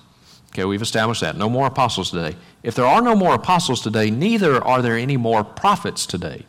okay, 0.51 0.67
we've 0.67 0.83
established 0.83 1.23
that, 1.23 1.39
no 1.39 1.49
more 1.49 1.67
apostles 1.67 2.11
today. 2.11 2.37
If 2.63 2.75
there 2.75 2.85
are 2.85 3.01
no 3.01 3.17
more 3.17 3.33
apostles 3.33 3.81
today, 3.81 4.11
neither 4.11 4.63
are 4.63 4.83
there 4.83 4.95
any 4.95 5.17
more 5.17 5.43
prophets 5.43 6.05
today. 6.05 6.45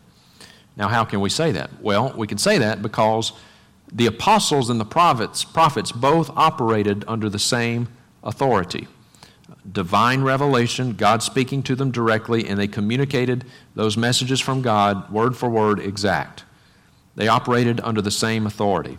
Now, 0.76 0.90
how 0.90 1.06
can 1.06 1.22
we 1.22 1.30
say 1.30 1.54
that? 1.54 1.82
Well, 1.82 2.14
we 2.14 2.28
can 2.28 2.38
say 2.38 2.58
that 2.58 2.82
because 2.82 3.32
the 3.90 4.06
apostles 4.06 4.70
and 4.70 4.82
the 4.82 4.86
prophets, 4.86 5.46
prophets 5.46 5.94
both 5.94 6.30
operated 6.32 7.06
under 7.08 7.30
the 7.30 7.40
same 7.40 7.88
authority. 8.22 8.90
Divine 9.72 10.24
revelation, 10.24 10.92
God 10.92 11.24
speaking 11.24 11.64
to 11.64 11.76
them 11.76 11.90
directly, 11.90 12.46
and 12.46 12.60
they 12.60 12.68
communicated 12.68 13.46
those 13.76 13.96
messages 13.96 14.42
from 14.42 14.62
God, 14.62 15.10
word 15.10 15.38
for 15.38 15.50
word, 15.50 15.80
exact. 15.80 16.44
They 17.16 17.30
operated 17.30 17.80
under 17.80 18.02
the 18.02 18.12
same 18.12 18.46
authority, 18.46 18.98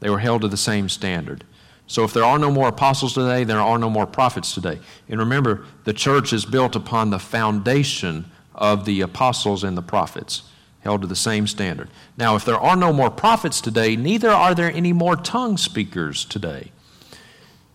they 0.00 0.10
were 0.10 0.18
held 0.18 0.42
to 0.42 0.48
the 0.48 0.56
same 0.56 0.88
standard. 0.88 1.44
So, 1.86 2.02
if 2.04 2.12
there 2.14 2.24
are 2.24 2.38
no 2.38 2.50
more 2.50 2.68
apostles 2.68 3.12
today, 3.12 3.44
there 3.44 3.60
are 3.60 3.78
no 3.78 3.90
more 3.90 4.06
prophets 4.06 4.54
today. 4.54 4.80
And 5.08 5.20
remember, 5.20 5.66
the 5.84 5.92
church 5.92 6.32
is 6.32 6.46
built 6.46 6.74
upon 6.74 7.10
the 7.10 7.18
foundation 7.18 8.30
of 8.54 8.84
the 8.84 9.00
apostles 9.00 9.64
and 9.64 9.76
the 9.76 9.82
prophets, 9.82 10.44
held 10.80 11.02
to 11.02 11.06
the 11.06 11.16
same 11.16 11.46
standard. 11.46 11.90
Now, 12.16 12.36
if 12.36 12.44
there 12.44 12.58
are 12.58 12.76
no 12.76 12.92
more 12.92 13.10
prophets 13.10 13.60
today, 13.60 13.96
neither 13.96 14.30
are 14.30 14.54
there 14.54 14.70
any 14.72 14.92
more 14.92 15.16
tongue 15.16 15.56
speakers 15.56 16.24
today. 16.24 16.70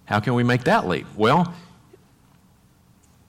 How 0.05 0.19
can 0.19 0.33
we 0.33 0.43
make 0.43 0.63
that 0.63 0.87
leap? 0.87 1.05
Well, 1.15 1.53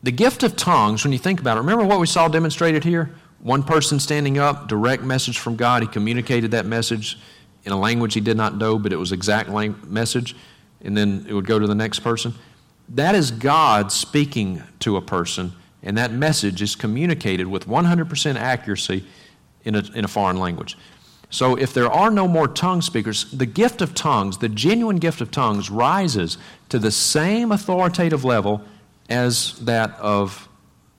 the 0.02 0.12
gift 0.12 0.42
of 0.42 0.56
tongues, 0.56 1.04
when 1.04 1.12
you 1.12 1.18
think 1.18 1.40
about 1.40 1.58
it, 1.58 1.60
remember 1.60 1.84
what 1.84 2.00
we 2.00 2.06
saw 2.06 2.28
demonstrated 2.28 2.84
here? 2.84 3.10
One 3.40 3.62
person 3.62 4.00
standing 4.00 4.38
up, 4.38 4.66
direct 4.66 5.02
message 5.02 5.38
from 5.38 5.56
God. 5.56 5.82
He 5.82 5.88
communicated 5.88 6.52
that 6.52 6.64
message 6.64 7.18
in 7.64 7.72
a 7.72 7.78
language 7.78 8.14
he 8.14 8.20
did 8.20 8.36
not 8.36 8.56
know, 8.56 8.78
but 8.78 8.92
it 8.92 8.96
was 8.96 9.12
exact 9.12 9.50
message, 9.50 10.34
and 10.82 10.96
then 10.96 11.26
it 11.28 11.34
would 11.34 11.46
go 11.46 11.58
to 11.58 11.66
the 11.66 11.74
next 11.74 12.00
person. 12.00 12.34
That 12.88 13.14
is 13.14 13.30
God 13.30 13.92
speaking 13.92 14.62
to 14.80 14.96
a 14.96 15.02
person, 15.02 15.52
and 15.82 15.96
that 15.98 16.12
message 16.12 16.62
is 16.62 16.74
communicated 16.74 17.46
with 17.46 17.66
100% 17.66 18.36
accuracy 18.36 19.04
in 19.64 19.74
a, 19.74 19.82
in 19.94 20.04
a 20.04 20.08
foreign 20.08 20.38
language. 20.38 20.76
So 21.30 21.54
if 21.54 21.72
there 21.72 21.90
are 21.90 22.10
no 22.10 22.26
more 22.26 22.48
tongue 22.48 22.82
speakers, 22.82 23.30
the 23.30 23.46
gift 23.46 23.80
of 23.80 23.94
tongues, 23.94 24.38
the 24.38 24.48
genuine 24.48 24.96
gift 24.96 25.20
of 25.20 25.30
tongues, 25.30 25.70
rises 25.70 26.38
to 26.70 26.78
the 26.78 26.90
same 26.90 27.52
authoritative 27.52 28.24
level 28.24 28.62
as 29.08 29.58
that 29.60 29.92
of 30.00 30.48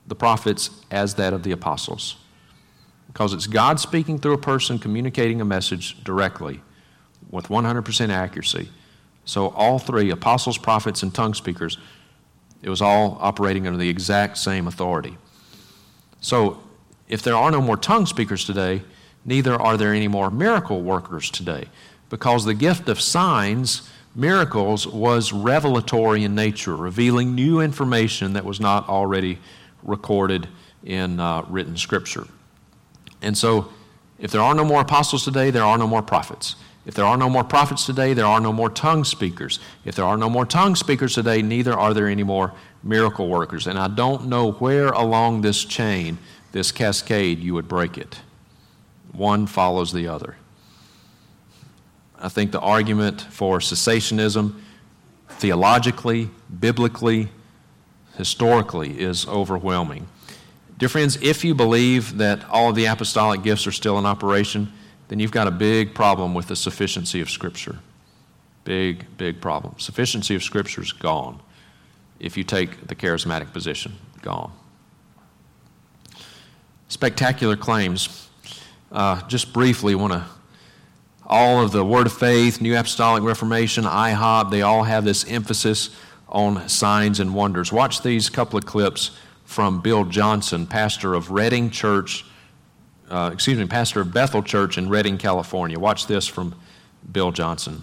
the 0.06 0.14
prophets, 0.14 0.70
as 0.90 1.14
that 1.14 1.34
of 1.34 1.42
the 1.42 1.52
apostles. 1.52 2.16
Because 3.12 3.34
it's 3.34 3.46
God 3.46 3.78
speaking 3.78 4.18
through 4.18 4.34
a 4.34 4.38
person, 4.38 4.78
communicating 4.78 5.40
a 5.40 5.44
message 5.44 6.02
directly 6.02 6.60
with 7.30 7.48
100% 7.48 8.08
accuracy. 8.10 8.70
So 9.24 9.48
all 9.48 9.78
three, 9.78 10.10
apostles, 10.10 10.58
prophets, 10.58 11.02
and 11.02 11.14
tongue 11.14 11.34
speakers, 11.34 11.78
it 12.62 12.70
was 12.70 12.80
all 12.80 13.18
operating 13.20 13.66
under 13.66 13.78
the 13.78 13.88
exact 13.88 14.38
same 14.38 14.66
authority. 14.66 15.16
So 16.20 16.62
if 17.08 17.22
there 17.22 17.36
are 17.36 17.50
no 17.50 17.60
more 17.60 17.76
tongue 17.76 18.06
speakers 18.06 18.44
today, 18.44 18.82
neither 19.24 19.60
are 19.60 19.76
there 19.76 19.92
any 19.92 20.08
more 20.08 20.30
miracle 20.30 20.80
workers 20.80 21.30
today, 21.30 21.66
because 22.08 22.44
the 22.44 22.54
gift 22.54 22.88
of 22.88 23.00
signs, 23.00 23.90
miracles, 24.14 24.86
was 24.86 25.32
revelatory 25.32 26.24
in 26.24 26.34
nature, 26.34 26.76
revealing 26.76 27.34
new 27.34 27.60
information 27.60 28.32
that 28.32 28.44
was 28.44 28.60
not 28.60 28.88
already 28.88 29.38
recorded 29.82 30.48
in 30.84 31.20
uh, 31.20 31.44
written 31.48 31.76
scripture. 31.76 32.26
And 33.22 33.38
so, 33.38 33.72
if 34.18 34.30
there 34.30 34.40
are 34.40 34.54
no 34.54 34.64
more 34.64 34.82
apostles 34.82 35.24
today, 35.24 35.50
there 35.50 35.64
are 35.64 35.78
no 35.78 35.86
more 35.86 36.02
prophets. 36.02 36.56
If 36.84 36.94
there 36.94 37.04
are 37.04 37.16
no 37.16 37.30
more 37.30 37.44
prophets 37.44 37.86
today, 37.86 38.12
there 38.12 38.26
are 38.26 38.40
no 38.40 38.52
more 38.52 38.68
tongue 38.68 39.04
speakers. 39.04 39.60
If 39.84 39.94
there 39.94 40.04
are 40.04 40.16
no 40.16 40.28
more 40.28 40.44
tongue 40.44 40.74
speakers 40.74 41.14
today, 41.14 41.40
neither 41.40 41.72
are 41.72 41.94
there 41.94 42.08
any 42.08 42.24
more 42.24 42.52
miracle 42.82 43.28
workers. 43.28 43.68
And 43.68 43.78
I 43.78 43.88
don't 43.88 44.26
know 44.26 44.52
where 44.52 44.88
along 44.88 45.42
this 45.42 45.64
chain, 45.64 46.18
this 46.50 46.72
cascade, 46.72 47.38
you 47.38 47.54
would 47.54 47.68
break 47.68 47.96
it. 47.96 48.20
One 49.12 49.46
follows 49.46 49.92
the 49.92 50.08
other. 50.08 50.36
I 52.18 52.28
think 52.28 52.50
the 52.52 52.60
argument 52.60 53.20
for 53.20 53.58
cessationism, 53.58 54.60
theologically, 55.28 56.30
biblically, 56.60 57.28
historically, 58.16 59.00
is 59.00 59.26
overwhelming. 59.26 60.08
Dear 60.78 60.88
friends, 60.88 61.18
if 61.22 61.44
you 61.44 61.54
believe 61.54 62.18
that 62.18 62.48
all 62.48 62.70
of 62.70 62.74
the 62.74 62.86
apostolic 62.86 63.42
gifts 63.42 63.66
are 63.66 63.72
still 63.72 63.98
in 63.98 64.06
operation, 64.06 64.72
then 65.08 65.20
you've 65.20 65.30
got 65.30 65.46
a 65.46 65.50
big 65.50 65.94
problem 65.94 66.34
with 66.34 66.48
the 66.48 66.56
sufficiency 66.56 67.20
of 67.20 67.30
Scripture. 67.30 67.78
Big, 68.64 69.04
big 69.16 69.40
problem. 69.40 69.74
Sufficiency 69.78 70.34
of 70.34 70.42
Scripture 70.42 70.82
is 70.82 70.92
gone 70.92 71.40
if 72.18 72.36
you 72.36 72.44
take 72.44 72.86
the 72.86 72.94
charismatic 72.94 73.52
position. 73.52 73.92
Gone. 74.22 74.52
Spectacular 76.88 77.56
claims 77.56 78.28
uh, 78.90 79.26
just 79.28 79.52
briefly 79.52 79.94
want 79.94 80.12
to 80.12 80.24
all 81.32 81.62
of 81.62 81.72
the 81.72 81.82
Word 81.82 82.06
of 82.06 82.12
Faith, 82.12 82.60
New 82.60 82.76
Apostolic 82.76 83.22
Reformation, 83.22 83.84
IHOP, 83.84 84.50
they 84.50 84.60
all 84.60 84.82
have 84.82 85.04
this 85.04 85.24
emphasis 85.24 85.88
on 86.28 86.68
signs 86.68 87.20
and 87.20 87.34
wonders. 87.34 87.72
Watch 87.72 88.02
these 88.02 88.28
couple 88.28 88.58
of 88.58 88.66
clips 88.66 89.12
from 89.52 89.82
Bill 89.82 90.04
Johnson, 90.04 90.66
pastor 90.66 91.12
of 91.12 91.30
Redding 91.30 91.68
Church, 91.68 92.24
uh, 93.10 93.30
excuse 93.32 93.58
me, 93.58 93.66
pastor 93.66 94.00
of 94.00 94.12
Bethel 94.12 94.42
Church 94.42 94.78
in 94.78 94.88
Redding, 94.88 95.18
California. 95.18 95.78
Watch 95.78 96.06
this 96.06 96.26
from 96.26 96.54
Bill 97.12 97.30
Johnson. 97.30 97.82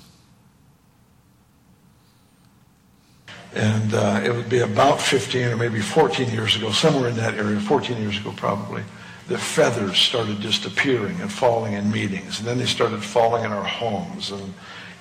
And 3.53 3.93
uh, 3.93 4.21
it 4.23 4.33
would 4.33 4.49
be 4.49 4.59
about 4.59 4.99
15 4.99 5.47
or 5.47 5.57
maybe 5.57 5.79
14 5.79 6.31
years 6.31 6.55
ago, 6.55 6.71
somewhere 6.71 7.07
in 7.07 7.15
that 7.17 7.35
area, 7.35 7.59
14 7.59 7.97
years 7.97 8.17
ago 8.17 8.33
probably, 8.35 8.83
the 9.27 9.37
feathers 9.37 9.99
started 9.99 10.39
just 10.39 10.65
appearing 10.65 11.21
and 11.21 11.31
falling 11.31 11.73
in 11.73 11.91
meetings. 11.91 12.39
And 12.39 12.47
then 12.47 12.57
they 12.57 12.65
started 12.65 13.03
falling 13.03 13.43
in 13.43 13.51
our 13.51 13.63
homes 13.63 14.31
and 14.31 14.53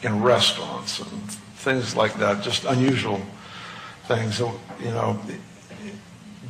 in 0.02 0.22
restaurants 0.22 1.00
and 1.00 1.30
things 1.56 1.96
like 1.96 2.14
that, 2.18 2.42
just 2.42 2.66
unusual 2.66 3.22
things. 4.04 4.36
So, 4.36 4.58
you 4.80 4.90
know, 4.90 5.18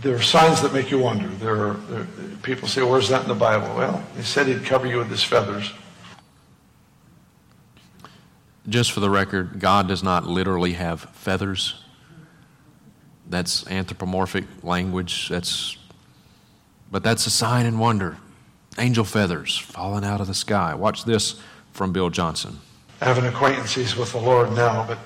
there 0.02 0.14
are 0.14 0.22
signs 0.22 0.62
that 0.62 0.72
make 0.72 0.90
you 0.90 0.98
wonder. 0.98 1.28
There 1.28 1.68
are, 1.68 1.74
there, 1.74 2.06
people 2.42 2.68
say, 2.68 2.82
where's 2.82 3.08
that 3.08 3.22
in 3.22 3.28
the 3.28 3.34
Bible? 3.34 3.74
Well, 3.76 4.04
he 4.16 4.22
said 4.22 4.46
he'd 4.46 4.64
cover 4.64 4.86
you 4.86 4.98
with 4.98 5.08
his 5.08 5.24
feathers. 5.24 5.72
Just 8.68 8.92
for 8.92 9.00
the 9.00 9.10
record, 9.10 9.58
God 9.58 9.88
does 9.88 10.02
not 10.02 10.26
literally 10.26 10.74
have 10.74 11.00
feathers. 11.00 11.82
That's 13.28 13.66
anthropomorphic 13.66 14.44
language. 14.62 15.28
That's, 15.28 15.76
but 16.90 17.02
that's 17.02 17.26
a 17.26 17.30
sign 17.30 17.66
and 17.66 17.80
wonder. 17.80 18.18
Angel 18.78 19.04
feathers 19.04 19.58
falling 19.58 20.04
out 20.04 20.20
of 20.20 20.26
the 20.26 20.34
sky. 20.34 20.74
Watch 20.74 21.04
this 21.04 21.40
from 21.72 21.92
Bill 21.92 22.10
Johnson. 22.10 22.58
I 23.00 23.06
Having 23.06 23.26
acquaintances 23.26 23.96
with 23.96 24.12
the 24.12 24.18
Lord 24.18 24.52
now, 24.52 24.86
but 24.86 24.98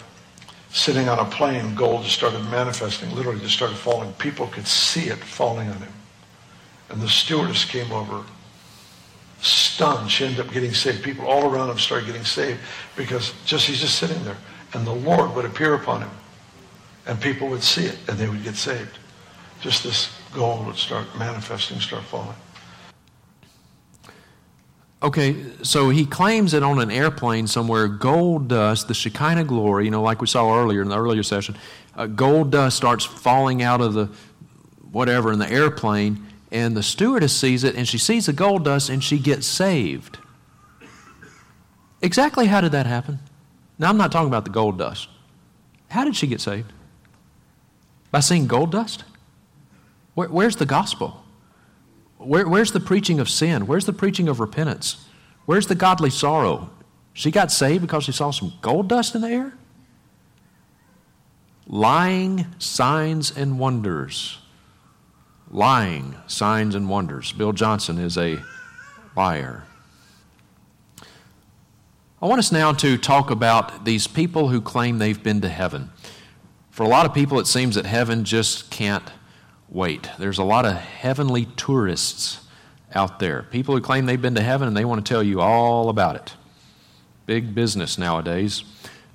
sitting 0.72 1.08
on 1.08 1.18
a 1.18 1.24
plane, 1.26 1.74
gold 1.74 2.02
just 2.02 2.16
started 2.16 2.40
manifesting, 2.50 3.14
literally 3.14 3.40
just 3.40 3.54
started 3.54 3.76
falling. 3.76 4.12
People 4.14 4.46
could 4.48 4.66
see 4.66 5.08
it 5.08 5.18
falling 5.18 5.68
on 5.68 5.76
him. 5.76 5.92
And 6.88 7.00
the 7.00 7.08
stewardess 7.08 7.64
came 7.64 7.92
over, 7.92 8.24
stunned. 9.40 10.10
She 10.10 10.24
ended 10.24 10.40
up 10.40 10.52
getting 10.52 10.72
saved. 10.72 11.02
People 11.02 11.26
all 11.26 11.50
around 11.50 11.70
him 11.70 11.78
started 11.78 12.06
getting 12.06 12.24
saved 12.24 12.60
because 12.96 13.34
just 13.44 13.66
he's 13.66 13.80
just 13.80 13.98
sitting 13.98 14.22
there. 14.24 14.36
And 14.72 14.86
the 14.86 14.94
Lord 14.94 15.34
would 15.34 15.44
appear 15.44 15.74
upon 15.74 16.02
him 16.02 16.10
and 17.06 17.20
people 17.20 17.48
would 17.48 17.62
see 17.62 17.84
it 17.84 17.98
and 18.08 18.18
they 18.18 18.28
would 18.28 18.42
get 18.42 18.54
saved. 18.54 18.98
Just 19.60 19.84
this 19.84 20.10
gold 20.32 20.66
would 20.66 20.76
start 20.76 21.06
manifesting, 21.18 21.80
start 21.80 22.04
falling. 22.04 22.34
Okay, 25.02 25.44
so 25.62 25.90
he 25.90 26.06
claims 26.06 26.52
that 26.52 26.62
on 26.62 26.80
an 26.80 26.90
airplane 26.90 27.48
somewhere, 27.48 27.88
gold 27.88 28.46
dust, 28.46 28.86
the 28.86 28.94
Shekinah 28.94 29.44
glory, 29.44 29.86
you 29.86 29.90
know, 29.90 30.00
like 30.00 30.20
we 30.20 30.28
saw 30.28 30.56
earlier 30.56 30.80
in 30.80 30.88
the 30.88 30.96
earlier 30.96 31.24
session, 31.24 31.56
uh, 31.96 32.06
gold 32.06 32.52
dust 32.52 32.76
starts 32.76 33.04
falling 33.04 33.62
out 33.62 33.80
of 33.80 33.94
the 33.94 34.08
whatever 34.92 35.32
in 35.32 35.40
the 35.40 35.50
airplane, 35.50 36.24
and 36.52 36.76
the 36.76 36.82
stewardess 36.84 37.36
sees 37.36 37.64
it, 37.64 37.74
and 37.74 37.88
she 37.88 37.98
sees 37.98 38.26
the 38.26 38.32
gold 38.32 38.64
dust, 38.64 38.90
and 38.90 39.02
she 39.02 39.18
gets 39.18 39.44
saved. 39.44 40.18
Exactly 42.00 42.46
how 42.46 42.60
did 42.60 42.72
that 42.72 42.86
happen? 42.86 43.18
Now, 43.78 43.88
I'm 43.88 43.96
not 43.96 44.12
talking 44.12 44.28
about 44.28 44.44
the 44.44 44.50
gold 44.50 44.78
dust. 44.78 45.08
How 45.88 46.04
did 46.04 46.14
she 46.14 46.28
get 46.28 46.40
saved? 46.40 46.72
By 48.12 48.20
seeing 48.20 48.46
gold 48.46 48.70
dust? 48.70 49.04
Where, 50.14 50.28
where's 50.28 50.56
the 50.56 50.66
gospel? 50.66 51.21
Where, 52.24 52.48
where's 52.48 52.72
the 52.72 52.80
preaching 52.80 53.20
of 53.20 53.28
sin? 53.28 53.66
Where's 53.66 53.86
the 53.86 53.92
preaching 53.92 54.28
of 54.28 54.40
repentance? 54.40 55.06
Where's 55.46 55.66
the 55.66 55.74
godly 55.74 56.10
sorrow? 56.10 56.70
She 57.14 57.30
got 57.30 57.52
saved 57.52 57.82
because 57.82 58.04
she 58.04 58.12
saw 58.12 58.30
some 58.30 58.54
gold 58.62 58.88
dust 58.88 59.14
in 59.14 59.22
the 59.22 59.28
air? 59.28 59.52
Lying 61.66 62.46
signs 62.58 63.36
and 63.36 63.58
wonders. 63.58 64.38
Lying 65.50 66.16
signs 66.26 66.74
and 66.74 66.88
wonders. 66.88 67.32
Bill 67.32 67.52
Johnson 67.52 67.98
is 67.98 68.16
a 68.16 68.42
liar. 69.16 69.64
I 72.20 72.26
want 72.26 72.38
us 72.38 72.52
now 72.52 72.72
to 72.72 72.96
talk 72.96 73.30
about 73.30 73.84
these 73.84 74.06
people 74.06 74.48
who 74.48 74.60
claim 74.60 74.98
they've 74.98 75.22
been 75.22 75.40
to 75.40 75.48
heaven. 75.48 75.90
For 76.70 76.84
a 76.84 76.88
lot 76.88 77.04
of 77.04 77.12
people, 77.12 77.38
it 77.38 77.46
seems 77.46 77.74
that 77.74 77.84
heaven 77.84 78.24
just 78.24 78.70
can't 78.70 79.04
wait. 79.72 80.10
There's 80.18 80.38
a 80.38 80.44
lot 80.44 80.66
of 80.66 80.74
heavenly 80.74 81.46
tourists 81.56 82.40
out 82.94 83.18
there, 83.18 83.44
people 83.44 83.74
who 83.74 83.80
claim 83.80 84.04
they've 84.04 84.20
been 84.20 84.34
to 84.34 84.42
heaven 84.42 84.68
and 84.68 84.76
they 84.76 84.84
want 84.84 85.04
to 85.04 85.08
tell 85.08 85.22
you 85.22 85.40
all 85.40 85.88
about 85.88 86.14
it. 86.14 86.34
Big 87.24 87.54
business 87.54 87.96
nowadays. 87.96 88.64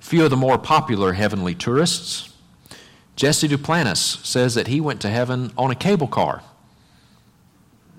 Few 0.00 0.24
of 0.24 0.30
the 0.30 0.36
more 0.36 0.58
popular 0.58 1.12
heavenly 1.12 1.54
tourists. 1.54 2.34
Jesse 3.14 3.48
Duplantis 3.48 4.24
says 4.24 4.54
that 4.54 4.66
he 4.66 4.80
went 4.80 5.00
to 5.02 5.08
heaven 5.08 5.52
on 5.56 5.70
a 5.70 5.74
cable 5.76 6.08
car. 6.08 6.42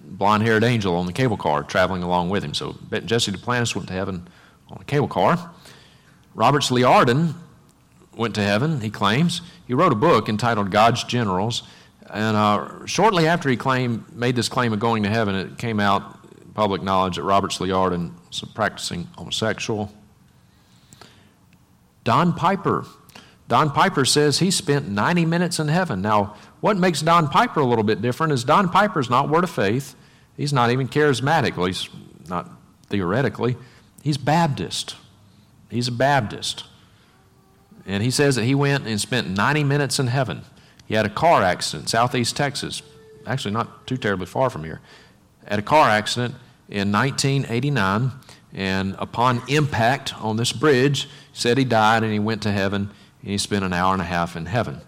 Blonde 0.03 0.43
haired 0.43 0.63
angel 0.63 0.95
on 0.95 1.05
the 1.05 1.13
cable 1.13 1.37
car 1.37 1.63
traveling 1.63 2.03
along 2.03 2.29
with 2.29 2.43
him. 2.43 2.53
So 2.53 2.75
Jesse 3.05 3.31
Duplantis 3.31 3.75
went 3.75 3.87
to 3.87 3.93
heaven 3.93 4.27
on 4.69 4.79
a 4.81 4.85
cable 4.85 5.07
car. 5.07 5.51
Roberts 6.35 6.69
Liardon 6.71 7.35
went 8.15 8.35
to 8.35 8.41
heaven, 8.41 8.81
he 8.81 8.89
claims. 8.89 9.41
He 9.65 9.73
wrote 9.73 9.93
a 9.93 9.95
book 9.95 10.27
entitled 10.27 10.71
God's 10.71 11.03
Generals. 11.05 11.63
And 12.11 12.35
uh, 12.35 12.85
shortly 12.85 13.27
after 13.27 13.49
he 13.49 13.57
claimed, 13.57 14.15
made 14.15 14.35
this 14.35 14.49
claim 14.49 14.73
of 14.73 14.79
going 14.79 15.03
to 15.03 15.09
heaven, 15.09 15.35
it 15.35 15.57
came 15.57 15.79
out 15.79 16.19
public 16.53 16.81
knowledge 16.81 17.15
that 17.15 17.23
Robert 17.23 17.51
Liardon 17.51 18.11
was 18.27 18.41
a 18.41 18.47
practicing 18.47 19.07
homosexual. 19.17 19.93
Don 22.03 22.33
Piper. 22.33 22.85
Don 23.47 23.71
Piper 23.71 24.03
says 24.03 24.39
he 24.39 24.51
spent 24.51 24.87
90 24.87 25.25
minutes 25.25 25.59
in 25.59 25.69
heaven. 25.69 26.01
Now, 26.01 26.35
what 26.59 26.77
makes 26.77 27.01
Don 27.01 27.29
Piper 27.29 27.61
a 27.61 27.65
little 27.65 27.83
bit 27.83 28.01
different 28.01 28.33
is 28.33 28.43
Don 28.43 28.69
Piper's 28.69 29.09
not 29.09 29.29
Word 29.29 29.43
of 29.43 29.49
Faith. 29.49 29.95
He's 30.35 30.51
not 30.51 30.69
even 30.71 30.87
charismatic, 30.87 31.51
at 31.51 31.57
least 31.59 31.89
not 32.27 32.49
theoretically. 32.87 33.55
He's 34.03 34.17
Baptist. 34.17 34.95
He's 35.69 35.87
a 35.87 35.91
Baptist. 35.91 36.65
And 37.85 38.03
he 38.03 38.11
says 38.11 38.35
that 38.35 38.43
he 38.43 38.53
went 38.53 38.85
and 38.85 38.99
spent 38.99 39.29
90 39.29 39.63
minutes 39.63 39.99
in 39.99 40.07
heaven. 40.07 40.43
He 40.89 40.95
had 40.95 41.05
a 41.05 41.09
car 41.09 41.43
accident, 41.43 41.87
southeast 41.87 42.35
Texas, 42.35 42.81
actually 43.27 43.53
not 43.53 43.85
too 43.85 43.95
terribly 43.95 44.25
far 44.25 44.49
from 44.49 44.63
here. 44.63 44.81
Had 45.45 45.59
a 45.59 45.61
car 45.61 45.87
accident 45.87 46.33
in 46.67 46.91
1989, 46.91 48.11
and 48.55 48.95
upon 48.97 49.43
impact 49.47 50.15
on 50.19 50.37
this 50.37 50.51
bridge, 50.51 51.07
said 51.31 51.59
he 51.59 51.63
died 51.63 52.03
and 52.03 52.11
he 52.11 52.17
went 52.17 52.41
to 52.41 52.51
heaven, 52.51 52.89
and 53.21 53.29
he 53.29 53.37
spent 53.37 53.63
an 53.63 53.71
hour 53.71 53.93
and 53.93 54.01
a 54.01 54.05
half 54.05 54.35
in 54.35 54.47
heaven. 54.47 54.81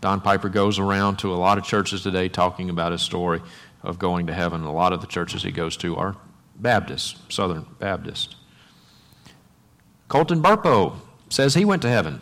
Don 0.00 0.20
Piper 0.20 0.48
goes 0.48 0.78
around 0.78 1.16
to 1.18 1.34
a 1.34 1.36
lot 1.36 1.58
of 1.58 1.64
churches 1.64 2.04
today 2.04 2.28
talking 2.28 2.70
about 2.70 2.92
his 2.92 3.02
story 3.02 3.42
of 3.82 3.98
going 3.98 4.28
to 4.28 4.34
heaven. 4.34 4.62
A 4.62 4.72
lot 4.72 4.92
of 4.92 5.00
the 5.00 5.08
churches 5.08 5.42
he 5.42 5.50
goes 5.50 5.76
to 5.78 5.96
are 5.96 6.14
Baptist, 6.54 7.32
Southern 7.32 7.66
Baptist. 7.80 8.36
Colton 10.06 10.40
Burpo 10.40 10.98
says 11.28 11.54
he 11.54 11.64
went 11.64 11.82
to 11.82 11.88
heaven. 11.88 12.20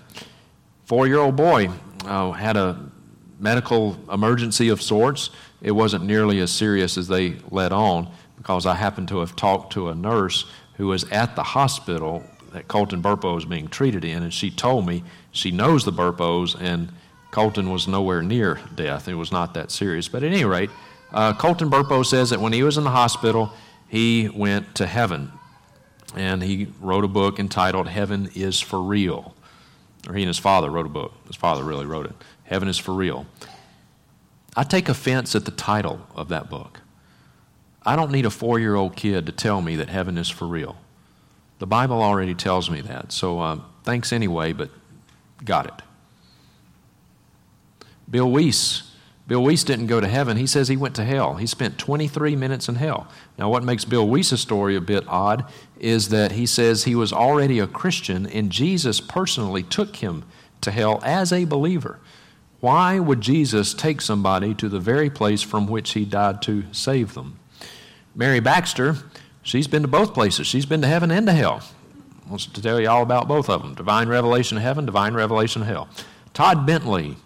Four 0.86 1.06
year 1.06 1.18
old 1.18 1.36
boy 1.36 1.68
uh, 2.06 2.32
had 2.32 2.56
a 2.56 2.90
medical 3.38 3.96
emergency 4.12 4.68
of 4.68 4.82
sorts. 4.82 5.30
It 5.60 5.72
wasn't 5.72 6.04
nearly 6.04 6.40
as 6.40 6.50
serious 6.52 6.96
as 6.96 7.08
they 7.08 7.36
let 7.50 7.72
on 7.72 8.08
because 8.36 8.66
I 8.66 8.74
happened 8.74 9.08
to 9.08 9.20
have 9.20 9.36
talked 9.36 9.72
to 9.74 9.88
a 9.88 9.94
nurse 9.94 10.44
who 10.74 10.88
was 10.88 11.04
at 11.04 11.36
the 11.36 11.42
hospital 11.42 12.22
that 12.52 12.68
Colton 12.68 13.02
Burpo 13.02 13.34
was 13.34 13.44
being 13.44 13.68
treated 13.68 14.04
in, 14.04 14.22
and 14.22 14.32
she 14.32 14.50
told 14.50 14.86
me 14.86 15.02
she 15.32 15.50
knows 15.50 15.84
the 15.84 15.92
Burpos, 15.92 16.54
and 16.58 16.90
Colton 17.30 17.70
was 17.70 17.88
nowhere 17.88 18.22
near 18.22 18.60
death. 18.74 19.08
It 19.08 19.14
was 19.14 19.32
not 19.32 19.54
that 19.54 19.70
serious. 19.70 20.08
But 20.08 20.22
at 20.22 20.32
any 20.32 20.44
rate, 20.44 20.70
uh, 21.12 21.34
Colton 21.34 21.70
Burpo 21.70 22.04
says 22.04 22.30
that 22.30 22.40
when 22.40 22.52
he 22.52 22.62
was 22.62 22.78
in 22.78 22.84
the 22.84 22.90
hospital, 22.90 23.52
he 23.88 24.28
went 24.28 24.74
to 24.76 24.86
heaven 24.86 25.32
and 26.14 26.42
he 26.42 26.68
wrote 26.80 27.04
a 27.04 27.08
book 27.08 27.38
entitled 27.38 27.88
Heaven 27.88 28.30
is 28.34 28.60
for 28.60 28.80
Real. 28.80 29.34
Or 30.08 30.14
he 30.14 30.22
and 30.22 30.28
his 30.28 30.38
father 30.38 30.70
wrote 30.70 30.86
a 30.86 30.90
book. 30.90 31.12
His 31.26 31.36
father 31.36 31.62
really 31.62 31.84
wrote 31.84 32.06
it. 32.06 32.12
Heaven 32.46 32.68
is 32.68 32.78
for 32.78 32.94
Real. 32.94 33.26
I 34.56 34.64
take 34.64 34.88
offense 34.88 35.34
at 35.36 35.44
the 35.44 35.50
title 35.50 36.06
of 36.14 36.28
that 36.28 36.48
book. 36.48 36.80
I 37.84 37.94
don't 37.94 38.10
need 38.10 38.26
a 38.26 38.30
four 38.30 38.58
year 38.58 38.74
old 38.74 38.96
kid 38.96 39.26
to 39.26 39.32
tell 39.32 39.60
me 39.60 39.76
that 39.76 39.88
heaven 39.88 40.16
is 40.18 40.28
for 40.28 40.46
real. 40.46 40.76
The 41.58 41.66
Bible 41.66 42.02
already 42.02 42.34
tells 42.34 42.70
me 42.70 42.80
that. 42.80 43.12
So 43.12 43.38
uh, 43.38 43.60
thanks 43.84 44.12
anyway, 44.12 44.52
but 44.52 44.70
got 45.44 45.66
it. 45.66 45.82
Bill 48.10 48.30
Wiese 48.30 48.82
Bill 49.26 49.42
Wiese 49.42 49.64
didn't 49.64 49.88
go 49.88 50.00
to 50.00 50.06
heaven. 50.06 50.36
He 50.36 50.46
says 50.46 50.68
he 50.68 50.76
went 50.76 50.94
to 50.96 51.04
hell. 51.04 51.34
He 51.34 51.46
spent 51.46 51.78
23 51.78 52.36
minutes 52.36 52.68
in 52.68 52.76
hell. 52.76 53.08
Now, 53.36 53.50
what 53.50 53.64
makes 53.64 53.84
Bill 53.84 54.06
Wiese's 54.06 54.40
story 54.40 54.76
a 54.76 54.80
bit 54.80 55.02
odd 55.08 55.44
is 55.80 56.10
that 56.10 56.32
he 56.32 56.46
says 56.46 56.84
he 56.84 56.94
was 56.94 57.12
already 57.12 57.58
a 57.58 57.66
Christian 57.66 58.26
and 58.26 58.52
Jesus 58.52 59.00
personally 59.00 59.64
took 59.64 59.96
him 59.96 60.24
to 60.60 60.70
hell 60.70 61.00
as 61.02 61.32
a 61.32 61.44
believer. 61.44 61.98
Why 62.60 62.98
would 62.98 63.20
Jesus 63.20 63.74
take 63.74 64.00
somebody 64.00 64.54
to 64.54 64.68
the 64.68 64.80
very 64.80 65.10
place 65.10 65.42
from 65.42 65.66
which 65.66 65.92
he 65.92 66.04
died 66.04 66.42
to 66.42 66.64
save 66.72 67.14
them? 67.14 67.38
Mary 68.14 68.40
Baxter, 68.40 68.96
she's 69.42 69.68
been 69.68 69.82
to 69.82 69.88
both 69.88 70.14
places. 70.14 70.46
She's 70.46 70.66
been 70.66 70.80
to 70.82 70.88
heaven 70.88 71.10
and 71.10 71.26
to 71.26 71.32
hell. 71.32 71.62
Wants 72.28 72.46
to 72.46 72.62
tell 72.62 72.80
you 72.80 72.88
all 72.88 73.02
about 73.02 73.28
both 73.28 73.48
of 73.48 73.62
them 73.62 73.74
divine 73.74 74.08
revelation 74.08 74.56
of 74.56 74.62
heaven, 74.62 74.86
divine 74.86 75.14
revelation 75.14 75.62
of 75.62 75.68
hell. 75.68 75.88
Todd 76.34 76.66
Bentley. 76.66 77.16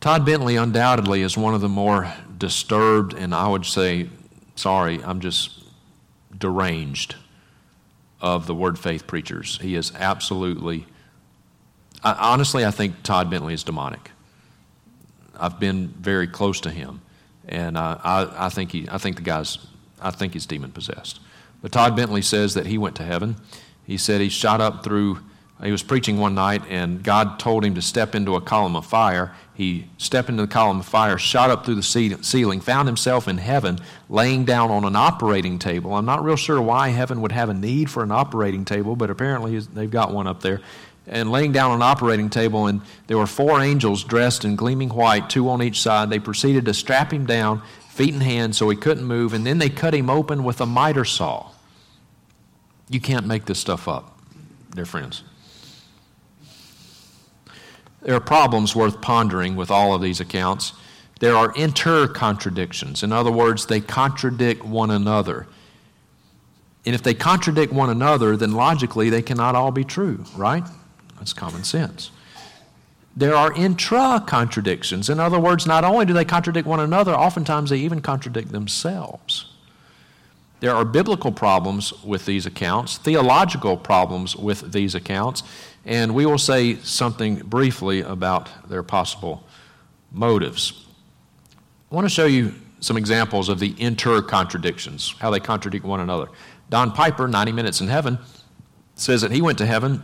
Todd 0.00 0.24
Bentley 0.24 0.56
undoubtedly 0.56 1.22
is 1.22 1.36
one 1.36 1.54
of 1.54 1.60
the 1.60 1.68
more 1.68 2.12
disturbed, 2.38 3.14
and 3.14 3.34
I 3.34 3.48
would 3.48 3.66
say, 3.66 4.08
sorry, 4.54 5.02
I'm 5.02 5.20
just 5.20 5.62
deranged 6.36 7.16
of 8.20 8.46
the 8.46 8.54
word 8.54 8.78
faith 8.78 9.06
preachers. 9.06 9.58
He 9.60 9.74
is 9.74 9.92
absolutely, 9.94 10.86
I, 12.04 12.12
honestly, 12.32 12.64
I 12.64 12.70
think 12.70 13.02
Todd 13.02 13.30
Bentley 13.30 13.54
is 13.54 13.64
demonic. 13.64 14.10
I've 15.38 15.58
been 15.58 15.88
very 15.88 16.28
close 16.28 16.60
to 16.60 16.70
him, 16.70 17.00
and 17.48 17.76
I, 17.76 18.28
I, 18.36 18.48
think 18.48 18.70
he, 18.72 18.88
I 18.88 18.98
think 18.98 19.16
the 19.16 19.22
guy's, 19.22 19.58
I 20.00 20.10
think 20.10 20.34
he's 20.34 20.46
demon 20.46 20.70
possessed. 20.70 21.20
But 21.62 21.72
Todd 21.72 21.96
Bentley 21.96 22.22
says 22.22 22.54
that 22.54 22.66
he 22.66 22.78
went 22.78 22.94
to 22.96 23.02
heaven. 23.02 23.36
He 23.86 23.96
said 23.96 24.20
he 24.20 24.28
shot 24.28 24.60
up 24.60 24.84
through 24.84 25.18
he 25.62 25.70
was 25.70 25.82
preaching 25.82 26.18
one 26.18 26.34
night, 26.34 26.62
and 26.68 27.02
God 27.02 27.38
told 27.38 27.64
him 27.64 27.74
to 27.76 27.82
step 27.82 28.14
into 28.14 28.34
a 28.34 28.40
column 28.40 28.74
of 28.74 28.84
fire. 28.84 29.34
He 29.54 29.86
stepped 29.98 30.28
into 30.28 30.42
the 30.42 30.48
column 30.48 30.80
of 30.80 30.86
fire, 30.86 31.16
shot 31.16 31.48
up 31.48 31.64
through 31.64 31.76
the 31.76 32.18
ceiling, 32.22 32.60
found 32.60 32.88
himself 32.88 33.28
in 33.28 33.38
heaven, 33.38 33.78
laying 34.08 34.44
down 34.44 34.70
on 34.70 34.84
an 34.84 34.96
operating 34.96 35.60
table. 35.60 35.94
I'm 35.94 36.04
not 36.04 36.24
real 36.24 36.36
sure 36.36 36.60
why 36.60 36.88
heaven 36.88 37.20
would 37.22 37.32
have 37.32 37.48
a 37.48 37.54
need 37.54 37.88
for 37.88 38.02
an 38.02 38.10
operating 38.10 38.64
table, 38.64 38.96
but 38.96 39.10
apparently 39.10 39.58
they've 39.58 39.90
got 39.90 40.12
one 40.12 40.26
up 40.26 40.42
there. 40.42 40.60
And 41.06 41.30
laying 41.30 41.52
down 41.52 41.72
an 41.72 41.82
operating 41.82 42.30
table, 42.30 42.66
and 42.66 42.80
there 43.06 43.18
were 43.18 43.26
four 43.26 43.60
angels 43.60 44.04
dressed 44.04 44.44
in 44.44 44.56
gleaming 44.56 44.88
white, 44.88 45.28
two 45.28 45.48
on 45.50 45.62
each 45.62 45.80
side. 45.80 46.08
They 46.08 46.18
proceeded 46.18 46.64
to 46.64 46.74
strap 46.74 47.12
him 47.12 47.26
down, 47.26 47.62
feet 47.90 48.14
and 48.14 48.22
hands, 48.22 48.56
so 48.56 48.68
he 48.70 48.76
couldn't 48.76 49.04
move, 49.04 49.34
and 49.34 49.46
then 49.46 49.58
they 49.58 49.68
cut 49.68 49.94
him 49.94 50.08
open 50.08 50.44
with 50.44 50.60
a 50.60 50.66
miter 50.66 51.04
saw. 51.04 51.50
You 52.88 53.00
can't 53.00 53.26
make 53.26 53.44
this 53.44 53.58
stuff 53.58 53.86
up, 53.86 54.18
dear 54.74 54.86
friends. 54.86 55.22
There 58.00 58.14
are 58.14 58.20
problems 58.20 58.76
worth 58.76 59.00
pondering 59.00 59.56
with 59.56 59.70
all 59.70 59.94
of 59.94 60.02
these 60.02 60.20
accounts. 60.20 60.74
There 61.20 61.34
are 61.34 61.52
inter 61.56 62.06
contradictions. 62.06 63.02
In 63.02 63.12
other 63.12 63.30
words, 63.30 63.66
they 63.66 63.80
contradict 63.80 64.64
one 64.64 64.90
another. 64.90 65.46
And 66.84 66.94
if 66.94 67.02
they 67.02 67.14
contradict 67.14 67.72
one 67.72 67.88
another, 67.88 68.36
then 68.36 68.52
logically 68.52 69.08
they 69.08 69.22
cannot 69.22 69.54
all 69.54 69.70
be 69.70 69.84
true, 69.84 70.24
right? 70.36 70.64
That's 71.18 71.32
common 71.32 71.64
sense. 71.64 72.10
There 73.16 73.34
are 73.34 73.52
intra 73.52 74.22
contradictions. 74.26 75.08
In 75.08 75.20
other 75.20 75.38
words, 75.38 75.66
not 75.66 75.84
only 75.84 76.04
do 76.04 76.12
they 76.12 76.24
contradict 76.24 76.66
one 76.66 76.80
another, 76.80 77.14
oftentimes 77.14 77.70
they 77.70 77.78
even 77.78 78.00
contradict 78.00 78.50
themselves. 78.50 79.46
There 80.60 80.74
are 80.74 80.84
biblical 80.84 81.30
problems 81.30 81.92
with 82.02 82.26
these 82.26 82.46
accounts, 82.46 82.96
theological 82.98 83.76
problems 83.76 84.34
with 84.34 84.72
these 84.72 84.94
accounts, 84.94 85.42
and 85.84 86.14
we 86.14 86.26
will 86.26 86.38
say 86.38 86.76
something 86.76 87.36
briefly 87.36 88.00
about 88.00 88.48
their 88.68 88.82
possible 88.82 89.44
motives. 90.10 90.86
I 91.92 91.94
want 91.94 92.06
to 92.06 92.10
show 92.10 92.26
you 92.26 92.54
some 92.80 92.96
examples 92.96 93.48
of 93.48 93.58
the 93.60 93.74
inter 93.78 94.22
contradictions, 94.22 95.14
how 95.18 95.30
they 95.30 95.40
contradict 95.40 95.84
one 95.84 96.00
another. 96.00 96.28
Don 96.70 96.92
Piper, 96.92 97.28
90 97.28 97.52
Minutes 97.52 97.80
in 97.80 97.88
Heaven, 97.88 98.18
says 98.94 99.20
that 99.20 99.30
he 99.30 99.42
went 99.42 99.58
to 99.58 99.66
heaven, 99.66 100.02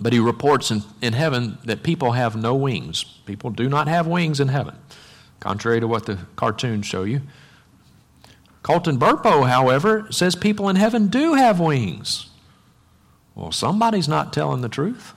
but 0.00 0.12
he 0.12 0.18
reports 0.18 0.70
in, 0.70 0.82
in 1.00 1.12
heaven 1.12 1.58
that 1.64 1.82
people 1.82 2.12
have 2.12 2.36
no 2.36 2.54
wings. 2.54 3.04
People 3.26 3.50
do 3.50 3.68
not 3.68 3.88
have 3.88 4.06
wings 4.06 4.40
in 4.40 4.48
heaven, 4.48 4.76
contrary 5.40 5.80
to 5.80 5.88
what 5.88 6.06
the 6.06 6.18
cartoons 6.36 6.86
show 6.86 7.04
you. 7.04 7.22
Colton 8.62 8.98
Burpo, 8.98 9.48
however, 9.48 10.08
says 10.10 10.34
people 10.34 10.68
in 10.68 10.76
heaven 10.76 11.06
do 11.06 11.34
have 11.34 11.60
wings. 11.60 12.30
Well, 13.34 13.52
somebody's 13.52 14.08
not 14.08 14.32
telling 14.32 14.62
the 14.62 14.68
truth. 14.68 15.12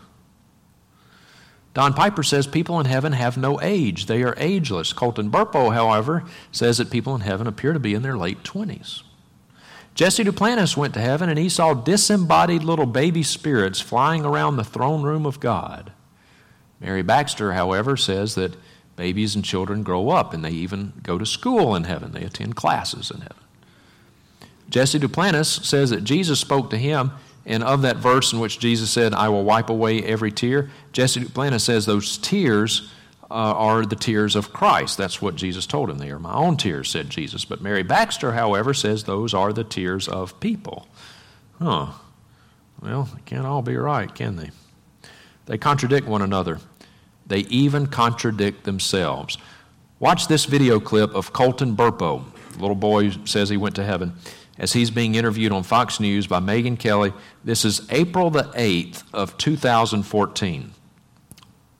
Don 1.73 1.93
Piper 1.93 2.23
says 2.23 2.45
people 2.45 2.79
in 2.79 2.85
heaven 2.85 3.13
have 3.13 3.37
no 3.37 3.59
age, 3.61 4.05
they 4.05 4.23
are 4.23 4.35
ageless. 4.37 4.93
Colton 4.93 5.31
Burpo, 5.31 5.73
however, 5.73 6.25
says 6.51 6.77
that 6.77 6.91
people 6.91 7.15
in 7.15 7.21
heaven 7.21 7.47
appear 7.47 7.73
to 7.73 7.79
be 7.79 7.93
in 7.93 8.01
their 8.01 8.17
late 8.17 8.43
20s. 8.43 9.03
Jesse 9.99 10.23
Duplantis 10.23 10.77
went 10.77 10.93
to 10.93 11.01
heaven 11.01 11.27
and 11.27 11.37
he 11.37 11.49
saw 11.49 11.73
disembodied 11.73 12.63
little 12.63 12.85
baby 12.85 13.21
spirits 13.21 13.81
flying 13.81 14.23
around 14.23 14.55
the 14.55 14.63
throne 14.63 15.03
room 15.03 15.25
of 15.25 15.41
God. 15.41 15.91
Mary 16.79 17.01
Baxter, 17.01 17.51
however, 17.51 17.97
says 17.97 18.35
that 18.35 18.55
babies 18.95 19.35
and 19.35 19.43
children 19.43 19.83
grow 19.83 20.07
up 20.07 20.33
and 20.33 20.45
they 20.45 20.51
even 20.51 20.93
go 21.03 21.17
to 21.17 21.25
school 21.25 21.75
in 21.75 21.83
heaven, 21.83 22.13
they 22.13 22.23
attend 22.23 22.55
classes 22.55 23.11
in 23.11 23.19
heaven. 23.19 23.43
Jesse 24.69 24.99
Duplantis 24.99 25.65
says 25.65 25.89
that 25.89 26.05
Jesus 26.05 26.39
spoke 26.39 26.69
to 26.69 26.77
him 26.77 27.11
and 27.45 27.61
of 27.61 27.81
that 27.81 27.97
verse 27.97 28.31
in 28.31 28.39
which 28.39 28.57
Jesus 28.57 28.89
said, 28.89 29.13
I 29.13 29.27
will 29.27 29.43
wipe 29.43 29.69
away 29.69 30.01
every 30.01 30.31
tear, 30.31 30.69
Jesse 30.93 31.19
Duplantis 31.19 31.65
says 31.65 31.85
those 31.85 32.17
tears 32.19 32.89
uh, 33.31 33.33
are 33.33 33.85
the 33.85 33.95
tears 33.95 34.35
of 34.35 34.53
Christ. 34.53 34.97
That's 34.97 35.21
what 35.21 35.35
Jesus 35.35 35.65
told 35.65 35.89
him. 35.89 35.97
They 35.97 36.11
are 36.11 36.19
my 36.19 36.33
own 36.33 36.57
tears, 36.57 36.89
said 36.89 37.09
Jesus. 37.09 37.45
But 37.45 37.61
Mary 37.61 37.83
Baxter, 37.83 38.33
however, 38.33 38.73
says 38.73 39.03
those 39.03 39.33
are 39.33 39.53
the 39.53 39.63
tears 39.63 40.07
of 40.07 40.39
people. 40.39 40.87
Huh. 41.59 41.87
Well, 42.81 43.09
they 43.13 43.21
can't 43.25 43.45
all 43.45 43.61
be 43.61 43.75
right, 43.75 44.13
can 44.13 44.35
they? 44.35 44.51
They 45.45 45.57
contradict 45.57 46.07
one 46.07 46.21
another. 46.21 46.59
They 47.27 47.39
even 47.39 47.87
contradict 47.87 48.63
themselves. 48.63 49.37
Watch 49.99 50.27
this 50.27 50.45
video 50.45 50.79
clip 50.79 51.13
of 51.13 51.33
Colton 51.33 51.75
Burpo. 51.75 52.23
The 52.53 52.59
little 52.59 52.75
boy 52.75 53.11
says 53.25 53.49
he 53.49 53.57
went 53.57 53.75
to 53.75 53.83
heaven 53.83 54.13
as 54.57 54.73
he's 54.73 54.91
being 54.91 55.15
interviewed 55.15 55.51
on 55.51 55.63
Fox 55.63 55.99
News 55.99 56.27
by 56.27 56.39
Megyn 56.39 56.77
Kelly. 56.77 57.13
This 57.43 57.65
is 57.65 57.87
April 57.89 58.29
the 58.29 58.43
8th 58.43 59.03
of 59.13 59.37
2014. 59.37 60.71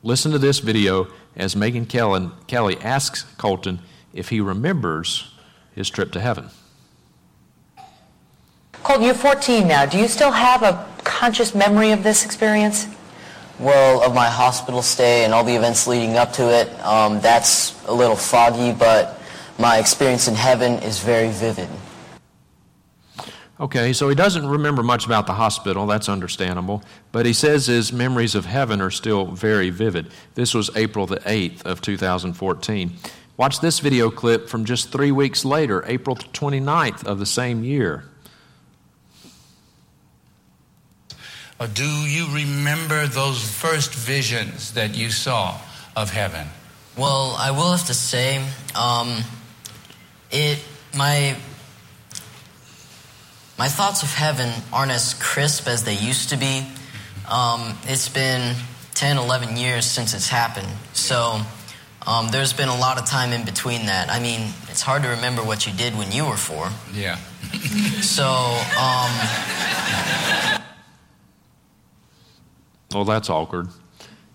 Listen 0.01 0.31
to 0.31 0.37
this 0.37 0.59
video 0.59 1.07
as 1.36 1.55
Megyn 1.55 1.88
Kelly, 1.88 2.30
Kelly 2.47 2.77
asks 2.82 3.23
Colton 3.38 3.80
if 4.13 4.30
he 4.30 4.41
remembers 4.41 5.32
his 5.73 5.89
trip 5.89 6.11
to 6.13 6.19
heaven. 6.19 6.49
Colton, 8.84 9.05
you're 9.05 9.13
14 9.13 9.67
now. 9.67 9.86
Do 9.86 9.97
you 9.97 10.07
still 10.07 10.32
have 10.32 10.63
a 10.63 10.88
conscious 11.03 11.53
memory 11.53 11.91
of 11.91 12.03
this 12.03 12.25
experience? 12.25 12.88
Well, 13.59 14.01
of 14.01 14.15
my 14.15 14.27
hospital 14.27 14.82
stay 14.82 15.25
and 15.25 15.34
all 15.34 15.43
the 15.43 15.55
events 15.55 15.86
leading 15.86 16.15
up 16.15 16.32
to 16.34 16.43
it, 16.49 16.69
um, 16.86 17.19
that's 17.19 17.86
a 17.88 17.93
little 17.93 18.15
foggy, 18.15 18.71
but 18.71 19.19
my 19.57 19.80
experience 19.80 20.30
in 20.30 20.36
heaven 20.36 20.82
is 20.82 20.99
very 20.99 21.30
vivid. 21.30 21.67
Okay, 23.60 23.91
so 23.91 24.07
he 24.07 24.16
doesn't 24.16 24.47
remember 24.47 24.84
much 24.84 25.05
about 25.05 25.28
the 25.28 25.34
hospital. 25.34 25.86
That's 25.86 26.07
understandable. 26.07 26.82
But 27.12 27.26
he 27.26 27.34
says 27.34 27.66
his 27.66 27.91
memories 27.91 28.34
of 28.34 28.45
heaven 28.45 28.80
are 28.80 28.91
still 28.91 29.26
very 29.26 29.70
vivid. 29.70 30.12
This 30.36 30.53
was 30.53 30.70
April 30.78 31.05
the 31.05 31.20
8th 31.20 31.64
of 31.64 31.82
2014. 31.82 32.91
Watch 33.36 33.60
this 33.60 33.80
video 33.80 34.10
clip 34.10 34.47
from 34.47 34.64
just 34.64 34.91
three 34.93 35.12
weeks 35.12 35.43
later, 35.43 35.84
April 35.88 36.16
29th 36.16 37.03
of 37.05 37.20
the 37.20 37.26
same 37.26 37.66
year. 37.66 38.05
Uh, 41.60 41.68
do 41.68 41.84
you 41.84 42.34
remember 42.34 43.07
those 43.07 43.43
first 43.43 43.93
visions 43.93 44.74
that 44.74 44.95
you 44.95 45.10
saw 45.10 45.60
of 45.97 46.12
heaven? 46.12 46.47
Well, 46.97 47.36
I 47.38 47.51
will 47.51 47.72
have 47.72 47.88
to 47.88 47.93
say, 47.93 48.41
um, 48.76 49.24
it 50.32 50.60
my 50.95 51.36
my 53.60 53.68
thoughts 53.68 54.03
of 54.03 54.14
heaven 54.14 54.49
aren't 54.72 54.89
as 54.89 55.16
crisp 55.16 55.68
as 55.68 55.84
they 55.84 55.93
used 55.93 56.30
to 56.30 56.38
be. 56.38 56.66
Um, 57.30 57.78
it's 57.84 58.07
been 58.07 58.55
10, 58.93 59.18
11 59.18 59.57
years 59.57 59.84
since 59.86 60.14
it's 60.14 60.30
happened. 60.30 60.70
So 60.93 61.41
um, 62.07 62.30
there's 62.32 62.53
been 62.53 62.70
a 62.70 62.78
lot 62.78 62.97
of 62.97 63.05
time 63.05 63.34
in 63.34 63.43
between 63.43 63.88
that. 63.88 64.10
I 64.10 64.22
mean, 64.22 64.53
it's 64.70 64.82
hard 64.82 65.03
to 65.03 65.10
remember 65.10 65.43
what 65.43 65.68
you 65.68 65.74
did 65.74 65.93
when 65.97 66.10
you 66.10 66.26
were 66.26 66.38
four. 66.38 66.70
Yeah. 66.93 67.18
so, 68.01 68.28
um, 68.80 69.12
well, 72.93 73.03
that's 73.03 73.30
awkward. 73.30 73.68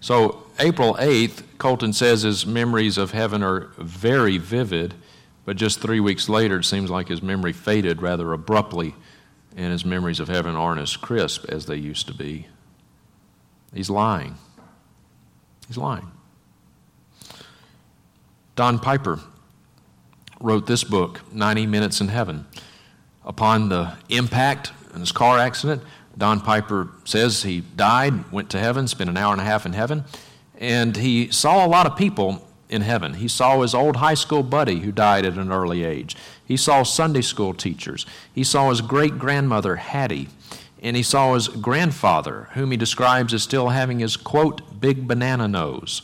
So, 0.00 0.42
April 0.58 0.96
8th, 1.00 1.44
Colton 1.56 1.94
says 1.94 2.22
his 2.22 2.44
memories 2.44 2.98
of 2.98 3.12
heaven 3.12 3.42
are 3.42 3.70
very 3.78 4.36
vivid, 4.36 4.92
but 5.46 5.56
just 5.56 5.80
three 5.80 6.00
weeks 6.00 6.28
later, 6.28 6.58
it 6.58 6.64
seems 6.64 6.90
like 6.90 7.08
his 7.08 7.22
memory 7.22 7.54
faded 7.54 8.02
rather 8.02 8.30
abruptly 8.34 8.94
and 9.56 9.72
his 9.72 9.84
memories 9.84 10.20
of 10.20 10.28
heaven 10.28 10.54
aren't 10.54 10.80
as 10.80 10.96
crisp 10.96 11.44
as 11.48 11.66
they 11.66 11.76
used 11.76 12.06
to 12.08 12.14
be. 12.14 12.46
He's 13.72 13.90
lying. 13.90 14.36
He's 15.66 15.76
lying. 15.76 16.10
Don 18.56 18.78
Piper 18.78 19.20
wrote 20.40 20.66
this 20.66 20.84
book, 20.84 21.20
90 21.32 21.66
Minutes 21.66 22.00
in 22.00 22.08
Heaven. 22.08 22.46
Upon 23.24 23.68
the 23.68 23.94
impact 24.10 24.72
in 24.92 25.00
his 25.00 25.10
car 25.10 25.38
accident, 25.38 25.82
Don 26.16 26.40
Piper 26.40 26.90
says 27.04 27.42
he 27.42 27.60
died, 27.60 28.30
went 28.30 28.50
to 28.50 28.58
heaven, 28.60 28.86
spent 28.86 29.10
an 29.10 29.16
hour 29.16 29.32
and 29.32 29.40
a 29.40 29.44
half 29.44 29.66
in 29.66 29.72
heaven, 29.72 30.04
and 30.58 30.96
he 30.96 31.30
saw 31.30 31.66
a 31.66 31.68
lot 31.68 31.86
of 31.86 31.96
people 31.96 32.46
in 32.68 32.82
heaven. 32.82 33.14
He 33.14 33.28
saw 33.28 33.60
his 33.62 33.74
old 33.74 33.96
high 33.96 34.14
school 34.14 34.42
buddy 34.42 34.80
who 34.80 34.92
died 34.92 35.24
at 35.24 35.34
an 35.34 35.50
early 35.50 35.84
age. 35.84 36.16
He 36.46 36.56
saw 36.56 36.82
Sunday 36.82 37.22
school 37.22 37.54
teachers. 37.54 38.06
He 38.34 38.44
saw 38.44 38.70
his 38.70 38.80
great 38.80 39.18
grandmother, 39.18 39.76
Hattie. 39.76 40.28
and 40.82 40.96
he 40.96 41.02
saw 41.02 41.32
his 41.32 41.48
grandfather, 41.48 42.48
whom 42.52 42.70
he 42.70 42.76
describes 42.76 43.32
as 43.32 43.42
still 43.42 43.70
having 43.70 44.00
his, 44.00 44.18
quote, 44.18 44.80
big 44.80 45.08
banana 45.08 45.48
nose. 45.48 46.02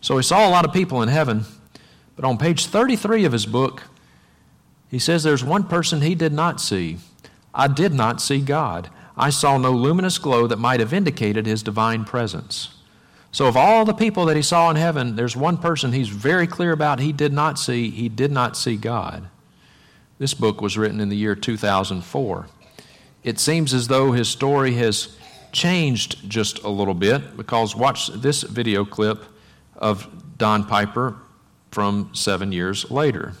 So 0.00 0.16
he 0.16 0.22
saw 0.22 0.48
a 0.48 0.50
lot 0.50 0.64
of 0.64 0.72
people 0.72 1.02
in 1.02 1.08
heaven, 1.08 1.44
but 2.14 2.24
on 2.24 2.38
page 2.38 2.66
33 2.66 3.24
of 3.24 3.32
his 3.32 3.46
book, 3.46 3.82
he 4.88 5.00
says 5.00 5.22
there's 5.24 5.42
one 5.42 5.64
person 5.64 6.02
he 6.02 6.14
did 6.14 6.32
not 6.32 6.60
see. 6.60 6.98
I 7.52 7.66
did 7.66 7.92
not 7.92 8.20
see 8.20 8.40
God. 8.40 8.90
I 9.16 9.30
saw 9.30 9.58
no 9.58 9.72
luminous 9.72 10.18
glow 10.18 10.46
that 10.46 10.58
might 10.58 10.80
have 10.80 10.92
indicated 10.92 11.46
his 11.46 11.62
divine 11.62 12.04
presence. 12.04 12.74
So, 13.30 13.46
of 13.46 13.56
all 13.56 13.84
the 13.84 13.94
people 13.94 14.26
that 14.26 14.36
he 14.36 14.42
saw 14.42 14.70
in 14.70 14.76
heaven, 14.76 15.16
there's 15.16 15.34
one 15.34 15.56
person 15.56 15.92
he's 15.92 16.08
very 16.08 16.46
clear 16.46 16.72
about 16.72 17.00
he 17.00 17.12
did 17.12 17.32
not 17.32 17.58
see. 17.58 17.90
He 17.90 18.08
did 18.08 18.30
not 18.30 18.56
see 18.56 18.76
God. 18.76 19.28
This 20.18 20.34
book 20.34 20.60
was 20.60 20.78
written 20.78 21.00
in 21.00 21.08
the 21.08 21.16
year 21.16 21.34
2004. 21.34 22.46
It 23.24 23.38
seems 23.38 23.74
as 23.74 23.88
though 23.88 24.12
his 24.12 24.28
story 24.28 24.74
has 24.74 25.16
changed 25.52 26.28
just 26.28 26.62
a 26.62 26.68
little 26.68 26.94
bit 26.94 27.36
because 27.36 27.76
watch 27.76 28.08
this 28.08 28.42
video 28.42 28.84
clip 28.84 29.24
of 29.76 30.38
Don 30.38 30.64
Piper 30.64 31.16
from 31.70 32.10
seven 32.14 32.52
years 32.52 32.90
later 32.90 33.34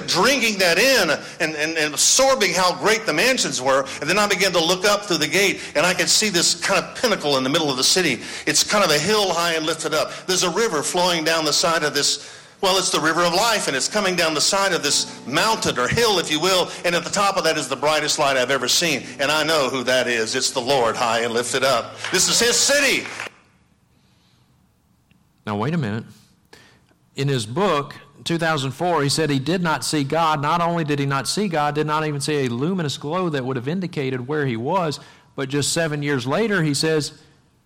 drinking 0.00 0.58
that 0.58 0.78
in 0.78 1.10
and, 1.10 1.56
and, 1.56 1.76
and, 1.76 1.92
absorbing 1.92 2.52
how 2.52 2.74
great 2.76 3.06
the 3.06 3.12
mansions 3.12 3.60
were. 3.60 3.84
And 4.00 4.08
then 4.08 4.18
I 4.18 4.26
began 4.26 4.52
to 4.52 4.64
look 4.64 4.84
up 4.84 5.04
through 5.04 5.18
the 5.18 5.28
gate 5.28 5.60
and 5.74 5.84
I 5.84 5.94
could 5.94 6.08
see 6.08 6.28
this 6.28 6.60
kind 6.60 6.82
of 6.82 6.96
pinnacle 6.96 7.36
in 7.36 7.44
the 7.44 7.50
middle 7.50 7.70
of 7.70 7.76
the 7.76 7.84
city. 7.84 8.22
It's 8.46 8.64
kind 8.64 8.84
of 8.84 8.90
a 8.90 8.98
hill 8.98 9.32
high 9.32 9.54
and 9.54 9.66
lifted 9.66 9.94
up. 9.94 10.12
There's 10.26 10.44
a 10.44 10.50
river 10.50 10.82
flowing 10.82 11.24
down 11.24 11.44
the 11.44 11.52
side 11.52 11.82
of 11.82 11.94
this. 11.94 12.38
Well, 12.62 12.78
it's 12.78 12.90
the 12.90 13.00
river 13.00 13.22
of 13.22 13.34
life, 13.34 13.66
and 13.66 13.76
it's 13.76 13.88
coming 13.88 14.14
down 14.14 14.34
the 14.34 14.40
side 14.40 14.72
of 14.72 14.84
this 14.84 15.26
mountain 15.26 15.76
or 15.80 15.88
hill, 15.88 16.20
if 16.20 16.30
you 16.30 16.38
will, 16.38 16.70
and 16.84 16.94
at 16.94 17.02
the 17.02 17.10
top 17.10 17.36
of 17.36 17.42
that 17.42 17.58
is 17.58 17.66
the 17.66 17.74
brightest 17.74 18.20
light 18.20 18.36
I've 18.36 18.52
ever 18.52 18.68
seen. 18.68 19.02
And 19.18 19.32
I 19.32 19.42
know 19.42 19.68
who 19.68 19.82
that 19.82 20.06
is. 20.06 20.36
It's 20.36 20.52
the 20.52 20.60
Lord 20.60 20.94
high 20.94 21.22
and 21.22 21.34
lifted 21.34 21.64
up. 21.64 21.98
This 22.12 22.28
is 22.28 22.38
His 22.38 22.56
city. 22.56 23.04
Now, 25.44 25.56
wait 25.56 25.74
a 25.74 25.76
minute. 25.76 26.04
In 27.16 27.26
his 27.26 27.46
book, 27.46 27.96
2004, 28.22 29.02
he 29.02 29.08
said 29.08 29.28
he 29.28 29.40
did 29.40 29.60
not 29.60 29.84
see 29.84 30.04
God. 30.04 30.40
Not 30.40 30.60
only 30.60 30.84
did 30.84 31.00
he 31.00 31.06
not 31.06 31.26
see 31.26 31.48
God, 31.48 31.74
did 31.74 31.88
not 31.88 32.06
even 32.06 32.20
see 32.20 32.46
a 32.46 32.48
luminous 32.48 32.96
glow 32.96 33.28
that 33.28 33.44
would 33.44 33.56
have 33.56 33.66
indicated 33.66 34.28
where 34.28 34.46
he 34.46 34.56
was, 34.56 35.00
but 35.34 35.48
just 35.48 35.72
seven 35.72 36.00
years 36.00 36.28
later, 36.28 36.62
he 36.62 36.74
says, 36.74 37.20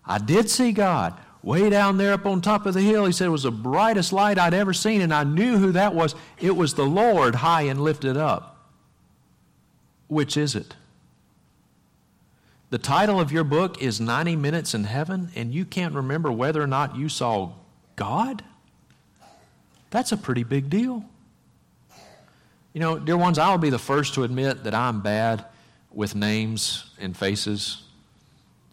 I 0.07 0.17
did 0.17 0.49
see 0.49 0.73
God. 0.73 1.21
Way 1.47 1.71
down 1.71 1.97
there 1.97 2.13
up 2.13 2.27
on 2.27 2.41
top 2.41 2.67
of 2.67 2.75
the 2.75 2.81
hill, 2.81 3.05
he 3.05 3.13
said 3.13 3.29
it 3.29 3.31
was 3.31 3.45
the 3.45 3.53
brightest 3.53 4.13
light 4.13 4.37
I'd 4.37 4.53
ever 4.53 4.73
seen, 4.73 5.01
and 5.01 5.15
I 5.15 5.23
knew 5.23 5.59
who 5.59 5.71
that 5.71 5.95
was. 5.95 6.17
It 6.41 6.57
was 6.57 6.75
the 6.75 6.85
Lord 6.85 7.37
high 7.37 7.63
and 7.63 7.81
lifted 7.81 8.17
up. 8.17 8.67
Which 10.09 10.37
is 10.37 10.57
it? 10.57 10.75
The 12.71 12.79
title 12.79 13.21
of 13.21 13.31
your 13.31 13.45
book 13.45 13.81
is 13.81 14.01
90 14.01 14.35
Minutes 14.35 14.75
in 14.75 14.83
Heaven, 14.83 15.31
and 15.37 15.55
you 15.55 15.65
can't 15.65 15.95
remember 15.95 16.33
whether 16.33 16.61
or 16.61 16.67
not 16.67 16.97
you 16.97 17.09
saw 17.09 17.53
God? 17.95 18.43
That's 19.91 20.11
a 20.11 20.17
pretty 20.17 20.43
big 20.43 20.69
deal. 20.69 21.05
You 22.73 22.81
know, 22.81 22.99
dear 22.99 23.17
ones, 23.17 23.39
I'll 23.39 23.57
be 23.57 23.71
the 23.71 23.79
first 23.79 24.15
to 24.15 24.25
admit 24.25 24.65
that 24.65 24.75
I'm 24.75 25.01
bad 25.01 25.45
with 25.93 26.17
names 26.17 26.91
and 26.99 27.17
faces. 27.17 27.85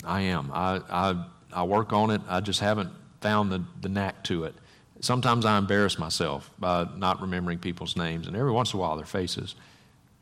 I 0.04 0.22
am. 0.22 0.50
I, 0.52 0.82
I, 0.90 1.26
I 1.54 1.64
work 1.64 1.94
on 1.94 2.10
it. 2.10 2.22
I 2.28 2.40
just 2.40 2.60
haven't 2.60 2.92
found 3.22 3.52
the, 3.52 3.64
the 3.82 3.90
knack 3.90 4.24
to 4.26 4.44
it. 4.46 4.56
Sometimes 5.00 5.46
I 5.46 5.58
embarrass 5.58 6.00
myself 6.00 6.50
by 6.60 6.88
not 6.96 7.22
remembering 7.22 7.60
people's 7.60 7.98
names, 7.98 8.28
and 8.28 8.36
every 8.36 8.52
once 8.52 8.74
in 8.74 8.80
a 8.80 8.82
while 8.82 8.96
their 8.96 9.06
faces. 9.06 9.56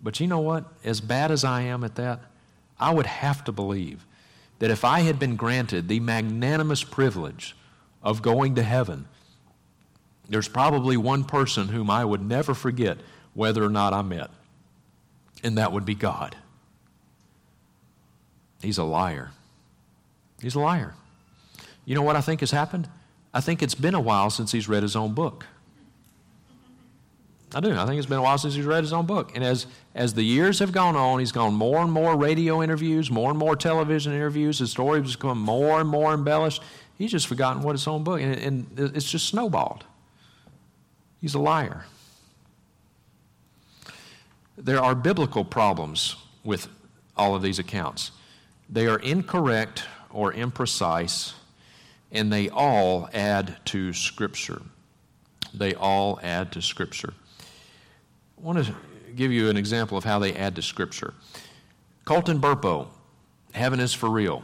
But 0.02 0.20
you 0.20 0.28
know 0.28 0.40
what? 0.40 0.66
As 0.84 1.02
bad 1.02 1.32
as 1.32 1.44
I 1.44 1.62
am 1.62 1.84
at 1.84 1.96
that, 1.96 2.20
I 2.80 2.94
would 2.94 3.06
have 3.06 3.44
to 3.44 3.52
believe 3.52 4.06
that 4.60 4.72
if 4.72 4.84
I 4.84 5.02
had 5.02 5.20
been 5.20 5.36
granted 5.36 5.88
the 5.88 6.00
magnanimous 6.00 6.84
privilege 6.84 7.56
of 8.02 8.22
going 8.22 8.56
to 8.56 8.64
heaven, 8.64 9.08
there's 10.30 10.48
probably 10.48 10.98
one 10.98 11.24
person 11.24 11.68
whom 11.68 11.90
I 11.90 12.06
would 12.06 12.22
never 12.22 12.54
forget 12.54 12.98
whether 13.34 13.64
or 13.64 13.70
not 13.70 13.94
I 13.94 14.02
met, 14.02 14.32
and 15.44 15.58
that 15.58 15.72
would 15.72 15.86
be 15.86 15.96
God. 15.96 16.36
He's 18.62 18.78
a 18.78 18.84
liar. 18.84 19.32
He's 20.42 20.56
a 20.56 20.60
liar. 20.60 20.96
You 21.86 21.96
know 21.96 22.02
what 22.02 22.16
I 22.16 22.22
think 22.22 22.40
has 22.42 22.52
happened? 22.52 22.90
I 23.34 23.42
think 23.42 23.62
it's 23.62 23.76
been 23.76 23.96
a 23.96 24.00
while 24.00 24.30
since 24.30 24.52
he's 24.52 24.68
read 24.68 24.84
his 24.84 24.96
own 24.96 25.14
book. 25.14 25.46
I 27.54 27.60
do. 27.60 27.76
I 27.76 27.86
think 27.86 27.98
it's 27.98 28.08
been 28.08 28.20
a 28.20 28.22
while 28.22 28.38
since 28.38 28.56
he's 28.56 28.66
read 28.66 28.84
his 28.84 28.94
own 28.94 29.06
book. 29.06 29.32
And 29.36 29.44
as, 29.44 29.68
as 29.94 30.14
the 30.14 30.24
years 30.24 30.60
have 30.60 30.72
gone 30.72 30.96
on, 30.96 31.20
he's 31.20 31.34
gone 31.34 31.54
more 31.54 31.80
and 31.80 31.92
more 31.92 32.16
radio 32.16 32.64
interviews, 32.64 33.12
more 33.12 33.30
and 33.30 33.38
more 33.38 33.56
television 33.58 34.14
interviews. 34.14 34.60
His 34.60 34.72
story 34.72 35.02
has 35.02 35.16
become 35.16 35.38
more 35.38 35.82
and 35.82 35.90
more 35.90 36.14
embellished. 36.14 36.64
He's 36.98 37.12
just 37.12 37.28
forgotten 37.28 37.62
what 37.62 37.74
his 37.74 37.88
own 37.88 38.04
book, 38.04 38.22
and, 38.22 38.36
and 38.36 38.94
it's 38.96 39.10
just 39.10 39.28
snowballed. 39.28 39.84
He's 41.20 41.34
a 41.34 41.40
liar. 41.40 41.86
There 44.58 44.80
are 44.80 44.96
biblical 44.96 45.44
problems 45.44 46.16
with 46.44 46.68
all 47.18 47.36
of 47.36 47.42
these 47.42 47.60
accounts. 47.60 48.12
They 48.70 48.88
are 48.88 49.00
incorrect 49.00 49.84
or 50.10 50.32
imprecise, 50.32 51.34
and 52.12 52.32
they 52.32 52.50
all 52.50 53.10
add 53.14 53.58
to 53.66 53.94
Scripture. 53.94 54.62
They 55.54 55.74
all 55.74 56.20
add 56.22 56.52
to 56.54 56.62
Scripture. 56.62 57.14
I 58.38 58.42
want 58.42 58.66
to 58.66 58.76
give 59.16 59.32
you 59.32 59.50
an 59.50 59.58
example 59.58 59.98
of 59.98 60.04
how 60.04 60.20
they 60.20 60.34
add 60.34 60.56
to 60.56 60.62
Scripture. 60.62 61.14
Colton 62.06 62.40
Burpo, 62.40 62.88
Heaven 63.54 63.80
is 63.80 63.94
for 63.94 64.10
Real. 64.10 64.44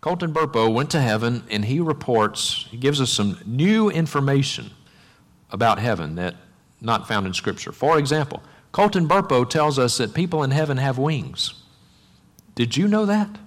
Colton 0.00 0.32
Burpo 0.32 0.72
went 0.72 0.90
to 0.90 1.00
heaven 1.00 1.42
and 1.50 1.64
he 1.64 1.80
reports, 1.80 2.66
he 2.70 2.76
gives 2.76 3.00
us 3.00 3.10
some 3.10 3.38
new 3.44 3.90
information 3.90 4.70
about 5.50 5.78
heaven 5.78 6.14
that 6.14 6.36
not 6.80 7.08
found 7.08 7.26
in 7.26 7.34
Scripture. 7.34 7.72
For 7.72 7.98
example, 7.98 8.42
Colton 8.70 9.08
Burpo 9.08 9.48
tells 9.48 9.78
us 9.78 9.98
that 9.98 10.14
people 10.14 10.42
in 10.42 10.52
heaven 10.52 10.76
have 10.76 10.98
wings. 10.98 11.54
Did 12.54 12.76
you 12.76 12.86
know 12.86 13.06
that? 13.06 13.38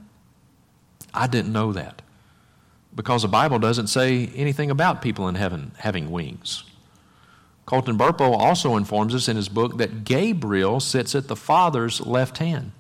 I 1.13 1.27
didn't 1.27 1.53
know 1.53 1.71
that 1.73 2.00
because 2.95 3.21
the 3.21 3.27
Bible 3.27 3.59
doesn't 3.59 3.87
say 3.87 4.27
anything 4.35 4.69
about 4.69 5.01
people 5.01 5.27
in 5.27 5.35
heaven 5.35 5.71
having 5.79 6.11
wings. 6.11 6.63
Colton 7.65 7.97
Burpo 7.97 8.33
also 8.33 8.75
informs 8.75 9.15
us 9.15 9.27
in 9.27 9.37
his 9.37 9.47
book 9.47 9.77
that 9.77 10.03
Gabriel 10.03 10.79
sits 10.79 11.15
at 11.15 11.27
the 11.27 11.35
Father's 11.35 12.01
left 12.01 12.39
hand. 12.39 12.71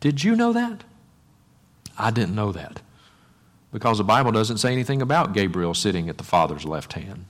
Did 0.00 0.22
you 0.22 0.36
know 0.36 0.52
that? 0.52 0.84
I 1.98 2.10
didn't 2.10 2.34
know 2.34 2.52
that 2.52 2.82
because 3.72 3.98
the 3.98 4.04
Bible 4.04 4.32
doesn't 4.32 4.58
say 4.58 4.72
anything 4.72 5.00
about 5.00 5.32
Gabriel 5.32 5.74
sitting 5.74 6.08
at 6.08 6.18
the 6.18 6.24
Father's 6.24 6.64
left 6.64 6.92
hand. 6.92 7.24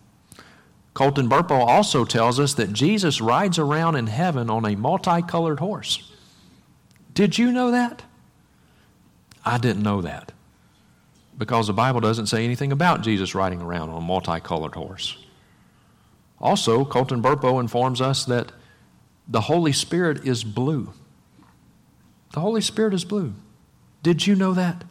Colton 0.95 1.29
Burpo 1.29 1.59
also 1.59 2.05
tells 2.05 2.41
us 2.41 2.55
that 2.55 2.73
Jesus 2.73 3.21
rides 3.21 3.59
around 3.59 3.97
in 3.97 4.07
heaven 4.07 4.49
on 4.49 4.65
a 4.65 4.75
multicolored 4.75 5.61
horse. 5.61 6.13
Did 7.15 7.39
you 7.39 7.53
know 7.53 7.71
that? 7.71 8.03
I 9.45 9.59
didn't 9.59 9.83
know 9.83 10.01
that 10.03 10.33
because 11.39 11.67
the 11.67 11.73
Bible 11.73 12.01
doesn't 12.01 12.27
say 12.27 12.45
anything 12.45 12.73
about 12.73 13.03
Jesus 13.03 13.35
riding 13.35 13.61
around 13.61 13.91
on 13.91 13.99
a 13.99 14.05
multicolored 14.05 14.75
horse. 14.75 15.19
Also, 16.41 16.85
Colton 16.85 17.23
Burpo 17.23 17.61
informs 17.61 18.01
us 18.01 18.25
that 18.25 18.53
the 19.29 19.43
Holy 19.43 19.73
Spirit 19.73 20.27
is 20.27 20.45
blue. 20.45 20.93
The 22.33 22.41
Holy 22.41 22.61
Spirit 22.61 22.95
is 22.95 23.05
blue. 23.05 23.35
Did 24.03 24.27
you 24.27 24.35
know 24.35 24.55
that? 24.55 24.85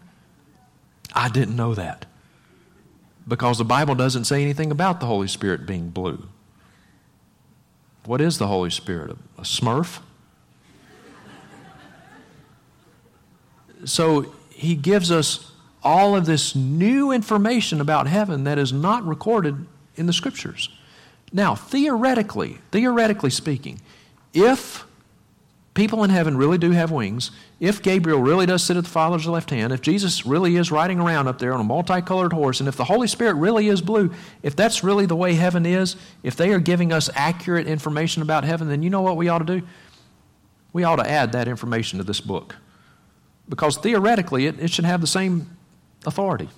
I 1.14 1.30
didn't 1.30 1.56
know 1.56 1.74
that 1.76 2.06
because 3.28 3.58
the 3.58 3.66
Bible 3.66 3.96
doesn't 3.96 4.26
say 4.26 4.42
anything 4.42 4.72
about 4.72 5.00
the 5.00 5.06
Holy 5.06 5.28
Spirit 5.28 5.66
being 5.66 5.90
blue. 5.90 6.28
What 8.06 8.22
is 8.22 8.38
the 8.38 8.48
Holy 8.48 8.70
Spirit? 8.70 9.18
A 9.38 9.42
smurf? 9.42 10.02
So 13.86 14.34
he 14.50 14.76
gives 14.76 15.12
us 15.12 15.52
all 15.86 16.16
of 16.16 16.26
this 16.26 16.56
new 16.56 17.12
information 17.12 17.80
about 17.80 18.08
heaven 18.08 18.44
that 18.44 18.58
is 18.58 18.74
not 18.74 19.06
recorded 19.06 19.68
in 19.96 20.08
the 20.08 20.14
scriptures. 20.14 20.70
Now, 21.32 21.54
theoretically, 21.56 22.58
theoretically 22.72 23.30
speaking, 23.30 23.80
if 24.34 24.84
people 25.76 26.04
in 26.04 26.10
heaven 26.10 26.38
really 26.38 26.58
do 26.58 26.72
have 26.72 26.90
wings, 26.90 27.32
if 27.60 27.82
Gabriel 27.82 28.22
really 28.22 28.46
does 28.46 28.64
sit 28.64 28.78
at 28.78 28.84
the 28.84 28.90
Father's 28.90 29.28
left 29.28 29.52
hand, 29.52 29.72
if 29.72 29.82
Jesus 29.82 30.26
really 30.26 30.56
is 30.56 30.72
riding 30.72 31.00
around 31.00 31.28
up 31.28 31.38
there 31.38 31.54
on 31.54 31.60
a 31.60 31.64
multicolored 31.64 32.34
horse, 32.34 32.60
and 32.60 32.68
if 32.68 32.78
the 32.78 32.86
Holy 32.86 33.08
Spirit 33.08 33.36
really 33.36 33.68
is 33.68 33.82
blue, 33.82 34.12
if 34.42 34.56
that's 34.56 34.84
really 34.84 35.06
the 35.06 35.16
way 35.16 35.36
heaven 35.36 35.66
is, 35.66 35.96
if 36.24 36.36
they 36.36 36.52
are 36.52 36.60
giving 36.60 36.92
us 36.92 37.10
accurate 37.14 37.68
information 37.68 38.22
about 38.22 38.44
heaven, 38.44 38.70
then 38.70 38.82
you 38.82 38.90
know 38.90 39.02
what 39.02 39.18
we 39.18 39.30
ought 39.30 39.40
to 39.40 39.60
do? 39.60 39.68
We 40.74 40.84
ought 40.84 40.98
to 40.98 41.10
add 41.10 41.32
that 41.34 41.48
information 41.48 42.00
to 42.00 42.04
this 42.04 42.22
book. 42.22 42.56
Because 43.48 43.78
theoretically, 43.78 44.48
it, 44.48 44.60
it 44.60 44.72
should 44.72 44.86
have 44.86 45.02
the 45.02 45.08
same 45.08 45.56
authority. 46.06 46.50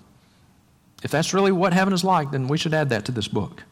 If 1.03 1.11
that's 1.11 1.33
really 1.33 1.51
what 1.51 1.73
heaven 1.73 1.93
is 1.93 2.03
like, 2.03 2.31
then 2.31 2.47
we 2.47 2.57
should 2.57 2.73
add 2.73 2.89
that 2.89 3.05
to 3.05 3.11
this 3.11 3.27
book. 3.27 3.63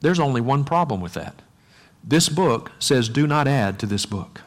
There's 0.00 0.18
only 0.18 0.40
one 0.40 0.64
problem 0.64 1.00
with 1.00 1.14
that. 1.14 1.42
This 2.02 2.28
book 2.28 2.72
says, 2.78 3.08
do 3.08 3.26
not 3.26 3.48
add 3.48 3.78
to 3.80 3.86
this 3.86 4.06
book. 4.06 4.42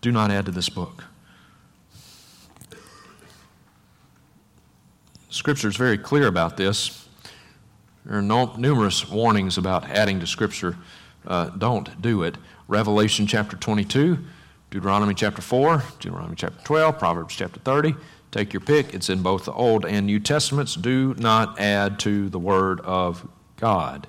Do 0.00 0.12
not 0.12 0.30
add 0.30 0.46
to 0.46 0.52
this 0.52 0.68
book. 0.68 1.04
Scripture 5.30 5.68
is 5.68 5.76
very 5.76 5.98
clear 5.98 6.26
about 6.26 6.56
this. 6.56 7.06
There 8.04 8.18
are 8.18 8.22
no, 8.22 8.54
numerous 8.56 9.08
warnings 9.08 9.58
about 9.58 9.88
adding 9.90 10.20
to 10.20 10.26
Scripture. 10.26 10.76
Uh, 11.26 11.50
don't 11.50 12.00
do 12.00 12.22
it. 12.22 12.36
Revelation 12.66 13.26
chapter 13.26 13.56
22, 13.56 14.18
Deuteronomy 14.70 15.14
chapter 15.14 15.42
4, 15.42 15.82
Deuteronomy 16.00 16.34
chapter 16.36 16.62
12, 16.64 16.98
Proverbs 16.98 17.36
chapter 17.36 17.60
30. 17.60 17.94
Take 18.30 18.52
your 18.52 18.60
pick. 18.60 18.94
It's 18.94 19.08
in 19.08 19.22
both 19.22 19.46
the 19.46 19.52
Old 19.52 19.86
and 19.86 20.06
New 20.06 20.20
Testaments. 20.20 20.74
Do 20.74 21.14
not 21.18 21.58
add 21.58 21.98
to 22.00 22.28
the 22.28 22.38
Word 22.38 22.80
of 22.80 23.26
God. 23.56 24.06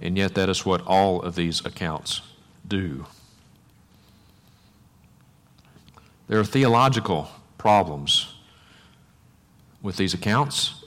And 0.00 0.16
yet, 0.18 0.34
that 0.34 0.48
is 0.48 0.66
what 0.66 0.82
all 0.86 1.22
of 1.22 1.36
these 1.36 1.64
accounts 1.64 2.20
do. 2.66 3.06
There 6.26 6.40
are 6.40 6.44
theological 6.44 7.28
problems 7.58 8.34
with 9.82 9.96
these 9.96 10.14
accounts. 10.14 10.84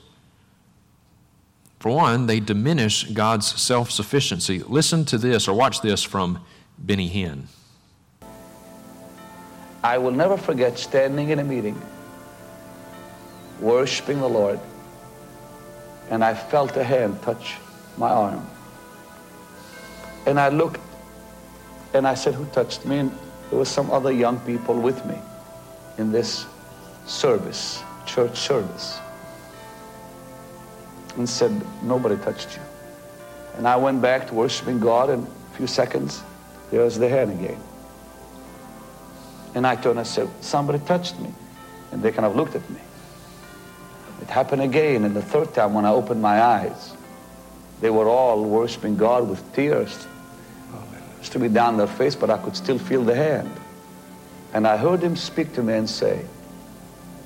For 1.78 1.92
one, 1.92 2.26
they 2.26 2.40
diminish 2.40 3.04
God's 3.04 3.46
self 3.60 3.90
sufficiency. 3.90 4.58
Listen 4.58 5.04
to 5.06 5.16
this 5.16 5.46
or 5.46 5.54
watch 5.54 5.80
this 5.80 6.02
from 6.02 6.44
Benny 6.76 7.08
Hinn. 7.08 7.44
I 9.82 9.96
will 9.98 10.10
never 10.10 10.36
forget 10.36 10.76
standing 10.76 11.30
in 11.30 11.38
a 11.38 11.44
meeting, 11.44 11.80
worshiping 13.60 14.20
the 14.20 14.28
Lord, 14.28 14.60
and 16.10 16.24
I 16.24 16.34
felt 16.34 16.76
a 16.76 16.84
hand 16.84 17.20
touch 17.22 17.56
my 17.96 18.08
arm. 18.08 18.46
And 20.26 20.38
I 20.38 20.48
looked 20.48 20.80
and 21.94 22.06
I 22.06 22.14
said, 22.14 22.34
Who 22.34 22.44
touched 22.46 22.84
me? 22.84 22.98
And 22.98 23.18
there 23.50 23.58
was 23.58 23.68
some 23.68 23.90
other 23.90 24.12
young 24.12 24.38
people 24.40 24.78
with 24.78 25.04
me 25.06 25.18
in 25.96 26.12
this 26.12 26.46
service, 27.06 27.82
church 28.06 28.38
service. 28.38 28.98
And 31.16 31.28
said, 31.28 31.50
Nobody 31.82 32.16
touched 32.16 32.56
you. 32.56 32.62
And 33.56 33.66
I 33.66 33.76
went 33.76 34.00
back 34.00 34.28
to 34.28 34.34
worshiping 34.34 34.78
God, 34.78 35.10
and 35.10 35.26
a 35.26 35.56
few 35.56 35.66
seconds, 35.66 36.22
there's 36.70 36.98
the 36.98 37.08
hand 37.08 37.32
again. 37.32 37.60
And 39.54 39.66
I 39.66 39.74
turned 39.74 39.98
and 39.98 40.06
said, 40.06 40.28
Somebody 40.40 40.78
touched 40.80 41.18
me. 41.18 41.32
And 41.90 42.02
they 42.02 42.12
kind 42.12 42.26
of 42.26 42.36
looked 42.36 42.54
at 42.54 42.68
me. 42.70 42.80
It 44.20 44.28
happened 44.28 44.62
again, 44.62 45.04
and 45.04 45.14
the 45.14 45.22
third 45.22 45.54
time 45.54 45.74
when 45.74 45.84
I 45.84 45.90
opened 45.90 46.20
my 46.20 46.42
eyes, 46.42 46.94
they 47.80 47.90
were 47.90 48.08
all 48.08 48.44
worshiping 48.44 48.96
God 48.96 49.28
with 49.28 49.52
tears 49.54 50.06
streaming 51.22 51.52
down 51.52 51.76
their 51.76 51.86
face, 51.86 52.14
but 52.14 52.30
I 52.30 52.38
could 52.38 52.56
still 52.56 52.78
feel 52.78 53.04
the 53.04 53.14
hand. 53.14 53.50
And 54.54 54.66
I 54.66 54.76
heard 54.76 55.02
him 55.02 55.16
speak 55.16 55.52
to 55.54 55.62
me 55.62 55.74
and 55.74 55.88
say, 55.88 56.24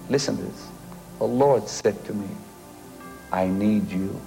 Listen 0.08 0.36
to 0.36 0.42
this. 0.42 0.68
The 1.18 1.24
Lord 1.24 1.68
said 1.68 2.04
to 2.06 2.12
me, 2.12 2.26
I 3.30 3.46
need 3.46 3.90
you. 3.90 4.20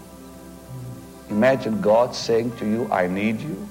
Imagine 1.29 1.81
God 1.81 2.15
saying 2.15 2.55
to 2.57 2.65
you, 2.65 2.89
I 2.91 3.07
need 3.07 3.41
you. 3.41 3.67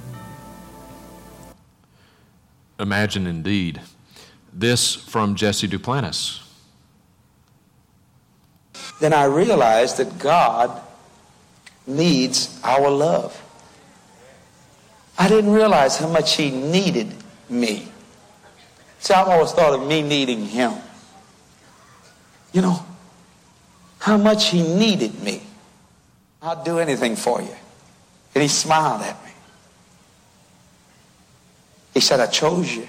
Imagine 2.79 3.27
indeed. 3.27 3.81
This 4.53 4.95
from 4.95 5.35
Jesse 5.35 5.67
Duplantis. 5.67 6.44
Then 9.05 9.13
I 9.13 9.25
realized 9.25 9.99
that 9.99 10.19
God 10.19 10.81
needs 11.87 12.59
our 12.65 12.89
love. 12.89 13.39
I 15.19 15.29
didn't 15.29 15.53
realize 15.53 15.99
how 15.99 16.09
much 16.09 16.37
He 16.37 16.51
needed 16.51 17.13
me. 17.51 17.87
See, 19.01 19.13
I've 19.13 19.29
always 19.29 19.53
thought 19.53 19.75
of 19.75 19.87
me 19.87 20.01
needing 20.01 20.47
Him. 20.47 20.73
You 22.55 22.63
know, 22.63 22.83
how 23.99 24.17
much 24.17 24.49
He 24.49 24.63
needed 24.63 25.23
me. 25.23 25.43
I'd 26.41 26.65
do 26.65 26.79
anything 26.79 27.15
for 27.15 27.43
you. 27.43 27.57
And 28.35 28.41
He 28.41 28.49
smiled 28.49 29.03
at 29.03 29.23
me. 29.23 29.33
He 31.93 32.01
said, 32.01 32.21
I 32.21 32.27
chose 32.27 32.75
you. 32.75 32.89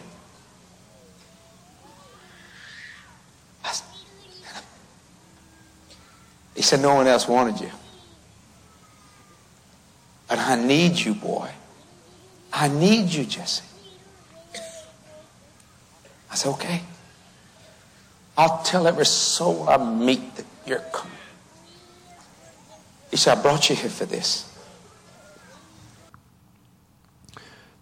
He 6.56 6.62
said, 6.62 6.80
no 6.80 6.96
one 6.96 7.08
else 7.08 7.28
wanted 7.28 7.60
you. 7.60 7.72
But 10.28 10.40
I 10.40 10.56
need 10.56 10.98
you, 10.98 11.14
boy. 11.14 11.52
I 12.52 12.70
need 12.70 13.10
you, 13.14 13.26
Jesse. 13.26 13.66
I 16.32 16.36
said, 16.36 16.50
okay. 16.52 16.82
I'll 18.38 18.62
tell 18.64 18.88
every 18.88 19.06
soul 19.06 19.70
I 19.70 19.78
meet 19.78 20.36
that 20.36 20.46
you're 20.66 20.80
coming. 20.80 21.12
He 23.12 23.18
said, 23.18 23.38
I 23.38 23.42
brought 23.42 23.70
you 23.70 23.76
here 23.76 23.90
for 23.90 24.06
this. 24.06 24.52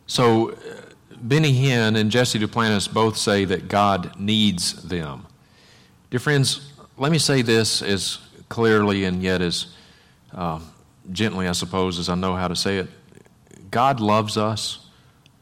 So, 0.06 0.52
uh, 0.52 0.56
Benny 1.22 1.54
Hinn 1.54 1.96
and 1.96 2.12
Jesse 2.12 2.38
Duplantis 2.38 2.92
both 2.92 3.18
say 3.18 3.46
that 3.46 3.68
God 3.68 4.20
needs 4.20 4.84
them. 4.84 5.26
Dear 6.12 6.20
friends, 6.20 6.72
let 6.98 7.12
me 7.12 7.18
say 7.18 7.42
this 7.42 7.82
as 7.82 8.20
clearly 8.54 9.04
and 9.04 9.24
yet 9.24 9.42
as 9.42 9.66
uh, 10.32 10.60
gently, 11.12 11.48
I 11.48 11.54
suppose, 11.54 11.98
as 11.98 12.08
I 12.08 12.14
know 12.14 12.36
how 12.36 12.48
to 12.48 12.56
say 12.56 12.78
it. 12.78 12.88
God 13.72 14.00
loves 14.00 14.38
us, 14.38 14.86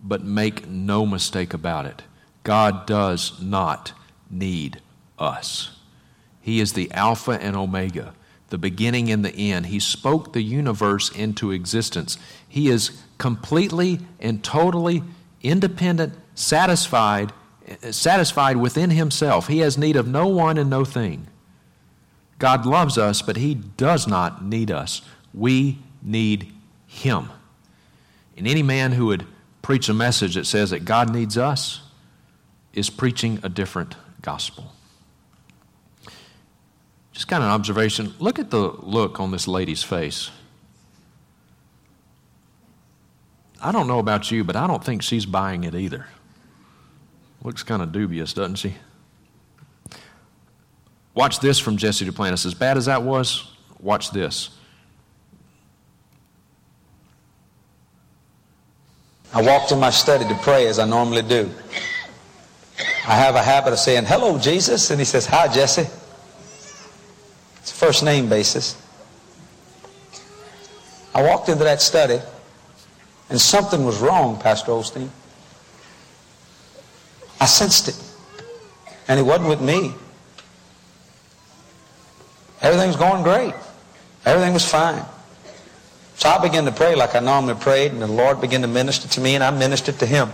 but 0.01 0.23
make 0.23 0.65
no 0.65 1.05
mistake 1.05 1.53
about 1.53 1.85
it. 1.85 2.03
God 2.43 2.87
does 2.87 3.41
not 3.41 3.91
need 4.29 4.79
us. 5.19 5.77
He 6.39 6.61
is 6.61 6.71
the 6.71 6.89
Alpha 6.93 7.31
and 7.31 7.57
Omega, 7.57 8.13
the 8.47 8.57
beginning 8.57 9.11
and 9.11 9.25
the 9.25 9.51
end. 9.51 9.65
He 9.65 9.81
spoke 9.81 10.31
the 10.31 10.41
universe 10.41 11.09
into 11.11 11.51
existence. 11.51 12.17
He 12.47 12.69
is 12.69 13.03
completely 13.17 13.99
and 14.21 14.41
totally 14.41 15.03
independent, 15.43 16.13
satisfied, 16.33 17.33
satisfied 17.91 18.55
within 18.55 18.91
himself. 18.91 19.49
He 19.49 19.59
has 19.59 19.77
need 19.77 19.97
of 19.97 20.07
no 20.07 20.29
one 20.29 20.57
and 20.57 20.69
no 20.69 20.85
thing. 20.85 21.27
God 22.41 22.65
loves 22.65 22.97
us, 22.97 23.21
but 23.21 23.37
he 23.37 23.53
does 23.53 24.07
not 24.07 24.43
need 24.43 24.71
us. 24.71 25.03
We 25.31 25.77
need 26.01 26.51
him. 26.87 27.29
And 28.35 28.47
any 28.47 28.63
man 28.63 28.93
who 28.93 29.05
would 29.05 29.27
preach 29.61 29.87
a 29.89 29.93
message 29.93 30.33
that 30.33 30.47
says 30.47 30.71
that 30.71 30.83
God 30.83 31.13
needs 31.13 31.37
us 31.37 31.81
is 32.73 32.89
preaching 32.89 33.37
a 33.43 33.49
different 33.49 33.95
gospel. 34.23 34.71
Just 37.11 37.27
kind 37.27 37.43
of 37.43 37.49
an 37.49 37.53
observation. 37.53 38.15
Look 38.17 38.39
at 38.39 38.49
the 38.49 38.71
look 38.71 39.19
on 39.19 39.29
this 39.29 39.47
lady's 39.47 39.83
face. 39.83 40.31
I 43.61 43.71
don't 43.71 43.87
know 43.87 43.99
about 43.99 44.31
you, 44.31 44.43
but 44.43 44.55
I 44.55 44.65
don't 44.65 44.83
think 44.83 45.03
she's 45.03 45.27
buying 45.27 45.63
it 45.63 45.75
either. 45.75 46.07
Looks 47.43 47.61
kind 47.61 47.83
of 47.83 47.91
dubious, 47.91 48.33
doesn't 48.33 48.55
she? 48.55 48.77
Watch 51.13 51.39
this 51.39 51.59
from 51.59 51.77
Jesse 51.77 52.05
Duplantis. 52.05 52.45
As 52.45 52.53
bad 52.53 52.77
as 52.77 52.85
that 52.85 53.03
was, 53.03 53.51
watch 53.79 54.11
this. 54.11 54.49
I 59.33 59.41
walked 59.41 59.71
in 59.71 59.79
my 59.79 59.89
study 59.89 60.27
to 60.27 60.35
pray 60.35 60.67
as 60.67 60.77
I 60.79 60.85
normally 60.85 61.21
do. 61.21 61.49
I 63.07 63.15
have 63.15 63.35
a 63.35 63.41
habit 63.41 63.73
of 63.73 63.79
saying, 63.79 64.05
hello, 64.05 64.37
Jesus. 64.37 64.91
And 64.91 64.99
he 64.99 65.05
says, 65.05 65.25
hi, 65.25 65.47
Jesse. 65.47 65.87
It's 67.57 67.71
a 67.71 67.75
first 67.75 68.03
name 68.03 68.27
basis. 68.27 68.75
I 71.13 71.23
walked 71.23 71.49
into 71.49 71.63
that 71.63 71.81
study 71.81 72.19
and 73.29 73.39
something 73.39 73.85
was 73.85 73.99
wrong, 73.99 74.39
Pastor 74.39 74.71
Osteen. 74.71 75.09
I 77.39 77.45
sensed 77.45 77.87
it. 77.87 78.01
And 79.07 79.19
it 79.19 79.23
wasn't 79.23 79.49
with 79.49 79.61
me. 79.61 79.93
Everything 82.61 82.87
was 82.87 82.97
going 82.97 83.23
great. 83.23 83.53
Everything 84.25 84.53
was 84.53 84.69
fine. 84.69 85.03
So 86.15 86.29
I 86.29 86.41
began 86.41 86.65
to 86.65 86.71
pray 86.71 86.95
like 86.95 87.15
I 87.15 87.19
normally 87.19 87.55
prayed, 87.55 87.91
and 87.91 88.01
the 88.01 88.07
Lord 88.07 88.39
began 88.39 88.61
to 88.61 88.67
minister 88.67 89.07
to 89.07 89.21
me, 89.21 89.35
and 89.35 89.43
I 89.43 89.49
ministered 89.49 89.97
to 89.99 90.05
him. 90.05 90.29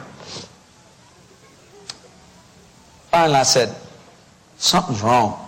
Finally, 3.09 3.35
I 3.35 3.43
said, 3.43 3.75
Something's 4.57 5.01
wrong. 5.01 5.39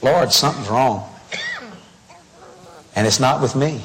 Lord, 0.00 0.32
something's 0.32 0.68
wrong. 0.68 1.08
And 2.96 3.06
it's 3.06 3.20
not 3.20 3.40
with 3.40 3.54
me. 3.54 3.80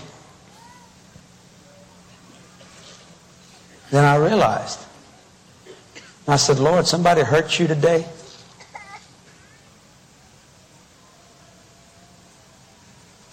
Then 3.91 4.03
I 4.03 4.15
realized. 4.15 4.79
I 6.27 6.35
said, 6.35 6.59
Lord, 6.59 6.87
somebody 6.87 7.21
hurt 7.21 7.57
you 7.59 7.67
today? 7.67 8.05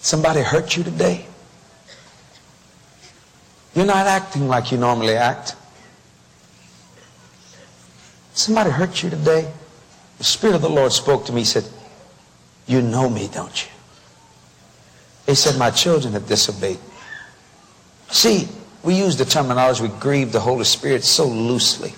Somebody 0.05 0.41
hurt 0.41 0.77
you 0.77 0.83
today? 0.83 1.25
You're 3.73 3.87
not 3.87 4.05
acting 4.05 4.47
like 4.47 4.71
you 4.71 4.77
normally 4.77 5.15
act. 5.15 5.55
Somebody 8.35 8.69
hurt 8.69 9.01
you 9.01 9.09
today? 9.09 9.51
The 10.19 10.23
Spirit 10.23 10.57
of 10.57 10.61
the 10.61 10.69
Lord 10.69 10.91
spoke 10.91 11.25
to 11.25 11.33
me. 11.33 11.41
He 11.41 11.45
said, 11.45 11.67
You 12.67 12.83
know 12.83 13.09
me, 13.09 13.29
don't 13.33 13.65
you? 13.65 13.71
He 15.25 15.33
said, 15.33 15.57
My 15.57 15.71
children 15.71 16.13
have 16.13 16.27
disobeyed. 16.27 16.77
See, 18.09 18.47
we 18.83 18.93
use 18.93 19.17
the 19.17 19.25
terminology, 19.25 19.81
we 19.81 19.89
grieve 19.99 20.31
the 20.31 20.39
Holy 20.39 20.65
Spirit 20.65 21.03
so 21.03 21.25
loosely. 21.25 21.95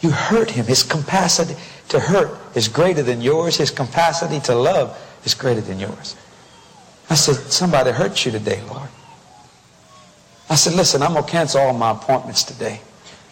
You 0.00 0.10
hurt 0.10 0.50
him. 0.50 0.66
His 0.66 0.82
capacity 0.82 1.54
to 1.90 2.00
hurt 2.00 2.36
is 2.56 2.66
greater 2.66 3.04
than 3.04 3.20
yours. 3.20 3.58
His 3.58 3.70
capacity 3.70 4.40
to 4.40 4.56
love 4.56 4.98
is 5.24 5.34
greater 5.34 5.60
than 5.60 5.78
yours. 5.78 6.16
I 7.10 7.14
said, 7.14 7.36
Somebody 7.50 7.90
hurt 7.90 8.24
you 8.24 8.32
today, 8.32 8.62
Lord. 8.68 8.88
I 10.48 10.54
said, 10.54 10.74
Listen, 10.74 11.02
I'm 11.02 11.12
going 11.12 11.24
to 11.24 11.30
cancel 11.30 11.60
all 11.60 11.72
my 11.72 11.90
appointments 11.90 12.42
today. 12.42 12.80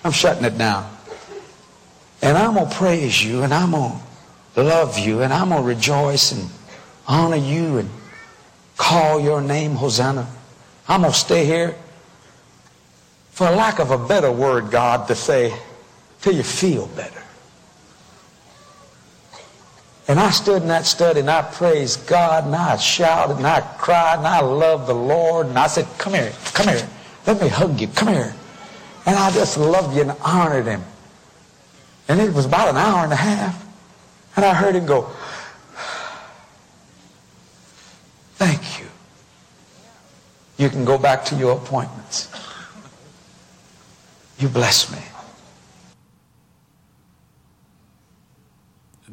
I'm 0.05 0.13
shutting 0.13 0.45
it 0.45 0.59
down. 0.59 0.91
And 2.23 2.39
I'm 2.39 2.55
going 2.55 2.69
to 2.69 2.75
praise 2.75 3.25
you 3.25 3.43
and 3.43 3.53
I'm 3.53 3.73
going 3.73 3.99
to 4.55 4.63
love 4.63 4.99
you 4.99 5.23
and 5.23 5.33
I'm 5.33 5.49
going 5.49 5.63
to 5.63 5.69
rejoice 5.69 6.33
and 6.33 6.49
honor 7.07 7.37
you 7.37 7.79
and 7.79 7.91
call 8.77 9.21
your 9.21 9.41
name 9.41 9.73
Hosanna. 9.73 10.29
I'm 10.89 11.01
going 11.01 11.13
to 11.13 11.19
stay 11.19 11.45
here 11.45 11.75
for 13.31 13.51
lack 13.51 13.79
of 13.79 13.91
a 13.91 13.99
better 13.99 14.31
word, 14.31 14.71
God, 14.71 15.09
to 15.09 15.15
say, 15.15 15.53
till 16.21 16.35
you 16.35 16.43
feel 16.43 16.87
better. 16.89 17.22
And 20.13 20.21
I 20.21 20.29
stood 20.29 20.61
in 20.61 20.69
that 20.69 20.85
study 20.85 21.21
and 21.21 21.31
I 21.31 21.41
praised 21.41 22.07
God 22.07 22.45
and 22.45 22.55
I 22.55 22.77
shouted 22.77 23.39
and 23.39 23.47
I 23.47 23.63
cried 23.79 24.19
and 24.19 24.27
I 24.27 24.43
loved 24.43 24.87
the 24.87 24.95
Lord 24.95 25.47
and 25.47 25.59
I 25.59 25.67
said, 25.69 25.87
come 25.97 26.13
here, 26.13 26.35
come 26.53 26.69
here. 26.69 26.87
Let 27.27 27.41
me 27.41 27.49
hug 27.49 27.81
you. 27.81 27.89
Come 27.89 28.09
here. 28.09 28.35
And 29.07 29.17
I 29.17 29.31
just 29.31 29.57
loved 29.57 29.97
you 29.97 30.03
and 30.03 30.11
honored 30.21 30.67
him. 30.67 30.83
And 32.09 32.21
it 32.21 32.35
was 32.35 32.45
about 32.45 32.69
an 32.69 32.77
hour 32.77 33.05
and 33.05 33.13
a 33.15 33.17
half. 33.17 33.67
And 34.37 34.45
I 34.45 34.53
heard 34.53 34.75
him 34.75 34.85
go, 34.85 35.09
Thank 38.35 38.81
you. 38.81 38.89
You 40.59 40.69
can 40.69 40.85
go 40.85 40.99
back 40.99 41.25
to 41.25 41.37
your 41.37 41.57
appointments. 41.57 42.29
You 44.39 44.51
bless 44.51 44.93
me. 44.93 44.99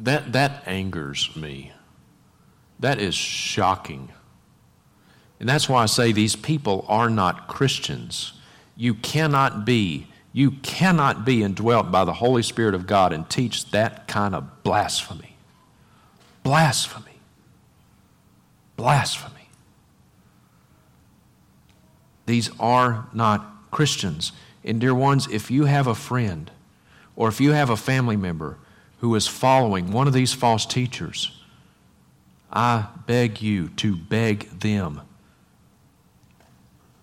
That, 0.00 0.32
that 0.32 0.62
angers 0.66 1.34
me. 1.36 1.72
That 2.78 2.98
is 2.98 3.14
shocking. 3.14 4.10
And 5.38 5.48
that's 5.48 5.68
why 5.68 5.82
I 5.82 5.86
say 5.86 6.12
these 6.12 6.36
people 6.36 6.84
are 6.88 7.10
not 7.10 7.48
Christians. 7.48 8.32
You 8.76 8.94
cannot 8.94 9.66
be, 9.66 10.06
you 10.32 10.52
cannot 10.62 11.26
be 11.26 11.42
indwelt 11.42 11.90
by 11.90 12.04
the 12.04 12.14
Holy 12.14 12.42
Spirit 12.42 12.74
of 12.74 12.86
God 12.86 13.12
and 13.12 13.28
teach 13.28 13.70
that 13.72 14.08
kind 14.08 14.34
of 14.34 14.62
blasphemy. 14.62 15.36
Blasphemy. 16.42 17.20
Blasphemy. 18.76 19.48
These 22.24 22.50
are 22.58 23.06
not 23.12 23.70
Christians. 23.70 24.32
And, 24.64 24.80
dear 24.80 24.94
ones, 24.94 25.26
if 25.30 25.50
you 25.50 25.66
have 25.66 25.86
a 25.86 25.94
friend 25.94 26.50
or 27.16 27.28
if 27.28 27.40
you 27.40 27.52
have 27.52 27.68
a 27.68 27.76
family 27.76 28.16
member 28.16 28.56
who 29.00 29.14
is 29.14 29.26
following 29.26 29.90
one 29.90 30.06
of 30.06 30.12
these 30.12 30.32
false 30.32 30.64
teachers, 30.66 31.38
I 32.52 32.86
beg 33.06 33.40
you 33.42 33.68
to 33.76 33.96
beg 33.96 34.50
them 34.60 35.02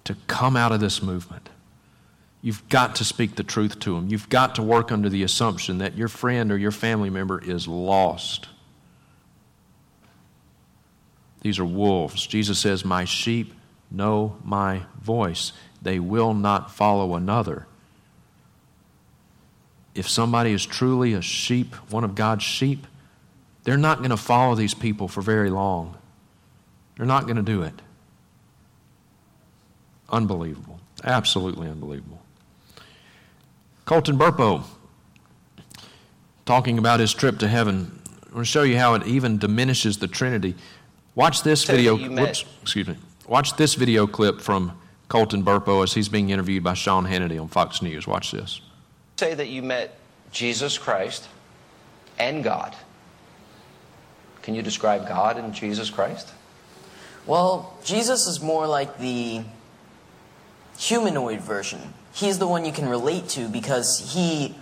to 0.04 0.16
come 0.28 0.56
out 0.56 0.72
of 0.72 0.80
this 0.80 1.02
movement. 1.02 1.50
You've 2.42 2.68
got 2.70 2.96
to 2.96 3.04
speak 3.04 3.36
the 3.36 3.44
truth 3.44 3.80
to 3.80 3.96
them. 3.96 4.08
You've 4.10 4.30
got 4.30 4.56
to 4.56 4.64
work 4.64 4.92
under 4.92 5.10
the 5.10 5.24
assumption 5.24 5.80
that 5.80 5.98
your 5.98 6.08
friend 6.08 6.52
or 6.52 6.58
your 6.58 6.72
family 6.72 7.10
member 7.10 7.44
is 7.44 7.68
lost. 7.68 8.48
These 11.42 11.60
are 11.60 11.66
wolves. 11.66 12.28
Jesus 12.28 12.60
says, 12.60 12.86
My 12.86 13.06
sheep 13.06 13.54
know 13.90 14.38
my 14.44 14.84
voice. 15.02 15.52
They 15.82 16.00
will 16.00 16.34
not 16.34 16.72
follow 16.72 17.16
another. 17.16 17.68
If 19.98 20.08
somebody 20.08 20.52
is 20.52 20.64
truly 20.64 21.14
a 21.14 21.24
sheep, 21.24 21.74
one 21.90 22.04
of 22.04 22.14
God's 22.14 22.44
sheep, 22.44 22.86
they're 23.64 23.78
not 23.78 23.98
going 23.98 24.12
to 24.12 24.18
follow 24.18 24.54
these 24.54 24.76
people 24.76 25.08
for 25.08 25.22
very 25.22 25.50
long. 25.50 25.98
They're 26.96 27.08
not 27.08 27.24
going 27.24 27.38
to 27.38 27.42
do 27.42 27.64
it. 27.64 27.74
Unbelievable. 30.10 30.80
Absolutely 31.04 31.68
unbelievable. 31.68 32.22
Colton 33.86 34.20
Burpo, 34.20 34.64
talking 36.46 36.78
about 36.78 37.00
his 37.00 37.12
trip 37.12 37.40
to 37.40 37.48
heaven. 37.48 38.00
I 38.30 38.36
want 38.36 38.46
to 38.46 38.52
show 38.52 38.62
you 38.62 38.78
how 38.78 38.94
it 38.94 39.08
even 39.08 39.40
diminishes 39.40 39.98
the 39.98 40.08
Trinity. 40.08 40.54
Watch 41.16 41.42
this 41.42 41.64
video. 41.64 41.98
that 41.98 42.04
you 42.04 42.12
met- 42.12 42.28
Whoops, 42.28 42.46
excuse 42.62 42.88
me. 42.88 42.98
Watch 43.28 43.56
this 43.56 43.74
video 43.74 44.06
clip 44.06 44.42
from 44.42 44.80
Colton 45.10 45.44
Burpo 45.44 45.84
as 45.84 45.96
he's 45.96 46.08
being 46.08 46.30
interviewed 46.30 46.64
by 46.64 46.76
Sean 46.76 47.08
Hannity 47.08 47.42
on 47.42 47.48
Fox 47.48 47.82
News. 47.82 48.06
Watch 48.06 48.32
this. 48.32 48.62
Say 49.18 49.34
that 49.34 49.48
you 49.48 49.64
met 49.64 49.98
Jesus 50.32 50.78
Christ 50.78 51.28
and 52.20 52.44
God. 52.44 52.76
Can 54.44 54.56
you 54.56 54.62
describe 54.62 55.08
God 55.08 55.38
and 55.38 55.54
Jesus 55.54 55.90
Christ? 55.90 56.32
Well, 57.26 57.78
Jesus 57.84 58.28
is 58.28 58.42
more 58.42 58.68
like 58.68 59.00
the 59.00 59.42
humanoid 60.78 61.42
version. 61.42 61.94
He's 62.14 62.40
the 62.40 62.48
one 62.48 62.64
you 62.64 62.72
can 62.72 62.88
relate 62.88 63.28
to 63.30 63.50
because 63.50 64.14
he 64.14 64.56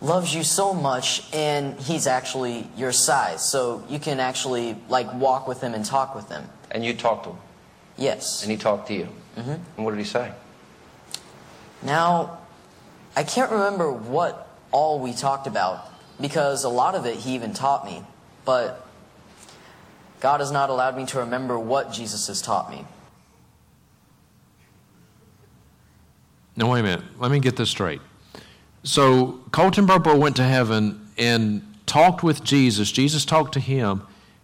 loves 0.00 0.34
you 0.34 0.42
so 0.42 0.72
much 0.72 1.22
and 1.32 1.78
he's 1.78 2.06
actually 2.06 2.68
your 2.76 2.92
size. 2.92 3.44
So 3.48 3.84
you 3.88 3.98
can 3.98 4.18
actually 4.18 4.76
like 4.88 5.12
walk 5.14 5.46
with 5.46 5.60
him 5.60 5.74
and 5.74 5.84
talk 5.84 6.14
with 6.14 6.28
him. 6.28 6.44
And 6.70 6.84
you 6.84 6.94
talked 6.94 7.24
to 7.24 7.30
him? 7.30 7.38
Yes. 7.96 8.42
And 8.42 8.50
he 8.50 8.56
talked 8.56 8.88
to 8.88 8.94
you? 8.94 9.08
Mm-hmm. 9.36 9.50
And 9.50 9.84
what 9.84 9.90
did 9.90 9.98
he 9.98 10.06
say? 10.06 10.32
Now, 11.82 12.39
I 13.16 13.24
can't 13.24 13.50
remember 13.50 13.92
what 13.92 14.48
all 14.70 15.00
we 15.00 15.12
talked 15.12 15.46
about 15.46 15.90
because 16.20 16.64
a 16.64 16.68
lot 16.68 16.94
of 16.94 17.06
it 17.06 17.16
he 17.16 17.34
even 17.34 17.52
taught 17.52 17.84
me. 17.84 18.02
But 18.44 18.86
God 20.20 20.40
has 20.40 20.50
not 20.50 20.70
allowed 20.70 20.96
me 20.96 21.06
to 21.06 21.18
remember 21.20 21.58
what 21.58 21.92
Jesus 21.92 22.26
has 22.28 22.42
taught 22.42 22.70
me. 22.70 22.84
Now, 26.56 26.72
wait 26.72 26.80
a 26.80 26.82
minute. 26.82 27.04
Let 27.18 27.30
me 27.30 27.40
get 27.40 27.56
this 27.56 27.70
straight. 27.70 28.00
So, 28.82 29.40
Colton 29.50 29.86
Burpo 29.86 30.18
went 30.18 30.36
to 30.36 30.44
heaven 30.44 31.08
and 31.16 31.62
talked 31.86 32.22
with 32.22 32.44
Jesus. 32.44 32.90
Jesus 32.92 33.24
talked 33.24 33.54
to 33.54 33.60
him. 33.60 34.02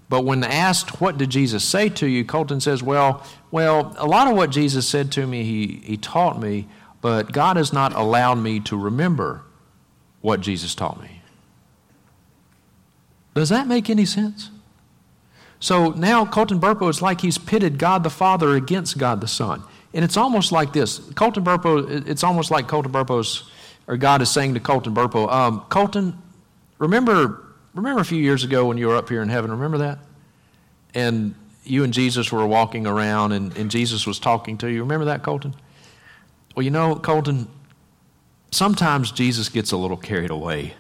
But 0.09 0.25
when 0.25 0.45
asked, 0.45 1.01
what 1.01 1.19
did 1.19 1.31
Jesus 1.31 1.65
say 1.65 1.89
to 1.91 2.07
you? 2.07 2.25
Colton 2.25 2.61
says, 2.61 2.83
well, 2.83 3.27
well, 3.51 3.95
a 3.99 4.07
lot 4.07 4.29
of 4.29 4.37
what 4.37 4.51
Jesus 4.51 4.89
said 4.89 5.11
to 5.13 5.27
me, 5.27 5.43
he, 5.43 5.81
he 5.85 5.97
taught 5.97 6.41
me, 6.41 6.69
but 7.07 7.31
God 7.31 7.57
has 7.57 7.73
not 7.73 7.95
allowed 7.95 8.39
me 8.39 8.59
to 8.59 8.77
remember 8.77 9.43
what 10.23 10.41
Jesus 10.41 10.75
taught 10.75 11.01
me. 11.01 11.23
Does 13.33 13.49
that 13.51 13.69
make 13.69 13.89
any 13.89 14.05
sense? 14.05 14.51
So 15.61 15.91
now 15.91 16.27
Colton 16.27 16.59
Burpo 16.59 16.91
is 16.91 17.01
like 17.01 17.21
he's 17.21 17.39
pitted 17.39 17.79
God 17.79 18.03
the 18.03 18.11
Father 18.11 18.57
against 18.57 18.99
God 18.99 19.21
the 19.21 19.29
Son. 19.29 19.63
And 19.95 20.05
it's 20.05 20.17
almost 20.17 20.51
like 20.51 20.73
this. 20.73 20.99
Colton 21.15 21.45
Burpo, 21.45 22.09
it's 22.09 22.25
almost 22.25 22.51
like 22.51 22.67
Colton 22.67 22.91
Burpo's, 22.91 23.49
or 23.87 23.97
God 23.97 24.21
is 24.21 24.29
saying 24.29 24.55
to 24.55 24.61
Colton 24.61 24.93
Burpo, 24.93 25.31
um, 25.31 25.61
Colton, 25.69 26.21
remember, 26.81 27.41
remember 27.73 28.01
a 28.01 28.05
few 28.05 28.21
years 28.21 28.43
ago 28.43 28.67
when 28.67 28.79
you 28.79 28.89
were 28.89 28.97
up 28.97 29.09
here 29.09 29.23
in 29.23 29.29
heaven, 29.29 29.53
remember 29.53 29.79
that? 29.79 30.01
And 30.93 31.37
you 31.63 31.85
and 31.85 31.93
Jesus 31.93 32.33
were 32.33 32.45
walking 32.45 32.85
around 32.85 33.31
and, 33.31 33.57
and 33.57 33.71
Jesus 33.71 34.09
was 34.09 34.19
talking 34.19 34.59
to 34.59 34.67
you. 34.67 34.81
Remember 34.81 35.05
that, 35.05 35.23
Colton? 35.23 35.55
Well, 36.57 36.65
you 36.65 36.71
know, 36.71 36.97
Colton, 36.97 37.49
sometimes 38.51 39.13
Jesus 39.13 39.51
gets 39.51 39.73
a 39.73 39.77
little 39.77 39.99
carried 39.99 40.31
away. 40.31 40.73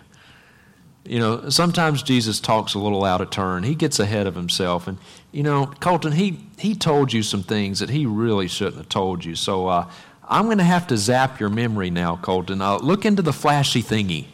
You 1.04 1.18
know, 1.18 1.50
sometimes 1.50 2.02
Jesus 2.02 2.40
talks 2.40 2.72
a 2.72 2.78
little 2.78 3.04
out 3.04 3.20
of 3.20 3.28
turn. 3.28 3.62
He 3.62 3.74
gets 3.74 4.00
ahead 4.00 4.26
of 4.26 4.34
himself. 4.34 4.88
And, 4.88 4.96
you 5.32 5.42
know, 5.42 5.66
Colton, 5.78 6.12
he, 6.12 6.40
he 6.58 6.74
told 6.74 7.12
you 7.12 7.22
some 7.22 7.42
things 7.42 7.78
that 7.80 7.90
he 7.90 8.06
really 8.06 8.48
shouldn't 8.48 8.78
have 8.78 8.88
told 8.88 9.22
you. 9.22 9.34
So 9.34 9.68
uh, 9.68 9.90
I'm 10.26 10.46
going 10.46 10.58
to 10.58 10.64
have 10.64 10.86
to 10.86 10.96
zap 10.96 11.38
your 11.38 11.50
memory 11.50 11.90
now, 11.90 12.16
Colton. 12.16 12.62
Uh, 12.62 12.78
look 12.78 13.04
into 13.04 13.20
the 13.20 13.34
flashy 13.34 13.82
thingy. 13.82 14.28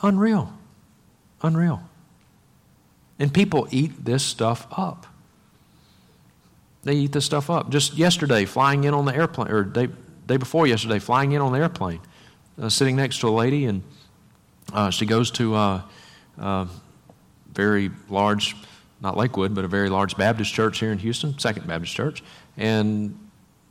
Unreal. 0.00 0.52
Unreal. 1.42 1.82
And 3.18 3.32
people 3.32 3.68
eat 3.70 4.06
this 4.06 4.24
stuff 4.24 4.66
up. 4.72 5.06
They 6.82 6.94
eat 6.94 7.12
this 7.12 7.24
stuff 7.24 7.48
up. 7.48 7.70
Just 7.70 7.94
yesterday, 7.94 8.44
flying 8.44 8.84
in 8.84 8.94
on 8.94 9.04
the 9.04 9.14
airplane, 9.14 9.50
or 9.50 9.62
day, 9.62 9.88
day 10.26 10.36
before 10.36 10.66
yesterday, 10.66 10.98
flying 10.98 11.32
in 11.32 11.40
on 11.40 11.52
the 11.52 11.58
airplane, 11.58 12.00
uh, 12.60 12.68
sitting 12.68 12.96
next 12.96 13.20
to 13.20 13.28
a 13.28 13.30
lady, 13.30 13.66
and 13.66 13.82
uh, 14.72 14.90
she 14.90 15.06
goes 15.06 15.30
to 15.32 15.54
a 15.54 15.84
uh, 16.38 16.66
very 17.52 17.90
large, 18.08 18.56
not 19.00 19.16
Lakewood, 19.16 19.54
but 19.54 19.64
a 19.64 19.68
very 19.68 19.88
large 19.88 20.16
Baptist 20.16 20.52
church 20.52 20.80
here 20.80 20.90
in 20.90 20.98
Houston, 20.98 21.38
Second 21.38 21.66
Baptist 21.66 21.94
Church, 21.94 22.22
and 22.56 23.18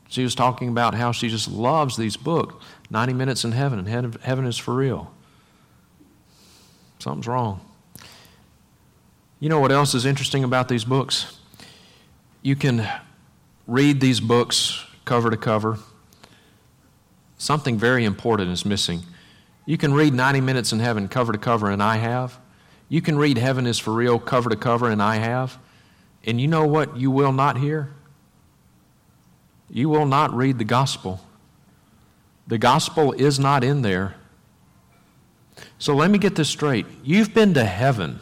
She 0.09 0.23
was 0.23 0.35
talking 0.35 0.67
about 0.67 0.93
how 0.93 1.13
she 1.13 1.29
just 1.29 1.49
loves 1.49 1.95
these 1.95 2.17
books 2.17 2.63
90 2.89 3.13
Minutes 3.13 3.43
in 3.43 3.51
Heaven, 3.53 3.79
and 3.79 4.15
Heaven 4.21 4.45
is 4.45 4.57
for 4.57 4.73
Real. 4.73 5.11
Something's 6.99 7.27
wrong. 7.27 7.61
You 9.39 9.49
know 9.49 9.59
what 9.59 9.71
else 9.71 9.95
is 9.95 10.05
interesting 10.05 10.43
about 10.43 10.67
these 10.67 10.83
books? 10.83 11.40
You 12.41 12.55
can 12.55 12.88
read 13.68 14.01
these 14.01 14.19
books 14.19 14.85
cover 15.05 15.30
to 15.30 15.38
cover. 15.38 15.77
Something 17.38 17.77
very 17.77 18.03
important 18.03 18.51
is 18.51 18.65
missing. 18.65 19.01
You 19.65 19.77
can 19.77 19.93
read 19.93 20.13
90 20.13 20.41
Minutes 20.41 20.73
in 20.73 20.80
Heaven 20.80 21.07
cover 21.07 21.31
to 21.31 21.38
cover, 21.38 21.69
and 21.69 21.81
I 21.84 21.97
have. 21.97 22.39
You 22.89 23.01
can 23.01 23.18
read 23.18 23.38
Heaven 23.38 23.68
is 23.68 23.77
for 23.77 23.93
Real 23.93 24.19
cover 24.19 24.49
to 24.49 24.55
cover, 24.55 24.89
and 24.89 25.01
I 25.01 25.18
have. 25.18 25.57
And 26.26 26.41
you 26.41 26.47
know 26.47 26.65
what 26.65 26.97
you 26.97 27.11
will 27.11 27.31
not 27.31 27.57
hear? 27.57 27.93
You 29.69 29.89
will 29.89 30.05
not 30.05 30.34
read 30.34 30.57
the 30.57 30.65
gospel. 30.65 31.22
The 32.47 32.57
gospel 32.57 33.11
is 33.13 33.39
not 33.39 33.63
in 33.63 33.84
there. 33.84 34.15
So 35.77 35.95
let 35.95 36.11
me 36.11 36.18
get 36.18 36.35
this 36.35 36.49
straight. 36.49 36.85
You've 37.03 37.34
been 37.34 37.53
to 37.53 37.63
heaven 37.65 38.19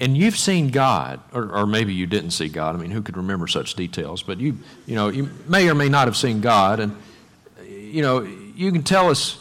and 0.00 0.16
you've 0.16 0.36
seen 0.36 0.68
God, 0.68 1.20
or, 1.32 1.54
or, 1.54 1.66
maybe 1.66 1.92
you 1.92 2.06
didn't 2.06 2.30
see 2.30 2.48
God. 2.48 2.74
I 2.74 2.78
mean, 2.78 2.90
who 2.90 3.02
could 3.02 3.18
remember 3.18 3.46
such 3.46 3.74
details? 3.74 4.22
But 4.22 4.40
you, 4.40 4.58
you 4.86 4.94
know, 4.94 5.08
you 5.08 5.28
may 5.46 5.68
or 5.68 5.74
may 5.74 5.90
not 5.90 6.08
have 6.08 6.16
seen 6.16 6.40
God, 6.40 6.80
and 6.80 6.96
you 7.68 8.00
know, 8.00 8.22
you 8.22 8.72
can 8.72 8.82
tell 8.82 9.10
us, 9.10 9.38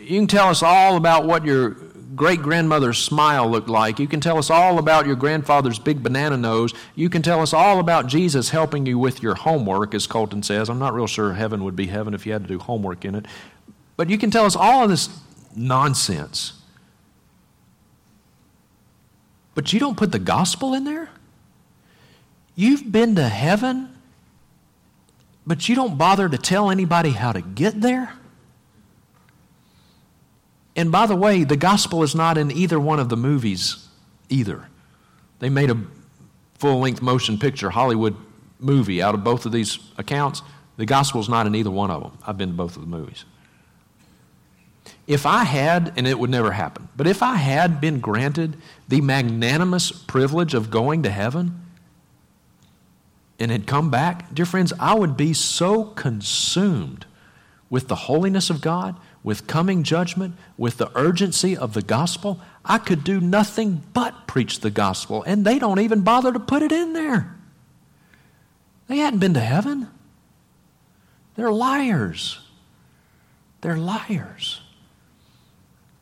you 0.00 0.18
can 0.18 0.26
tell 0.26 0.48
us 0.48 0.62
all 0.62 0.96
about 0.96 1.26
what 1.26 1.44
your 1.44 1.76
great 2.16 2.40
grandmother's 2.40 2.98
smile 2.98 3.48
looked 3.50 3.68
like. 3.68 3.98
You 3.98 4.08
can 4.08 4.20
tell 4.20 4.38
us 4.38 4.48
all 4.48 4.78
about 4.78 5.06
your 5.06 5.16
grandfather's 5.16 5.78
big 5.78 6.02
banana 6.02 6.38
nose. 6.38 6.72
You 6.94 7.10
can 7.10 7.20
tell 7.20 7.40
us 7.40 7.52
all 7.52 7.78
about 7.78 8.06
Jesus 8.06 8.50
helping 8.50 8.86
you 8.86 8.98
with 8.98 9.22
your 9.22 9.34
homework, 9.34 9.94
as 9.94 10.06
Colton 10.06 10.42
says. 10.42 10.70
I'm 10.70 10.78
not 10.78 10.94
real 10.94 11.06
sure 11.06 11.34
heaven 11.34 11.62
would 11.64 11.76
be 11.76 11.88
heaven 11.88 12.14
if 12.14 12.24
you 12.24 12.32
had 12.32 12.42
to 12.42 12.48
do 12.48 12.58
homework 12.58 13.04
in 13.04 13.14
it. 13.14 13.26
But 13.96 14.08
you 14.08 14.16
can 14.16 14.30
tell 14.30 14.46
us 14.46 14.56
all 14.56 14.84
of 14.84 14.90
this 14.90 15.10
nonsense. 15.54 16.53
But 19.54 19.72
you 19.72 19.80
don't 19.80 19.96
put 19.96 20.12
the 20.12 20.18
gospel 20.18 20.74
in 20.74 20.84
there? 20.84 21.10
You've 22.56 22.90
been 22.90 23.16
to 23.16 23.28
heaven, 23.28 23.88
but 25.46 25.68
you 25.68 25.74
don't 25.74 25.96
bother 25.96 26.28
to 26.28 26.38
tell 26.38 26.70
anybody 26.70 27.10
how 27.10 27.32
to 27.32 27.40
get 27.40 27.80
there? 27.80 28.12
And 30.76 30.90
by 30.90 31.06
the 31.06 31.16
way, 31.16 31.44
the 31.44 31.56
gospel 31.56 32.02
is 32.02 32.14
not 32.14 32.36
in 32.36 32.50
either 32.50 32.80
one 32.80 32.98
of 32.98 33.08
the 33.08 33.16
movies 33.16 33.88
either. 34.28 34.68
They 35.38 35.48
made 35.48 35.70
a 35.70 35.80
full 36.58 36.80
length 36.80 37.02
motion 37.02 37.38
picture 37.38 37.70
Hollywood 37.70 38.16
movie 38.58 39.02
out 39.02 39.14
of 39.14 39.22
both 39.22 39.46
of 39.46 39.52
these 39.52 39.78
accounts. 39.98 40.42
The 40.76 40.86
gospel 40.86 41.20
is 41.20 41.28
not 41.28 41.46
in 41.46 41.54
either 41.54 41.70
one 41.70 41.90
of 41.90 42.02
them. 42.02 42.18
I've 42.26 42.38
been 42.38 42.50
to 42.50 42.54
both 42.54 42.76
of 42.76 42.82
the 42.82 42.88
movies. 42.88 43.24
If 45.06 45.26
I 45.26 45.44
had, 45.44 45.92
and 45.96 46.06
it 46.06 46.18
would 46.18 46.30
never 46.30 46.52
happen, 46.52 46.88
but 46.96 47.06
if 47.06 47.22
I 47.22 47.36
had 47.36 47.80
been 47.80 48.00
granted 48.00 48.56
the 48.88 49.00
magnanimous 49.00 49.92
privilege 49.92 50.54
of 50.54 50.70
going 50.70 51.02
to 51.02 51.10
heaven 51.10 51.60
and 53.38 53.50
had 53.50 53.66
come 53.66 53.90
back, 53.90 54.32
dear 54.32 54.46
friends, 54.46 54.72
I 54.80 54.94
would 54.94 55.16
be 55.16 55.34
so 55.34 55.84
consumed 55.84 57.04
with 57.68 57.88
the 57.88 57.96
holiness 57.96 58.48
of 58.48 58.60
God, 58.60 58.96
with 59.22 59.46
coming 59.46 59.82
judgment, 59.82 60.36
with 60.56 60.78
the 60.78 60.90
urgency 60.94 61.56
of 61.56 61.74
the 61.74 61.82
gospel, 61.82 62.40
I 62.64 62.78
could 62.78 63.04
do 63.04 63.20
nothing 63.20 63.82
but 63.92 64.26
preach 64.26 64.60
the 64.60 64.70
gospel, 64.70 65.22
and 65.24 65.44
they 65.44 65.58
don't 65.58 65.80
even 65.80 66.02
bother 66.02 66.32
to 66.32 66.40
put 66.40 66.62
it 66.62 66.72
in 66.72 66.92
there. 66.92 67.34
They 68.86 68.98
hadn't 68.98 69.20
been 69.20 69.34
to 69.34 69.40
heaven. 69.40 69.88
They're 71.36 71.52
liars. 71.52 72.38
They're 73.60 73.76
liars. 73.76 74.60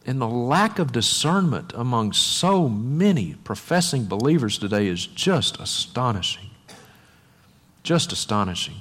And 0.04 0.20
the 0.20 0.28
lack 0.28 0.78
of 0.78 0.92
discernment 0.92 1.72
among 1.74 2.12
so 2.12 2.68
many 2.68 3.34
professing 3.44 4.06
believers 4.06 4.58
today 4.58 4.88
is 4.88 5.06
just 5.06 5.60
astonishing. 5.60 6.50
Just 7.82 8.12
astonishing. 8.12 8.76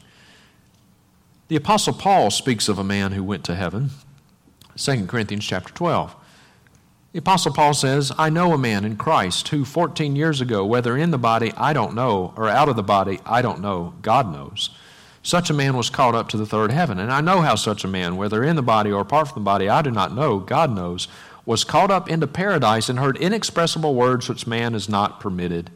The 1.47 1.55
Apostle 1.55 1.93
Paul 1.93 2.31
speaks 2.31 2.69
of 2.69 2.79
a 2.79 2.83
man 2.83 3.11
who 3.11 3.23
went 3.23 3.43
to 3.45 3.55
heaven, 3.55 3.91
2 4.77 5.05
Corinthians 5.05 5.45
chapter 5.45 5.73
12. 5.73 6.15
The 7.11 7.19
Apostle 7.19 7.53
Paul 7.53 7.73
says, 7.73 8.11
I 8.17 8.29
know 8.29 8.53
a 8.53 8.57
man 8.57 8.85
in 8.85 8.95
Christ 8.95 9.49
who 9.49 9.65
14 9.65 10.15
years 10.15 10.39
ago, 10.39 10.65
whether 10.65 10.95
in 10.95 11.11
the 11.11 11.17
body, 11.17 11.51
I 11.57 11.73
don't 11.73 11.93
know, 11.93 12.33
or 12.37 12.47
out 12.47 12.69
of 12.69 12.77
the 12.77 12.83
body, 12.83 13.19
I 13.25 13.41
don't 13.41 13.59
know, 13.59 13.93
God 14.01 14.31
knows 14.31 14.69
such 15.23 15.49
a 15.49 15.53
man 15.53 15.77
was 15.77 15.89
caught 15.89 16.15
up 16.15 16.29
to 16.29 16.37
the 16.37 16.45
third 16.45 16.71
heaven. 16.71 16.99
And 16.99 17.11
I 17.11 17.21
know 17.21 17.41
how 17.41 17.55
such 17.55 17.83
a 17.83 17.87
man, 17.87 18.17
whether 18.17 18.43
in 18.43 18.55
the 18.55 18.63
body 18.63 18.91
or 18.91 19.01
apart 19.01 19.27
from 19.29 19.43
the 19.43 19.45
body, 19.45 19.69
I 19.69 19.81
do 19.81 19.91
not 19.91 20.15
know, 20.15 20.39
God 20.39 20.73
knows, 20.73 21.07
was 21.45 21.63
caught 21.63 21.91
up 21.91 22.09
into 22.09 22.27
paradise 22.27 22.89
and 22.89 22.99
heard 22.99 23.17
inexpressible 23.17 23.95
words 23.95 24.27
which 24.27 24.47
man 24.47 24.73
is 24.75 24.89
not 24.89 25.19
permitted 25.19 25.69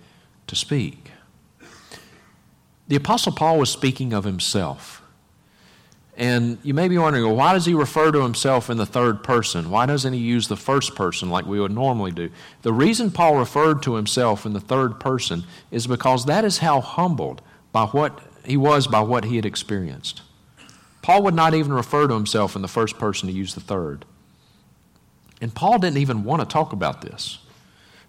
to 0.47 0.55
speak. 0.55 1.11
The 2.87 2.95
Apostle 2.95 3.31
Paul 3.31 3.59
was 3.59 3.69
speaking 3.69 4.13
of 4.13 4.23
himself. 4.23 5.01
And 6.17 6.59
you 6.63 6.73
may 6.73 6.87
be 6.87 6.97
wondering, 6.97 7.25
well, 7.25 7.35
why 7.35 7.53
does 7.53 7.65
he 7.65 7.73
refer 7.73 8.11
to 8.11 8.21
himself 8.21 8.69
in 8.69 8.77
the 8.77 8.85
third 8.85 9.21
person? 9.21 9.69
Why 9.69 9.85
doesn't 9.85 10.13
he 10.13 10.19
use 10.19 10.47
the 10.47 10.55
first 10.55 10.95
person 10.95 11.29
like 11.29 11.45
we 11.45 11.59
would 11.59 11.73
normally 11.73 12.11
do? 12.11 12.29
The 12.61 12.71
reason 12.71 13.11
Paul 13.11 13.37
referred 13.37 13.83
to 13.83 13.95
himself 13.95 14.45
in 14.45 14.53
the 14.53 14.61
third 14.61 14.99
person 14.99 15.43
is 15.71 15.87
because 15.87 16.25
that 16.25 16.45
is 16.45 16.59
how 16.59 16.79
humbled 16.79 17.41
by 17.73 17.87
what 17.87 18.21
he 18.47 18.57
was 18.57 18.87
by 18.87 19.01
what 19.01 19.25
he 19.25 19.35
had 19.35 19.45
experienced. 19.45 20.21
Paul 21.01 21.23
would 21.23 21.35
not 21.35 21.53
even 21.53 21.73
refer 21.73 22.07
to 22.07 22.13
himself 22.13 22.55
in 22.55 22.61
the 22.61 22.67
first 22.67 22.97
person 22.97 23.27
to 23.27 23.33
use 23.33 23.53
the 23.53 23.61
third. 23.61 24.05
And 25.39 25.53
Paul 25.53 25.79
didn't 25.79 25.97
even 25.97 26.23
want 26.23 26.41
to 26.41 26.51
talk 26.51 26.73
about 26.73 27.01
this. 27.01 27.39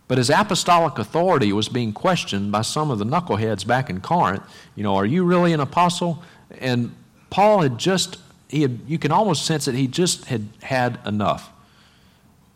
But 0.09 0.19
his 0.19 0.31
apostolic 0.31 0.99
authority 0.99 1.53
was 1.53 1.69
being 1.69 1.93
questioned 1.93 2.53
by 2.53 2.63
some 2.63 2.91
of 2.91 2.99
the 2.99 3.05
knuckleheads 3.05 3.67
back 3.67 3.91
in 3.91 4.01
Corinth. 4.01 4.43
You 4.77 4.85
know, 4.85 4.95
are 4.95 5.05
you 5.05 5.25
really 5.25 5.53
an 5.53 5.61
apostle? 5.61 6.23
And 6.59 6.95
Paul 7.29 7.63
had 7.63 7.77
just, 7.77 8.19
he 8.49 8.63
had, 8.63 8.81
you 8.87 8.99
can 8.99 9.11
almost 9.11 9.45
sense 9.45 9.65
that 9.65 9.75
he 9.75 9.89
just 9.89 10.27
had 10.27 10.49
had 10.63 11.01
enough. 11.05 11.51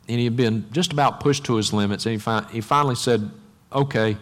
And 0.09 0.19
he 0.19 0.25
had 0.25 0.37
been 0.37 0.67
just 0.73 0.93
about 0.93 1.21
pushed 1.21 1.45
to 1.45 1.57
his 1.57 1.73
limits. 1.73 2.07
And 2.07 2.13
he, 2.13 2.19
fi- 2.19 2.47
he 2.53 2.61
finally 2.61 2.95
said, 2.95 3.31
okay, 3.73 4.17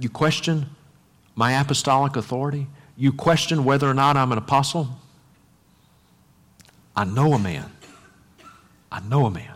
you 0.00 0.08
question 0.08 0.66
my 1.38 1.52
apostolic 1.52 2.16
authority? 2.16 2.66
You 2.96 3.12
question 3.12 3.64
whether 3.64 3.88
or 3.88 3.94
not 3.94 4.16
I'm 4.16 4.32
an 4.32 4.38
apostle? 4.38 4.88
I 6.96 7.04
know 7.04 7.32
a 7.32 7.38
man. 7.38 7.70
I 8.90 8.98
know 8.98 9.24
a 9.24 9.30
man. 9.30 9.54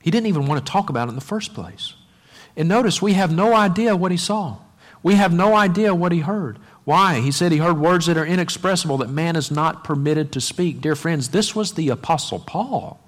He 0.00 0.12
didn't 0.12 0.28
even 0.28 0.46
want 0.46 0.64
to 0.64 0.72
talk 0.72 0.90
about 0.90 1.08
it 1.08 1.10
in 1.10 1.14
the 1.16 1.20
first 1.20 1.54
place. 1.54 1.94
And 2.56 2.68
notice, 2.68 3.02
we 3.02 3.14
have 3.14 3.32
no 3.32 3.52
idea 3.52 3.96
what 3.96 4.12
he 4.12 4.16
saw. 4.16 4.58
We 5.02 5.16
have 5.16 5.32
no 5.32 5.56
idea 5.56 5.92
what 5.92 6.12
he 6.12 6.20
heard. 6.20 6.60
Why? 6.84 7.18
He 7.18 7.32
said 7.32 7.50
he 7.50 7.58
heard 7.58 7.80
words 7.80 8.06
that 8.06 8.16
are 8.16 8.24
inexpressible 8.24 8.98
that 8.98 9.10
man 9.10 9.34
is 9.34 9.50
not 9.50 9.82
permitted 9.82 10.30
to 10.32 10.40
speak. 10.40 10.80
Dear 10.80 10.94
friends, 10.94 11.30
this 11.30 11.56
was 11.56 11.72
the 11.72 11.88
Apostle 11.88 12.38
Paul. 12.38 13.00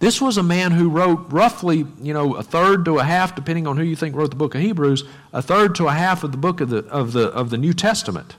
This 0.00 0.20
was 0.20 0.38
a 0.38 0.42
man 0.44 0.72
who 0.72 0.88
wrote 0.88 1.26
roughly, 1.32 1.84
you 2.00 2.14
know, 2.14 2.36
a 2.36 2.42
third 2.42 2.84
to 2.84 2.98
a 2.98 3.04
half, 3.04 3.34
depending 3.34 3.66
on 3.66 3.76
who 3.76 3.82
you 3.82 3.96
think 3.96 4.14
wrote 4.14 4.30
the 4.30 4.36
book 4.36 4.54
of 4.54 4.60
Hebrews, 4.60 5.04
a 5.32 5.42
third 5.42 5.74
to 5.76 5.88
a 5.88 5.92
half 5.92 6.22
of 6.22 6.30
the 6.30 6.38
book 6.38 6.60
of 6.60 6.70
the, 6.70 6.86
of 6.86 7.12
the, 7.12 7.28
of 7.28 7.50
the 7.50 7.58
New 7.58 7.72
Testament. 7.72 8.36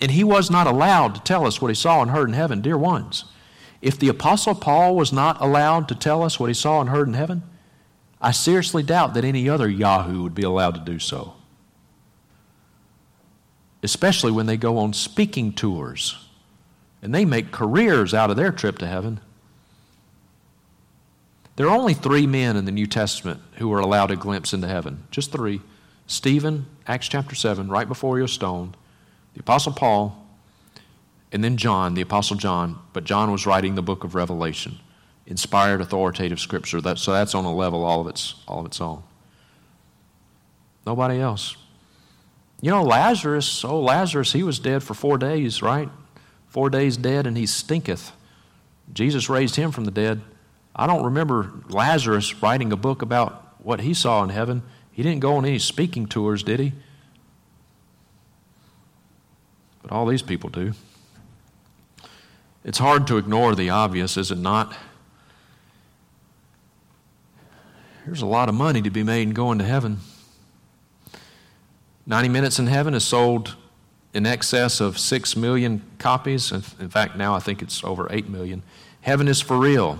And 0.00 0.10
he 0.10 0.24
was 0.24 0.50
not 0.50 0.66
allowed 0.66 1.14
to 1.14 1.20
tell 1.22 1.46
us 1.46 1.62
what 1.62 1.68
he 1.68 1.74
saw 1.74 2.02
and 2.02 2.10
heard 2.10 2.28
in 2.28 2.34
heaven, 2.34 2.60
dear 2.60 2.76
ones. 2.76 3.24
If 3.80 3.98
the 3.98 4.08
Apostle 4.08 4.56
Paul 4.56 4.96
was 4.96 5.12
not 5.12 5.40
allowed 5.40 5.88
to 5.88 5.94
tell 5.94 6.22
us 6.22 6.40
what 6.40 6.48
he 6.48 6.54
saw 6.54 6.80
and 6.80 6.90
heard 6.90 7.06
in 7.06 7.14
heaven, 7.14 7.44
I 8.20 8.32
seriously 8.32 8.82
doubt 8.82 9.14
that 9.14 9.24
any 9.24 9.48
other 9.48 9.68
Yahoo 9.68 10.22
would 10.24 10.34
be 10.34 10.42
allowed 10.42 10.74
to 10.74 10.80
do 10.80 10.98
so. 10.98 11.34
Especially 13.82 14.32
when 14.32 14.46
they 14.46 14.56
go 14.56 14.78
on 14.78 14.92
speaking 14.92 15.52
tours 15.52 16.23
and 17.04 17.14
they 17.14 17.26
make 17.26 17.52
careers 17.52 18.14
out 18.14 18.30
of 18.30 18.36
their 18.36 18.50
trip 18.50 18.78
to 18.78 18.86
heaven. 18.86 19.20
There 21.56 21.66
are 21.66 21.76
only 21.76 21.92
three 21.92 22.26
men 22.26 22.56
in 22.56 22.64
the 22.64 22.72
New 22.72 22.86
Testament 22.86 23.42
who 23.56 23.68
were 23.68 23.78
allowed 23.78 24.10
a 24.10 24.16
glimpse 24.16 24.54
into 24.54 24.66
heaven. 24.66 25.04
Just 25.10 25.30
three. 25.30 25.60
Stephen, 26.06 26.64
Acts 26.86 27.06
chapter 27.06 27.34
7, 27.34 27.68
right 27.68 27.86
before 27.86 28.16
he 28.16 28.22
was 28.22 28.32
stoned, 28.32 28.76
the 29.34 29.40
Apostle 29.40 29.72
Paul, 29.72 30.26
and 31.30 31.44
then 31.44 31.58
John, 31.58 31.92
the 31.92 32.00
Apostle 32.00 32.36
John. 32.36 32.78
But 32.94 33.04
John 33.04 33.30
was 33.30 33.46
writing 33.46 33.74
the 33.74 33.82
book 33.82 34.02
of 34.02 34.14
Revelation, 34.14 34.78
inspired, 35.26 35.82
authoritative 35.82 36.40
scripture. 36.40 36.80
That, 36.80 36.98
so 36.98 37.12
that's 37.12 37.34
on 37.34 37.44
a 37.44 37.54
level 37.54 37.84
all 37.84 38.00
of 38.00 38.06
its, 38.06 38.34
all 38.48 38.60
of 38.60 38.66
its 38.66 38.80
own. 38.80 39.02
Nobody 40.86 41.20
else. 41.20 41.56
You 42.62 42.70
know, 42.70 42.82
Lazarus, 42.82 43.62
oh, 43.62 43.80
Lazarus, 43.80 44.32
he 44.32 44.42
was 44.42 44.58
dead 44.58 44.82
for 44.82 44.94
four 44.94 45.18
days, 45.18 45.60
right? 45.60 45.90
four 46.54 46.70
days 46.70 46.96
dead, 46.96 47.26
and 47.26 47.36
he 47.36 47.46
stinketh. 47.46 48.12
Jesus 48.92 49.28
raised 49.28 49.56
him 49.56 49.72
from 49.72 49.86
the 49.86 49.90
dead. 49.90 50.20
I 50.76 50.86
don't 50.86 51.02
remember 51.02 51.50
Lazarus 51.68 52.40
writing 52.40 52.70
a 52.70 52.76
book 52.76 53.02
about 53.02 53.56
what 53.58 53.80
he 53.80 53.92
saw 53.92 54.22
in 54.22 54.30
heaven. 54.30 54.62
He 54.92 55.02
didn't 55.02 55.18
go 55.18 55.34
on 55.34 55.44
any 55.44 55.58
speaking 55.58 56.06
tours, 56.06 56.44
did 56.44 56.60
he? 56.60 56.72
But 59.82 59.90
all 59.90 60.06
these 60.06 60.22
people 60.22 60.48
do. 60.48 60.74
It's 62.62 62.78
hard 62.78 63.08
to 63.08 63.16
ignore 63.18 63.56
the 63.56 63.70
obvious, 63.70 64.16
is 64.16 64.30
it 64.30 64.38
not? 64.38 64.76
There's 68.06 68.22
a 68.22 68.26
lot 68.26 68.48
of 68.48 68.54
money 68.54 68.80
to 68.80 68.90
be 68.90 69.02
made 69.02 69.22
in 69.22 69.34
going 69.34 69.58
to 69.58 69.64
heaven. 69.64 69.98
90 72.06 72.28
Minutes 72.28 72.60
in 72.60 72.68
Heaven 72.68 72.92
has 72.92 73.02
sold 73.02 73.56
in 74.14 74.24
excess 74.24 74.80
of 74.80 74.98
6 74.98 75.36
million 75.36 75.82
copies. 75.98 76.52
In 76.52 76.88
fact, 76.88 77.16
now 77.16 77.34
I 77.34 77.40
think 77.40 77.60
it's 77.60 77.82
over 77.84 78.06
8 78.10 78.28
million. 78.28 78.62
Heaven 79.02 79.28
is 79.28 79.40
for 79.40 79.58
Real, 79.58 79.98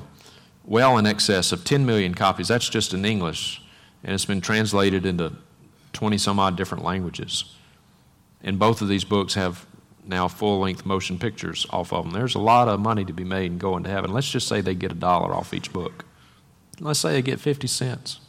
well 0.65 0.97
in 0.97 1.05
excess 1.05 1.53
of 1.53 1.65
10 1.65 1.85
million 1.85 2.15
copies. 2.15 2.49
That's 2.49 2.69
just 2.69 2.95
in 2.95 3.05
English, 3.05 3.61
and 4.03 4.15
it's 4.15 4.25
been 4.25 4.41
translated 4.41 5.05
into 5.05 5.33
20 5.93 6.17
some 6.17 6.39
odd 6.39 6.57
different 6.57 6.85
languages. 6.85 7.45
And 8.43 8.59
both 8.59 8.81
of 8.81 8.89
these 8.89 9.05
books 9.05 9.35
have 9.35 9.67
now 10.07 10.29
full 10.29 10.61
length 10.61 10.87
motion 10.87 11.19
pictures 11.19 11.67
off 11.71 11.93
of 11.93 12.05
them. 12.05 12.13
There's 12.13 12.35
a 12.35 12.41
lot 12.41 12.69
of 12.69 12.79
money 12.79 13.05
to 13.05 13.13
be 13.13 13.25
made 13.25 13.53
in 13.53 13.59
going 13.59 13.85
to 13.85 13.91
heaven. 13.91 14.13
Let's 14.13 14.31
just 14.31 14.47
say 14.47 14.61
they 14.61 14.75
get 14.75 14.93
a 14.93 14.95
dollar 14.95 15.35
off 15.35 15.53
each 15.53 15.73
book. 15.73 16.05
Let's 16.79 17.01
say 17.01 17.13
they 17.13 17.23
get 17.23 17.41
50 17.41 17.67
cents. 17.67 18.21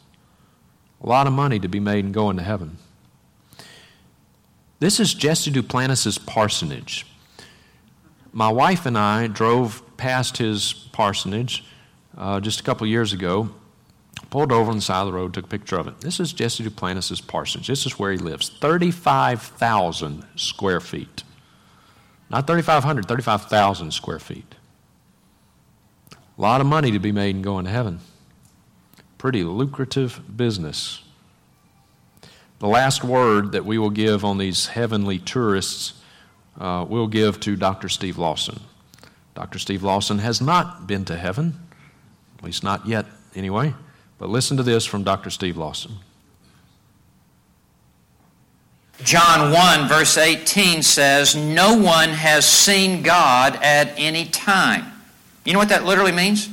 A 1.02 1.06
lot 1.06 1.26
of 1.26 1.32
money 1.32 1.58
to 1.58 1.68
be 1.68 1.80
made 1.80 2.04
in 2.04 2.12
going 2.12 2.38
to 2.38 2.42
heaven. 2.42 2.78
This 4.78 5.00
is 5.00 5.14
Jesse 5.14 5.50
Duplantis' 5.50 6.24
parsonage. 6.26 7.06
My 8.30 8.50
wife 8.50 8.84
and 8.84 8.98
I 8.98 9.26
drove 9.26 9.82
past 9.96 10.36
his 10.36 10.74
parsonage 10.92 11.64
uh, 12.14 12.40
just 12.40 12.60
a 12.60 12.62
couple 12.62 12.86
years 12.86 13.14
ago, 13.14 13.48
pulled 14.28 14.52
over 14.52 14.70
on 14.70 14.76
the 14.76 14.82
side 14.82 15.00
of 15.00 15.06
the 15.06 15.14
road, 15.14 15.32
took 15.32 15.46
a 15.46 15.48
picture 15.48 15.78
of 15.78 15.86
it. 15.86 16.02
This 16.02 16.20
is 16.20 16.34
Jesse 16.34 16.62
Duplantis' 16.62 17.26
parsonage. 17.26 17.68
This 17.68 17.86
is 17.86 17.98
where 17.98 18.12
he 18.12 18.18
lives 18.18 18.50
35,000 18.50 20.26
square 20.36 20.80
feet. 20.80 21.24
Not 22.28 22.46
3,500, 22.46 23.08
35,000 23.08 23.92
square 23.92 24.18
feet. 24.18 24.56
A 26.12 26.40
lot 26.42 26.60
of 26.60 26.66
money 26.66 26.90
to 26.90 26.98
be 26.98 27.12
made 27.12 27.34
in 27.34 27.40
going 27.40 27.64
to 27.64 27.70
heaven. 27.70 28.00
Pretty 29.16 29.42
lucrative 29.42 30.36
business. 30.36 31.02
The 32.58 32.68
last 32.68 33.04
word 33.04 33.52
that 33.52 33.64
we 33.64 33.78
will 33.78 33.90
give 33.90 34.24
on 34.24 34.38
these 34.38 34.68
heavenly 34.68 35.18
tourists, 35.18 35.94
uh, 36.58 36.86
we'll 36.88 37.06
give 37.06 37.38
to 37.40 37.54
Dr. 37.54 37.88
Steve 37.88 38.16
Lawson. 38.16 38.60
Dr. 39.34 39.58
Steve 39.58 39.82
Lawson 39.82 40.18
has 40.20 40.40
not 40.40 40.86
been 40.86 41.04
to 41.04 41.16
heaven, 41.16 41.60
at 42.38 42.44
least 42.44 42.64
not 42.64 42.86
yet, 42.86 43.04
anyway. 43.34 43.74
But 44.18 44.30
listen 44.30 44.56
to 44.56 44.62
this 44.62 44.86
from 44.86 45.04
Dr. 45.04 45.28
Steve 45.28 45.58
Lawson. 45.58 45.96
John 49.04 49.52
1, 49.52 49.88
verse 49.88 50.16
18 50.16 50.82
says, 50.82 51.36
No 51.36 51.74
one 51.74 52.08
has 52.08 52.46
seen 52.46 53.02
God 53.02 53.56
at 53.56 53.92
any 53.98 54.24
time. 54.24 54.86
You 55.44 55.52
know 55.52 55.58
what 55.58 55.68
that 55.68 55.84
literally 55.84 56.12
means? 56.12 56.48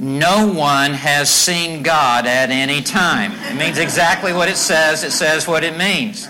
No 0.00 0.46
one 0.46 0.92
has 0.92 1.28
seen 1.28 1.82
God 1.82 2.24
at 2.26 2.50
any 2.50 2.82
time. 2.82 3.32
It 3.32 3.56
means 3.56 3.78
exactly 3.78 4.32
what 4.32 4.48
it 4.48 4.56
says. 4.56 5.02
It 5.02 5.10
says 5.10 5.48
what 5.48 5.64
it 5.64 5.76
means. 5.76 6.28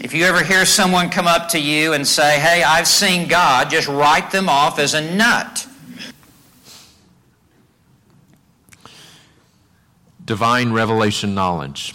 If 0.00 0.12
you 0.12 0.24
ever 0.24 0.42
hear 0.42 0.66
someone 0.66 1.08
come 1.08 1.28
up 1.28 1.50
to 1.50 1.60
you 1.60 1.92
and 1.92 2.04
say, 2.04 2.40
Hey, 2.40 2.64
I've 2.64 2.88
seen 2.88 3.28
God, 3.28 3.70
just 3.70 3.86
write 3.86 4.32
them 4.32 4.48
off 4.48 4.80
as 4.80 4.94
a 4.94 5.14
nut. 5.14 5.68
Divine 10.24 10.72
revelation 10.72 11.34
knowledge. 11.34 11.94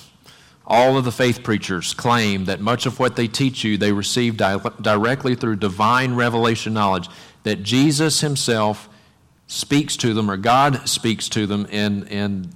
All 0.65 0.97
of 0.97 1.03
the 1.03 1.11
faith 1.11 1.43
preachers 1.43 1.93
claim 1.93 2.45
that 2.45 2.61
much 2.61 2.85
of 2.85 2.97
what 2.97 3.17
they 3.17 3.27
teach 3.27 3.63
you 3.65 3.77
they 3.77 3.91
receive 3.91 4.37
di- 4.37 4.59
directly 4.81 5.35
through 5.35 5.57
divine 5.57 6.15
revelation 6.15 6.73
knowledge, 6.73 7.09
that 7.43 7.63
Jesus 7.63 8.21
Himself 8.21 8.87
speaks 9.47 9.97
to 9.97 10.13
them 10.13 10.29
or 10.29 10.37
God 10.37 10.87
speaks 10.87 11.27
to 11.29 11.47
them, 11.47 11.67
and, 11.71 12.07
and 12.11 12.53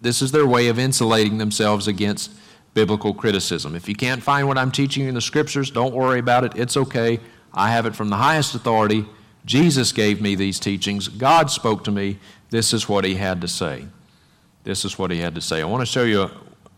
this 0.00 0.22
is 0.22 0.32
their 0.32 0.46
way 0.46 0.68
of 0.68 0.78
insulating 0.78 1.38
themselves 1.38 1.86
against 1.86 2.32
biblical 2.74 3.12
criticism. 3.14 3.76
If 3.76 3.88
you 3.88 3.94
can't 3.94 4.22
find 4.22 4.48
what 4.48 4.58
I'm 4.58 4.72
teaching 4.72 5.04
you 5.04 5.08
in 5.10 5.14
the 5.14 5.20
scriptures, 5.20 5.70
don't 5.70 5.94
worry 5.94 6.18
about 6.18 6.44
it. 6.44 6.52
It's 6.56 6.76
okay. 6.76 7.20
I 7.52 7.70
have 7.70 7.86
it 7.86 7.94
from 7.94 8.08
the 8.08 8.16
highest 8.16 8.54
authority. 8.54 9.04
Jesus 9.44 9.92
gave 9.92 10.20
me 10.20 10.34
these 10.34 10.58
teachings. 10.58 11.08
God 11.08 11.50
spoke 11.50 11.84
to 11.84 11.90
me. 11.90 12.18
This 12.50 12.72
is 12.72 12.88
what 12.88 13.04
He 13.04 13.16
had 13.16 13.40
to 13.42 13.48
say. 13.48 13.86
This 14.64 14.84
is 14.84 14.98
what 14.98 15.10
He 15.10 15.18
had 15.18 15.34
to 15.34 15.40
say. 15.40 15.60
I 15.60 15.64
want 15.64 15.82
to 15.82 15.86
show 15.86 16.04
you 16.04 16.30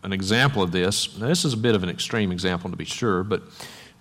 an 0.03 0.13
example 0.13 0.63
of 0.63 0.73
this. 0.73 1.17
Now, 1.19 1.29
this 1.29 1.45
is 1.45 1.53
a 1.53 1.57
bit 1.57 1.75
of 1.75 1.83
an 1.83 1.89
extreme 1.89 2.33
example 2.33 2.71
to 2.71 2.77
be 2.77 2.85
sure, 2.85 3.23
but 3.23 3.43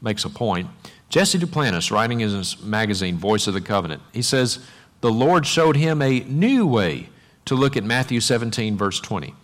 makes 0.02 0.26
a 0.26 0.30
point. 0.30 0.68
Jesse 1.10 1.38
Duplantis, 1.38 1.92
writing 1.92 2.22
in 2.22 2.30
his 2.30 2.62
magazine, 2.62 3.18
Voice 3.18 3.48
of 3.48 3.54
the 3.54 3.62
Covenant, 3.62 4.02
he 4.12 4.22
says, 4.22 4.60
The 5.04 5.12
Lord 5.12 5.46
showed 5.46 5.76
him 5.76 6.02
a 6.02 6.22
new 6.22 6.66
way 6.66 7.10
to 7.44 7.56
look 7.56 7.76
at 7.76 7.84
Matthew 7.84 8.22
17, 8.22 8.78
verse 8.78 9.02
20. 9.02 9.36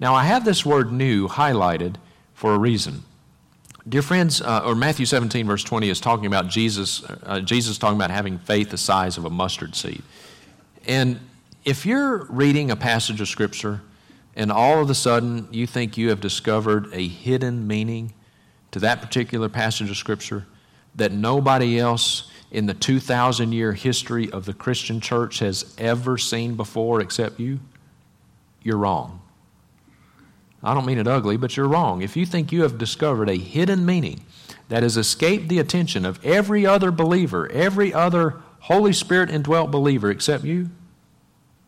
Now, 0.00 0.14
I 0.14 0.24
have 0.24 0.46
this 0.46 0.64
word 0.64 0.90
new 0.90 1.28
highlighted 1.28 1.96
for 2.32 2.54
a 2.54 2.58
reason. 2.58 3.02
Dear 3.86 4.00
friends, 4.00 4.40
uh, 4.40 4.62
or 4.64 4.74
Matthew 4.74 5.04
17, 5.04 5.46
verse 5.46 5.62
20 5.64 5.90
is 5.90 6.00
talking 6.00 6.24
about 6.24 6.48
Jesus, 6.48 7.04
uh, 7.24 7.40
Jesus 7.40 7.76
talking 7.76 7.96
about 7.98 8.10
having 8.10 8.38
faith 8.38 8.70
the 8.70 8.78
size 8.78 9.18
of 9.18 9.26
a 9.26 9.30
mustard 9.30 9.76
seed. 9.76 10.02
And 10.86 11.20
if 11.66 11.84
you're 11.84 12.24
reading 12.30 12.70
a 12.70 12.76
passage 12.76 13.20
of 13.20 13.28
Scripture 13.28 13.82
and 14.34 14.50
all 14.50 14.80
of 14.80 14.88
a 14.88 14.94
sudden 14.94 15.46
you 15.50 15.66
think 15.66 15.98
you 15.98 16.08
have 16.08 16.22
discovered 16.22 16.88
a 16.94 17.06
hidden 17.06 17.66
meaning 17.66 18.14
to 18.70 18.78
that 18.78 19.02
particular 19.02 19.50
passage 19.50 19.90
of 19.90 19.98
Scripture 19.98 20.46
that 20.94 21.12
nobody 21.12 21.78
else 21.78 22.31
in 22.52 22.66
the 22.66 22.74
2,000 22.74 23.50
year 23.52 23.72
history 23.72 24.30
of 24.30 24.44
the 24.44 24.52
Christian 24.52 25.00
church 25.00 25.40
has 25.40 25.74
ever 25.78 26.18
seen 26.18 26.54
before 26.54 27.00
except 27.00 27.40
you, 27.40 27.58
you're 28.62 28.76
wrong. 28.76 29.20
I 30.62 30.74
don't 30.74 30.86
mean 30.86 30.98
it 30.98 31.08
ugly, 31.08 31.36
but 31.36 31.56
you're 31.56 31.66
wrong. 31.66 32.02
If 32.02 32.16
you 32.16 32.24
think 32.24 32.52
you 32.52 32.62
have 32.62 32.78
discovered 32.78 33.28
a 33.28 33.36
hidden 33.36 33.84
meaning 33.84 34.24
that 34.68 34.82
has 34.82 34.96
escaped 34.96 35.48
the 35.48 35.58
attention 35.58 36.04
of 36.04 36.24
every 36.24 36.64
other 36.64 36.92
believer, 36.92 37.50
every 37.50 37.92
other 37.92 38.36
Holy 38.60 38.92
Spirit 38.92 39.30
indwelt 39.30 39.70
believer 39.70 40.10
except 40.10 40.44
you, 40.44 40.68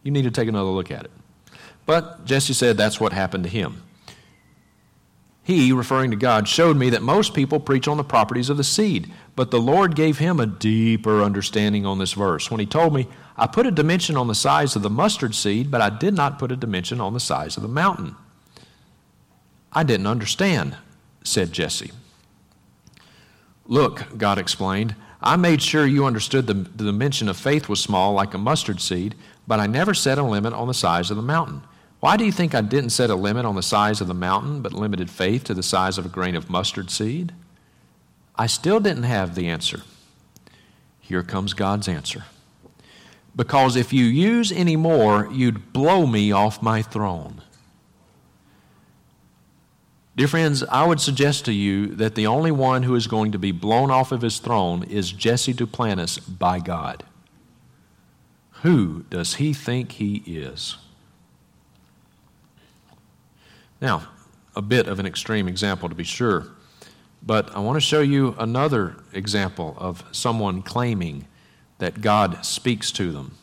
you 0.02 0.12
need 0.12 0.22
to 0.22 0.30
take 0.30 0.48
another 0.48 0.70
look 0.70 0.92
at 0.92 1.06
it. 1.06 1.10
But 1.86 2.26
Jesse 2.26 2.52
said 2.52 2.76
that's 2.76 3.00
what 3.00 3.12
happened 3.12 3.44
to 3.44 3.50
him. 3.50 3.82
He, 5.44 5.72
referring 5.72 6.10
to 6.10 6.16
God, 6.16 6.48
showed 6.48 6.78
me 6.78 6.88
that 6.90 7.02
most 7.02 7.34
people 7.34 7.60
preach 7.60 7.86
on 7.86 7.98
the 7.98 8.02
properties 8.02 8.48
of 8.48 8.56
the 8.56 8.64
seed, 8.64 9.12
but 9.36 9.50
the 9.50 9.60
Lord 9.60 9.94
gave 9.94 10.16
him 10.16 10.40
a 10.40 10.46
deeper 10.46 11.22
understanding 11.22 11.84
on 11.84 11.98
this 11.98 12.14
verse 12.14 12.50
when 12.50 12.60
he 12.60 12.66
told 12.66 12.94
me, 12.94 13.06
I 13.36 13.46
put 13.46 13.66
a 13.66 13.70
dimension 13.70 14.16
on 14.16 14.26
the 14.26 14.34
size 14.34 14.74
of 14.74 14.80
the 14.80 14.88
mustard 14.88 15.34
seed, 15.34 15.70
but 15.70 15.82
I 15.82 15.90
did 15.90 16.14
not 16.14 16.38
put 16.38 16.50
a 16.50 16.56
dimension 16.56 16.98
on 16.98 17.12
the 17.12 17.20
size 17.20 17.58
of 17.58 17.62
the 17.62 17.68
mountain. 17.68 18.16
I 19.70 19.82
didn't 19.82 20.06
understand, 20.06 20.78
said 21.24 21.52
Jesse. 21.52 21.92
Look, 23.66 24.16
God 24.16 24.38
explained, 24.38 24.94
I 25.20 25.36
made 25.36 25.60
sure 25.60 25.86
you 25.86 26.06
understood 26.06 26.46
the, 26.46 26.54
the 26.54 26.84
dimension 26.84 27.28
of 27.28 27.36
faith 27.36 27.68
was 27.68 27.80
small, 27.80 28.14
like 28.14 28.32
a 28.32 28.38
mustard 28.38 28.80
seed, 28.80 29.14
but 29.46 29.60
I 29.60 29.66
never 29.66 29.92
set 29.92 30.16
a 30.16 30.22
limit 30.22 30.54
on 30.54 30.68
the 30.68 30.74
size 30.74 31.10
of 31.10 31.16
the 31.18 31.22
mountain. 31.22 31.62
Why 32.04 32.18
do 32.18 32.26
you 32.26 32.32
think 32.32 32.54
I 32.54 32.60
didn't 32.60 32.90
set 32.90 33.08
a 33.08 33.14
limit 33.14 33.46
on 33.46 33.54
the 33.54 33.62
size 33.62 34.02
of 34.02 34.08
the 34.08 34.12
mountain, 34.12 34.60
but 34.60 34.74
limited 34.74 35.08
faith 35.08 35.42
to 35.44 35.54
the 35.54 35.62
size 35.62 35.96
of 35.96 36.04
a 36.04 36.10
grain 36.10 36.36
of 36.36 36.50
mustard 36.50 36.90
seed? 36.90 37.32
I 38.36 38.46
still 38.46 38.78
didn't 38.78 39.04
have 39.04 39.34
the 39.34 39.48
answer. 39.48 39.80
Here 41.00 41.22
comes 41.22 41.54
God's 41.54 41.88
answer. 41.88 42.24
Because 43.34 43.74
if 43.74 43.90
you 43.90 44.04
use 44.04 44.52
any 44.52 44.76
more, 44.76 45.30
you'd 45.32 45.72
blow 45.72 46.06
me 46.06 46.30
off 46.30 46.60
my 46.60 46.82
throne. 46.82 47.40
Dear 50.14 50.28
friends, 50.28 50.62
I 50.64 50.86
would 50.86 51.00
suggest 51.00 51.46
to 51.46 51.54
you 51.54 51.86
that 51.94 52.16
the 52.16 52.26
only 52.26 52.52
one 52.52 52.82
who 52.82 52.96
is 52.96 53.06
going 53.06 53.32
to 53.32 53.38
be 53.38 53.50
blown 53.50 53.90
off 53.90 54.12
of 54.12 54.20
his 54.20 54.40
throne 54.40 54.82
is 54.82 55.10
Jesse 55.10 55.54
Duplantis 55.54 56.18
by 56.38 56.58
God. 56.58 57.04
Who 58.60 59.04
does 59.08 59.36
he 59.36 59.54
think 59.54 59.92
he 59.92 60.16
is? 60.26 60.76
Now, 63.84 64.08
a 64.56 64.62
bit 64.62 64.88
of 64.88 64.98
an 64.98 65.04
extreme 65.04 65.46
example 65.46 65.90
to 65.90 65.94
be 65.94 66.04
sure, 66.04 66.46
but 67.22 67.54
I 67.54 67.58
want 67.58 67.76
to 67.76 67.82
show 67.82 68.00
you 68.00 68.34
another 68.38 68.96
example 69.12 69.76
of 69.76 70.02
someone 70.10 70.62
claiming 70.62 71.26
that 71.80 72.00
God 72.00 72.46
speaks 72.46 72.90
to 72.92 73.12
them. 73.12 73.36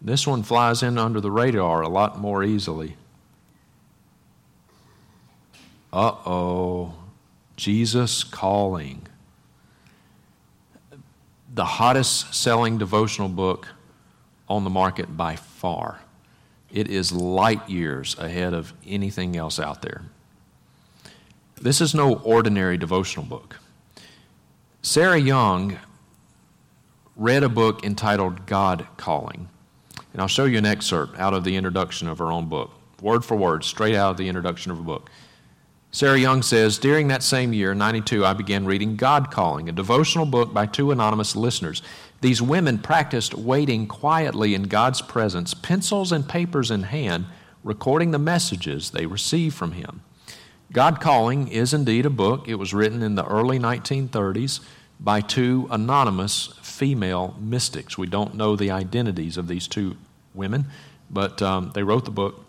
This 0.00 0.28
one 0.28 0.44
flies 0.44 0.84
in 0.84 0.96
under 0.96 1.20
the 1.20 1.32
radar 1.32 1.82
a 1.82 1.88
lot 1.88 2.20
more 2.20 2.44
easily. 2.44 2.94
Uh 5.92 6.14
oh, 6.24 6.94
Jesus 7.56 8.22
calling. 8.22 9.08
The 11.52 11.64
hottest 11.64 12.32
selling 12.32 12.78
devotional 12.78 13.28
book 13.28 13.66
on 14.48 14.62
the 14.62 14.70
market 14.70 15.16
by 15.16 15.34
far. 15.34 16.03
It 16.74 16.88
is 16.88 17.12
light 17.12 17.70
years 17.70 18.18
ahead 18.18 18.52
of 18.52 18.74
anything 18.84 19.36
else 19.36 19.60
out 19.60 19.80
there. 19.80 20.02
This 21.54 21.80
is 21.80 21.94
no 21.94 22.16
ordinary 22.16 22.76
devotional 22.76 23.24
book. 23.24 23.60
Sarah 24.82 25.20
Young 25.20 25.78
read 27.14 27.44
a 27.44 27.48
book 27.48 27.84
entitled 27.84 28.46
God 28.46 28.88
Calling. 28.96 29.48
And 30.12 30.20
I'll 30.20 30.26
show 30.26 30.46
you 30.46 30.58
an 30.58 30.66
excerpt 30.66 31.16
out 31.16 31.32
of 31.32 31.44
the 31.44 31.54
introduction 31.54 32.08
of 32.08 32.18
her 32.18 32.32
own 32.32 32.48
book, 32.48 32.72
word 33.00 33.24
for 33.24 33.36
word, 33.36 33.62
straight 33.62 33.94
out 33.94 34.10
of 34.10 34.16
the 34.16 34.28
introduction 34.28 34.72
of 34.72 34.78
her 34.78 34.82
book. 34.82 35.10
Sarah 35.92 36.18
Young 36.18 36.42
says, 36.42 36.76
During 36.76 37.06
that 37.06 37.22
same 37.22 37.52
year, 37.52 37.72
92, 37.72 38.26
I 38.26 38.32
began 38.32 38.64
reading 38.64 38.96
God 38.96 39.30
Calling, 39.30 39.68
a 39.68 39.72
devotional 39.72 40.26
book 40.26 40.52
by 40.52 40.66
two 40.66 40.90
anonymous 40.90 41.36
listeners. 41.36 41.82
These 42.24 42.40
women 42.40 42.78
practiced 42.78 43.34
waiting 43.34 43.86
quietly 43.86 44.54
in 44.54 44.62
God's 44.62 45.02
presence, 45.02 45.52
pencils 45.52 46.10
and 46.10 46.26
papers 46.26 46.70
in 46.70 46.84
hand, 46.84 47.26
recording 47.62 48.12
the 48.12 48.18
messages 48.18 48.88
they 48.92 49.04
received 49.04 49.54
from 49.54 49.72
Him. 49.72 50.00
God 50.72 51.02
Calling 51.02 51.48
is 51.48 51.74
indeed 51.74 52.06
a 52.06 52.10
book. 52.10 52.48
It 52.48 52.54
was 52.54 52.72
written 52.72 53.02
in 53.02 53.14
the 53.14 53.26
early 53.26 53.58
1930s 53.58 54.60
by 54.98 55.20
two 55.20 55.68
anonymous 55.70 56.54
female 56.62 57.36
mystics. 57.38 57.98
We 57.98 58.06
don't 58.06 58.36
know 58.36 58.56
the 58.56 58.70
identities 58.70 59.36
of 59.36 59.46
these 59.46 59.68
two 59.68 59.98
women, 60.32 60.68
but 61.10 61.42
um, 61.42 61.72
they 61.74 61.82
wrote 61.82 62.06
the 62.06 62.10
book 62.10 62.42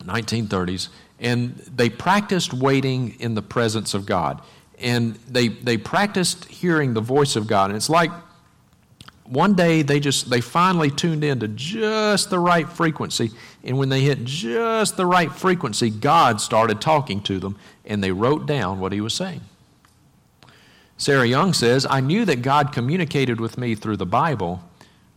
1930s, 0.00 0.88
and 1.20 1.54
they 1.72 1.88
practiced 1.88 2.52
waiting 2.52 3.14
in 3.20 3.36
the 3.36 3.42
presence 3.42 3.94
of 3.94 4.06
God. 4.06 4.42
And 4.76 5.14
they, 5.28 5.46
they 5.46 5.76
practiced 5.76 6.46
hearing 6.46 6.94
the 6.94 7.00
voice 7.00 7.36
of 7.36 7.46
God. 7.46 7.70
And 7.70 7.76
it's 7.76 7.88
like 7.88 8.10
one 9.28 9.54
day 9.54 9.82
they 9.82 10.00
just 10.00 10.30
they 10.30 10.40
finally 10.40 10.90
tuned 10.90 11.22
in 11.22 11.40
to 11.40 11.48
just 11.48 12.30
the 12.30 12.38
right 12.38 12.68
frequency 12.68 13.30
and 13.62 13.76
when 13.76 13.90
they 13.90 14.00
hit 14.00 14.24
just 14.24 14.96
the 14.96 15.04
right 15.04 15.30
frequency 15.30 15.90
god 15.90 16.40
started 16.40 16.80
talking 16.80 17.20
to 17.20 17.38
them 17.38 17.56
and 17.84 18.02
they 18.02 18.10
wrote 18.10 18.46
down 18.46 18.80
what 18.80 18.92
he 18.92 19.00
was 19.00 19.14
saying. 19.14 19.40
Sarah 20.96 21.26
young 21.26 21.52
says 21.52 21.86
i 21.88 22.00
knew 22.00 22.24
that 22.24 22.42
god 22.42 22.72
communicated 22.72 23.40
with 23.40 23.58
me 23.58 23.74
through 23.74 23.98
the 23.98 24.06
bible 24.06 24.62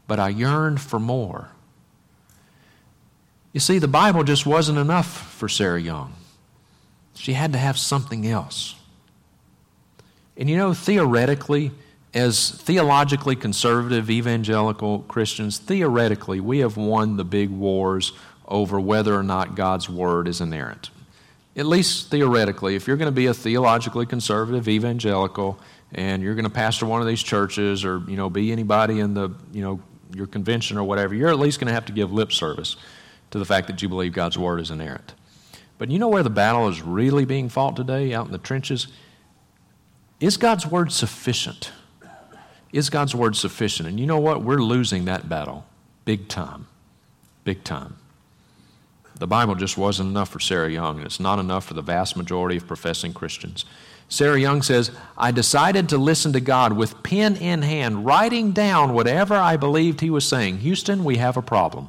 but 0.07 0.19
i 0.19 0.29
yearned 0.29 0.81
for 0.81 0.99
more. 0.99 1.49
You 3.53 3.59
see 3.59 3.79
the 3.79 3.87
bible 3.87 4.23
just 4.23 4.45
wasn't 4.45 4.77
enough 4.77 5.31
for 5.31 5.47
sarah 5.47 5.81
young. 5.81 6.13
She 7.13 7.33
had 7.33 7.53
to 7.53 7.59
have 7.59 7.77
something 7.77 8.27
else. 8.27 8.75
And 10.35 10.49
you 10.49 10.57
know 10.57 10.73
theoretically 10.73 11.71
as 12.13 12.51
theologically 12.51 13.35
conservative 13.35 14.09
evangelical 14.09 14.99
Christians, 14.99 15.57
theoretically, 15.57 16.39
we 16.39 16.59
have 16.59 16.75
won 16.77 17.17
the 17.17 17.23
big 17.23 17.49
wars 17.49 18.11
over 18.47 18.79
whether 18.79 19.15
or 19.15 19.23
not 19.23 19.55
God's 19.55 19.89
Word 19.89 20.27
is 20.27 20.41
inerrant. 20.41 20.89
At 21.55 21.65
least 21.65 22.09
theoretically, 22.09 22.75
if 22.75 22.87
you're 22.87 22.97
going 22.97 23.07
to 23.07 23.15
be 23.15 23.27
a 23.27 23.33
theologically 23.33 24.05
conservative 24.05 24.67
evangelical 24.67 25.59
and 25.93 26.21
you're 26.21 26.35
going 26.35 26.45
to 26.45 26.51
pastor 26.51 26.85
one 26.85 27.01
of 27.01 27.07
these 27.07 27.21
churches 27.21 27.83
or 27.83 28.01
you 28.07 28.15
know 28.15 28.29
be 28.29 28.51
anybody 28.51 28.99
in 28.99 29.13
the 29.13 29.29
you 29.51 29.61
know 29.61 29.81
your 30.13 30.27
convention 30.27 30.77
or 30.77 30.83
whatever, 30.83 31.15
you're 31.15 31.29
at 31.29 31.39
least 31.39 31.59
going 31.59 31.67
to 31.67 31.73
have 31.73 31.85
to 31.85 31.93
give 31.93 32.11
lip 32.11 32.31
service 32.31 32.75
to 33.31 33.39
the 33.39 33.45
fact 33.45 33.67
that 33.67 33.81
you 33.81 33.87
believe 33.87 34.11
God's 34.11 34.37
Word 34.37 34.59
is 34.59 34.71
inerrant. 34.71 35.13
But 35.77 35.89
you 35.89 35.97
know 35.97 36.09
where 36.09 36.23
the 36.23 36.29
battle 36.29 36.67
is 36.67 36.81
really 36.81 37.25
being 37.25 37.49
fought 37.49 37.75
today, 37.75 38.13
out 38.13 38.25
in 38.25 38.31
the 38.31 38.37
trenches? 38.37 38.87
Is 40.19 40.37
God's 40.37 40.67
Word 40.67 40.91
sufficient? 40.91 41.71
Is 42.71 42.89
God's 42.89 43.13
word 43.13 43.35
sufficient? 43.35 43.89
And 43.89 43.99
you 43.99 44.05
know 44.05 44.19
what? 44.19 44.43
We're 44.43 44.61
losing 44.61 45.05
that 45.05 45.27
battle 45.27 45.65
big 46.05 46.27
time. 46.27 46.67
Big 47.43 47.63
time. 47.63 47.95
The 49.15 49.27
Bible 49.27 49.55
just 49.55 49.77
wasn't 49.77 50.09
enough 50.09 50.29
for 50.29 50.39
Sarah 50.39 50.69
Young, 50.69 50.97
and 50.97 51.05
it's 51.05 51.19
not 51.19 51.37
enough 51.37 51.65
for 51.65 51.73
the 51.73 51.81
vast 51.81 52.17
majority 52.17 52.57
of 52.57 52.65
professing 52.65 53.13
Christians. 53.13 53.65
Sarah 54.09 54.39
Young 54.39 54.61
says, 54.61 54.91
I 55.17 55.31
decided 55.31 55.89
to 55.89 55.97
listen 55.97 56.33
to 56.33 56.41
God 56.41 56.73
with 56.73 57.01
pen 57.03 57.37
in 57.37 57.61
hand, 57.61 58.05
writing 58.05 58.51
down 58.51 58.93
whatever 58.93 59.35
I 59.35 59.57
believed 59.57 60.01
He 60.01 60.09
was 60.09 60.27
saying. 60.27 60.57
Houston, 60.59 61.03
we 61.03 61.17
have 61.17 61.37
a 61.37 61.41
problem. 61.41 61.87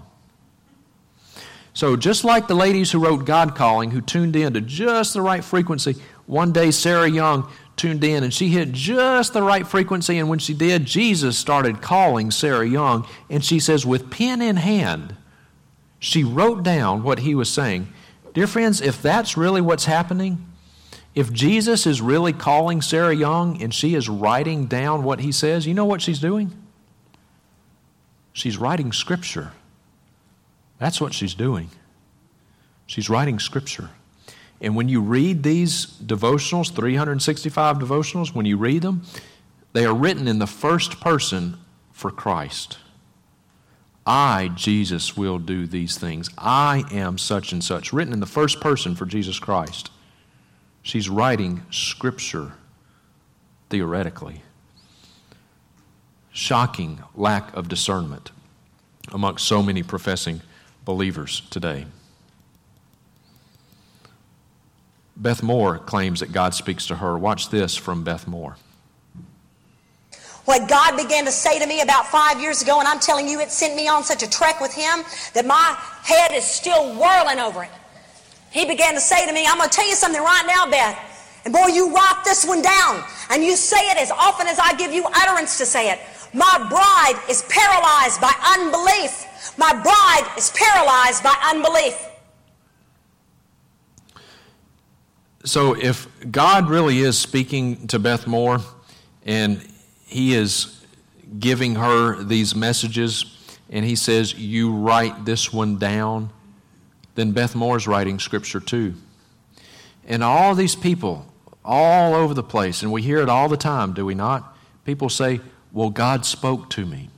So, 1.74 1.96
just 1.96 2.22
like 2.22 2.48
the 2.48 2.54
ladies 2.54 2.92
who 2.92 3.02
wrote 3.02 3.24
God 3.24 3.56
Calling, 3.56 3.90
who 3.90 4.02
tuned 4.02 4.36
in 4.36 4.52
to 4.52 4.60
just 4.60 5.14
the 5.14 5.22
right 5.22 5.42
frequency, 5.42 5.96
one 6.26 6.52
day 6.52 6.70
Sarah 6.70 7.08
Young 7.08 7.50
tuned 7.82 8.04
in 8.04 8.22
and 8.22 8.32
she 8.32 8.48
hit 8.48 8.70
just 8.70 9.32
the 9.32 9.42
right 9.42 9.66
frequency. 9.66 10.16
And 10.16 10.28
when 10.28 10.38
she 10.38 10.54
did, 10.54 10.84
Jesus 10.84 11.36
started 11.36 11.82
calling 11.82 12.30
Sarah 12.30 12.66
Young. 12.66 13.04
And 13.28 13.44
she 13.44 13.58
says, 13.58 13.84
with 13.84 14.08
pen 14.08 14.40
in 14.40 14.54
hand, 14.54 15.16
she 15.98 16.22
wrote 16.22 16.62
down 16.62 17.02
what 17.02 17.18
he 17.18 17.34
was 17.34 17.50
saying. 17.50 17.92
Dear 18.34 18.46
friends, 18.46 18.80
if 18.80 19.02
that's 19.02 19.36
really 19.36 19.60
what's 19.60 19.86
happening, 19.86 20.46
if 21.16 21.32
Jesus 21.32 21.84
is 21.84 22.00
really 22.00 22.32
calling 22.32 22.82
Sarah 22.82 23.14
Young 23.16 23.60
and 23.60 23.74
she 23.74 23.96
is 23.96 24.08
writing 24.08 24.66
down 24.66 25.02
what 25.02 25.18
he 25.18 25.32
says, 25.32 25.66
you 25.66 25.74
know 25.74 25.84
what 25.84 26.00
she's 26.00 26.20
doing? 26.20 26.56
She's 28.32 28.56
writing 28.56 28.92
Scripture. 28.92 29.50
That's 30.78 31.00
what 31.00 31.14
she's 31.14 31.34
doing. 31.34 31.68
She's 32.86 33.10
writing 33.10 33.40
Scripture. 33.40 33.90
And 34.62 34.76
when 34.76 34.88
you 34.88 35.00
read 35.00 35.42
these 35.42 35.86
devotionals, 35.86 36.72
365 36.72 37.78
devotionals, 37.78 38.32
when 38.32 38.46
you 38.46 38.56
read 38.56 38.82
them, 38.82 39.02
they 39.72 39.84
are 39.84 39.94
written 39.94 40.28
in 40.28 40.38
the 40.38 40.46
first 40.46 41.00
person 41.00 41.58
for 41.90 42.12
Christ. 42.12 42.78
I, 44.06 44.50
Jesus, 44.54 45.16
will 45.16 45.38
do 45.38 45.66
these 45.66 45.98
things. 45.98 46.30
I 46.38 46.84
am 46.92 47.18
such 47.18 47.52
and 47.52 47.62
such. 47.62 47.92
Written 47.92 48.12
in 48.12 48.20
the 48.20 48.26
first 48.26 48.60
person 48.60 48.94
for 48.94 49.04
Jesus 49.04 49.38
Christ. 49.40 49.90
She's 50.82 51.08
writing 51.08 51.62
Scripture 51.70 52.52
theoretically. 53.68 54.42
Shocking 56.32 57.02
lack 57.16 57.54
of 57.56 57.68
discernment 57.68 58.30
amongst 59.12 59.46
so 59.46 59.62
many 59.62 59.82
professing 59.82 60.40
believers 60.84 61.42
today. 61.50 61.86
Beth 65.16 65.42
Moore 65.42 65.78
claims 65.78 66.20
that 66.20 66.32
God 66.32 66.54
speaks 66.54 66.86
to 66.86 66.96
her. 66.96 67.16
Watch 67.18 67.50
this 67.50 67.76
from 67.76 68.02
Beth 68.02 68.26
Moore. 68.26 68.56
What 70.44 70.68
God 70.68 70.96
began 70.96 71.24
to 71.26 71.30
say 71.30 71.60
to 71.60 71.66
me 71.66 71.82
about 71.82 72.06
five 72.06 72.40
years 72.40 72.62
ago, 72.62 72.80
and 72.80 72.88
I'm 72.88 72.98
telling 72.98 73.28
you, 73.28 73.38
it 73.40 73.50
sent 73.50 73.76
me 73.76 73.86
on 73.86 74.02
such 74.02 74.24
a 74.24 74.30
trek 74.30 74.60
with 74.60 74.74
Him 74.74 75.04
that 75.34 75.46
my 75.46 75.76
head 76.02 76.32
is 76.32 76.44
still 76.44 76.98
whirling 76.98 77.38
over 77.38 77.62
it. 77.62 77.70
He 78.50 78.66
began 78.66 78.94
to 78.94 79.00
say 79.00 79.24
to 79.26 79.32
me, 79.32 79.46
I'm 79.46 79.58
going 79.58 79.70
to 79.70 79.74
tell 79.74 79.88
you 79.88 79.94
something 79.94 80.20
right 80.20 80.44
now, 80.46 80.68
Beth. 80.68 80.98
And 81.44 81.54
boy, 81.54 81.68
you 81.68 81.94
write 81.94 82.22
this 82.24 82.44
one 82.44 82.60
down, 82.60 83.04
and 83.30 83.44
you 83.44 83.54
say 83.54 83.78
it 83.90 83.98
as 83.98 84.10
often 84.10 84.46
as 84.48 84.58
I 84.58 84.74
give 84.74 84.92
you 84.92 85.06
utterance 85.14 85.58
to 85.58 85.66
say 85.66 85.90
it. 85.90 86.00
My 86.34 86.58
bride 86.68 87.22
is 87.28 87.42
paralyzed 87.48 88.20
by 88.20 88.32
unbelief. 88.58 89.56
My 89.58 89.72
bride 89.72 90.32
is 90.36 90.50
paralyzed 90.54 91.22
by 91.22 91.34
unbelief. 91.50 91.96
So, 95.44 95.74
if 95.74 96.06
God 96.30 96.68
really 96.68 97.00
is 97.00 97.18
speaking 97.18 97.88
to 97.88 97.98
Beth 97.98 98.28
Moore 98.28 98.60
and 99.24 99.60
He 100.06 100.34
is 100.34 100.84
giving 101.40 101.74
her 101.74 102.22
these 102.22 102.54
messages 102.54 103.36
and 103.68 103.84
He 103.84 103.96
says, 103.96 104.34
You 104.34 104.72
write 104.72 105.24
this 105.24 105.52
one 105.52 105.78
down, 105.78 106.30
then 107.16 107.32
Beth 107.32 107.56
Moore 107.56 107.76
is 107.76 107.88
writing 107.88 108.20
Scripture 108.20 108.60
too. 108.60 108.94
And 110.06 110.22
all 110.22 110.54
these 110.54 110.76
people, 110.76 111.26
all 111.64 112.14
over 112.14 112.34
the 112.34 112.44
place, 112.44 112.82
and 112.82 112.92
we 112.92 113.02
hear 113.02 113.18
it 113.18 113.28
all 113.28 113.48
the 113.48 113.56
time, 113.56 113.94
do 113.94 114.06
we 114.06 114.14
not? 114.14 114.56
People 114.84 115.08
say, 115.08 115.40
Well, 115.72 115.90
God 115.90 116.24
spoke 116.24 116.70
to 116.70 116.86
me. 116.86 117.10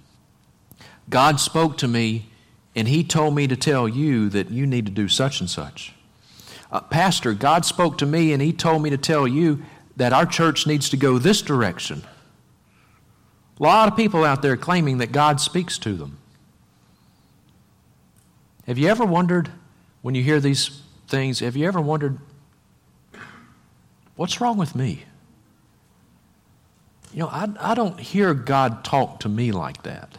God 1.11 1.41
spoke 1.41 1.77
to 1.79 1.89
me, 1.89 2.31
and 2.75 2.89
He 2.89 3.05
told 3.05 3.35
me 3.35 3.47
to 3.49 3.57
tell 3.57 3.87
you 3.87 4.31
that 4.31 4.51
you 4.51 4.67
need 4.67 4.87
to 4.87 4.93
do 4.93 5.09
such 5.09 5.41
and 5.41 5.51
such 5.51 5.95
uh, 6.75 6.81
Pastor, 6.81 7.33
God 7.33 7.65
spoke 7.65 7.99
to 7.99 8.07
me 8.07 8.33
and 8.33 8.43
He 8.43 8.53
told 8.53 8.83
me 8.83 8.91
to 8.91 8.99
tell 8.99 9.27
you 9.27 9.63
that 9.97 10.13
our 10.13 10.27
church 10.27 10.67
needs 10.67 10.91
to 10.91 10.97
go 10.97 11.19
this 11.19 11.41
direction. 11.41 12.03
A 13.61 13.63
lot 13.63 13.89
of 13.89 13.97
people 13.97 14.25
out 14.25 14.43
there 14.43 14.57
claiming 14.57 14.99
that 14.99 15.13
God 15.13 15.41
speaks 15.41 15.79
to 15.79 15.95
them. 15.95 16.19
Have 18.67 18.77
you 18.77 18.89
ever 18.89 19.05
wondered, 19.05 19.51
when 20.03 20.17
you 20.17 20.23
hear 20.25 20.41
these 20.41 20.83
things, 21.07 21.39
have 21.39 21.57
you 21.57 21.69
ever 21.69 21.81
wondered, 21.81 22.19
what's 24.17 24.41
wrong 24.41 24.57
with 24.57 24.75
me? 24.75 25.05
You 27.13 27.21
know, 27.21 27.29
I, 27.29 27.49
I 27.61 27.75
don't 27.75 28.01
hear 28.01 28.35
God 28.35 28.83
talk 28.83 29.21
to 29.21 29.29
me 29.29 29.53
like 29.53 29.85
that. 29.85 30.19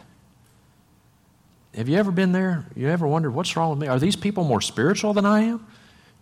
Have 1.74 1.90
you 1.90 1.98
ever 1.98 2.10
been 2.10 2.32
there? 2.32 2.64
You 2.74 2.88
ever 2.88 3.06
wondered, 3.06 3.32
what's 3.32 3.54
wrong 3.54 3.68
with 3.68 3.78
me? 3.78 3.88
Are 3.88 3.98
these 3.98 4.16
people 4.16 4.44
more 4.44 4.62
spiritual 4.62 5.12
than 5.12 5.26
I 5.26 5.42
am? 5.42 5.66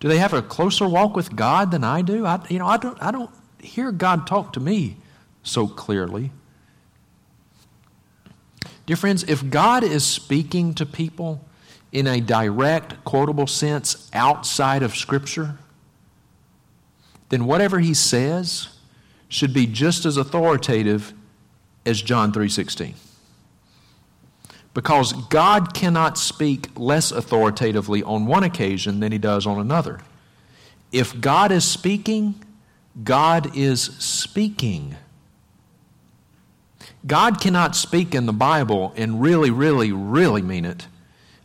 Do 0.05 0.09
they 0.09 0.19
have 0.19 0.35
a 0.35 0.43
closer 0.43 0.87
walk 0.87 1.17
with 1.17 1.35
God 1.35 1.71
than 1.71 1.83
I 1.83 2.03
do? 2.03 2.27
I, 2.27 2.39
you 2.51 2.59
know, 2.59 2.67
I 2.67 2.77
don't, 2.77 3.03
I 3.03 3.11
don't 3.11 3.31
hear 3.59 3.91
God 3.91 4.27
talk 4.27 4.53
to 4.53 4.61
me 4.61 4.99
so 5.43 5.67
clearly. 5.67 6.31
Dear 8.85 8.97
friends, 8.97 9.25
if 9.25 9.49
God 9.49 9.83
is 9.83 10.05
speaking 10.05 10.75
to 10.75 10.85
people 10.85 11.43
in 11.91 12.07
a 12.07 12.21
direct, 12.21 13.03
quotable 13.05 13.47
sense 13.47 14.11
outside 14.13 14.83
of 14.83 14.95
Scripture, 14.95 15.57
then 17.31 17.47
whatever 17.47 17.79
He 17.79 17.95
says 17.95 18.77
should 19.31 19.55
be 19.55 19.67
just 19.67 20.05
as 20.05 20.19
authoritative 20.19 21.15
as 21.87 22.03
John 22.03 22.31
3:16. 22.31 22.93
Because 24.75 25.13
God 25.29 25.73
cannot 25.73 26.19
speak 26.19 26.69
less 26.77 27.13
authoritatively 27.13 28.03
on 28.03 28.27
one 28.27 28.43
occasion 28.43 29.01
than 29.01 29.13
he 29.13 29.19
does 29.19 29.47
on 29.47 29.61
another. 29.61 30.01
If 30.91 31.21
God 31.21 31.53
is 31.53 31.65
speaking, 31.65 32.35
God 33.03 33.57
is 33.57 33.83
speaking. 33.83 34.97
God 37.07 37.41
cannot 37.41 37.77
speak 37.77 38.15
in 38.15 38.27
the 38.27 38.33
Bible 38.33 38.93
and 38.97 39.21
really, 39.21 39.51
really, 39.51 39.93
really 39.93 40.43
mean 40.43 40.65
it. 40.65 40.89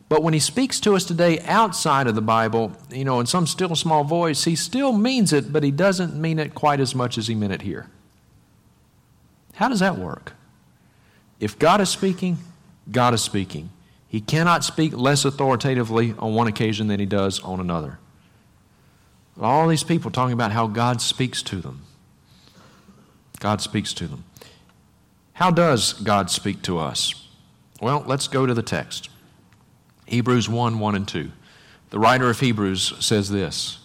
But 0.07 0.23
when 0.23 0.33
he 0.33 0.39
speaks 0.39 0.79
to 0.81 0.95
us 0.95 1.05
today 1.05 1.39
outside 1.41 2.07
of 2.07 2.15
the 2.15 2.21
Bible, 2.21 2.71
you 2.89 3.05
know, 3.05 3.19
in 3.19 3.27
some 3.27 3.45
still 3.45 3.75
small 3.75 4.03
voice, 4.03 4.43
he 4.43 4.55
still 4.55 4.91
means 4.91 5.31
it, 5.31 5.53
but 5.53 5.61
he 5.61 5.69
doesn't 5.69 6.15
mean 6.15 6.39
it 6.39 6.55
quite 6.55 6.79
as 6.79 6.95
much 6.95 7.17
as 7.19 7.27
he 7.27 7.35
meant 7.35 7.53
it 7.53 7.61
here. 7.61 7.87
How 9.53 9.69
does 9.69 9.81
that 9.81 9.99
work? 9.99 10.33
If 11.39 11.59
God 11.59 11.79
is 11.79 11.89
speaking, 11.89 12.39
God 12.91 13.13
is 13.13 13.21
speaking. 13.21 13.69
He 14.07 14.21
cannot 14.21 14.63
speak 14.63 14.95
less 14.95 15.25
authoritatively 15.25 16.15
on 16.17 16.33
one 16.33 16.47
occasion 16.47 16.87
than 16.87 16.99
he 16.99 17.05
does 17.05 17.39
on 17.41 17.59
another. 17.59 17.99
All 19.39 19.67
these 19.67 19.83
people 19.83 20.11
talking 20.11 20.33
about 20.33 20.51
how 20.51 20.67
God 20.67 21.01
speaks 21.01 21.41
to 21.43 21.57
them. 21.57 21.83
God 23.39 23.61
speaks 23.61 23.93
to 23.93 24.07
them. 24.07 24.25
How 25.33 25.51
does 25.51 25.93
God 25.93 26.29
speak 26.29 26.61
to 26.63 26.77
us? 26.77 27.27
Well, 27.81 28.03
let's 28.05 28.27
go 28.27 28.45
to 28.45 28.53
the 28.53 28.63
text. 28.63 29.09
Hebrews 30.05 30.49
1 30.49 30.79
1 30.79 30.95
and 30.95 31.07
2. 31.07 31.31
The 31.91 31.99
writer 31.99 32.29
of 32.29 32.39
Hebrews 32.39 32.93
says 32.99 33.29
this 33.29 33.79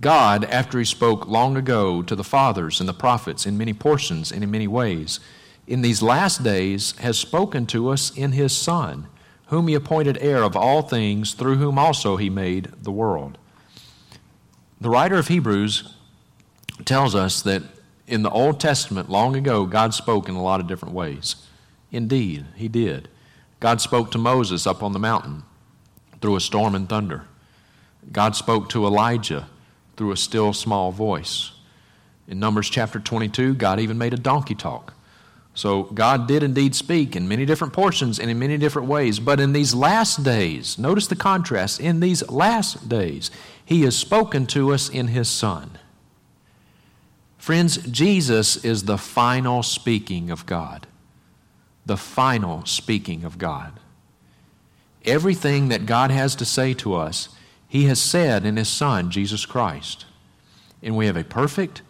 God, 0.00 0.44
after 0.46 0.78
he 0.78 0.84
spoke 0.84 1.26
long 1.26 1.56
ago 1.56 2.02
to 2.02 2.16
the 2.16 2.24
fathers 2.24 2.80
and 2.80 2.88
the 2.88 2.94
prophets 2.94 3.46
in 3.46 3.58
many 3.58 3.72
portions 3.72 4.32
and 4.32 4.42
in 4.42 4.50
many 4.50 4.66
ways, 4.66 5.20
in 5.68 5.82
these 5.82 6.02
last 6.02 6.42
days 6.42 6.92
has 6.98 7.18
spoken 7.18 7.66
to 7.66 7.90
us 7.90 8.10
in 8.16 8.32
his 8.32 8.56
Son, 8.56 9.06
whom 9.48 9.68
he 9.68 9.74
appointed 9.74 10.16
heir 10.20 10.42
of 10.42 10.56
all 10.56 10.80
things, 10.80 11.34
through 11.34 11.56
whom 11.56 11.78
also 11.78 12.16
he 12.16 12.30
made 12.30 12.72
the 12.82 12.90
world. 12.90 13.36
The 14.80 14.88
writer 14.88 15.16
of 15.16 15.28
Hebrews 15.28 15.94
tells 16.86 17.14
us 17.14 17.42
that 17.42 17.62
in 18.06 18.22
the 18.22 18.30
Old 18.30 18.58
Testament, 18.58 19.10
long 19.10 19.36
ago, 19.36 19.66
God 19.66 19.92
spoke 19.92 20.28
in 20.28 20.34
a 20.34 20.42
lot 20.42 20.60
of 20.60 20.66
different 20.66 20.94
ways. 20.94 21.36
Indeed, 21.92 22.46
He 22.56 22.68
did. 22.68 23.08
God 23.60 23.82
spoke 23.82 24.10
to 24.12 24.18
Moses 24.18 24.66
up 24.66 24.82
on 24.82 24.92
the 24.92 24.98
mountain 24.98 25.42
through 26.22 26.36
a 26.36 26.40
storm 26.40 26.74
and 26.74 26.88
thunder. 26.88 27.26
God 28.10 28.36
spoke 28.36 28.70
to 28.70 28.86
Elijah 28.86 29.48
through 29.96 30.12
a 30.12 30.16
still 30.16 30.54
small 30.54 30.92
voice. 30.92 31.52
In 32.26 32.38
Numbers 32.38 32.70
chapter 32.70 32.98
22, 32.98 33.54
God 33.54 33.80
even 33.80 33.98
made 33.98 34.14
a 34.14 34.18
donkey 34.18 34.54
talk. 34.54 34.94
So 35.58 35.82
God 35.82 36.28
did 36.28 36.44
indeed 36.44 36.76
speak 36.76 37.16
in 37.16 37.26
many 37.26 37.44
different 37.44 37.72
portions 37.72 38.20
and 38.20 38.30
in 38.30 38.38
many 38.38 38.58
different 38.58 38.86
ways. 38.86 39.18
But 39.18 39.40
in 39.40 39.52
these 39.52 39.74
last 39.74 40.22
days, 40.22 40.78
notice 40.78 41.08
the 41.08 41.16
contrast. 41.16 41.80
In 41.80 41.98
these 41.98 42.30
last 42.30 42.88
days, 42.88 43.32
He 43.64 43.82
has 43.82 43.96
spoken 43.96 44.46
to 44.46 44.72
us 44.72 44.88
in 44.88 45.08
His 45.08 45.28
Son. 45.28 45.76
Friends, 47.38 47.78
Jesus 47.78 48.64
is 48.64 48.84
the 48.84 48.96
final 48.96 49.64
speaking 49.64 50.30
of 50.30 50.46
God. 50.46 50.86
The 51.86 51.96
final 51.96 52.64
speaking 52.64 53.24
of 53.24 53.36
God. 53.36 53.80
Everything 55.04 55.70
that 55.70 55.86
God 55.86 56.12
has 56.12 56.36
to 56.36 56.44
say 56.44 56.72
to 56.74 56.94
us, 56.94 57.30
He 57.66 57.86
has 57.86 58.00
said 58.00 58.46
in 58.46 58.58
His 58.58 58.68
Son, 58.68 59.10
Jesus 59.10 59.44
Christ. 59.44 60.04
And 60.84 60.96
we 60.96 61.06
have 61.06 61.16
a 61.16 61.24
perfect, 61.24 61.82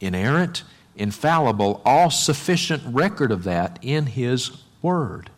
inerrant, 0.00 0.62
infallible, 1.00 1.80
all 1.84 2.10
sufficient 2.10 2.82
record 2.86 3.32
of 3.32 3.44
that 3.44 3.78
in 3.82 4.06
His 4.06 4.62
Word. 4.82 5.30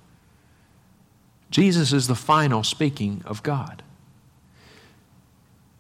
Jesus 1.50 1.92
is 1.92 2.08
the 2.08 2.14
final 2.14 2.64
speaking 2.64 3.22
of 3.24 3.42
God. 3.42 3.82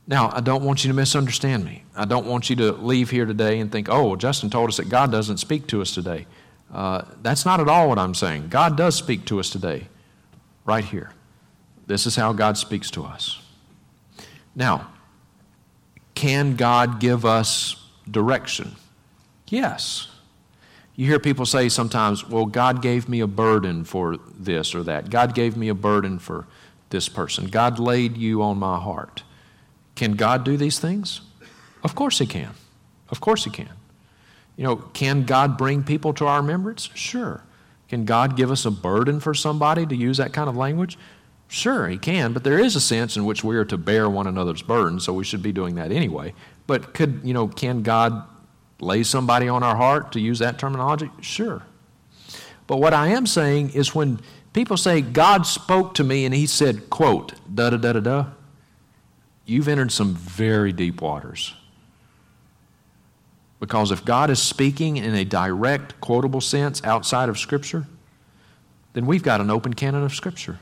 Now, 0.06 0.30
I 0.32 0.40
don't 0.40 0.62
want 0.62 0.84
you 0.84 0.88
to 0.88 0.94
misunderstand 0.94 1.64
me. 1.64 1.84
I 1.96 2.04
don't 2.04 2.26
want 2.26 2.50
you 2.50 2.56
to 2.56 2.72
leave 2.72 3.10
here 3.10 3.24
today 3.24 3.60
and 3.60 3.70
think, 3.70 3.88
oh, 3.90 4.16
Justin 4.16 4.50
told 4.50 4.68
us 4.68 4.76
that 4.76 4.88
God 4.88 5.10
doesn't 5.10 5.38
speak 5.38 5.66
to 5.68 5.80
us 5.80 5.94
today. 5.94 6.26
Uh, 6.72 7.02
that's 7.22 7.44
not 7.44 7.60
at 7.60 7.68
all 7.68 7.88
what 7.88 7.98
I'm 7.98 8.14
saying. 8.14 8.48
God 8.48 8.76
does 8.76 8.94
speak 8.96 9.24
to 9.26 9.40
us 9.40 9.50
today, 9.50 9.88
right 10.64 10.84
here. 10.84 11.12
This 11.86 12.06
is 12.06 12.16
how 12.16 12.32
God 12.32 12.56
speaks 12.56 12.90
to 12.92 13.04
us. 13.04 13.40
Now, 14.54 14.88
can 16.14 16.56
God 16.56 17.00
give 17.00 17.24
us 17.24 17.76
direction? 18.10 18.76
Yes. 19.52 20.08
You 20.96 21.06
hear 21.06 21.18
people 21.18 21.44
say 21.44 21.68
sometimes, 21.68 22.26
well, 22.26 22.46
God 22.46 22.80
gave 22.80 23.06
me 23.06 23.20
a 23.20 23.26
burden 23.26 23.84
for 23.84 24.16
this 24.16 24.74
or 24.74 24.82
that. 24.84 25.10
God 25.10 25.34
gave 25.34 25.58
me 25.58 25.68
a 25.68 25.74
burden 25.74 26.18
for 26.18 26.46
this 26.88 27.10
person. 27.10 27.48
God 27.48 27.78
laid 27.78 28.16
you 28.16 28.42
on 28.42 28.56
my 28.56 28.78
heart. 28.78 29.24
Can 29.94 30.12
God 30.12 30.42
do 30.42 30.56
these 30.56 30.78
things? 30.78 31.20
Of 31.84 31.94
course 31.94 32.18
He 32.18 32.24
can. 32.24 32.52
Of 33.10 33.20
course 33.20 33.44
He 33.44 33.50
can. 33.50 33.68
You 34.56 34.64
know, 34.64 34.76
can 34.76 35.24
God 35.24 35.58
bring 35.58 35.84
people 35.84 36.14
to 36.14 36.26
our 36.26 36.40
remembrance? 36.40 36.88
Sure. 36.94 37.42
Can 37.90 38.06
God 38.06 38.38
give 38.38 38.50
us 38.50 38.64
a 38.64 38.70
burden 38.70 39.20
for 39.20 39.34
somebody 39.34 39.84
to 39.84 39.94
use 39.94 40.16
that 40.16 40.32
kind 40.32 40.48
of 40.48 40.56
language? 40.56 40.96
Sure, 41.48 41.88
He 41.88 41.98
can, 41.98 42.32
but 42.32 42.42
there 42.42 42.58
is 42.58 42.74
a 42.74 42.80
sense 42.80 43.18
in 43.18 43.26
which 43.26 43.44
we 43.44 43.54
are 43.56 43.66
to 43.66 43.76
bear 43.76 44.08
one 44.08 44.26
another's 44.26 44.62
burden, 44.62 44.98
so 44.98 45.12
we 45.12 45.24
should 45.24 45.42
be 45.42 45.52
doing 45.52 45.74
that 45.74 45.92
anyway. 45.92 46.32
But 46.66 46.94
could, 46.94 47.20
you 47.22 47.34
know, 47.34 47.48
can 47.48 47.82
God 47.82 48.24
lay 48.82 49.02
somebody 49.02 49.48
on 49.48 49.62
our 49.62 49.76
heart 49.76 50.12
to 50.12 50.20
use 50.20 50.40
that 50.40 50.58
terminology? 50.58 51.10
Sure. 51.20 51.62
But 52.66 52.78
what 52.78 52.92
I 52.92 53.08
am 53.08 53.26
saying 53.26 53.70
is 53.70 53.94
when 53.94 54.20
people 54.52 54.76
say, 54.76 55.00
God 55.00 55.46
spoke 55.46 55.94
to 55.94 56.04
me 56.04 56.24
and 56.24 56.34
He 56.34 56.46
said, 56.46 56.90
quote, 56.90 57.34
da 57.54 57.70
da 57.70 57.76
da 57.76 57.92
da 57.92 58.00
da, 58.00 58.26
you've 59.44 59.68
entered 59.68 59.92
some 59.92 60.14
very 60.14 60.72
deep 60.72 61.00
waters. 61.00 61.54
Because 63.60 63.92
if 63.92 64.04
God 64.04 64.28
is 64.30 64.42
speaking 64.42 64.96
in 64.96 65.14
a 65.14 65.24
direct, 65.24 66.00
quotable 66.00 66.40
sense 66.40 66.82
outside 66.82 67.28
of 67.28 67.38
Scripture, 67.38 67.86
then 68.92 69.06
we've 69.06 69.22
got 69.22 69.40
an 69.40 69.50
open 69.50 69.74
canon 69.74 70.02
of 70.02 70.14
Scripture. 70.14 70.58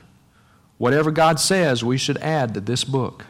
Whatever 0.77 1.11
God 1.11 1.39
says, 1.39 1.83
we 1.83 1.97
should 1.97 2.17
add 2.17 2.53
to 2.53 2.61
this 2.61 2.83
book. 2.83 3.25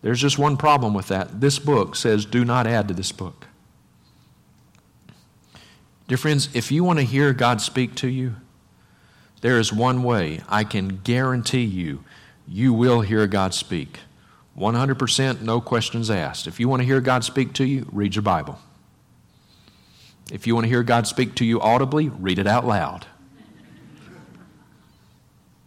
There's 0.00 0.20
just 0.20 0.38
one 0.38 0.56
problem 0.56 0.94
with 0.94 1.08
that. 1.08 1.40
This 1.40 1.58
book 1.58 1.96
says, 1.96 2.24
do 2.24 2.44
not 2.44 2.66
add 2.66 2.88
to 2.88 2.94
this 2.94 3.10
book. 3.12 3.47
Dear 6.08 6.16
friends, 6.16 6.48
if 6.54 6.72
you 6.72 6.84
want 6.84 6.98
to 6.98 7.04
hear 7.04 7.34
God 7.34 7.60
speak 7.60 7.94
to 7.96 8.08
you, 8.08 8.36
there 9.42 9.58
is 9.58 9.74
one 9.74 10.02
way 10.02 10.40
I 10.48 10.64
can 10.64 11.00
guarantee 11.04 11.64
you, 11.64 12.02
you 12.46 12.72
will 12.72 13.02
hear 13.02 13.26
God 13.26 13.52
speak. 13.52 14.00
100%, 14.58 15.42
no 15.42 15.60
questions 15.60 16.10
asked. 16.10 16.46
If 16.46 16.58
you 16.58 16.66
want 16.66 16.80
to 16.80 16.86
hear 16.86 17.02
God 17.02 17.24
speak 17.24 17.52
to 17.54 17.64
you, 17.64 17.86
read 17.92 18.14
your 18.14 18.22
Bible. 18.22 18.58
If 20.32 20.46
you 20.46 20.54
want 20.54 20.64
to 20.64 20.70
hear 20.70 20.82
God 20.82 21.06
speak 21.06 21.34
to 21.36 21.44
you 21.44 21.60
audibly, 21.60 22.08
read 22.08 22.38
it 22.38 22.46
out 22.46 22.66
loud. 22.66 23.06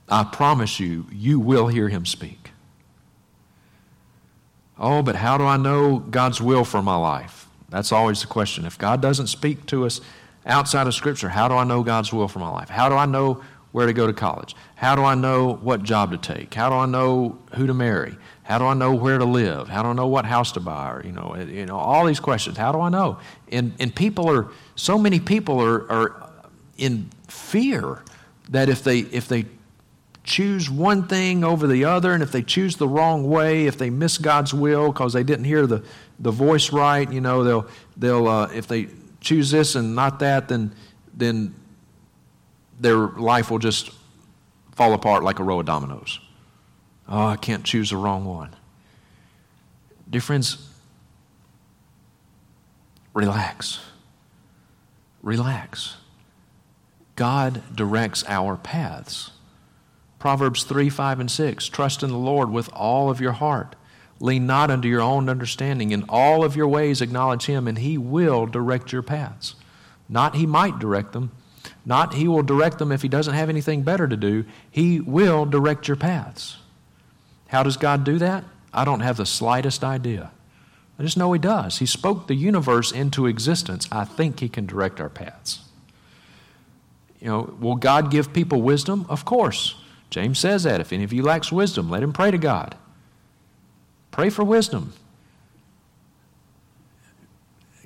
I 0.09 0.23
promise 0.23 0.79
you, 0.79 1.05
you 1.11 1.39
will 1.39 1.67
hear 1.67 1.87
Him 1.87 2.07
speak. 2.07 2.49
Oh, 4.79 5.03
but 5.03 5.17
how 5.17 5.37
do 5.37 5.45
I 5.45 5.57
know 5.57 5.99
God's 5.99 6.41
will 6.41 6.65
for 6.65 6.81
my 6.81 6.95
life? 6.95 7.47
That's 7.69 7.91
always 7.91 8.21
the 8.21 8.27
question. 8.27 8.65
If 8.65 8.79
God 8.79 9.03
doesn't 9.03 9.27
speak 9.27 9.67
to 9.67 9.85
us 9.85 10.01
outside 10.45 10.87
of 10.87 10.93
Scripture, 10.93 11.29
how 11.29 11.47
do 11.47 11.55
I 11.55 11.63
know 11.63 11.83
God's 11.83 12.11
will 12.11 12.27
for 12.27 12.39
my 12.39 12.49
life? 12.49 12.69
How 12.69 12.89
do 12.89 12.95
I 12.95 13.05
know 13.05 13.43
where 13.71 13.85
to 13.85 13.93
go 13.93 14.07
to 14.07 14.13
college? 14.13 14.55
How 14.75 14.95
do 14.95 15.03
I 15.03 15.15
know 15.15 15.53
what 15.61 15.83
job 15.83 16.11
to 16.11 16.17
take? 16.17 16.53
How 16.53 16.69
do 16.69 16.75
I 16.75 16.85
know 16.85 17.37
who 17.55 17.67
to 17.67 17.73
marry? 17.73 18.15
How 18.43 18.57
do 18.57 18.65
I 18.65 18.73
know 18.73 18.93
where 18.93 19.17
to 19.17 19.25
live? 19.25 19.69
How 19.69 19.83
do 19.83 19.89
I 19.89 19.93
know 19.93 20.07
what 20.07 20.25
house 20.25 20.51
to 20.53 20.59
buy? 20.59 20.91
Or, 20.91 21.03
you 21.05 21.11
know, 21.11 21.35
you 21.35 21.65
know, 21.65 21.77
all 21.77 22.05
these 22.05 22.19
questions. 22.19 22.57
How 22.57 22.71
do 22.71 22.81
I 22.81 22.89
know? 22.89 23.19
And, 23.51 23.73
and 23.79 23.95
people 23.95 24.29
are, 24.29 24.47
so 24.75 24.97
many 24.97 25.19
people 25.19 25.61
are, 25.61 25.89
are 25.89 26.29
in 26.77 27.09
fear 27.27 28.03
that 28.49 28.67
if 28.67 28.83
they, 28.83 28.99
if 28.99 29.27
they 29.27 29.45
choose 30.23 30.69
one 30.69 31.07
thing 31.07 31.43
over 31.43 31.65
the 31.65 31.85
other, 31.85 32.13
and 32.13 32.21
if 32.21 32.31
they 32.31 32.41
choose 32.41 32.75
the 32.75 32.87
wrong 32.87 33.29
way, 33.29 33.67
if 33.67 33.77
they 33.77 33.89
miss 33.89 34.17
God's 34.17 34.53
will 34.53 34.91
because 34.91 35.13
they 35.13 35.23
didn't 35.23 35.45
hear 35.45 35.65
the, 35.65 35.83
the 36.19 36.31
voice 36.31 36.71
right, 36.71 37.11
you 37.11 37.21
know, 37.21 37.43
they'll, 37.43 37.67
they'll 37.95 38.27
uh, 38.27 38.49
if 38.53 38.67
they 38.67 38.87
choose 39.21 39.51
this 39.51 39.75
and 39.75 39.95
not 39.95 40.19
that, 40.19 40.49
then, 40.49 40.75
then 41.13 41.55
their 42.79 42.97
life 42.97 43.49
will 43.49 43.59
just 43.59 43.91
fall 44.73 44.93
apart 44.93 45.23
like 45.23 45.39
a 45.39 45.43
row 45.43 45.59
of 45.59 45.65
dominoes. 45.65 46.19
Oh, 47.07 47.27
I 47.27 47.37
can't 47.37 47.63
choose 47.63 47.91
the 47.91 47.97
wrong 47.97 48.25
one. 48.25 48.55
Dear 50.09 50.21
friends, 50.21 50.69
relax. 53.13 53.79
Relax. 55.21 55.97
God 57.15 57.61
directs 57.75 58.23
our 58.27 58.57
paths. 58.57 59.31
Proverbs 60.17 60.63
3, 60.63 60.89
5, 60.89 61.19
and 61.19 61.31
6. 61.31 61.69
Trust 61.69 62.03
in 62.03 62.09
the 62.09 62.17
Lord 62.17 62.49
with 62.51 62.69
all 62.73 63.09
of 63.09 63.21
your 63.21 63.31
heart. 63.33 63.75
Lean 64.21 64.45
not 64.45 64.69
unto 64.69 64.87
your 64.87 65.01
own 65.01 65.27
understanding. 65.27 65.91
In 65.91 66.05
all 66.07 66.43
of 66.43 66.55
your 66.55 66.67
ways 66.67 67.01
acknowledge 67.01 67.45
him, 67.45 67.67
and 67.67 67.79
he 67.79 67.97
will 67.97 68.45
direct 68.45 68.93
your 68.93 69.01
paths. 69.01 69.55
Not 70.07 70.35
he 70.35 70.45
might 70.45 70.77
direct 70.77 71.11
them, 71.13 71.31
not 71.85 72.13
he 72.13 72.27
will 72.27 72.43
direct 72.43 72.77
them 72.77 72.91
if 72.91 73.01
he 73.01 73.07
doesn't 73.07 73.33
have 73.33 73.49
anything 73.49 73.81
better 73.81 74.07
to 74.07 74.15
do. 74.15 74.45
He 74.69 74.99
will 74.99 75.45
direct 75.45 75.87
your 75.87 75.97
paths. 75.97 76.57
How 77.47 77.63
does 77.63 77.77
God 77.77 78.03
do 78.03 78.19
that? 78.19 78.43
I 78.73 78.85
don't 78.85 78.99
have 78.99 79.17
the 79.17 79.25
slightest 79.25 79.83
idea. 79.83 80.31
I 80.99 81.03
just 81.03 81.17
know 81.17 81.33
he 81.33 81.39
does. 81.39 81.79
He 81.79 81.87
spoke 81.87 82.27
the 82.27 82.35
universe 82.35 82.91
into 82.91 83.25
existence. 83.25 83.87
I 83.91 84.05
think 84.05 84.39
he 84.39 84.47
can 84.47 84.67
direct 84.67 85.01
our 85.01 85.09
paths. 85.09 85.61
You 87.19 87.27
know, 87.27 87.55
will 87.59 87.75
God 87.75 88.11
give 88.11 88.33
people 88.33 88.61
wisdom? 88.61 89.05
Of 89.09 89.25
course. 89.25 89.75
James 90.11 90.37
says 90.37 90.63
that. 90.63 90.79
If 90.79 90.93
any 90.93 91.03
of 91.03 91.11
you 91.11 91.23
lacks 91.23 91.51
wisdom, 91.51 91.89
let 91.89 92.03
him 92.03 92.13
pray 92.13 92.29
to 92.29 92.37
God. 92.37 92.75
Pray 94.11 94.29
for 94.29 94.43
wisdom. 94.43 94.93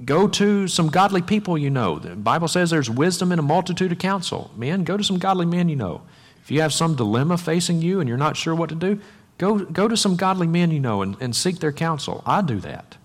Go 0.04 0.28
to 0.28 0.68
some 0.68 0.90
godly 0.90 1.22
people 1.22 1.58
you 1.58 1.70
know. 1.70 2.00
The 2.00 2.16
Bible 2.16 2.48
says 2.48 2.70
there's 2.70 2.90
wisdom 2.90 3.32
in 3.32 3.40
a 3.40 3.44
multitude 3.44 3.92
of 3.92 4.00
counsel. 4.00 4.52
Men, 4.58 4.84
go 4.84 4.98
to 4.98 5.04
some 5.04 5.20
godly 5.20 5.46
men 5.46 5.70
you 5.70 5.76
know. 5.78 6.02
If 6.44 6.52
you 6.52 6.62
have 6.62 6.74
some 6.74 6.96
dilemma 6.96 7.38
facing 7.38 7.82
you 7.82 8.00
and 8.00 8.10
you're 8.10 8.18
not 8.18 8.36
sure 8.36 8.54
what 8.54 8.70
to 8.70 8.76
do, 8.76 9.00
go, 9.38 9.60
go 9.60 9.88
to 9.88 9.96
some 9.96 10.16
godly 10.16 10.48
men 10.48 10.72
you 10.72 10.80
know 10.80 11.02
and, 11.02 11.16
and 11.22 11.36
seek 11.36 11.60
their 11.60 11.72
counsel. 11.72 12.22
I 12.26 12.42
do 12.42 12.60
that. 12.60 12.98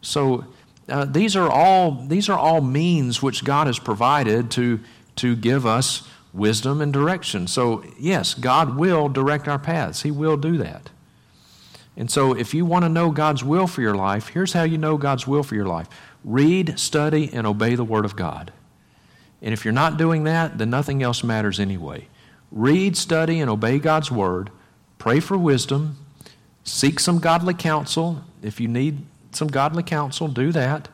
So 0.00 0.46
uh, 0.88 1.04
these 1.04 1.36
are 1.36 1.50
all 1.50 1.92
these 1.92 2.28
are 2.28 2.38
all 2.38 2.60
means 2.60 3.22
which 3.22 3.44
God 3.44 3.66
has 3.66 3.78
provided 3.78 4.50
to 4.52 4.80
to 5.16 5.36
give 5.36 5.66
us 5.66 6.08
wisdom 6.32 6.80
and 6.80 6.92
direction. 6.92 7.46
So 7.46 7.84
yes, 7.98 8.34
God 8.34 8.76
will 8.76 9.08
direct 9.08 9.48
our 9.48 9.58
paths. 9.58 10.02
He 10.02 10.10
will 10.10 10.36
do 10.36 10.56
that. 10.58 10.90
And 11.96 12.10
so, 12.10 12.32
if 12.32 12.54
you 12.54 12.64
want 12.64 12.84
to 12.84 12.88
know 12.88 13.10
God's 13.10 13.44
will 13.44 13.66
for 13.66 13.80
your 13.80 13.94
life, 13.94 14.28
here's 14.28 14.52
how 14.52 14.64
you 14.64 14.78
know 14.78 14.96
God's 14.96 15.26
will 15.26 15.42
for 15.42 15.54
your 15.54 15.66
life 15.66 15.88
read, 16.24 16.78
study, 16.78 17.30
and 17.32 17.46
obey 17.46 17.74
the 17.74 17.84
Word 17.84 18.04
of 18.04 18.16
God. 18.16 18.52
And 19.40 19.52
if 19.52 19.64
you're 19.64 19.72
not 19.72 19.96
doing 19.96 20.24
that, 20.24 20.58
then 20.58 20.70
nothing 20.70 21.02
else 21.02 21.22
matters 21.22 21.60
anyway. 21.60 22.08
Read, 22.50 22.96
study, 22.96 23.40
and 23.40 23.50
obey 23.50 23.78
God's 23.78 24.10
Word. 24.10 24.50
Pray 24.98 25.20
for 25.20 25.36
wisdom. 25.36 25.98
Seek 26.64 26.98
some 26.98 27.18
godly 27.18 27.54
counsel. 27.54 28.24
If 28.42 28.58
you 28.58 28.68
need 28.68 29.04
some 29.32 29.48
godly 29.48 29.82
counsel, 29.82 30.28
do 30.28 30.50
that. 30.52 30.88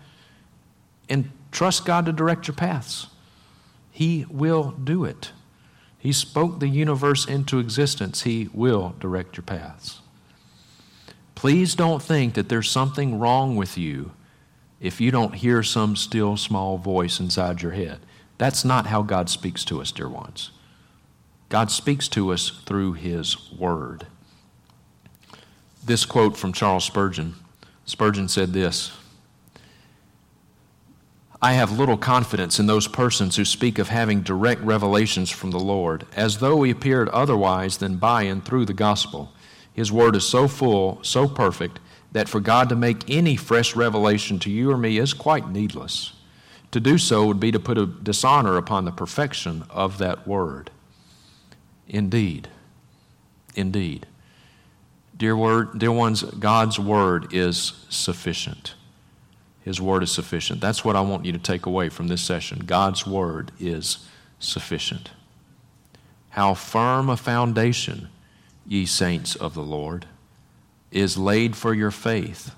And 1.09 1.31
trust 1.53 1.85
God 1.85 2.07
to 2.07 2.13
direct 2.13 2.49
your 2.49 2.57
paths. 2.57 3.07
He 3.91 4.27
will 4.29 4.73
do 4.73 5.05
it. 5.05 5.33
He 5.99 6.13
spoke 6.13 6.61
the 6.61 6.69
universe 6.69 7.27
into 7.27 7.59
existence. 7.59 8.23
He 8.23 8.49
will 8.53 8.95
direct 8.99 9.37
your 9.37 9.45
paths. 9.45 10.00
Please 11.41 11.75
don't 11.75 12.03
think 12.03 12.35
that 12.35 12.51
there's 12.51 12.71
something 12.71 13.19
wrong 13.19 13.57
with 13.57 13.79
you 13.79 14.11
if 14.79 15.01
you 15.01 15.11
don't 15.11 15.37
hear 15.37 15.63
some 15.63 15.97
still 15.97 16.37
small 16.37 16.77
voice 16.77 17.19
inside 17.19 17.63
your 17.63 17.73
head. 17.73 18.01
That's 18.37 18.63
not 18.63 18.89
how 18.89 19.01
God 19.01 19.31
speaks 19.31 19.65
to 19.65 19.81
us, 19.81 19.91
dear 19.91 20.07
ones. 20.07 20.51
God 21.49 21.71
speaks 21.71 22.09
to 22.09 22.31
us 22.31 22.51
through 22.67 22.93
His 22.93 23.51
Word. 23.53 24.07
This 25.83 26.05
quote 26.05 26.37
from 26.37 26.53
Charles 26.53 26.85
Spurgeon 26.85 27.37
Spurgeon 27.87 28.29
said 28.29 28.53
this 28.53 28.93
I 31.41 31.55
have 31.55 31.79
little 31.79 31.97
confidence 31.97 32.59
in 32.59 32.67
those 32.67 32.87
persons 32.87 33.37
who 33.37 33.47
speak 33.47 33.79
of 33.79 33.89
having 33.89 34.21
direct 34.21 34.61
revelations 34.61 35.31
from 35.31 35.53
the 35.53 35.59
Lord, 35.59 36.05
as 36.15 36.37
though 36.37 36.63
He 36.65 36.71
appeared 36.71 37.09
otherwise 37.09 37.79
than 37.79 37.97
by 37.97 38.25
and 38.25 38.45
through 38.45 38.67
the 38.67 38.75
gospel 38.75 39.33
his 39.73 39.93
word 39.93 40.17
is 40.17 40.27
so 40.27 40.49
full, 40.49 40.99
so 41.03 41.29
perfect, 41.29 41.81
that 42.13 42.29
for 42.29 42.41
God 42.41 42.69
to 42.69 42.77
make 42.77 43.09
any 43.09 43.37
fresh 43.37 43.77
revelation 43.77 44.39
to 44.41 44.51
you 44.51 44.71
or 44.71 44.77
me 44.77 44.99
is 44.99 45.15
quite 45.15 45.49
needless. 45.49 46.13
To 46.73 46.81
do 46.81 46.99
so 46.99 47.27
would 47.27 47.41
be 47.41 47.53
to 47.53 47.61
put 47.61 47.79
a 47.79 47.87
dishonor 47.87 48.57
upon 48.57 48.85
the 48.85 48.93
perfection 48.93 49.65
of 49.71 49.99
that 49.99 50.27
word. 50.27 50.71
Indeed, 51.89 52.49
indeed. 53.55 54.07
Dear, 55.17 55.37
word, 55.37 55.79
dear 55.79 55.93
ones, 55.93 56.23
God's 56.23 56.79
word 56.79 57.33
is 57.33 57.85
sufficient. 57.91 58.75
His 59.63 59.81
word 59.81 60.03
is 60.03 60.11
sufficient. 60.11 60.61
That's 60.61 60.85
what 60.85 60.97
I 60.97 61.01
want 61.03 61.27
you 61.27 61.33
to 61.33 61.39
take 61.39 61.67
away 61.67 61.91
from 61.91 62.09
this 62.09 62.23
session. 62.23 62.61
God's 62.61 63.07
word 63.07 63.53
is 63.61 64.07
sufficient. 64.39 65.11
How 66.31 66.55
firm 66.55 67.11
a 67.11 67.17
foundation 67.17 68.09
ye 68.71 68.87
saints 68.87 69.35
of 69.35 69.53
the 69.53 69.65
Lord, 69.65 70.07
is 70.93 71.19
laid 71.19 71.57
for 71.57 71.75
your 71.75 71.91
faith. 71.91 72.55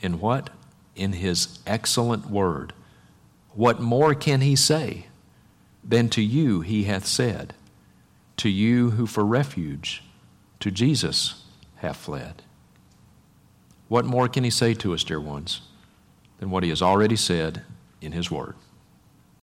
In 0.00 0.18
what? 0.18 0.48
In 0.96 1.12
his 1.12 1.58
excellent 1.66 2.30
word. 2.30 2.72
What 3.50 3.78
more 3.78 4.14
can 4.14 4.40
he 4.40 4.56
say 4.56 5.08
than 5.84 6.08
to 6.08 6.22
you 6.22 6.62
he 6.62 6.84
hath 6.84 7.04
said, 7.04 7.52
to 8.38 8.48
you 8.48 8.92
who 8.92 9.06
for 9.06 9.26
refuge 9.26 10.02
to 10.60 10.70
Jesus 10.70 11.44
have 11.76 11.98
fled? 11.98 12.40
What 13.88 14.06
more 14.06 14.28
can 14.28 14.44
he 14.44 14.50
say 14.50 14.72
to 14.72 14.94
us, 14.94 15.04
dear 15.04 15.20
ones, 15.20 15.60
than 16.38 16.50
what 16.50 16.62
he 16.62 16.70
has 16.70 16.80
already 16.80 17.16
said 17.16 17.62
in 18.00 18.12
his 18.12 18.30
word? 18.30 18.54